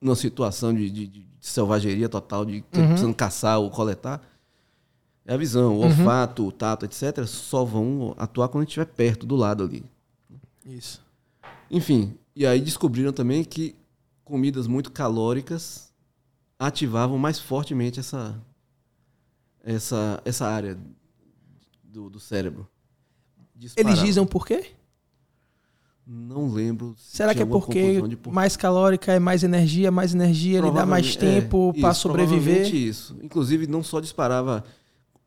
numa 0.00 0.14
situação 0.16 0.72
de, 0.72 0.88
de- 0.90 1.06
de 1.08 1.26
selvageria 1.40 2.08
total, 2.08 2.44
de 2.44 2.60
ter- 2.62 2.80
Uhum. 2.80 2.86
precisando 2.88 3.14
caçar 3.14 3.58
ou 3.58 3.68
coletar, 3.70 4.22
é 5.24 5.34
a 5.34 5.36
visão, 5.36 5.74
o 5.74 5.80
Uhum. 5.80 5.86
olfato, 5.86 6.46
o 6.46 6.52
tato, 6.52 6.84
etc., 6.84 7.26
só 7.26 7.64
vão 7.64 8.14
atuar 8.16 8.48
quando 8.48 8.62
a 8.62 8.64
gente 8.64 8.70
estiver 8.70 8.86
perto, 8.86 9.26
do 9.26 9.34
lado 9.34 9.64
ali. 9.64 9.84
Isso. 10.64 11.02
Enfim, 11.68 12.14
e 12.36 12.44
aí 12.46 12.60
descobriram 12.60 13.12
também 13.12 13.42
que 13.42 13.74
comidas 14.22 14.66
muito 14.66 14.92
calóricas 14.92 15.92
ativavam 16.58 17.16
mais 17.18 17.38
fortemente 17.40 17.98
essa, 17.98 18.38
essa, 19.64 20.20
essa 20.24 20.46
área 20.46 20.78
do, 21.82 22.10
do 22.10 22.20
cérebro. 22.20 22.68
Eles 23.76 23.98
dizem 24.00 24.26
por 24.26 24.46
quê? 24.46 24.72
Não 26.06 26.48
lembro. 26.52 26.94
se 26.98 27.16
Será 27.16 27.34
que 27.34 27.42
é 27.42 27.46
porque 27.46 28.00
por- 28.22 28.32
mais 28.32 28.56
calórica 28.56 29.12
é 29.12 29.18
mais 29.18 29.42
energia, 29.42 29.90
mais 29.90 30.14
energia 30.14 30.58
ele 30.58 30.70
dá 30.70 30.86
mais 30.86 31.16
Provavelmente- 31.16 31.42
tempo 31.42 31.72
é, 31.76 31.80
para 31.80 31.94
sobreviver? 31.94 32.72
isso. 32.72 33.16
Inclusive, 33.22 33.66
não 33.66 33.82
só 33.82 33.98
disparava. 33.98 34.62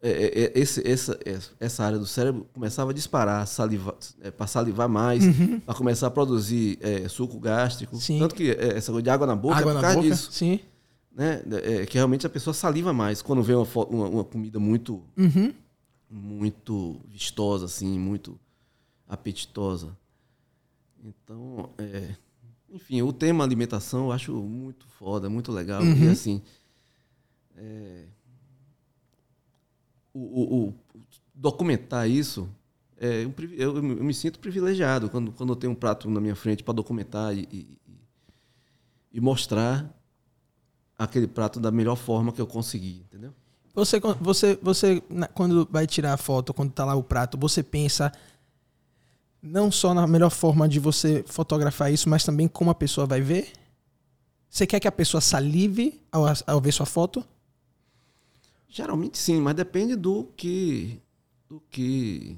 É, 0.02 0.10
é, 0.10 0.44
é, 0.46 0.52
esse, 0.60 0.88
essa, 0.88 1.20
essa- 1.60 1.84
área 1.84 1.98
do 2.00 2.06
cérebro 2.06 2.48
começava 2.54 2.92
a 2.92 2.94
disparar, 2.94 3.46
saliva, 3.48 3.98
é, 4.22 4.32
para 4.32 4.48
salivar 4.48 4.88
mais, 4.88 5.24
Uhum. 5.26 5.60
para 5.60 5.74
começar 5.76 6.08
a 6.08 6.12
produzir 6.12 6.78
é, 6.82 7.08
suco 7.10 7.38
gástrico. 7.40 7.98
Sim. 7.98 8.20
Tanto 8.20 8.34
que 8.36 8.50
é, 8.52 8.78
essa 8.78 8.92
coisa 8.92 9.04
de 9.04 9.10
água 9.10 9.28
na 9.28 9.36
boca 9.36 9.56
Água 9.58 9.72
é 9.72 9.76
por 9.76 9.82
causa 9.82 9.96
boca? 9.98 10.10
disso. 10.10 10.32
Sim. 10.32 10.60
Né? 11.14 11.42
É, 11.64 11.86
que 11.86 11.96
realmente 11.96 12.26
a 12.26 12.30
pessoa 12.30 12.54
saliva 12.54 12.94
mais 12.94 13.22
quando 13.22 13.44
vê 13.44 13.54
uma, 13.54 13.68
uma, 13.90 14.08
uma 14.08 14.24
comida 14.24 14.58
muito, 14.60 15.04
Uhum. 15.18 15.54
muito 16.10 17.00
vistosa, 17.08 17.66
assim, 17.66 18.00
muito 18.00 18.40
apetitosa. 19.08 19.98
Então, 21.04 21.70
enfim, 22.70 23.02
o 23.02 23.12
tema 23.12 23.44
alimentação 23.44 24.06
eu 24.06 24.12
acho 24.12 24.34
muito 24.34 24.86
foda, 24.98 25.30
muito 25.30 25.52
legal. 25.52 25.82
Uhum. 25.82 26.06
E 26.06 26.08
assim, 26.08 26.42
é, 27.58 28.04
o, 30.14 30.20
o- 30.20 30.68
o- 30.70 30.74
documentar 31.34 32.10
isso, 32.10 32.50
é 32.98 33.26
privi- 33.28 33.56
eu, 33.62 33.76
eu 33.78 33.84
me 33.84 34.14
sinto 34.14 34.40
privilegiado 34.40 35.10
quando, 35.10 35.32
quando 35.32 35.52
eu 35.54 35.56
tenho 35.56 35.72
um 35.74 35.76
prato 35.76 36.10
na 36.10 36.20
minha 36.20 36.36
frente 36.36 36.64
para 36.64 36.74
documentar 36.74 37.34
e, 37.36 37.48
e- 37.52 37.78
e- 39.14 39.22
mostrar 39.22 39.90
aquele 40.98 41.28
prato 41.28 41.60
da 41.60 41.72
melhor 41.72 41.96
forma 41.96 42.32
que 42.32 42.42
eu 42.42 42.48
consegui, 42.48 43.06
entendeu? 43.08 43.34
Você, 43.74 44.00
você, 44.20 44.60
você 44.62 45.02
quando 45.34 45.68
vai 45.72 45.88
tirar 45.88 46.14
a 46.14 46.18
foto, 46.18 46.54
quando 46.54 46.72
tá 46.72 46.84
lá 46.84 46.96
o 46.96 47.04
prato, 47.04 47.38
você 47.38 47.64
pensa 47.64 48.12
não 49.42 49.72
só 49.72 49.94
na 49.94 50.06
melhor 50.06 50.30
forma 50.32 50.68
de 50.68 50.80
você 50.80 51.24
fotografar 51.26 51.94
isso, 51.94 52.10
mas 52.10 52.26
também 52.26 52.48
como 52.48 52.70
a 52.70 52.76
pessoa 52.76 53.08
vai 53.08 53.22
ver? 53.22 53.54
Você 54.50 54.68
quer 54.68 54.80
que 54.82 54.88
a 54.88 54.92
pessoa 54.92 55.22
salive 55.22 56.02
ao, 56.12 56.26
ao 56.46 56.60
ver 56.60 56.74
sua 56.74 56.86
foto? 56.86 57.24
Geralmente 58.70 59.18
sim, 59.18 59.42
mas 59.42 59.56
depende 59.56 59.96
do 59.96 60.26
que 60.38 61.02
do 61.50 61.60
que 61.72 62.38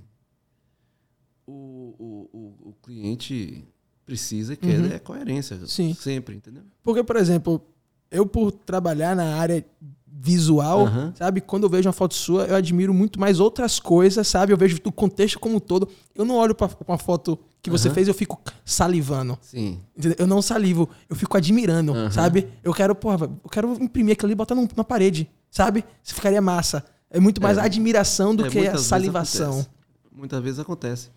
o, 1.45 1.51
o, 1.99 2.29
o, 2.31 2.69
o 2.69 2.75
cliente 2.81 3.67
precisa 4.05 4.53
e 4.53 4.57
quer. 4.57 4.79
Uhum. 4.79 4.85
É 4.87 4.99
coerência. 4.99 5.59
Sim. 5.67 5.93
Sempre, 5.93 6.35
entendeu? 6.35 6.63
Porque, 6.81 7.03
por 7.03 7.17
exemplo, 7.17 7.61
eu 8.09 8.25
por 8.25 8.51
trabalhar 8.51 9.15
na 9.15 9.35
área 9.35 9.65
visual, 10.07 10.85
Aham. 10.85 11.13
sabe? 11.15 11.41
Quando 11.41 11.63
eu 11.63 11.69
vejo 11.69 11.87
uma 11.87 11.93
foto 11.93 12.13
sua, 12.13 12.45
eu 12.45 12.55
admiro 12.55 12.93
muito 12.93 13.19
mais 13.19 13.39
outras 13.39 13.79
coisas, 13.79 14.27
sabe? 14.27 14.53
Eu 14.53 14.57
vejo 14.57 14.77
o 14.85 14.91
contexto 14.91 15.39
como 15.39 15.55
um 15.55 15.59
todo. 15.59 15.87
Eu 16.13 16.25
não 16.25 16.35
olho 16.35 16.53
pra 16.53 16.69
uma 16.87 16.97
foto 16.97 17.39
que 17.61 17.69
você 17.69 17.87
Aham. 17.87 17.95
fez 17.95 18.07
eu 18.07 18.13
fico 18.13 18.39
salivando. 18.63 19.37
Sim. 19.41 19.79
Eu 20.17 20.27
não 20.27 20.41
salivo, 20.41 20.89
eu 21.09 21.15
fico 21.15 21.35
admirando, 21.37 21.93
Aham. 21.93 22.11
sabe? 22.11 22.47
Eu 22.63 22.73
quero, 22.73 22.93
porra, 22.95 23.25
eu 23.43 23.49
quero 23.49 23.73
imprimir 23.81 24.13
aquilo 24.13 24.27
ali 24.27 24.33
e 24.33 24.35
botar 24.35 24.55
na 24.55 24.83
parede, 24.83 25.29
sabe? 25.51 25.85
Isso 26.03 26.15
ficaria 26.15 26.41
massa. 26.41 26.83
É 27.09 27.19
muito 27.19 27.39
mais 27.41 27.57
É. 27.59 27.61
admiração 27.61 28.33
do 28.35 28.45
É, 28.45 28.49
que 28.49 28.57
a 28.67 28.71
vezes 28.71 28.87
salivação. 28.87 29.51
acontece. 29.51 29.69
Muitas 30.11 30.41
vezes 30.43 30.59
acontece. 30.59 31.09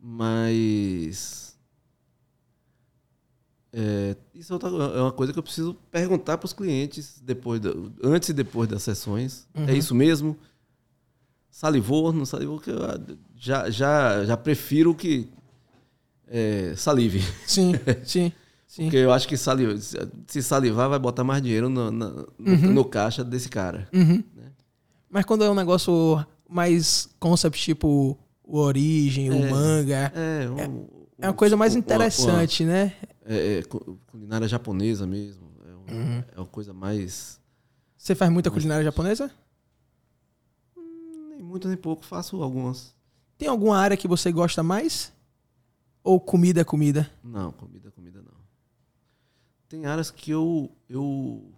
Mas. 0.00 1.56
é, 3.72 4.16
isso 4.34 4.52
é 4.54 4.56
é 4.98 5.00
uma 5.02 5.12
coisa 5.12 5.32
que 5.32 5.38
eu 5.38 5.42
preciso 5.42 5.74
perguntar 5.90 6.36
para 6.38 6.46
os 6.46 6.52
clientes 6.52 7.20
depois 7.22 7.60
da- 7.60 7.72
antes 8.02 8.28
e 8.28 8.32
depois 8.32 8.68
das 8.68 8.82
sessões. 8.82 9.46
Uhum. 9.54 9.68
É 9.68 9.74
isso 9.74 9.94
mesmo? 9.94 10.36
Salivou, 11.50 12.12
não 12.12 12.24
salivou? 12.24 12.58
Que 12.58 12.70
ah, 12.70 12.98
já, 13.36 13.70
já, 13.70 14.24
já 14.24 14.36
prefiro 14.36 14.94
que 14.94 15.28
é, 16.26 16.74
salive. 16.76 17.20
Sim, 17.46 17.72
sim, 18.04 18.32
sim. 18.74 18.84
Porque 18.84 18.96
eu 18.96 19.12
acho 19.12 19.28
que 19.28 19.36
se 19.36 20.42
salivar, 20.42 20.88
vai 20.88 20.98
botar 20.98 21.22
mais 21.24 21.42
dinheiro 21.42 21.68
no, 21.68 21.90
no- 21.90 22.26
Uhum. 22.38 22.72
no 22.72 22.84
caixa 22.84 23.22
desse 23.22 23.48
cara. 23.48 23.88
Uhum. 23.92 24.22
né? 24.34 24.50
Mas 25.10 25.24
quando 25.26 25.44
é 25.44 25.50
um 25.50 25.54
negócio 25.54 26.24
mais 26.48 27.08
concept, 27.20 27.60
tipo 27.62 28.18
o 28.42 28.58
Origem, 28.58 29.30
o 29.30 29.34
É. 29.44 29.50
Manga, 29.50 30.12
É, 30.14 30.48
um- 30.48 30.88
é 31.18 31.26
uma 31.28 31.34
coisa 31.34 31.56
mais 31.56 31.74
uma- 31.74 31.78
uma- 31.80 31.84
interessante, 31.84 32.64
né? 32.64 32.94
é, 33.24 33.58
é, 33.58 33.62
cu- 33.62 33.98
culinária 34.06 34.48
japonesa 34.48 35.06
mesmo. 35.06 35.50
É, 35.66 35.92
um- 35.92 35.96
Uhum. 35.98 36.24
é 36.34 36.40
uma 36.40 36.46
coisa 36.46 36.72
mais. 36.72 37.38
Você 37.96 38.14
faz 38.14 38.30
muita 38.32 38.50
culinária 38.50 38.82
japonesa? 38.84 39.30
Nem 41.28 41.42
muito 41.42 41.68
nem 41.68 41.76
pouco, 41.76 42.04
faço 42.04 42.42
algumas. 42.42 42.94
Tem 43.38 43.48
alguma 43.48 43.76
área 43.78 43.96
que 43.96 44.08
você 44.08 44.30
gosta 44.32 44.62
mais? 44.62 45.12
Ou 46.04 46.18
comida 46.18 46.60
é 46.60 46.64
comida? 46.64 47.08
Não, 47.22 47.52
comida. 47.52 47.91
Tem 49.72 49.86
áreas 49.86 50.10
que 50.10 50.30
eu. 50.30 50.70
eu 50.86 51.50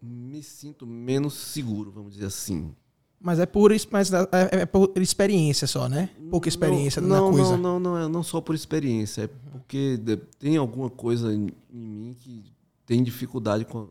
me 0.00 0.40
sinto 0.40 0.86
menos 0.86 1.34
seguro, 1.34 1.90
vamos 1.90 2.12
dizer 2.12 2.26
assim. 2.26 2.72
Mas 3.20 3.40
é 3.40 3.46
por, 3.46 3.72
mas 3.90 4.12
é, 4.12 4.18
é 4.52 4.66
por 4.66 4.92
experiência 4.98 5.66
só, 5.66 5.88
né? 5.88 6.10
Pouca 6.30 6.48
experiência 6.48 7.02
não, 7.02 7.08
na 7.08 7.16
não, 7.16 7.30
coisa. 7.32 7.56
Não, 7.56 7.58
não, 7.58 7.80
não, 7.80 7.98
é 7.98 8.08
não 8.08 8.22
só 8.22 8.40
por 8.40 8.54
experiência, 8.54 9.22
é 9.22 9.26
porque 9.26 9.98
tem 10.38 10.56
alguma 10.56 10.88
coisa 10.88 11.34
em, 11.34 11.48
em 11.72 11.86
mim 11.88 12.14
que 12.16 12.44
tem 12.86 13.02
dificuldade 13.02 13.64
com, 13.64 13.88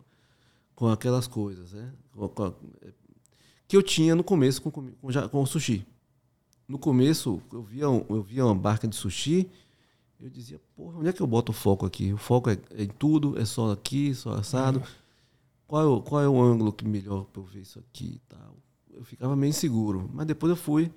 com 0.73 0.87
aquelas 0.87 1.27
coisas, 1.27 1.73
né? 1.73 1.91
Com- 2.13 2.29
com 2.29 2.45
é, 2.81 2.93
que 3.67 3.75
eu 3.75 3.83
tinha 3.83 4.15
no 4.15 4.23
começo 4.23 4.61
com, 4.61 4.71
com, 4.71 5.11
ja- 5.11 5.27
com 5.27 5.41
o 5.43 5.45
sushi. 5.45 5.85
No 6.65 6.79
começo, 6.79 7.41
eu 7.51 7.61
via, 7.61 7.83
eu 7.83 8.23
via 8.23 8.45
uma 8.45 8.55
barca 8.55 8.87
de 8.87 8.95
sushi, 8.95 9.49
eu 10.21 10.29
dizia, 10.29 10.61
porra, 10.75 10.99
onde 10.99 11.09
é 11.09 11.13
que 11.13 11.21
eu 11.21 11.27
boto 11.27 11.51
o 11.51 11.55
foco 11.55 11.85
aqui? 11.85 12.13
O 12.13 12.17
foco 12.17 12.49
é, 12.49 12.57
é 12.71 12.83
em 12.83 12.87
tudo, 12.87 13.39
é 13.39 13.45
só 13.45 13.71
aqui, 13.71 14.13
só 14.13 14.33
assado. 14.33 14.83
Qual, 15.67 15.81
é 15.81 15.85
o, 15.85 16.01
qual 16.01 16.21
é 16.21 16.27
o 16.27 16.41
ângulo 16.41 16.71
que 16.71 16.85
melhor 16.85 17.25
para 17.25 17.41
eu 17.41 17.45
ver 17.45 17.61
isso 17.61 17.79
aqui 17.79 18.15
e 18.15 18.21
tal? 18.27 18.57
Eu 18.93 19.03
ficava 19.03 19.35
meio 19.35 19.49
inseguro, 19.49 20.09
mas 20.13 20.27
depois 20.27 20.49
eu 20.49 20.55
fui 20.55 20.91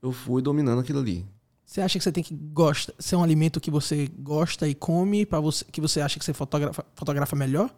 eu 0.00 0.12
fui 0.12 0.40
dominando 0.40 0.80
aquilo 0.80 1.00
ali. 1.00 1.26
Você 1.64 1.80
acha 1.80 1.98
que 1.98 2.02
você 2.02 2.12
tem 2.12 2.24
que 2.24 2.34
gosta, 2.34 2.94
ser 2.98 3.16
um 3.16 3.22
alimento 3.22 3.60
que 3.60 3.70
você 3.70 4.08
gosta 4.18 4.66
e 4.66 4.74
come 4.74 5.26
para 5.26 5.38
você 5.40 5.64
que 5.66 5.80
você 5.80 6.00
acha 6.00 6.18
que 6.18 6.24
você 6.24 6.32
fotografa, 6.32 6.84
fotografa 6.94 7.36
melhor? 7.36 7.74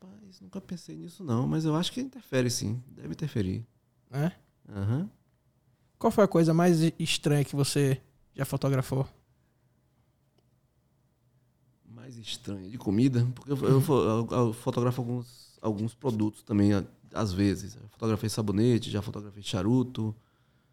Rapaz, 0.00 0.40
nunca 0.40 0.60
pensei 0.60 0.94
nisso 0.94 1.24
não, 1.24 1.48
mas 1.48 1.64
eu 1.64 1.74
acho 1.74 1.90
que 1.92 2.00
interfere 2.00 2.48
sim, 2.48 2.80
deve 2.86 3.12
interferir. 3.12 3.66
Né? 4.08 4.32
Aham. 4.68 5.10
Qual 6.04 6.12
foi 6.12 6.24
a 6.24 6.28
coisa 6.28 6.52
mais 6.52 6.80
estranha 6.98 7.42
que 7.42 7.56
você 7.56 7.98
já 8.34 8.44
fotografou? 8.44 9.08
Mais 11.88 12.18
estranha 12.18 12.68
de 12.68 12.76
comida, 12.76 13.26
porque 13.34 13.52
eu, 13.52 13.56
eu 13.56 13.80
eu- 13.80 14.28
eu 14.30 14.52
fotografo 14.52 15.00
alguns, 15.00 15.58
alguns 15.62 15.94
produtos 15.94 16.42
também, 16.42 16.72
às 17.10 17.32
vezes. 17.32 17.76
Eu 17.76 17.88
fotografei 17.88 18.28
sabonete, 18.28 18.90
já 18.90 19.00
fotografei 19.00 19.42
charuto. 19.42 20.14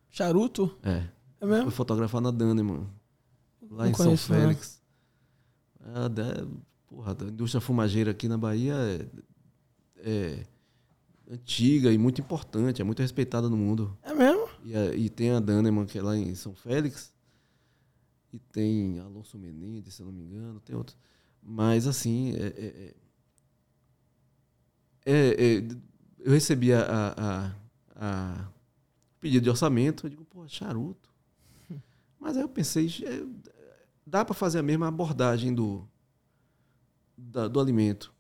Charuto? 0.10 0.78
É. 0.84 1.08
É 1.40 1.46
mesmo? 1.46 1.64
Fui 1.64 1.72
fotografar 1.72 2.20
na 2.20 2.30
Dahnemann, 2.30 2.86
lá 3.70 3.86
Não 3.86 3.92
em 3.92 3.94
São 3.94 4.08
não. 4.08 4.18
Félix. 4.18 4.82
A, 5.96 6.10
da- 6.10 6.46
porra, 6.90 7.16
a 7.18 7.24
indústria 7.24 7.62
fumageira 7.62 8.12
aqui 8.12 8.28
na 8.28 8.38
Bahia 8.38 8.74
é, 8.76 9.08
é 9.98 10.46
antiga 11.32 11.90
e 11.90 11.98
muito 11.98 12.20
importante, 12.20 12.82
é 12.82 12.84
muito 12.84 13.00
respeitada 13.02 13.48
no 13.48 13.56
mundo. 13.56 13.98
É 14.04 14.14
mesmo? 14.14 14.41
E, 14.64 14.76
a- 14.76 14.96
e 14.96 15.10
tem 15.10 15.32
a 15.32 15.40
Dahnemann, 15.40 15.86
que 15.86 15.98
é 15.98 16.02
lá 16.02 16.16
em 16.16 16.34
São 16.36 16.54
Félix. 16.54 17.14
E 18.34 18.40
tem 18.40 19.00
Alonso 19.00 19.38
Menezes, 19.38 19.94
se 19.96 20.02
eu 20.02 20.06
não 20.06 20.14
me 20.14 20.24
engano. 20.24 20.60
Tem 20.60 20.76
outros. 20.76 20.98
Mas, 21.44 21.88
assim, 21.88 22.34
é, 22.36 22.46
é, 22.48 22.96
é, 25.06 25.58
é 25.58 25.68
eu 26.20 26.32
recebi 26.32 26.72
a, 26.72 26.86
a, 27.18 27.56
a, 27.96 28.48
pedido 29.20 29.44
de 29.44 29.50
orçamento, 29.50 30.06
eu 30.06 30.10
digo, 30.10 30.24
pô, 30.26 30.48
charuto. 30.48 31.10
Mas 32.20 32.38
aí 32.38 32.44
eu 32.44 32.50
pensei, 32.50 32.88
é, 33.04 33.24
dá 34.06 34.24
para 34.24 34.36
fazer 34.36 34.60
a 34.60 34.64
mesma 34.64 34.88
abordagem 34.88 35.54
do, 35.54 35.88
da, 37.18 37.48
do 37.48 37.60
alimento. 37.60 38.14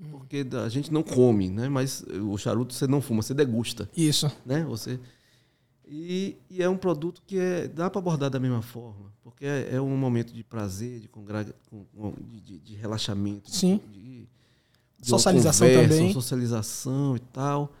Hum. 0.00 0.10
Porque 0.10 0.46
a 0.64 0.68
gente 0.68 0.92
não 0.92 1.02
come, 1.02 1.48
né? 1.48 1.68
Mas 1.68 2.02
o 2.02 2.36
charuto 2.36 2.74
você 2.74 2.86
não 2.86 3.00
fuma, 3.00 3.22
você 3.22 3.32
degusta. 3.32 3.88
Isso. 3.96 4.30
Né? 4.44 4.64
Você 4.64 4.98
e, 5.92 6.36
e 6.48 6.62
é 6.62 6.68
um 6.68 6.76
produto 6.76 7.20
que 7.26 7.36
é, 7.36 7.66
dá 7.66 7.90
para 7.90 7.98
abordar 7.98 8.30
da 8.30 8.38
mesma 8.38 8.62
forma, 8.62 9.12
porque 9.24 9.44
é, 9.44 9.74
é, 9.74 9.80
um 9.80 9.96
momento 9.96 10.32
de 10.32 10.44
prazer, 10.44 11.00
de, 11.00 11.08
congra, 11.08 11.44
de, 11.44 12.58
de 12.60 12.74
relaxamento, 12.76 13.50
Sim. 13.50 13.80
de, 13.90 14.28
de 15.00 15.08
socialização 15.08 15.66
conversa, 15.66 15.88
também, 15.88 16.12
socialização 16.12 17.16
e 17.16 17.18
tal, 17.18 17.72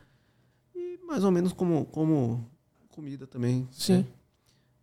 e 0.74 0.98
mais 1.06 1.22
ou 1.22 1.30
menos 1.30 1.52
como 1.52 1.84
como 1.86 2.44
comida 2.88 3.28
também. 3.28 3.68
Sim. 3.70 3.98
Né? 3.98 4.06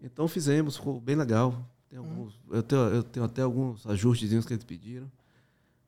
Então 0.03 0.25
fizemos, 0.29 0.77
ficou 0.77 1.01
bem 1.01 1.17
legal. 1.17 1.67
Tem 1.89 1.99
alguns, 1.99 2.33
hum. 2.33 2.51
eu, 2.51 2.63
tenho, 2.63 2.81
eu 2.81 3.03
tenho 3.03 3.25
até 3.25 3.41
alguns 3.41 3.85
ajustes 3.85 4.45
que 4.45 4.53
eles 4.53 4.63
pediram, 4.63 5.11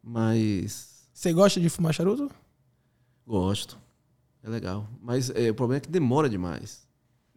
mas 0.03 1.07
você 1.13 1.31
gosta 1.31 1.59
de 1.59 1.69
fumar 1.69 1.93
charuto? 1.93 2.29
Gosto. 3.25 3.77
É 4.43 4.49
legal. 4.49 4.87
Mas 5.01 5.29
é, 5.29 5.51
o 5.51 5.55
problema 5.55 5.77
é 5.77 5.81
que 5.81 5.89
demora 5.89 6.29
demais. 6.29 6.88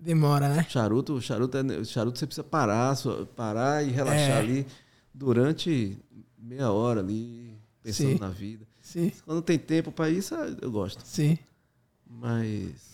Demora, 0.02 0.48
né? 0.48 0.66
Charuto, 0.68 1.20
charuto, 1.20 1.56
é, 1.56 1.84
charuto 1.84 2.18
você 2.18 2.26
precisa 2.26 2.42
parar, 2.42 2.96
parar 3.36 3.86
e 3.86 3.90
relaxar 3.90 4.30
é. 4.30 4.38
ali 4.38 4.66
durante 5.14 5.96
meia 6.36 6.72
hora 6.72 6.98
ali, 6.98 7.56
pensando 7.80 8.14
Sim. 8.14 8.18
na 8.18 8.28
vida. 8.28 8.66
Sim. 8.80 9.12
Quando 9.24 9.40
tem 9.40 9.56
tempo 9.56 9.92
para 9.92 10.10
isso, 10.10 10.34
eu 10.60 10.72
gosto. 10.72 11.02
Sim. 11.06 11.38
Mas 12.04 12.92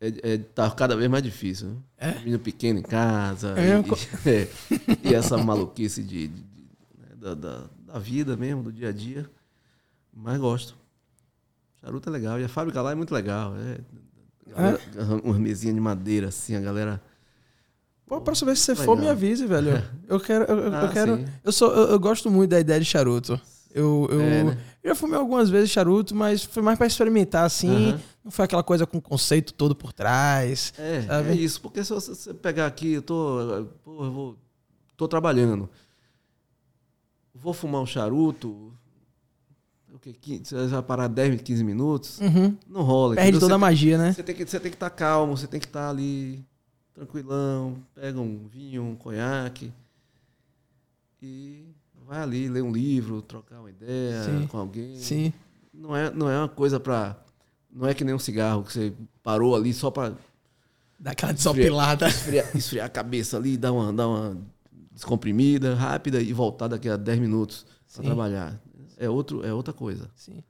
é, 0.00 0.32
é, 0.34 0.38
tá 0.38 0.68
cada 0.72 0.96
vez 0.96 1.08
mais 1.08 1.22
difícil. 1.22 1.68
Né? 1.68 1.76
É? 1.96 2.18
Menino 2.18 2.40
pequeno 2.40 2.80
em 2.80 2.82
casa. 2.82 3.54
É 3.56 3.78
e, 3.78 3.78
é, 4.28 5.10
e, 5.10 5.14
essa 5.14 5.38
maluquice 5.38 6.02
de, 6.02 6.26
de, 6.26 6.42
de 6.42 6.62
né, 6.98 7.08
da, 7.16 7.34
da, 7.34 7.64
da, 7.86 7.98
vida 8.00 8.36
mesmo, 8.36 8.64
do 8.64 8.72
dia 8.72 8.88
a 8.88 8.92
dia. 8.92 9.30
Mas 10.12 10.38
gosto. 10.38 10.76
Charuto 11.80 12.08
é 12.08 12.12
legal. 12.12 12.40
E 12.40 12.44
a 12.44 12.48
fábrica 12.48 12.82
lá 12.82 12.90
é 12.90 12.94
muito 12.96 13.14
legal. 13.14 13.54
É, 13.56 13.78
galera, 14.50 14.80
Uma 15.24 15.38
mesinha 15.38 15.72
de 15.72 15.80
madeira, 15.80 16.28
assim, 16.28 16.54
a 16.54 16.60
galera. 16.60 17.02
Pô, 18.06 18.20
pra 18.20 18.34
saber 18.34 18.56
se 18.56 18.62
você 18.62 18.72
legal. 18.72 18.86
for, 18.86 18.96
me 18.98 19.08
avise, 19.08 19.46
velho. 19.46 19.82
Eu 20.08 20.20
quero. 20.20 20.44
Eu, 20.44 20.74
ah, 20.74 20.82
eu 20.82 20.88
quero. 20.90 21.24
Eu, 21.44 21.52
sou, 21.52 21.72
eu, 21.72 21.90
eu, 21.90 21.98
gosto 21.98 22.30
muito 22.30 22.50
da 22.50 22.60
ideia 22.60 22.78
de 22.78 22.86
charuto. 22.86 23.40
Eu, 23.74 24.08
eu, 24.10 24.20
é, 24.20 24.44
né? 24.44 24.58
eu 24.82 24.90
já 24.90 24.94
fumei 24.94 25.18
algumas 25.18 25.50
vezes 25.50 25.70
charuto, 25.70 26.14
mas 26.14 26.44
foi 26.44 26.62
mais 26.62 26.78
para 26.78 26.86
experimentar, 26.86 27.44
assim. 27.44 27.98
Não 28.24 28.30
foi 28.30 28.44
aquela 28.44 28.62
coisa 28.62 28.86
com 28.86 29.00
conceito 29.00 29.52
todo 29.52 29.74
por 29.74 29.92
trás. 29.92 30.72
É, 30.78 31.02
sabe? 31.02 31.30
é 31.30 31.34
isso. 31.34 31.60
Porque 31.60 31.82
se 31.82 31.92
você 31.92 32.32
pegar 32.32 32.66
aqui, 32.66 32.94
eu 32.94 33.02
tô. 33.02 33.66
Pô, 33.84 34.04
eu 34.04 34.12
vou, 34.12 34.36
tô 34.96 35.08
trabalhando. 35.08 35.68
Vou 37.34 37.52
fumar 37.52 37.82
um 37.82 37.86
charuto. 37.86 38.72
O 40.06 40.12
que, 40.14 40.38
você 40.38 40.66
vai 40.66 40.82
parar 40.82 41.08
10, 41.08 41.42
15 41.42 41.64
minutos? 41.64 42.20
Uhum. 42.20 42.56
Não 42.68 42.82
rola. 42.82 43.14
Perde 43.16 43.30
entendeu? 43.30 43.40
toda 43.40 43.54
a 43.56 43.58
magia, 43.58 43.98
né? 43.98 44.12
Você 44.12 44.22
tem, 44.22 44.34
que, 44.34 44.46
você 44.46 44.60
tem 44.60 44.70
que 44.70 44.76
estar 44.76 44.90
tá 44.90 44.96
calmo, 44.96 45.36
você 45.36 45.46
tem 45.46 45.58
que 45.58 45.66
estar 45.66 45.80
tá 45.80 45.90
ali 45.90 46.44
tranquilão. 46.94 47.76
Pega 47.94 48.20
um 48.20 48.46
vinho, 48.46 48.84
um 48.84 48.94
conhaque. 48.94 49.72
E 51.20 51.64
vai 52.06 52.22
ali 52.22 52.48
ler 52.48 52.62
um 52.62 52.70
livro, 52.70 53.20
trocar 53.20 53.58
uma 53.58 53.70
ideia 53.70 54.22
Sim. 54.22 54.46
com 54.46 54.58
alguém. 54.58 54.96
Sim. 54.98 55.32
Não 55.74 55.96
é, 55.96 56.10
não 56.10 56.30
é 56.30 56.38
uma 56.38 56.48
coisa 56.48 56.78
para 56.78 57.16
não 57.76 57.86
é 57.86 57.92
que 57.92 58.02
nem 58.02 58.14
um 58.14 58.18
cigarro 58.18 58.64
que 58.64 58.72
você 58.72 58.92
parou 59.22 59.54
ali 59.54 59.74
só 59.74 59.90
para 59.90 60.14
dar 60.98 61.10
aquela 61.10 61.32
desopilada, 61.32 62.08
esfriar, 62.08 62.56
esfriar, 62.56 62.86
a 62.86 62.88
cabeça 62.88 63.36
ali, 63.36 63.56
dar 63.58 63.70
uma, 63.70 63.92
dar 63.92 64.08
uma 64.08 64.38
descomprimida 64.90 65.74
rápida 65.74 66.22
e 66.22 66.32
voltar 66.32 66.68
daqui 66.68 66.88
a 66.88 66.96
10 66.96 67.18
minutos 67.18 67.66
para 67.92 68.02
trabalhar. 68.02 68.58
É 68.96 69.08
outro, 69.08 69.44
é 69.44 69.52
outra 69.52 69.72
coisa. 69.72 70.10
Sim. 70.14 70.42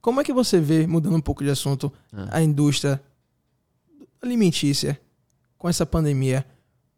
Como 0.00 0.20
é 0.20 0.24
que 0.24 0.32
você 0.32 0.58
vê, 0.60 0.86
mudando 0.86 1.16
um 1.16 1.20
pouco 1.20 1.44
de 1.44 1.50
assunto, 1.50 1.92
ah. 2.12 2.28
a 2.32 2.42
indústria 2.42 3.00
alimentícia 4.20 5.00
com 5.58 5.68
essa 5.68 5.86
pandemia? 5.86 6.44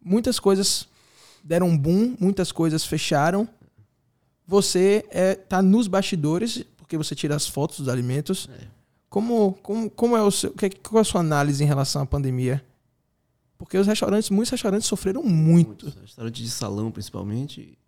Muitas 0.00 0.38
coisas 0.38 0.88
deram 1.42 1.68
um 1.68 1.76
boom, 1.76 2.16
muitas 2.18 2.50
coisas 2.50 2.84
fecharam. 2.84 3.48
Você 4.46 5.04
é, 5.10 5.34
tá 5.34 5.60
nos 5.60 5.86
bastidores, 5.86 6.64
porque 6.76 6.96
você 6.96 7.14
tira 7.14 7.34
as 7.34 7.46
fotos 7.46 7.80
dos 7.80 7.88
alimentos. 7.88 8.48
É. 8.52 8.66
Como, 9.08 9.52
como, 9.62 9.90
como 9.90 10.16
é 10.16 10.22
o 10.22 10.30
seu, 10.30 10.52
qual 10.82 10.98
é 10.98 11.00
a 11.00 11.04
sua 11.04 11.20
análise 11.20 11.62
em 11.62 11.66
relação 11.66 12.02
à 12.02 12.06
pandemia? 12.06 12.64
Porque 13.56 13.78
os 13.78 13.86
restaurantes, 13.86 14.30
muitos 14.30 14.50
restaurantes 14.50 14.86
sofreram 14.86 15.22
muito. 15.22 15.84
Muitos, 15.84 15.94
restaurantes 15.94 16.42
de 16.42 16.50
salão, 16.50 16.90
principalmente, 16.90 17.78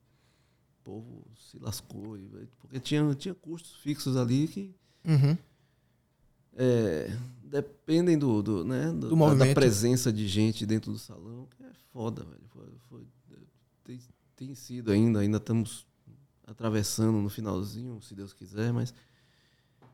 o 0.80 0.84
povo 0.84 1.25
se 1.56 1.62
lascou. 1.62 2.18
Porque 2.60 2.78
tinha, 2.78 3.14
tinha 3.14 3.34
custos 3.34 3.76
fixos 3.76 4.16
ali 4.16 4.46
que 4.48 4.74
uhum. 5.04 5.36
é, 6.54 7.16
dependem 7.44 8.18
do, 8.18 8.42
do, 8.42 8.64
né, 8.64 8.92
do, 8.92 9.08
do 9.08 9.16
da, 9.16 9.46
da, 9.46 9.54
presença 9.54 10.12
de 10.12 10.28
gente 10.28 10.66
dentro 10.66 10.92
do 10.92 10.98
salão, 10.98 11.48
que 11.56 11.62
é 11.62 11.70
foda, 11.92 12.24
velho. 12.24 12.46
Foi, 12.48 12.68
foi, 12.88 13.06
tem, 13.84 14.00
tem 14.34 14.54
sido 14.54 14.90
ainda, 14.90 15.20
ainda 15.20 15.38
estamos 15.38 15.86
atravessando 16.46 17.18
no 17.18 17.28
finalzinho, 17.28 18.00
se 18.02 18.14
Deus 18.14 18.32
quiser, 18.32 18.72
mas 18.72 18.94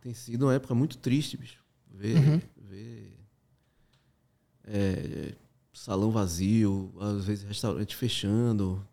tem 0.00 0.12
sido 0.12 0.46
uma 0.46 0.54
época 0.54 0.74
muito 0.74 0.98
triste, 0.98 1.36
bicho. 1.36 1.62
Ver, 1.94 2.16
uhum. 2.16 2.40
ver 2.56 3.18
é, 4.64 5.34
salão 5.72 6.10
vazio, 6.10 6.92
às 6.98 7.24
vezes 7.24 7.44
restaurante 7.44 7.94
fechando. 7.94 8.86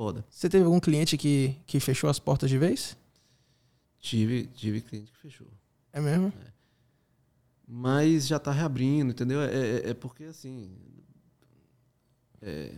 Foda. 0.00 0.24
Você 0.30 0.48
teve 0.48 0.64
algum 0.64 0.80
cliente 0.80 1.18
que, 1.18 1.54
que 1.66 1.78
fechou 1.78 2.08
as 2.08 2.18
portas 2.18 2.48
de 2.48 2.56
vez? 2.56 2.96
Tive, 3.98 4.46
tive 4.46 4.80
cliente 4.80 5.12
que 5.12 5.18
fechou. 5.18 5.46
É 5.92 6.00
mesmo? 6.00 6.32
É. 6.42 6.52
Mas 7.68 8.26
já 8.26 8.38
está 8.38 8.50
reabrindo, 8.50 9.10
entendeu? 9.10 9.42
É, 9.42 9.54
é, 9.54 9.90
é 9.90 9.92
porque 9.92 10.24
assim. 10.24 10.74
É, 12.40 12.72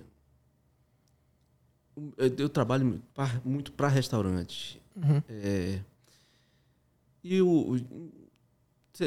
eu 2.16 2.48
trabalho 2.48 3.00
muito 3.44 3.70
para 3.70 3.86
restaurante. 3.86 4.82
Uhum. 4.96 5.22
É, 5.28 5.80
e 7.22 7.40
o, 7.40 7.76
o, 7.76 8.12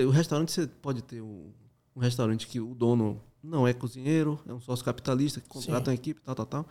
o 0.08 0.10
restaurante, 0.10 0.54
você 0.54 0.68
pode 0.68 1.02
ter 1.02 1.20
um, 1.20 1.52
um, 1.94 2.00
restaurante 2.00 2.48
que 2.48 2.62
o 2.62 2.74
dono 2.74 3.22
não 3.44 3.68
é 3.68 3.74
cozinheiro, 3.74 4.40
é 4.48 4.54
um 4.54 4.62
sócio 4.62 4.86
capitalista 4.86 5.42
que 5.42 5.50
contrata 5.50 5.88
Sim. 5.88 5.92
uma 5.92 5.96
equipe, 5.96 6.22
tal, 6.22 6.34
tal, 6.34 6.46
tal. 6.46 6.70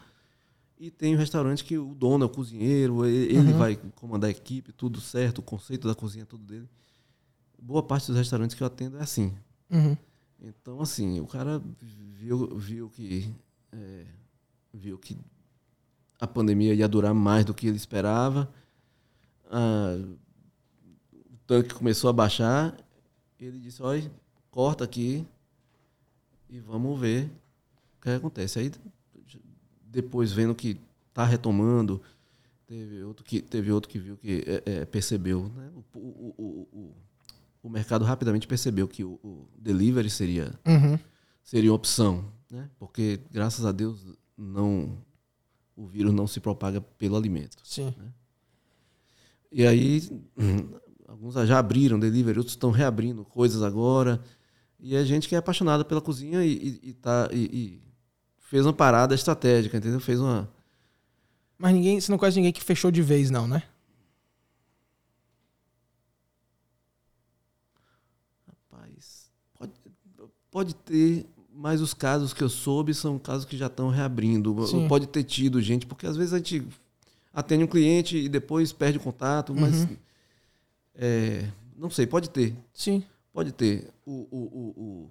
E 0.78 0.90
tem 0.90 1.14
um 1.14 1.18
restaurante 1.18 1.64
que 1.64 1.78
o 1.78 1.94
dono 1.94 2.24
é 2.24 2.26
o 2.26 2.30
cozinheiro, 2.30 3.06
ele 3.06 3.38
uhum. 3.38 3.58
vai 3.58 3.76
comandar 3.94 4.28
a 4.28 4.30
equipe, 4.30 4.72
tudo 4.72 5.00
certo, 5.00 5.38
o 5.38 5.42
conceito 5.42 5.86
da 5.86 5.94
cozinha, 5.94 6.26
tudo 6.26 6.44
dele. 6.44 6.68
Boa 7.60 7.82
parte 7.82 8.08
dos 8.08 8.16
restaurantes 8.16 8.56
que 8.56 8.62
eu 8.62 8.66
atendo 8.66 8.98
é 8.98 9.02
assim. 9.02 9.32
Uhum. 9.70 9.96
Então, 10.40 10.80
assim, 10.80 11.20
o 11.20 11.26
cara 11.26 11.62
viu, 11.80 12.58
viu 12.58 12.90
que. 12.90 13.32
É, 13.72 14.04
viu 14.72 14.98
que 14.98 15.16
a 16.20 16.26
pandemia 16.26 16.74
ia 16.74 16.88
durar 16.88 17.14
mais 17.14 17.44
do 17.44 17.54
que 17.54 17.66
ele 17.66 17.76
esperava. 17.76 18.52
Ah, 19.50 19.96
tanque 21.46 21.74
começou 21.74 22.10
a 22.10 22.12
baixar, 22.12 22.76
ele 23.38 23.58
disse, 23.58 23.82
olha, 23.82 24.10
corta 24.50 24.84
aqui 24.84 25.26
e 26.48 26.58
vamos 26.58 26.98
ver 26.98 27.30
o 27.98 28.02
que 28.02 28.10
acontece. 28.10 28.58
Aí 28.58 28.72
depois 29.94 30.32
vendo 30.32 30.54
que 30.54 30.78
está 31.08 31.24
retomando, 31.24 32.02
teve 32.66 33.02
outro 33.02 33.24
que, 33.24 33.40
teve 33.40 33.72
outro 33.72 33.88
que 33.88 33.98
viu 33.98 34.16
que 34.16 34.44
é, 34.46 34.62
é, 34.66 34.84
percebeu, 34.84 35.48
né? 35.54 35.70
O, 35.94 35.98
o, 35.98 36.34
o, 36.72 36.94
o, 37.62 37.68
mercado 37.70 38.04
rapidamente 38.04 38.46
percebeu 38.46 38.88
que 38.88 39.04
o, 39.04 39.12
o 39.22 39.48
delivery 39.56 40.10
seria, 40.10 40.52
uhum. 40.66 40.98
seria 41.42 41.70
uma 41.70 41.76
opção, 41.76 42.24
né? 42.50 42.68
Porque 42.78 43.20
graças 43.30 43.64
a 43.64 43.72
Deus 43.72 44.04
não 44.36 44.98
o 45.76 45.86
vírus 45.86 46.12
não 46.12 46.26
se 46.26 46.40
propaga 46.40 46.80
pelo 46.80 47.16
alimento. 47.16 47.56
Sim. 47.64 47.94
Né? 47.96 48.12
E 49.50 49.66
aí 49.66 50.02
Alguns 51.14 51.34
já 51.46 51.60
abriram 51.60 51.98
delivery, 51.98 52.38
outros 52.38 52.56
estão 52.56 52.72
reabrindo 52.72 53.24
coisas 53.24 53.62
agora. 53.62 54.20
E 54.80 54.96
a 54.96 55.04
gente 55.04 55.28
que 55.28 55.34
é 55.36 55.38
apaixonada 55.38 55.84
pela 55.84 56.00
cozinha 56.00 56.44
e, 56.44 56.80
e, 56.82 56.88
e 56.90 56.92
tá, 56.92 57.28
e, 57.32 57.38
e, 57.38 57.82
fez 58.54 58.64
uma 58.64 58.72
parada 58.72 59.16
estratégica, 59.16 59.78
entendeu? 59.78 59.98
Fez 59.98 60.20
uma. 60.20 60.48
Mas 61.58 61.74
ninguém, 61.74 62.00
você 62.00 62.08
não 62.12 62.16
conhece 62.16 62.36
ninguém 62.36 62.52
que 62.52 62.62
fechou 62.62 62.88
de 62.88 63.02
vez, 63.02 63.28
não, 63.28 63.48
né? 63.48 63.64
Rapaz, 68.46 69.28
pode, 69.58 69.72
pode 70.52 70.74
ter, 70.76 71.26
mas 71.52 71.80
os 71.80 71.92
casos 71.92 72.32
que 72.32 72.44
eu 72.44 72.48
soube 72.48 72.94
são 72.94 73.18
casos 73.18 73.44
que 73.44 73.56
já 73.56 73.66
estão 73.66 73.88
reabrindo. 73.88 74.64
Sim. 74.68 74.86
Pode 74.86 75.08
ter 75.08 75.24
tido 75.24 75.60
gente, 75.60 75.84
porque 75.84 76.06
às 76.06 76.16
vezes 76.16 76.32
a 76.32 76.36
gente 76.36 76.64
atende 77.32 77.64
um 77.64 77.68
cliente 77.68 78.16
e 78.16 78.28
depois 78.28 78.72
perde 78.72 78.98
o 78.98 79.00
contato, 79.00 79.52
mas 79.52 79.88
é, 80.94 81.50
não 81.76 81.90
sei, 81.90 82.06
pode 82.06 82.30
ter, 82.30 82.54
Sim. 82.72 83.02
pode 83.32 83.50
ter. 83.50 83.90
O, 84.06 84.12
o, 84.12 84.38
o, 84.38 84.80
o, 84.80 85.10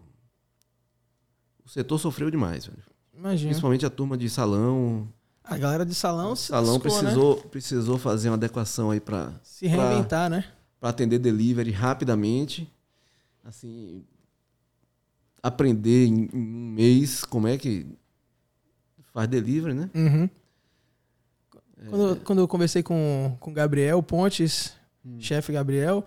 o 1.65 1.69
setor 1.69 1.99
sofreu 1.99 2.31
demais, 2.31 2.67
velho. 2.67 2.92
Imagina. 3.15 3.49
principalmente 3.49 3.85
a 3.85 3.89
turma 3.89 4.17
de 4.17 4.29
salão. 4.29 5.07
A 5.43 5.57
galera 5.57 5.85
de 5.85 5.93
salão 5.93 6.35
se 6.35 6.47
salão 6.47 6.75
lascou, 6.75 6.91
né? 6.91 6.99
precisou, 7.01 7.35
precisou 7.35 7.97
fazer 7.97 8.29
uma 8.29 8.35
adequação 8.35 8.91
aí 8.91 8.99
para 8.99 9.33
se 9.43 9.67
reinventar, 9.67 10.29
né? 10.29 10.45
para 10.79 10.89
atender 10.89 11.19
delivery 11.19 11.71
rapidamente. 11.71 12.71
Assim, 13.43 14.03
aprender 15.41 16.05
em, 16.05 16.29
um 16.33 16.71
mês 16.71 17.25
como 17.25 17.47
é 17.47 17.57
que 17.57 17.85
faz 19.13 19.27
delivery, 19.27 19.73
né? 19.73 19.89
Uhum. 19.93 20.29
É. 21.77 21.89
Quando, 21.89 22.15
quando 22.21 22.39
eu 22.39 22.47
conversei 22.47 22.81
com 22.81 23.35
com 23.39 23.51
o 23.51 23.53
Gabriel 23.53 24.01
Pontes, 24.01 24.73
Hum. 25.05 25.19
chefe 25.19 25.51
Gabriel, 25.51 26.05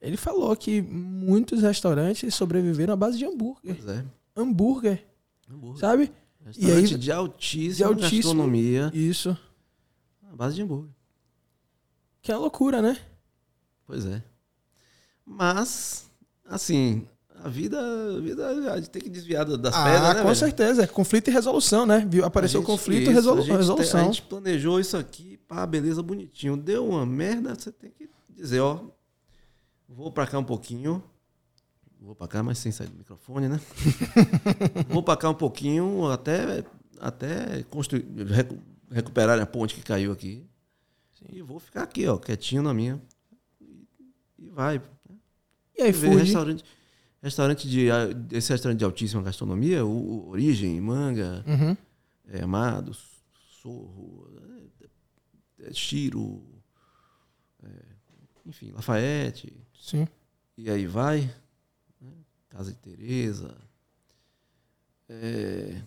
ele 0.00 0.16
falou 0.16 0.56
que 0.56 0.80
muitos 0.80 1.62
restaurantes 1.62 2.34
sobreviveram 2.34 2.94
à 2.94 2.96
base 2.96 3.18
de 3.18 3.26
hambúrguer. 3.26 3.76
Pois 3.76 3.86
é. 3.86 4.04
Hambúrguer, 4.34 5.04
Hambúrguer. 5.50 5.78
sabe? 5.78 6.12
Restaurante 6.44 6.94
aí- 6.94 6.98
de 7.00 7.12
altíssima 7.12 7.74
de 7.74 7.82
altíssimo- 8.04 8.22
gastronomia. 8.22 8.90
Isso. 8.94 9.36
A 10.32 10.36
base 10.36 10.54
de 10.54 10.62
hambúrguer. 10.62 10.90
Que 12.22 12.32
é 12.32 12.36
loucura, 12.36 12.80
né? 12.82 12.98
Pois 13.86 14.04
é. 14.06 14.22
Mas, 15.24 16.10
assim, 16.48 17.06
a 17.42 17.48
vida, 17.48 17.78
a 17.80 18.20
vida 18.20 18.72
a 18.72 18.76
gente 18.76 18.90
tem 18.90 19.02
que 19.02 19.08
desviar 19.10 19.44
da- 19.44 19.56
das 19.56 19.74
ah, 19.74 19.84
pedras, 19.84 20.08
né? 20.08 20.14
com 20.20 20.22
velho? 20.24 20.36
certeza. 20.36 20.82
É 20.82 20.86
conflito 20.86 21.28
e 21.28 21.30
resolução, 21.32 21.86
né? 21.86 22.06
Viu? 22.08 22.24
Apareceu 22.24 22.60
gente- 22.60 22.66
conflito 22.66 23.10
e 23.10 23.12
resolu- 23.12 23.42
resolução. 23.42 24.00
a 24.00 24.04
gente 24.04 24.22
planejou 24.22 24.80
isso 24.80 24.96
aqui, 24.96 25.36
pá, 25.48 25.64
beleza, 25.66 26.02
bonitinho. 26.02 26.56
Deu 26.56 26.86
uma 26.88 27.06
merda, 27.06 27.54
você 27.54 27.70
tem 27.72 27.90
que 27.90 28.08
dizer, 28.28 28.60
ó, 28.60 28.80
vou 29.88 30.10
pra 30.12 30.26
cá 30.26 30.38
um 30.38 30.44
pouquinho. 30.44 31.02
Vou 32.00 32.14
pra 32.14 32.26
cá, 32.26 32.42
mas 32.42 32.58
sem 32.58 32.72
sair 32.72 32.88
do 32.88 32.96
microfone, 32.96 33.46
né? 33.48 33.60
vou 34.88 35.02
pra 35.02 35.16
cá 35.16 35.28
um 35.28 35.34
pouquinho 35.34 36.06
até, 36.10 36.64
até 36.98 37.62
construir, 37.64 38.06
recu- 38.26 38.58
recuperar 38.90 39.38
a 39.38 39.44
ponte 39.46 39.74
que 39.74 39.82
caiu 39.82 40.10
aqui. 40.12 40.46
E 41.30 41.42
vou 41.42 41.60
ficar 41.60 41.82
aqui, 41.82 42.06
ó, 42.06 42.16
quietinho 42.16 42.62
na 42.62 42.72
minha. 42.72 43.00
E, 43.60 43.86
e 44.38 44.48
vai. 44.48 44.80
E 45.76 45.82
aí, 45.82 45.92
Food? 45.92 46.16
restaurante, 46.16 46.64
restaurante 47.22 47.68
de, 47.68 47.86
esse 48.32 48.50
restaurante 48.50 48.78
de 48.78 48.84
altíssima 48.86 49.22
gastronomia, 49.22 49.84
o, 49.84 49.90
o 49.90 50.28
Origem, 50.30 50.80
Manga, 50.80 51.44
Uhum. 51.46 51.76
é, 52.28 52.42
Amados, 52.42 53.20
Sorro, 53.62 54.26
é, 55.60 55.66
é, 55.68 55.72
Chiro, 55.74 56.42
é, 57.62 57.68
enfim, 58.46 58.70
Lafayette, 58.72 59.52
Sim. 59.78 60.08
e 60.56 60.70
aí 60.70 60.86
vai, 60.86 61.20
né? 61.20 61.34
Casa 62.50 62.72
de 62.72 62.78
Tereza. 62.78 63.56
É, 65.08 65.80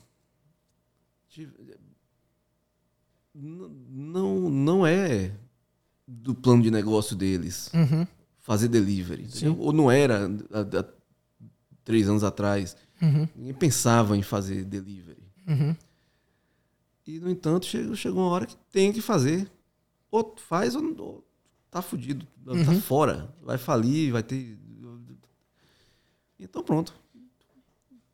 não, 3.34 4.50
não 4.50 4.86
é 4.86 5.32
do 6.08 6.36
plano 6.36 6.62
de 6.62 6.70
negócio 6.72 7.16
deles 7.16 7.72
Uhum. 7.74 8.06
fazer 8.40 8.68
delivery. 8.68 9.28
Ou 9.58 9.72
não 9.74 9.90
era 9.90 10.28
há, 10.52 10.80
há 10.80 10.86
três 11.84 12.08
anos 12.10 12.24
atrás. 12.24 12.76
Uhum. 13.02 13.28
Ninguém 13.36 13.54
pensava 13.54 14.16
em 14.18 14.22
fazer 14.22 14.64
delivery. 14.64 15.24
Uhum. 15.48 15.76
E, 17.06 17.20
no 17.20 17.30
entanto, 17.30 17.66
chegou, 17.66 17.96
chegou 17.96 18.22
uma 18.24 18.30
hora 18.30 18.46
que 18.46 18.56
tem 18.72 18.94
que 18.94 19.02
fazer. 19.02 19.52
Ou 20.10 20.36
faz 20.38 20.76
ou, 20.76 20.84
ou 21.02 21.28
tá 21.70 21.82
fudido. 21.82 22.26
Tá 22.46 22.52
Uhum. 22.54 22.80
fora. 22.82 23.34
Vai 23.42 23.58
falir, 23.58 24.12
vai 24.12 24.24
ter. 24.24 24.58
Então 26.44 26.64
pronto. 26.64 26.94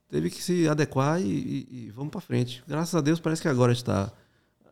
Teve 0.09 0.29
que 0.29 0.41
se 0.41 0.67
adequar 0.67 1.21
e, 1.21 1.25
e- 1.25 1.67
e 1.87 1.91
vamos 1.91 2.11
para 2.11 2.21
frente. 2.21 2.63
Graças 2.67 2.95
a 2.95 3.01
Deus 3.01 3.19
parece 3.19 3.41
que 3.41 3.47
agora 3.47 3.71
está 3.71 4.11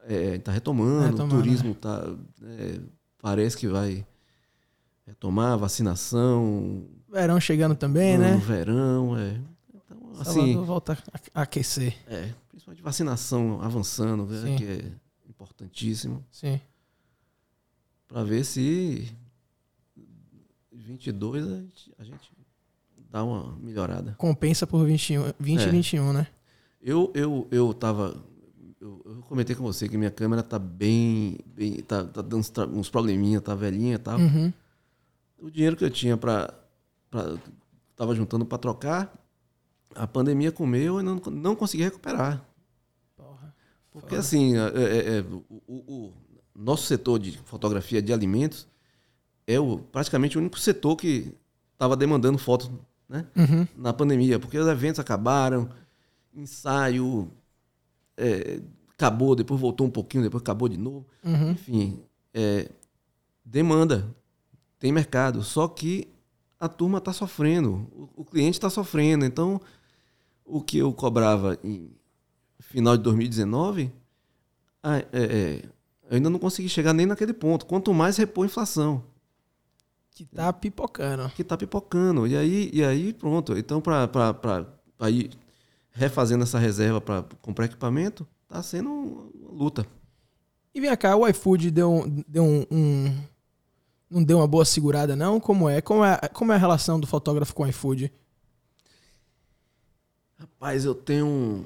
é, 0.06 0.38
tá 0.40 0.52
retomando, 0.52 1.12
Retomando, 1.12 1.36
o 1.36 1.38
turismo 1.44 1.76
tá, 1.76 2.02
é, 2.44 2.80
parece 3.22 3.58
que 3.58 3.68
vai 3.68 4.06
retomar, 5.06 5.58
vacinação, 5.58 6.86
Verão 7.10 7.40
chegando 7.40 7.76
também, 7.76 8.18
né? 8.18 8.36
verão. 8.38 9.18
É. 9.18 9.40
Então, 9.74 10.12
assim, 10.22 10.34
Salvador 10.54 10.66
volta 10.66 10.98
a 11.34 11.42
aquecer. 11.44 11.96
é, 12.08 12.34
principalmente 12.50 12.82
vacinação 12.84 13.62
avançando, 13.62 14.26
né, 14.26 14.42
Sim. 14.42 14.56
que 14.58 14.66
é 14.66 14.92
importantíssimo, 15.30 16.26
Sim. 16.32 16.60
para 18.08 18.24
ver 18.24 18.44
se 18.44 19.14
22 20.72 21.46
a 21.48 21.56
gente, 21.58 21.94
a 22.00 22.04
gente 22.04 22.32
dá 23.12 23.24
uma 23.24 23.56
melhorada. 23.58 24.16
Compensa 24.18 24.66
por 24.68 24.86
21, 24.86 25.34
20 25.40 25.62
e 25.62 25.64
É. 25.64 25.70
21, 25.70 26.14
né? 26.14 26.28
Eu 26.82 27.12
eu 27.16 27.48
eu 27.52 27.74
tava 27.74 28.16
eu, 28.80 29.02
eu 29.06 29.16
comentei 29.28 29.56
com 29.56 29.64
você 29.64 29.90
que 29.90 29.98
minha 29.98 30.12
câmera 30.12 30.44
tá 30.44 30.60
bem, 30.60 31.38
bem 31.48 31.74
tá, 31.82 32.04
tá 32.06 32.22
dando 32.22 32.38
uns, 32.38 32.52
uns 32.72 32.90
probleminha, 32.90 33.42
tá 33.42 33.56
velhinha, 33.56 33.96
e 33.96 33.98
tal. 33.98 34.20
Uhum. 34.20 34.54
O 35.40 35.50
dinheiro 35.50 35.76
que 35.76 35.84
eu 35.84 35.90
tinha 35.90 36.16
para 36.18 36.54
tava 37.96 38.16
juntando 38.16 38.46
para 38.46 38.58
trocar, 38.58 39.14
a 39.96 40.06
pandemia 40.06 40.52
comeu 40.52 41.00
e 41.00 41.04
não 41.04 41.16
não 41.32 41.56
consegui 41.56 41.84
recuperar. 41.84 42.44
Porra. 43.16 43.56
Porque 43.92 44.16
assim, 44.16 44.56
é, 44.56 44.60
é, 44.68 45.18
é, 45.18 45.22
o, 45.22 45.44
o- 45.68 45.84
o 46.08 46.14
nosso 46.56 46.84
setor 46.86 47.18
de 47.20 47.32
fotografia 47.46 48.02
de 48.02 48.14
alimentos 48.14 48.68
é 49.48 49.60
o, 49.60 49.80
praticamente 49.80 50.38
o 50.38 50.42
único 50.42 50.60
setor 50.60 50.96
que 50.96 51.34
estava 51.74 51.96
demandando 51.96 52.38
fotos 52.38 52.70
né, 53.08 53.26
Uhum. 53.36 53.68
na 53.76 53.94
pandemia, 53.94 54.40
porque 54.40 54.58
os 54.58 54.68
eventos 54.68 55.00
acabaram, 55.00 55.70
ensaio 56.34 57.32
é, 58.18 58.60
acabou, 58.94 59.36
depois 59.36 59.60
voltou 59.60 59.86
um 59.88 59.92
pouquinho, 59.92 60.24
depois 60.24 60.42
acabou 60.42 60.68
de 60.68 60.78
novo. 60.78 61.06
Uhum. 61.24 61.52
Enfim, 61.52 62.00
é, 62.34 62.70
demanda, 63.46 64.14
tem 64.80 64.92
mercado, 64.92 65.44
só 65.44 65.68
que 65.68 66.08
a 66.60 66.68
turma 66.68 66.98
está 66.98 67.14
sofrendo, 67.14 67.88
o, 67.94 68.22
o 68.22 68.26
cliente 68.26 68.58
está 68.58 68.70
sofrendo. 68.70 69.24
Então, 69.26 69.62
o 70.44 70.62
que 70.62 70.80
eu 70.80 70.92
cobrava 70.92 71.58
em 71.64 71.92
final 72.60 72.98
de 72.98 73.04
2019, 73.04 73.92
ah, 74.82 74.98
é, 74.98 75.06
é, 75.14 75.66
eu 76.10 76.16
ainda 76.16 76.30
não 76.30 76.40
consegui 76.40 76.70
chegar 76.70 76.94
nem 76.94 77.06
naquele 77.06 77.34
ponto. 77.34 77.66
Quanto 77.66 77.94
mais 77.94 78.18
repor 78.18 78.44
a 78.44 78.48
inflação, 78.48 79.04
Que 80.18 80.26
tá 80.26 80.52
pipocando. 80.52 81.30
que 81.36 81.42
está 81.44 81.56
pipocando. 81.58 82.26
E 82.26 82.36
aí, 82.36 82.70
e 82.74 82.84
aí 82.84 83.14
pronto. 83.14 83.58
Então, 83.58 83.80
para 83.82 85.10
ir 85.12 85.30
refazendo 85.92 86.44
essa 86.44 86.58
reserva 86.60 87.00
para 87.00 87.24
comprar 87.42 87.66
equipamento, 87.66 88.26
está 88.44 88.62
sendo 88.64 88.90
uma 88.90 89.30
luta. 89.52 89.86
E 90.74 90.82
vem 90.82 90.96
cá, 90.98 91.16
o 91.16 91.28
iFood 91.28 91.70
deu, 91.72 91.92
um- 91.92 92.24
deu 92.28 92.44
um, 92.44 92.66
um- 92.72 93.16
Não 94.10 94.24
deu 94.24 94.38
uma 94.38 94.48
boa 94.48 94.64
segurada, 94.64 95.16
não? 95.16 95.40
Como 95.40 95.68
é? 95.70 95.82
Como 95.82 96.04
é, 96.06 96.18
como 96.34 96.52
é 96.52 96.56
a 96.56 96.60
relação 96.60 97.00
do 97.00 97.06
fotógrafo 97.06 97.54
com 97.54 97.64
o 97.64 97.68
iFood? 97.68 98.12
Rapaz, 100.40 100.86
eu 100.86 100.94
tenho 100.96 101.66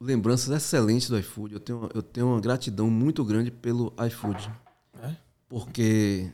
lembranças 0.00 0.50
excelentes 0.54 1.08
do 1.08 1.18
iFood. 1.18 1.54
Eu 1.54 1.60
tenho, 1.60 1.88
eu 1.94 2.02
tenho 2.02 2.26
uma 2.28 2.40
gratidão 2.40 2.90
muito 2.90 3.24
grande 3.24 3.50
pelo 3.50 3.92
iFood. 4.06 4.50
É? 5.02 5.14
Porque 5.48 6.30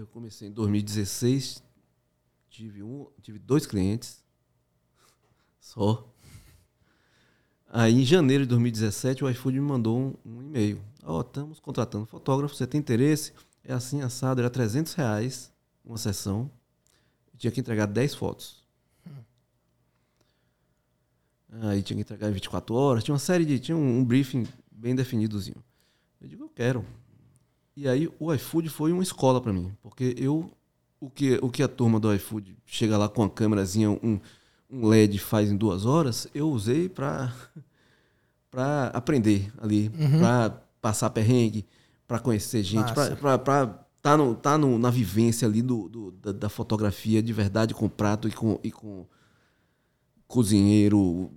eu 0.00 0.06
comecei 0.06 0.48
em 0.48 0.52
2016, 0.52 1.62
tive, 2.48 2.82
um, 2.82 3.06
tive 3.20 3.38
dois 3.38 3.66
clientes 3.66 4.24
só. 5.60 6.10
Aí 7.68 8.00
em 8.00 8.04
janeiro 8.04 8.44
de 8.44 8.48
2017 8.48 9.22
o 9.22 9.30
iFood 9.30 9.60
me 9.60 9.66
mandou 9.66 9.98
um, 9.98 10.14
um 10.24 10.42
e-mail. 10.42 10.82
Ó, 11.02 11.20
estamos 11.20 11.60
contratando 11.60 12.06
fotógrafo, 12.06 12.54
você 12.54 12.66
tem 12.66 12.80
interesse? 12.80 13.34
É 13.62 13.74
assim, 13.74 14.00
assado, 14.00 14.40
era 14.40 14.48
300 14.48 14.94
reais 14.94 15.52
uma 15.84 15.98
sessão. 15.98 16.50
Tinha 17.36 17.50
que 17.50 17.60
entregar 17.60 17.86
10 17.86 18.14
fotos. 18.14 18.64
Aí 21.62 21.82
tinha 21.82 21.96
que 21.96 22.02
entregar 22.02 22.30
em 22.30 22.32
24 22.32 22.74
horas, 22.74 23.04
tinha 23.04 23.12
uma 23.12 23.18
série 23.18 23.44
de. 23.44 23.58
Tinha 23.58 23.76
um, 23.76 23.98
um 23.98 24.04
briefing 24.04 24.46
bem 24.70 24.94
definidozinho. 24.94 25.62
Eu 26.20 26.28
digo, 26.28 26.44
eu 26.44 26.48
quero. 26.48 26.86
E 27.80 27.88
aí 27.88 28.08
o 28.18 28.32
iFood 28.34 28.68
foi 28.68 28.92
uma 28.92 29.02
escola 29.02 29.40
para 29.40 29.52
mim, 29.54 29.72
porque 29.82 30.14
eu. 30.18 30.50
O 31.00 31.08
que, 31.08 31.38
o 31.40 31.48
que 31.48 31.62
a 31.62 31.68
turma 31.68 31.98
do 31.98 32.12
iFood 32.14 32.54
chega 32.66 32.98
lá 32.98 33.08
com 33.08 33.22
a 33.22 33.30
câmerazinha, 33.30 33.88
um, 33.90 34.20
um 34.70 34.86
LED 34.86 35.18
faz 35.18 35.50
em 35.50 35.56
duas 35.56 35.86
horas, 35.86 36.28
eu 36.34 36.50
usei 36.50 36.90
para 36.90 37.32
para 38.50 38.88
aprender 38.88 39.50
ali, 39.56 39.90
Uhum. 39.98 40.18
para 40.18 40.50
passar 40.82 41.08
perrengue, 41.08 41.64
para 42.06 42.18
conhecer 42.18 42.62
gente, 42.62 42.94
Massa. 42.94 43.16
para 43.16 43.66
tá, 44.02 44.14
no, 44.16 44.34
tá 44.34 44.58
no, 44.58 44.78
na 44.78 44.90
vivência 44.90 45.48
ali 45.48 45.62
do, 45.62 45.88
do- 45.88 46.10
da, 46.10 46.32
da 46.32 46.48
fotografia 46.50 47.22
de 47.22 47.32
verdade 47.32 47.72
com 47.72 47.88
prato 47.88 48.28
e 48.28 48.32
com, 48.32 48.60
e 48.62 48.70
com 48.70 49.06
cozinheiro 50.26 51.30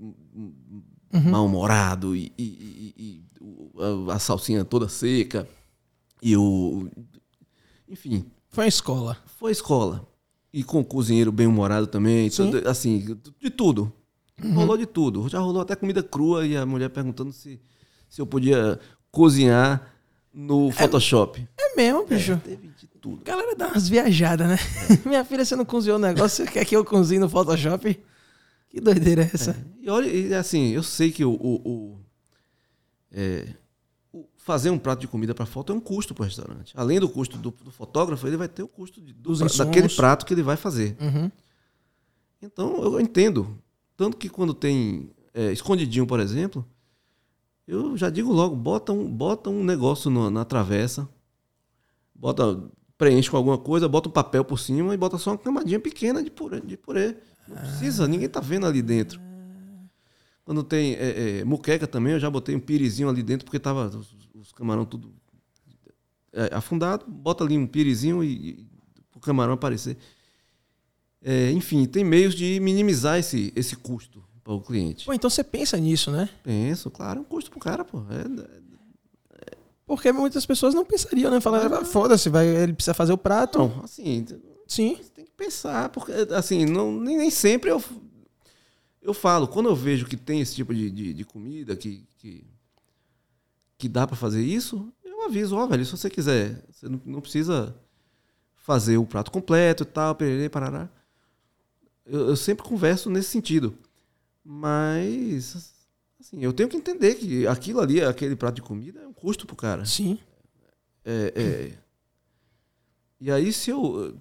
mal-humorado 1.12 2.16
e, 2.16 2.32
e- 2.38 2.94
e- 2.98 3.24
e 3.40 4.12
a 4.12 4.20
salsinha 4.20 4.66
toda 4.66 4.90
seca. 4.90 5.48
E 6.24 6.38
o. 6.38 6.90
Enfim, 7.88 8.26
Foi 8.50 8.64
uma 8.64 8.70
escola. 8.70 9.18
foi 9.38 9.52
escola. 9.52 10.08
E 10.54 10.64
com 10.64 10.80
o 10.80 10.86
cozinheiro 10.86 11.32
bem-humorado 11.32 11.88
também. 11.88 12.30
Sim. 12.30 12.52
assim, 12.66 13.18
de 13.42 13.50
tudo. 13.50 13.92
Rolou 14.54 14.78
de 14.78 14.86
tudo. 14.86 15.28
Já 15.30 15.40
rolou 15.40 15.62
até 15.62 15.76
comida 15.76 16.02
crua 16.02 16.46
e 16.46 16.56
a 16.56 16.66
mulher 16.66 16.90
perguntando 16.90 17.32
se, 17.32 17.60
se 18.10 18.22
eu 18.22 18.26
podia 18.28 18.80
cozinhar 19.12 19.92
no 20.34 20.72
Photoshop. 20.72 21.48
É 21.60 21.76
mesmo, 21.76 22.06
bicho. 22.06 22.40
Teve 22.44 22.68
de 22.70 22.88
tudo. 23.00 23.22
A 23.22 23.24
galera 23.26 23.56
dá 23.56 23.68
umas 23.68 23.88
viajadas, 23.90 24.48
né? 24.48 24.58
Minha 25.06 25.24
filha, 25.26 25.44
você 25.46 25.56
não 25.56 25.66
cozinhou 25.66 25.98
o 25.98 26.02
negócio, 26.02 26.44
você 26.46 26.52
quer 26.52 26.66
que 26.66 26.76
eu 26.76 26.84
cozinhe 26.86 27.20
no 27.20 27.30
Photoshop? 27.30 28.00
Que 28.70 28.82
doideira 28.82 29.24
é 29.24 29.30
essa? 29.34 29.56
E 29.82 29.90
olha, 29.90 30.08
e 30.08 30.34
assim, 30.34 30.70
eu 30.70 30.82
sei 30.82 31.12
que 31.12 31.24
o, 31.24 31.32
o- 31.34 31.62
o- 31.70 32.00
é, 33.12 33.48
o 33.50 33.63
fazer 34.44 34.70
um 34.70 34.78
prato 34.78 35.00
de 35.02 35.08
comida 35.08 35.34
para 35.34 35.46
foto 35.46 35.72
é 35.72 35.76
um 35.76 35.80
custo 35.80 36.14
para 36.14 36.24
o 36.24 36.26
restaurante. 36.26 36.74
Além 36.76 37.00
do 37.00 37.08
custo 37.10 37.38
do, 37.38 37.50
do 37.52 37.72
fotógrafo, 37.72 38.28
ele 38.28 38.36
vai 38.38 38.48
ter 38.48 38.62
o 38.64 38.68
custo 38.68 39.00
de- 39.02 39.14
do 39.14 39.30
pra- 39.38 39.48
daquele 39.66 39.88
prato 39.96 40.26
que 40.26 40.34
ele 40.34 40.44
vai 40.44 40.58
fazer. 40.58 40.98
Uhum. 41.00 41.32
Então 42.42 42.84
eu 42.84 43.00
entendo. 43.00 43.58
Tanto 43.96 44.18
que 44.18 44.28
quando 44.30 44.54
tem 44.54 45.10
é, 45.34 45.52
escondidinho, 45.52 46.06
por 46.06 46.20
exemplo, 46.20 46.66
eu 47.68 47.96
já 47.98 48.10
digo 48.10 48.32
logo, 48.34 48.56
bota 48.56 48.92
um, 48.92 49.10
bota 49.10 49.50
um 49.50 49.64
negócio 49.64 50.10
no- 50.12 50.30
na 50.30 50.44
travessa, 50.44 51.08
bota, 52.14 52.62
preenche 52.98 53.30
com 53.30 53.38
alguma 53.38 53.58
coisa, 53.58 53.88
bota 53.88 54.10
um 54.10 54.12
papel 54.12 54.44
por 54.44 54.60
cima 54.60 54.94
e 54.94 54.98
bota 54.98 55.18
só 55.18 55.32
uma 55.32 55.38
camadinha 55.38 55.80
pequena 55.80 56.22
de 56.22 56.30
purê. 56.30 56.60
De 56.60 56.76
purê. 56.76 57.16
Não 57.48 57.56
precisa, 57.58 58.08
ninguém 58.08 58.28
tá 58.30 58.40
vendo 58.40 58.66
ali 58.66 58.82
dentro. 58.82 59.22
Quando 60.46 60.64
tem 60.64 60.94
é, 60.96 61.40
é, 61.40 61.44
muqueca 61.46 61.88
também, 61.88 62.14
eu 62.14 62.20
já 62.20 62.30
botei 62.30 62.54
um 62.56 62.60
pirizinho 62.60 63.08
ali 63.08 63.24
dentro, 63.24 63.46
porque 63.46 63.60
tava 63.60 63.90
os, 64.44 64.52
camarão 64.52 64.86
tudo 64.86 65.14
é, 66.34 66.54
afundado, 66.54 67.06
bota 67.08 67.44
ali 67.44 67.58
um 67.58 67.66
pirizinho 67.66 68.24
e, 68.24 68.50
e 68.50 68.68
o 69.16 69.20
camarão 69.20 69.54
aparecer. 69.54 69.98
É, 71.22 71.52
enfim, 71.52 71.86
tem 71.86 72.04
meios 72.04 72.36
de 72.36 72.60
minimizar 72.60 73.18
esse, 73.18 73.54
esse 73.56 73.76
custo 73.76 74.24
para 74.44 74.54
o 74.54 74.62
cliente. 74.62 75.06
Pô, 75.06 75.14
então 75.14 75.30
você 75.30 75.44
pensa 75.44 75.78
nisso, 75.78 76.12
né? 76.12 76.30
Penso, 76.44 76.92
claro, 76.92 77.20
é 77.20 77.22
um 77.22 77.26
custo 77.26 77.50
pro 77.50 77.60
cara, 77.60 77.86
pô. 77.86 78.00
É, 78.10 79.56
Porque 79.86 80.12
muitas 80.12 80.46
pessoas 80.46 80.74
não 80.74 80.84
pensariam, 80.84 81.32
né? 81.32 81.40
Falar, 81.40 81.72
"Ah, 81.74 81.86
foda-se, 81.86 82.30
vai, 82.30 82.46
ele 82.48 82.74
precisa 82.74 82.94
fazer 82.94 83.14
o 83.14 83.18
prato. 83.18 83.58
não, 83.60 83.84
assim, 83.84 84.26
Sim. 84.68 84.98
você 84.98 85.10
tem 85.10 85.24
que 85.26 85.32
pensar, 85.32 85.90
porque 85.90 86.12
assim, 86.34 86.66
não, 86.66 86.92
nem, 87.00 87.18
nem 87.18 87.30
sempre 87.30 87.70
eu, 87.72 87.82
eu 89.02 89.14
falo, 89.14 89.48
quando 89.48 89.70
eu 89.70 89.76
vejo 89.76 90.06
que 90.06 90.18
tem 90.18 90.42
esse 90.42 90.56
tipo 90.56 90.74
de, 90.74 90.90
de, 90.90 91.14
de 91.14 91.24
comida 91.24 91.76
que, 91.76 92.04
que, 92.18 92.44
que 93.84 93.90
dá 93.90 94.08
para 94.08 94.16
fazer 94.16 94.42
isso, 94.42 94.90
eu 95.04 95.26
aviso, 95.26 95.58
ó, 95.58 95.68
velho, 95.68 95.86
se 95.86 95.92
você 95.92 96.10
quiser, 96.10 96.64
você 96.72 96.88
não, 96.88 97.02
não 97.06 97.20
precisa 97.20 97.76
fazer 98.56 98.98
o 98.98 99.06
prato 99.06 99.30
completo 99.30 99.84
e 99.84 99.86
tal, 99.86 100.16
pererê, 100.16 100.48
parará. 100.48 100.88
Eu, 102.06 102.30
eu 102.30 102.36
sempre 102.38 102.64
converso 102.64 103.10
nesse 103.10 103.28
sentido. 103.28 103.78
Mas, 104.42 105.74
assim, 106.18 106.42
eu 106.42 106.54
tenho 106.54 106.70
que 106.70 106.78
entender 106.78 107.16
que 107.16 107.46
aquilo 107.46 107.82
ali, 107.82 108.02
aquele 108.02 108.38
prato 108.38 108.56
de 108.56 108.62
comida, 108.62 109.02
é 109.02 109.08
um 109.08 109.12
custo 109.12 109.46
pro 109.46 109.54
cara. 109.54 109.84
Sim. 109.84 110.18
É, 111.04 111.34
é. 111.36 111.78
E 113.20 113.30
aí, 113.30 113.52
se 113.52 113.70
eu. 113.70 114.18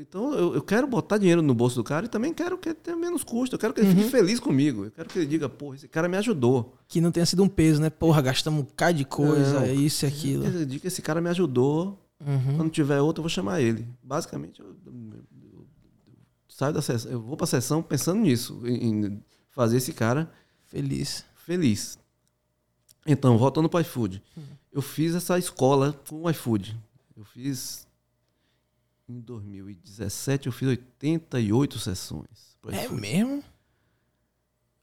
Então, 0.00 0.32
eu, 0.34 0.54
eu 0.54 0.62
quero 0.62 0.86
botar 0.86 1.18
dinheiro 1.18 1.40
no 1.42 1.54
bolso 1.54 1.76
do 1.76 1.84
cara 1.84 2.06
e 2.06 2.08
também 2.08 2.32
quero 2.34 2.56
que 2.58 2.68
ele 2.70 2.74
tenha 2.76 2.96
menos 2.96 3.22
custo. 3.24 3.54
Eu 3.54 3.58
quero 3.58 3.72
que 3.74 3.80
ele 3.80 3.94
fique 3.94 4.10
feliz 4.10 4.38
comigo. 4.40 4.84
Eu 4.86 4.90
quero 4.90 5.08
que 5.08 5.18
ele 5.18 5.26
diga, 5.26 5.48
pô, 5.48 5.74
esse 5.74 5.86
cara 5.88 6.08
me 6.08 6.16
ajudou. 6.16 6.74
Que 6.88 7.00
não 7.00 7.10
tenha 7.12 7.26
sido 7.26 7.42
um 7.42 7.48
peso, 7.48 7.80
né? 7.80 7.90
Porra, 7.90 8.20
gastamos 8.22 8.60
um 8.60 8.64
bocado 8.64 8.98
de 8.98 9.04
coisa, 9.04 9.60
Não. 9.60 9.74
isso 9.74 10.04
e 10.04 10.08
aquilo. 10.08 10.44
Ele 10.46 10.66
diga 10.66 10.80
que 10.82 10.86
esse 10.88 11.02
cara 11.02 11.20
me 11.20 11.28
ajudou. 11.30 11.98
Uhum. 12.20 12.56
Quando 12.56 12.70
tiver 12.70 13.00
outro, 13.00 13.20
eu 13.20 13.24
vou 13.24 13.28
chamar 13.30 13.60
ele. 13.60 13.86
Basicamente, 14.02 14.60
eu, 14.60 14.66
eu- 14.86 15.66
saio 16.48 16.72
da 16.72 16.80
sessão. 16.80 17.10
Eu 17.10 17.20
vou 17.20 17.36
pra 17.36 17.46
sessão 17.46 17.82
pensando 17.82 18.20
nisso, 18.20 18.60
em, 18.64 19.20
fazer 19.50 19.76
esse 19.78 19.92
cara 19.92 20.30
Feliz. 20.66 21.24
feliz. 21.34 21.98
Então, 23.06 23.36
voltando 23.36 23.68
para 23.68 23.78
o 23.78 23.80
iFood. 23.80 24.22
Eu 24.72 24.80
fiz 24.80 25.14
essa 25.14 25.38
escola 25.38 25.92
com 26.08 26.22
o 26.22 26.30
iFood. 26.30 26.76
Eu 27.16 27.24
fiz. 27.24 27.83
Em 29.08 29.20
2017, 29.20 30.46
eu 30.46 30.52
fiz 30.52 30.68
88 30.68 31.78
sessões. 31.78 32.56
É 32.68 32.84
iFood. 32.84 33.00
mesmo? 33.00 33.44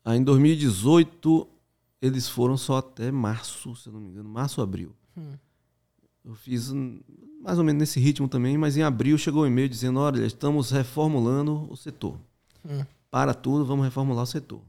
Aí 0.06 0.18
em 0.20 0.24
2018, 0.24 1.48
eles 2.02 2.28
foram 2.28 2.56
só 2.58 2.78
até 2.78 3.12
março, 3.12 3.76
se 3.76 3.88
eu 3.88 3.94
não 3.94 4.00
me 4.00 4.10
engano, 4.10 4.30
março, 4.30 4.62
abril. 4.62 4.96
Hum. 5.18 5.34
Eu 6.24 6.36
fiz 6.36 6.72
mais 7.42 7.58
ou 7.58 7.64
menos 7.64 7.80
nesse 7.80 8.00
ritmo 8.00 8.28
também, 8.28 8.58
mas 8.58 8.78
em 8.78 8.84
abril 8.84 9.18
chegou 9.18 9.44
um 9.44 9.48
e-mail 9.48 9.68
dizendo: 9.68 10.00
olha, 10.00 10.24
estamos 10.26 10.70
reformulando 10.70 11.68
o 11.72 11.76
setor. 11.76 12.20
Hum. 12.64 12.86
Para 13.10 13.34
tudo, 13.34 13.66
vamos 13.66 13.84
reformular 13.86 14.24
o 14.24 14.28
setor. 14.28 14.62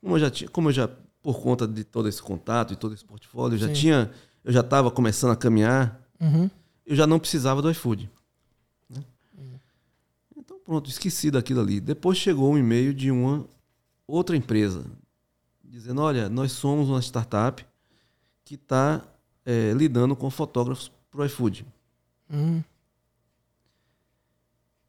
Como 0.00 0.16
eu 0.16 0.20
já 0.20 0.30
tinha, 0.30 0.48
como 0.50 0.68
eu 0.68 0.72
já, 0.72 0.88
por 1.22 1.40
conta 1.40 1.66
de 1.68 1.84
todo 1.84 2.08
esse 2.08 2.22
contato 2.22 2.72
e 2.72 2.76
todo 2.76 2.94
esse 2.94 3.04
portfólio, 3.04 3.54
eu 3.56 3.58
já 3.58 3.68
Sim. 3.68 3.74
tinha, 3.74 4.10
eu 4.42 4.52
já 4.52 4.60
estava 4.60 4.90
começando 4.90 5.32
a 5.32 5.36
caminhar, 5.36 6.00
Uhum. 6.20 6.48
Eu 6.86 6.94
já 6.96 7.06
não 7.06 7.18
precisava 7.18 7.62
do 7.62 7.70
iFood. 7.70 8.10
né? 8.88 9.04
Então 10.36 10.58
pronto, 10.58 10.88
esqueci 10.90 11.30
daquilo 11.30 11.60
ali. 11.60 11.80
Depois 11.80 12.18
chegou 12.18 12.52
um 12.52 12.58
e-mail 12.58 12.92
de 12.94 13.10
uma 13.10 13.46
outra 14.06 14.36
empresa 14.36 14.84
dizendo: 15.62 16.00
olha, 16.00 16.28
nós 16.28 16.52
somos 16.52 16.88
uma 16.88 17.00
startup 17.00 17.64
que 18.44 18.54
está 18.54 19.02
lidando 19.76 20.16
com 20.16 20.30
fotógrafos 20.30 20.90
para 21.10 21.20
o 21.20 21.24
iFood. 21.24 21.66
Hum. 22.30 22.62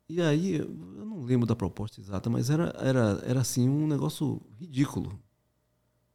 E 0.08 0.22
aí, 0.22 0.56
eu 0.56 0.70
eu 1.06 1.06
não 1.06 1.24
lembro 1.24 1.46
da 1.46 1.56
proposta 1.56 2.02
exata, 2.02 2.30
mas 2.30 2.50
era, 2.50 2.74
era, 2.80 3.22
era 3.26 3.42
assim 3.42 3.70
um 3.70 3.88
negócio 3.88 4.42
ridículo. 4.60 5.20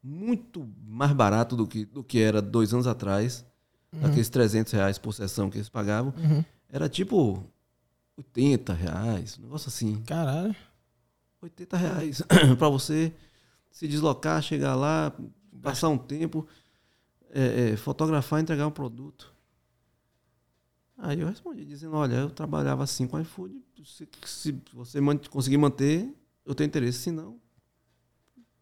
Muito 0.02 0.68
mais 0.84 1.12
barato 1.12 1.56
do 1.56 1.66
que, 1.66 1.84
do 1.84 2.02
que 2.02 2.18
era 2.18 2.42
dois 2.42 2.72
anos 2.74 2.86
atrás, 2.86 3.46
aqueles 4.02 4.28
300 4.28 4.72
reais 4.72 4.98
por 4.98 5.12
sessão 5.12 5.50
que 5.50 5.58
eles 5.58 5.68
pagavam. 5.68 6.14
Uhum. 6.16 6.44
Era 6.68 6.88
tipo 6.88 7.44
80 8.16 8.72
reais, 8.72 9.38
um 9.38 9.42
negócio 9.42 9.68
assim. 9.68 10.02
Caralho. 10.02 10.54
80 11.42 11.76
reais 11.76 12.22
para 12.58 12.68
você 12.68 13.12
se 13.70 13.88
deslocar, 13.88 14.42
chegar 14.42 14.74
lá, 14.74 15.12
passar 15.62 15.88
um 15.88 15.98
tempo, 15.98 16.46
é, 17.30 17.70
é, 17.70 17.76
fotografar, 17.76 18.40
entregar 18.40 18.66
um 18.66 18.72
produto. 18.72 19.32
Aí 20.98 21.20
eu 21.20 21.28
respondi 21.28 21.64
dizendo, 21.64 21.96
olha, 21.96 22.16
eu 22.16 22.30
trabalhava 22.30 22.84
assim 22.84 23.06
com 23.06 23.18
iFood, 23.18 23.54
se, 23.84 24.06
se 24.26 24.60
você 24.74 24.98
conseguir 25.30 25.56
manter, 25.56 26.14
eu 26.44 26.54
tenho 26.54 26.68
interesse, 26.68 26.98
se 26.98 27.10
não, 27.10 27.40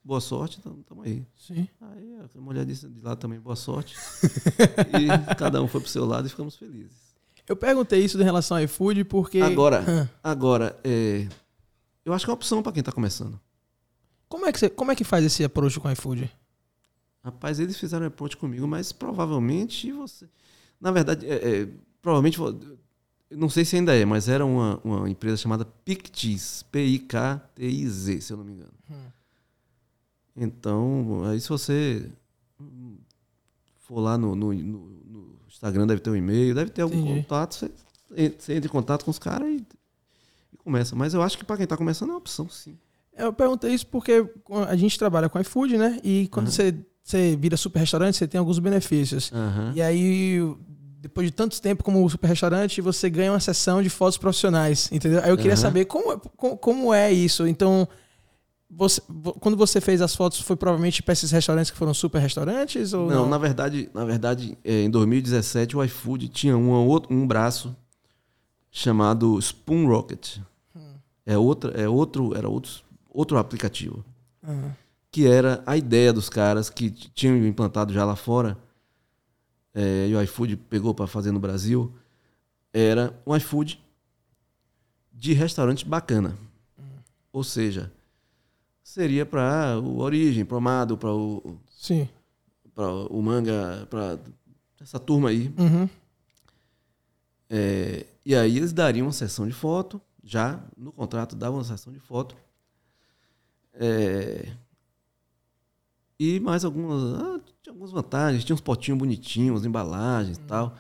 boa 0.05 0.20
sorte, 0.20 0.59
então 0.59 0.83
tamo 0.83 1.03
aí. 1.03 1.27
Sim. 1.37 1.69
Aí 1.81 2.16
a 2.35 2.41
mulher 2.41 2.65
disse 2.65 2.89
de 2.89 3.03
lá 3.03 3.15
também, 3.15 3.39
boa 3.39 3.57
sorte. 3.57 3.95
e 4.99 5.35
cada 5.35 5.62
um 5.62 5.69
foi 5.69 5.81
pro 5.81 5.91
seu 5.91 6.05
lado 6.05 6.27
e 6.27 6.31
ficamos 6.31 6.57
felizes. 6.57 7.09
Eu 7.49 7.57
perguntei 7.57 8.05
isso 8.05 8.20
em 8.20 8.25
relação 8.25 8.57
ao 8.57 8.62
iFood 8.62 9.05
porque. 9.05 9.41
Agora, 9.41 10.11
agora, 10.23 10.79
é, 10.85 11.27
eu 12.05 12.12
acho 12.12 12.25
que 12.25 12.31
é 12.31 12.33
uma 12.33 12.37
opção 12.37 12.62
para 12.62 12.73
quem 12.73 12.81
está 12.81 12.93
começando. 12.93 13.41
Como 14.29 14.47
é, 14.47 14.53
que 14.53 14.59
você, 14.59 14.69
como 14.69 14.93
é 14.93 14.95
que 14.95 15.05
faz 15.05 15.25
esse 15.25 15.43
approach 15.43 15.81
com 15.81 15.89
o 15.89 15.93
iFood? 15.93 16.31
Rapaz, 17.25 17.59
eles 17.59 17.79
fizeram 17.79 18.07
approach 18.07 18.37
comigo, 18.37 18.66
mas 18.69 18.93
provavelmente 18.93 19.91
você. 19.93 20.29
Na 20.81 20.91
verdade, 20.91 21.27
é, 21.27 21.62
é, 21.62 21.69
provavelmente. 22.03 22.39
Não 23.31 23.51
sei 23.51 23.65
se 23.65 23.77
ainda 23.77 23.95
é, 23.95 24.07
mas 24.07 24.27
era 24.27 24.45
uma, 24.45 24.81
uma 24.83 25.11
empresa 25.11 25.37
chamada 25.37 25.65
Pictiz. 25.85 26.62
P-I-K-T-I-Z, 26.70 28.20
se 28.23 28.33
eu 28.33 28.37
não 28.39 28.45
me 28.45 28.53
engano. 28.53 28.73
Hum. 28.91 29.18
Então, 30.40 31.23
aí 31.24 31.40
se 31.40 31.48
você 31.48 32.09
for 33.78 34.01
lá 34.01 34.16
no, 34.19 34.35
no- 34.35 34.52
no- 34.55 34.89
no 35.06 35.35
Instagram, 35.48 35.86
deve 35.86 36.01
ter 36.01 36.10
um 36.10 36.16
e-mail, 36.16 36.55
deve 36.55 36.70
ter 36.70 36.82
algum 36.82 36.97
Entendi. 36.97 37.20
contato. 37.23 37.55
Você, 37.55 37.70
você 38.39 38.55
entra 38.55 38.69
em 38.69 38.73
contato 38.73 39.05
com 39.05 39.10
os 39.10 39.19
caras 39.19 39.48
e, 39.48 39.66
e 40.52 40.56
começa. 40.59 40.94
Mas 40.94 41.15
eu 41.15 41.23
acho 41.23 41.36
que 41.39 41.44
para 41.44 41.56
quem 41.56 41.65
está 41.65 41.77
começando 41.77 42.10
é 42.10 42.12
uma 42.12 42.19
opção, 42.19 42.48
sim. 42.48 42.77
Eu 43.16 43.32
perguntei 43.32 43.73
isso 43.74 43.86
porque 43.86 44.24
a 44.69 44.77
gente 44.77 44.97
trabalha 44.98 45.28
com 45.28 45.40
iFood, 45.40 45.77
né? 45.77 45.98
E 46.05 46.28
quando 46.28 46.47
Uhum. 46.47 46.52
você, 46.52 46.74
você 47.02 47.35
vira 47.36 47.56
super 47.56 47.81
restaurante, 47.81 48.16
você 48.16 48.28
tem 48.28 48.39
alguns 48.39 48.60
benefícios. 48.60 49.32
Aham. 49.35 49.73
E 49.74 49.82
aí, 49.82 50.39
depois 51.01 51.27
de 51.27 51.32
tanto 51.32 51.60
tempo 51.60 51.82
como 51.82 52.09
super 52.09 52.28
restaurante, 52.28 52.81
você 52.81 53.10
ganha 53.10 53.32
uma 53.32 53.40
sessão 53.40 53.82
de 53.82 53.90
fotos 53.90 54.19
profissionais, 54.19 54.89
entendeu? 54.93 55.20
Aí 55.24 55.31
eu 55.31 55.36
queria 55.36 55.55
Aham. 55.55 55.62
saber 55.62 55.86
como, 55.86 56.16
como, 56.36 56.56
como 56.59 56.94
é 56.94 57.10
isso. 57.12 57.44
Então, 57.48 57.89
você, 58.70 59.01
vo- 59.09 59.32
quando 59.35 59.57
você 59.57 59.81
fez 59.81 60.01
as 60.03 60.15
fotos, 60.15 60.40
foi 60.40 60.55
provavelmente 60.57 61.03
para 61.03 61.12
esses 61.12 61.31
restaurantes 61.31 61.70
que 61.70 61.77
foram 61.77 61.95
super 61.95 62.19
restaurantes? 62.20 62.93
Ou 62.93 63.09
Não, 63.09 63.23
não, 63.23 63.28
na 63.28 63.39
verdade, 63.39 63.90
na 63.95 64.05
verdade, 64.05 64.57
é, 64.65 64.82
em 64.82 64.90
2017 64.90 65.77
o 65.77 65.82
iFood 65.85 66.28
tinha 66.28 66.57
uma 66.57 66.81
outra- 66.81 67.12
um 67.15 67.27
braço 67.27 67.74
chamado 68.70 69.39
Spoon 69.39 69.86
Rocket. 69.86 70.39
É 71.24 71.36
outra, 71.36 71.70
é 71.81 71.89
outro, 71.89 72.35
era 72.36 72.49
outro, 72.49 72.73
outro 73.11 73.36
aplicativo 73.39 74.03
Ah, 74.43 74.70
que 75.11 75.27
era 75.27 75.62
a 75.66 75.77
ideia 75.77 76.12
dos 76.12 76.28
caras 76.31 76.70
que 76.70 76.90
tinham 76.90 77.36
implantado 77.47 77.93
já 77.93 78.05
lá 78.05 78.16
fora 78.16 78.57
é, 79.74 80.09
e 80.09 80.15
o 80.15 80.23
iFood 80.23 80.57
pegou 80.57 80.95
para 80.95 81.07
fazer 81.07 81.31
no 81.32 81.39
Brasil, 81.40 81.93
era 82.73 83.19
um 83.27 83.35
iFood 83.36 83.78
de 85.12 85.32
restaurante 85.32 85.85
bacana. 85.86 86.36
Ou 87.32 87.45
seja, 87.45 87.93
seria 88.89 89.27
para 89.27 89.78
o 89.78 89.98
Origem, 89.98 90.44
para 90.44 90.55
o 90.55 90.59
Amado, 90.59 90.97
para 90.97 91.12
o, 91.12 91.59
Sim. 91.70 92.09
para 92.74 92.89
o 92.90 93.23
Manga, 93.23 93.86
para 93.90 94.19
essa 94.81 94.98
turma 94.98 95.28
aí. 95.28 95.52
Uhum. 95.59 95.89
É, 97.51 98.06
e 98.24 98.35
aí 98.35 98.56
eles 98.56 98.73
dariam 98.73 99.06
uma 99.06 99.12
sessão 99.12 99.47
de 99.47 99.52
foto, 99.52 100.01
já 100.23 100.62
no 100.77 100.90
contrato 100.93 101.36
davam 101.36 101.59
uma 101.59 101.65
sessão 101.65 101.93
de 101.93 102.01
foto. 102.01 102.36
É, 103.74 104.52
e 106.19 106.40
mais 106.40 106.65
algumas, 106.65 107.20
ah, 107.20 107.40
tinha 107.62 107.73
algumas 107.73 107.90
vantagens, 107.93 108.44
tinha 108.44 108.55
uns 108.55 108.60
potinhos 108.60 108.98
bonitinhos, 108.98 109.65
embalagens 109.65 110.36
e 110.39 110.40
tal. 110.43 110.77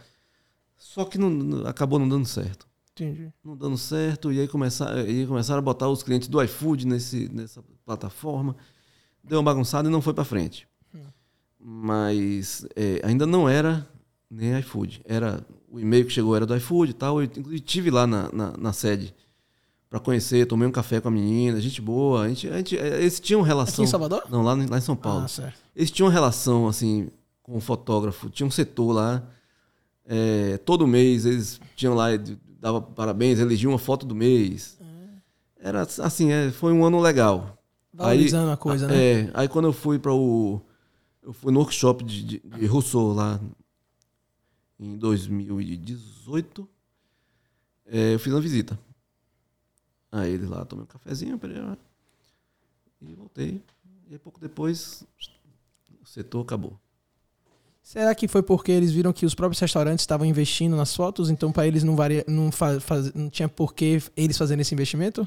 Só 0.76 1.04
que 1.04 1.18
não- 1.18 1.66
acabou 1.66 1.98
não 1.98 2.08
dando 2.08 2.26
certo. 2.26 2.66
Entendi. 3.04 3.32
Não 3.44 3.56
dando 3.56 3.76
certo, 3.78 4.32
e 4.32 4.40
aí, 4.40 4.48
começar, 4.48 4.96
e 5.06 5.20
aí 5.20 5.26
começaram 5.26 5.58
a 5.58 5.62
botar 5.62 5.88
os 5.88 6.02
clientes 6.02 6.28
do 6.28 6.42
iFood 6.42 6.86
nesse, 6.86 7.28
nessa 7.32 7.62
plataforma. 7.84 8.56
Deu 9.22 9.38
uma 9.38 9.44
bagunçada 9.44 9.88
e 9.88 9.92
não 9.92 10.00
foi 10.02 10.14
para 10.14 10.24
frente. 10.24 10.66
Mas 11.60 12.66
é, 12.76 13.00
ainda 13.04 13.26
não 13.26 13.48
era 13.48 13.86
nem 14.30 14.58
iFood. 14.60 15.00
Era, 15.04 15.44
o 15.68 15.80
e-mail 15.80 16.06
que 16.06 16.12
chegou 16.12 16.36
era 16.36 16.46
do 16.46 16.56
iFood 16.56 16.90
e 16.90 16.94
tal. 16.94 17.20
Eu 17.20 17.24
inclusive 17.24 17.60
tive 17.60 17.90
lá 17.90 18.06
na, 18.06 18.30
na, 18.32 18.56
na 18.56 18.72
sede 18.72 19.14
para 19.90 19.98
conhecer, 19.98 20.46
tomei 20.46 20.68
um 20.68 20.72
café 20.72 21.00
com 21.00 21.08
a 21.08 21.10
menina, 21.10 21.60
gente 21.60 21.80
boa. 21.80 22.22
A 22.22 22.28
gente, 22.28 22.48
a 22.48 22.56
gente, 22.58 22.78
é, 22.78 23.00
eles 23.00 23.18
tinham 23.18 23.40
Aqui 23.40 23.48
relação. 23.48 23.84
em 23.84 23.88
Salvador? 23.88 24.22
Não, 24.30 24.42
lá, 24.42 24.54
em- 24.54 24.66
lá 24.66 24.78
em 24.78 24.82
São 24.82 24.94
Paulo. 24.96 25.24
Ah, 25.24 25.28
certo. 25.28 25.58
Eles 25.74 25.90
tinham 25.90 26.08
relação, 26.10 26.68
assim, 26.68 27.10
com 27.42 27.56
o 27.56 27.60
fotógrafo. 27.60 28.30
Tinha 28.30 28.46
um 28.46 28.50
setor 28.50 28.92
lá. 28.92 29.22
É, 30.04 30.58
todo 30.58 30.86
mês 30.86 31.26
eles 31.26 31.60
tinham 31.74 31.94
lá, 31.94 32.08
dava 32.58 32.80
parabéns, 32.80 33.38
elegiam 33.38 33.72
uma 33.72 33.78
foto 33.78 34.04
do 34.04 34.14
mês. 34.14 34.78
Era 35.60 35.82
assim, 35.82 36.30
é, 36.30 36.50
foi 36.50 36.72
um 36.72 36.84
ano 36.84 37.00
legal. 37.00 37.58
Valorizando 37.92 38.50
a 38.50 38.56
coisa, 38.56 38.86
né? 38.86 39.22
É, 39.22 39.30
aí 39.34 39.48
quando 39.48 39.66
eu 39.66 39.72
fui 39.72 39.98
para 39.98 40.12
o. 40.12 40.60
Eu 41.22 41.32
fui 41.32 41.52
no 41.52 41.60
workshop 41.60 42.04
de, 42.04 42.22
de, 42.24 42.38
de 42.38 42.66
Rousseau 42.66 43.12
lá 43.12 43.40
em 44.78 44.96
2018. 44.96 46.68
é, 47.86 48.14
eu 48.14 48.18
fiz 48.18 48.32
uma 48.32 48.40
visita. 48.40 48.78
Aí 50.10 50.32
ele 50.32 50.46
lá, 50.46 50.64
tomei 50.64 50.84
um 50.84 50.86
cafezinho, 50.86 51.38
e 53.00 53.14
voltei. 53.14 53.62
E 54.08 54.14
aí, 54.14 54.18
pouco 54.18 54.40
depois, 54.40 55.04
o 56.00 56.06
setor 56.06 56.42
acabou. 56.42 56.78
Será 57.88 58.14
que 58.14 58.28
foi 58.28 58.42
porque 58.42 58.70
eles 58.70 58.92
viram 58.92 59.14
que 59.14 59.24
os 59.24 59.34
próprios 59.34 59.58
restaurantes 59.60 60.02
estavam 60.02 60.26
investindo 60.26 60.76
nas 60.76 60.94
fotos, 60.94 61.30
então 61.30 61.50
para 61.50 61.66
eles 61.66 61.82
não, 61.82 61.96
varia, 61.96 62.22
não, 62.28 62.52
fa- 62.52 62.78
faz- 62.80 63.14
não 63.14 63.30
tinha 63.30 63.48
por 63.48 63.72
que 63.74 63.98
eles 64.14 64.36
fazerem 64.36 64.60
esse 64.60 64.74
investimento? 64.74 65.26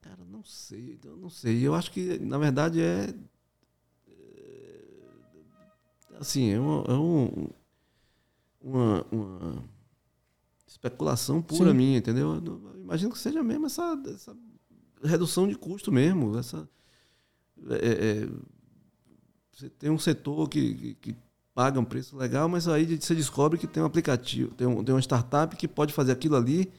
Cara, 0.00 0.24
não 0.24 0.44
sei, 0.44 1.00
eu 1.04 1.16
não 1.16 1.28
sei. 1.28 1.60
Eu 1.66 1.74
acho 1.74 1.90
que, 1.90 2.16
na 2.20 2.38
verdade, 2.38 2.80
é. 2.80 3.12
é, 4.08 4.84
Assim, 6.20 6.50
é, 6.52 6.60
uma, 6.60 6.84
é 6.86 6.92
um- 6.92 7.48
uma, 8.60 9.06
uma 9.10 9.64
especulação 10.64 11.42
pura 11.42 11.70
Sim. 11.72 11.76
minha, 11.76 11.98
entendeu? 11.98 12.34
Eu 12.36 12.80
imagino 12.80 13.10
que 13.10 13.18
seja 13.18 13.42
mesmo 13.42 13.66
essa, 13.66 14.00
essa 14.14 14.36
redução 15.02 15.48
de 15.48 15.56
custo 15.56 15.90
mesmo. 15.90 16.38
Essa, 16.38 16.68
é- 17.68 18.22
é, 18.22 18.28
você 19.52 19.68
tem 19.68 19.90
um 19.90 19.98
setor 19.98 20.48
que, 20.48 20.74
que, 20.74 20.94
que 20.94 21.16
paga 21.54 21.78
um 21.78 21.84
preço 21.84 22.16
legal, 22.16 22.48
mas 22.48 22.66
aí 22.68 22.96
você 22.98 23.14
descobre 23.14 23.58
que 23.58 23.66
tem 23.66 23.82
um 23.82 23.86
aplicativo, 23.86 24.54
tem, 24.54 24.66
um, 24.66 24.82
tem 24.82 24.94
uma 24.94 25.00
startup 25.02 25.54
que 25.56 25.68
pode 25.68 25.92
fazer 25.92 26.12
aquilo 26.12 26.36
ali 26.36 26.72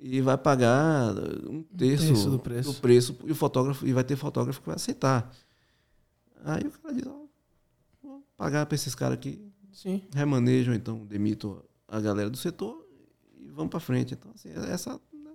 e 0.00 0.20
vai 0.20 0.38
pagar 0.38 1.12
um 1.48 1.62
terço, 1.62 2.06
terço 2.06 2.30
do 2.30 2.38
preço. 2.38 2.80
preço 2.80 3.16
e 3.24 3.32
o 3.32 3.34
fotógrafo 3.34 3.86
e 3.86 3.92
vai 3.92 4.04
ter 4.04 4.16
fotógrafo 4.16 4.60
que 4.60 4.66
vai 4.66 4.76
aceitar. 4.76 5.30
Aí 6.44 6.62
o 6.66 6.70
cara 6.70 6.94
diz, 6.94 7.06
ó, 7.06 7.24
vou 8.02 8.24
pagar 8.36 8.64
para 8.66 8.74
esses 8.74 8.94
caras 8.94 9.14
aqui, 9.18 9.40
Sim. 9.72 10.02
remanejam 10.14 10.72
então, 10.74 11.04
demito 11.04 11.62
a 11.86 12.00
galera 12.00 12.30
do 12.30 12.36
setor 12.36 12.86
e 13.38 13.48
vamos 13.50 13.70
para 13.70 13.80
frente. 13.80 14.14
Então 14.14 14.30
assim, 14.34 14.50
essa 14.70 14.92
né, 15.12 15.32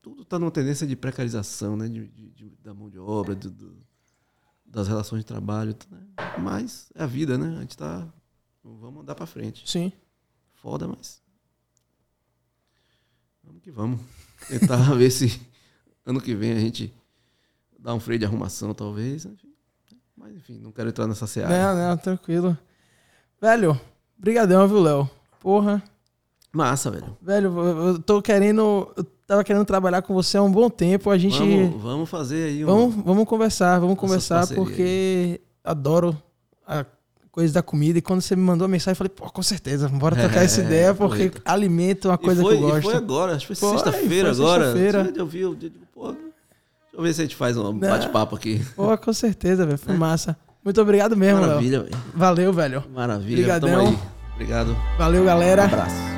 tudo 0.00 0.22
está 0.22 0.38
numa 0.38 0.50
tendência 0.50 0.86
de 0.86 0.94
precarização, 0.96 1.76
né, 1.76 1.88
de, 1.88 2.06
de- 2.08 2.30
de- 2.30 2.56
da 2.62 2.72
mão 2.72 2.88
de 2.88 2.98
obra, 2.98 3.34
do- 3.34 3.50
do- 3.50 3.76
das 4.74 4.88
relações 4.88 5.20
de 5.20 5.26
trabalho, 5.26 5.76
né? 5.90 6.00
mas 6.38 6.90
é 6.94 7.04
a 7.04 7.06
vida, 7.06 7.38
né? 7.38 7.56
A 7.56 7.60
gente 7.60 7.76
tá 7.76 8.06
vamos 8.62 9.02
andar 9.02 9.14
para 9.14 9.26
frente. 9.26 9.68
Sim. 9.70 9.92
Foda, 10.54 10.88
mas. 10.88 11.22
Vamos 13.42 13.62
que 13.62 13.70
vamos. 13.70 14.00
Tentar 14.48 14.76
ver 14.94 15.10
se 15.10 15.40
ano 16.04 16.20
que 16.20 16.34
vem 16.34 16.52
a 16.52 16.58
gente 16.58 16.92
dá 17.78 17.94
um 17.94 18.00
freio 18.00 18.18
de 18.18 18.24
arrumação, 18.26 18.74
talvez. 18.74 19.24
enfim. 19.24 19.54
Mas 20.16 20.34
enfim, 20.36 20.58
não 20.58 20.72
quero 20.72 20.88
entrar 20.88 21.06
nessa 21.06 21.26
seara. 21.26 21.74
Não, 21.74 21.90
não, 21.90 21.96
tranquilo. 21.96 22.56
Velho, 23.40 23.78
brigadão, 24.16 24.66
viu, 24.66 24.80
Léo? 24.80 25.10
Porra. 25.40 25.82
Massa, 26.54 26.90
velho. 26.90 27.16
Velho, 27.20 27.58
eu 27.58 27.98
tô 27.98 28.22
querendo. 28.22 28.88
Eu 28.96 29.04
tava 29.26 29.42
querendo 29.42 29.64
trabalhar 29.64 30.02
com 30.02 30.14
você 30.14 30.36
há 30.36 30.42
um 30.42 30.50
bom 30.50 30.70
tempo. 30.70 31.10
A 31.10 31.18
gente. 31.18 31.36
Vamos, 31.38 31.82
vamos 31.82 32.08
fazer 32.08 32.44
aí 32.48 32.64
um. 32.64 32.68
Vamos, 32.68 32.94
vamos 33.04 33.24
conversar, 33.26 33.80
vamos 33.80 33.98
conversar, 33.98 34.46
porque 34.54 35.40
adoro 35.64 36.16
a 36.66 36.86
coisa 37.32 37.52
da 37.54 37.62
comida. 37.62 37.98
E 37.98 38.02
quando 38.02 38.20
você 38.20 38.36
me 38.36 38.42
mandou 38.42 38.66
a 38.66 38.68
mensagem, 38.68 38.92
eu 38.92 38.96
falei, 38.96 39.10
pô, 39.10 39.28
com 39.28 39.42
certeza, 39.42 39.88
bora 39.88 40.14
trocar 40.14 40.42
É, 40.42 40.44
essa 40.44 40.60
ideia, 40.62 40.94
porque 40.94 41.32
alimento 41.44 42.06
é 42.06 42.10
uma 42.12 42.18
coisa 42.18 42.40
foi, 42.40 42.56
que 42.56 42.62
eu 42.62 42.68
e 42.68 42.70
gosto. 42.70 42.84
foi 42.84 42.94
agora, 42.94 43.34
acho 43.34 43.48
que 43.48 43.54
foi, 43.56 43.70
sexta-feira 43.70 44.30
agora. 44.30 44.64
sexta-feira. 44.72 45.12
Eu 45.16 45.26
vi, 45.26 45.40
eu 45.40 45.54
digo, 45.56 45.74
pô, 45.92 46.12
deixa 46.12 46.18
eu 46.92 47.02
ver 47.02 47.12
se 47.14 47.20
a 47.20 47.24
gente 47.24 47.34
faz 47.34 47.56
um 47.56 47.76
bate-papo 47.76 48.36
aqui. 48.36 48.64
Pô, 48.76 48.96
com 48.96 49.12
certeza, 49.12 49.66
velho. 49.66 49.76
Foi 49.78 49.96
massa. 49.96 50.36
Muito 50.64 50.80
obrigado 50.80 51.16
mesmo. 51.16 51.40
Maravilha, 51.40 51.82
velho. 51.82 51.96
Valeu, 52.14 52.52
velho. 52.52 52.84
Maravilha. 52.94 53.36
Brigadão. 53.38 53.68
Tamo 53.70 53.88
aí. 53.88 53.98
Obrigado. 54.34 54.76
Valeu, 54.96 55.24
galera. 55.24 55.62
Um 55.62 55.66
abraço. 55.66 56.13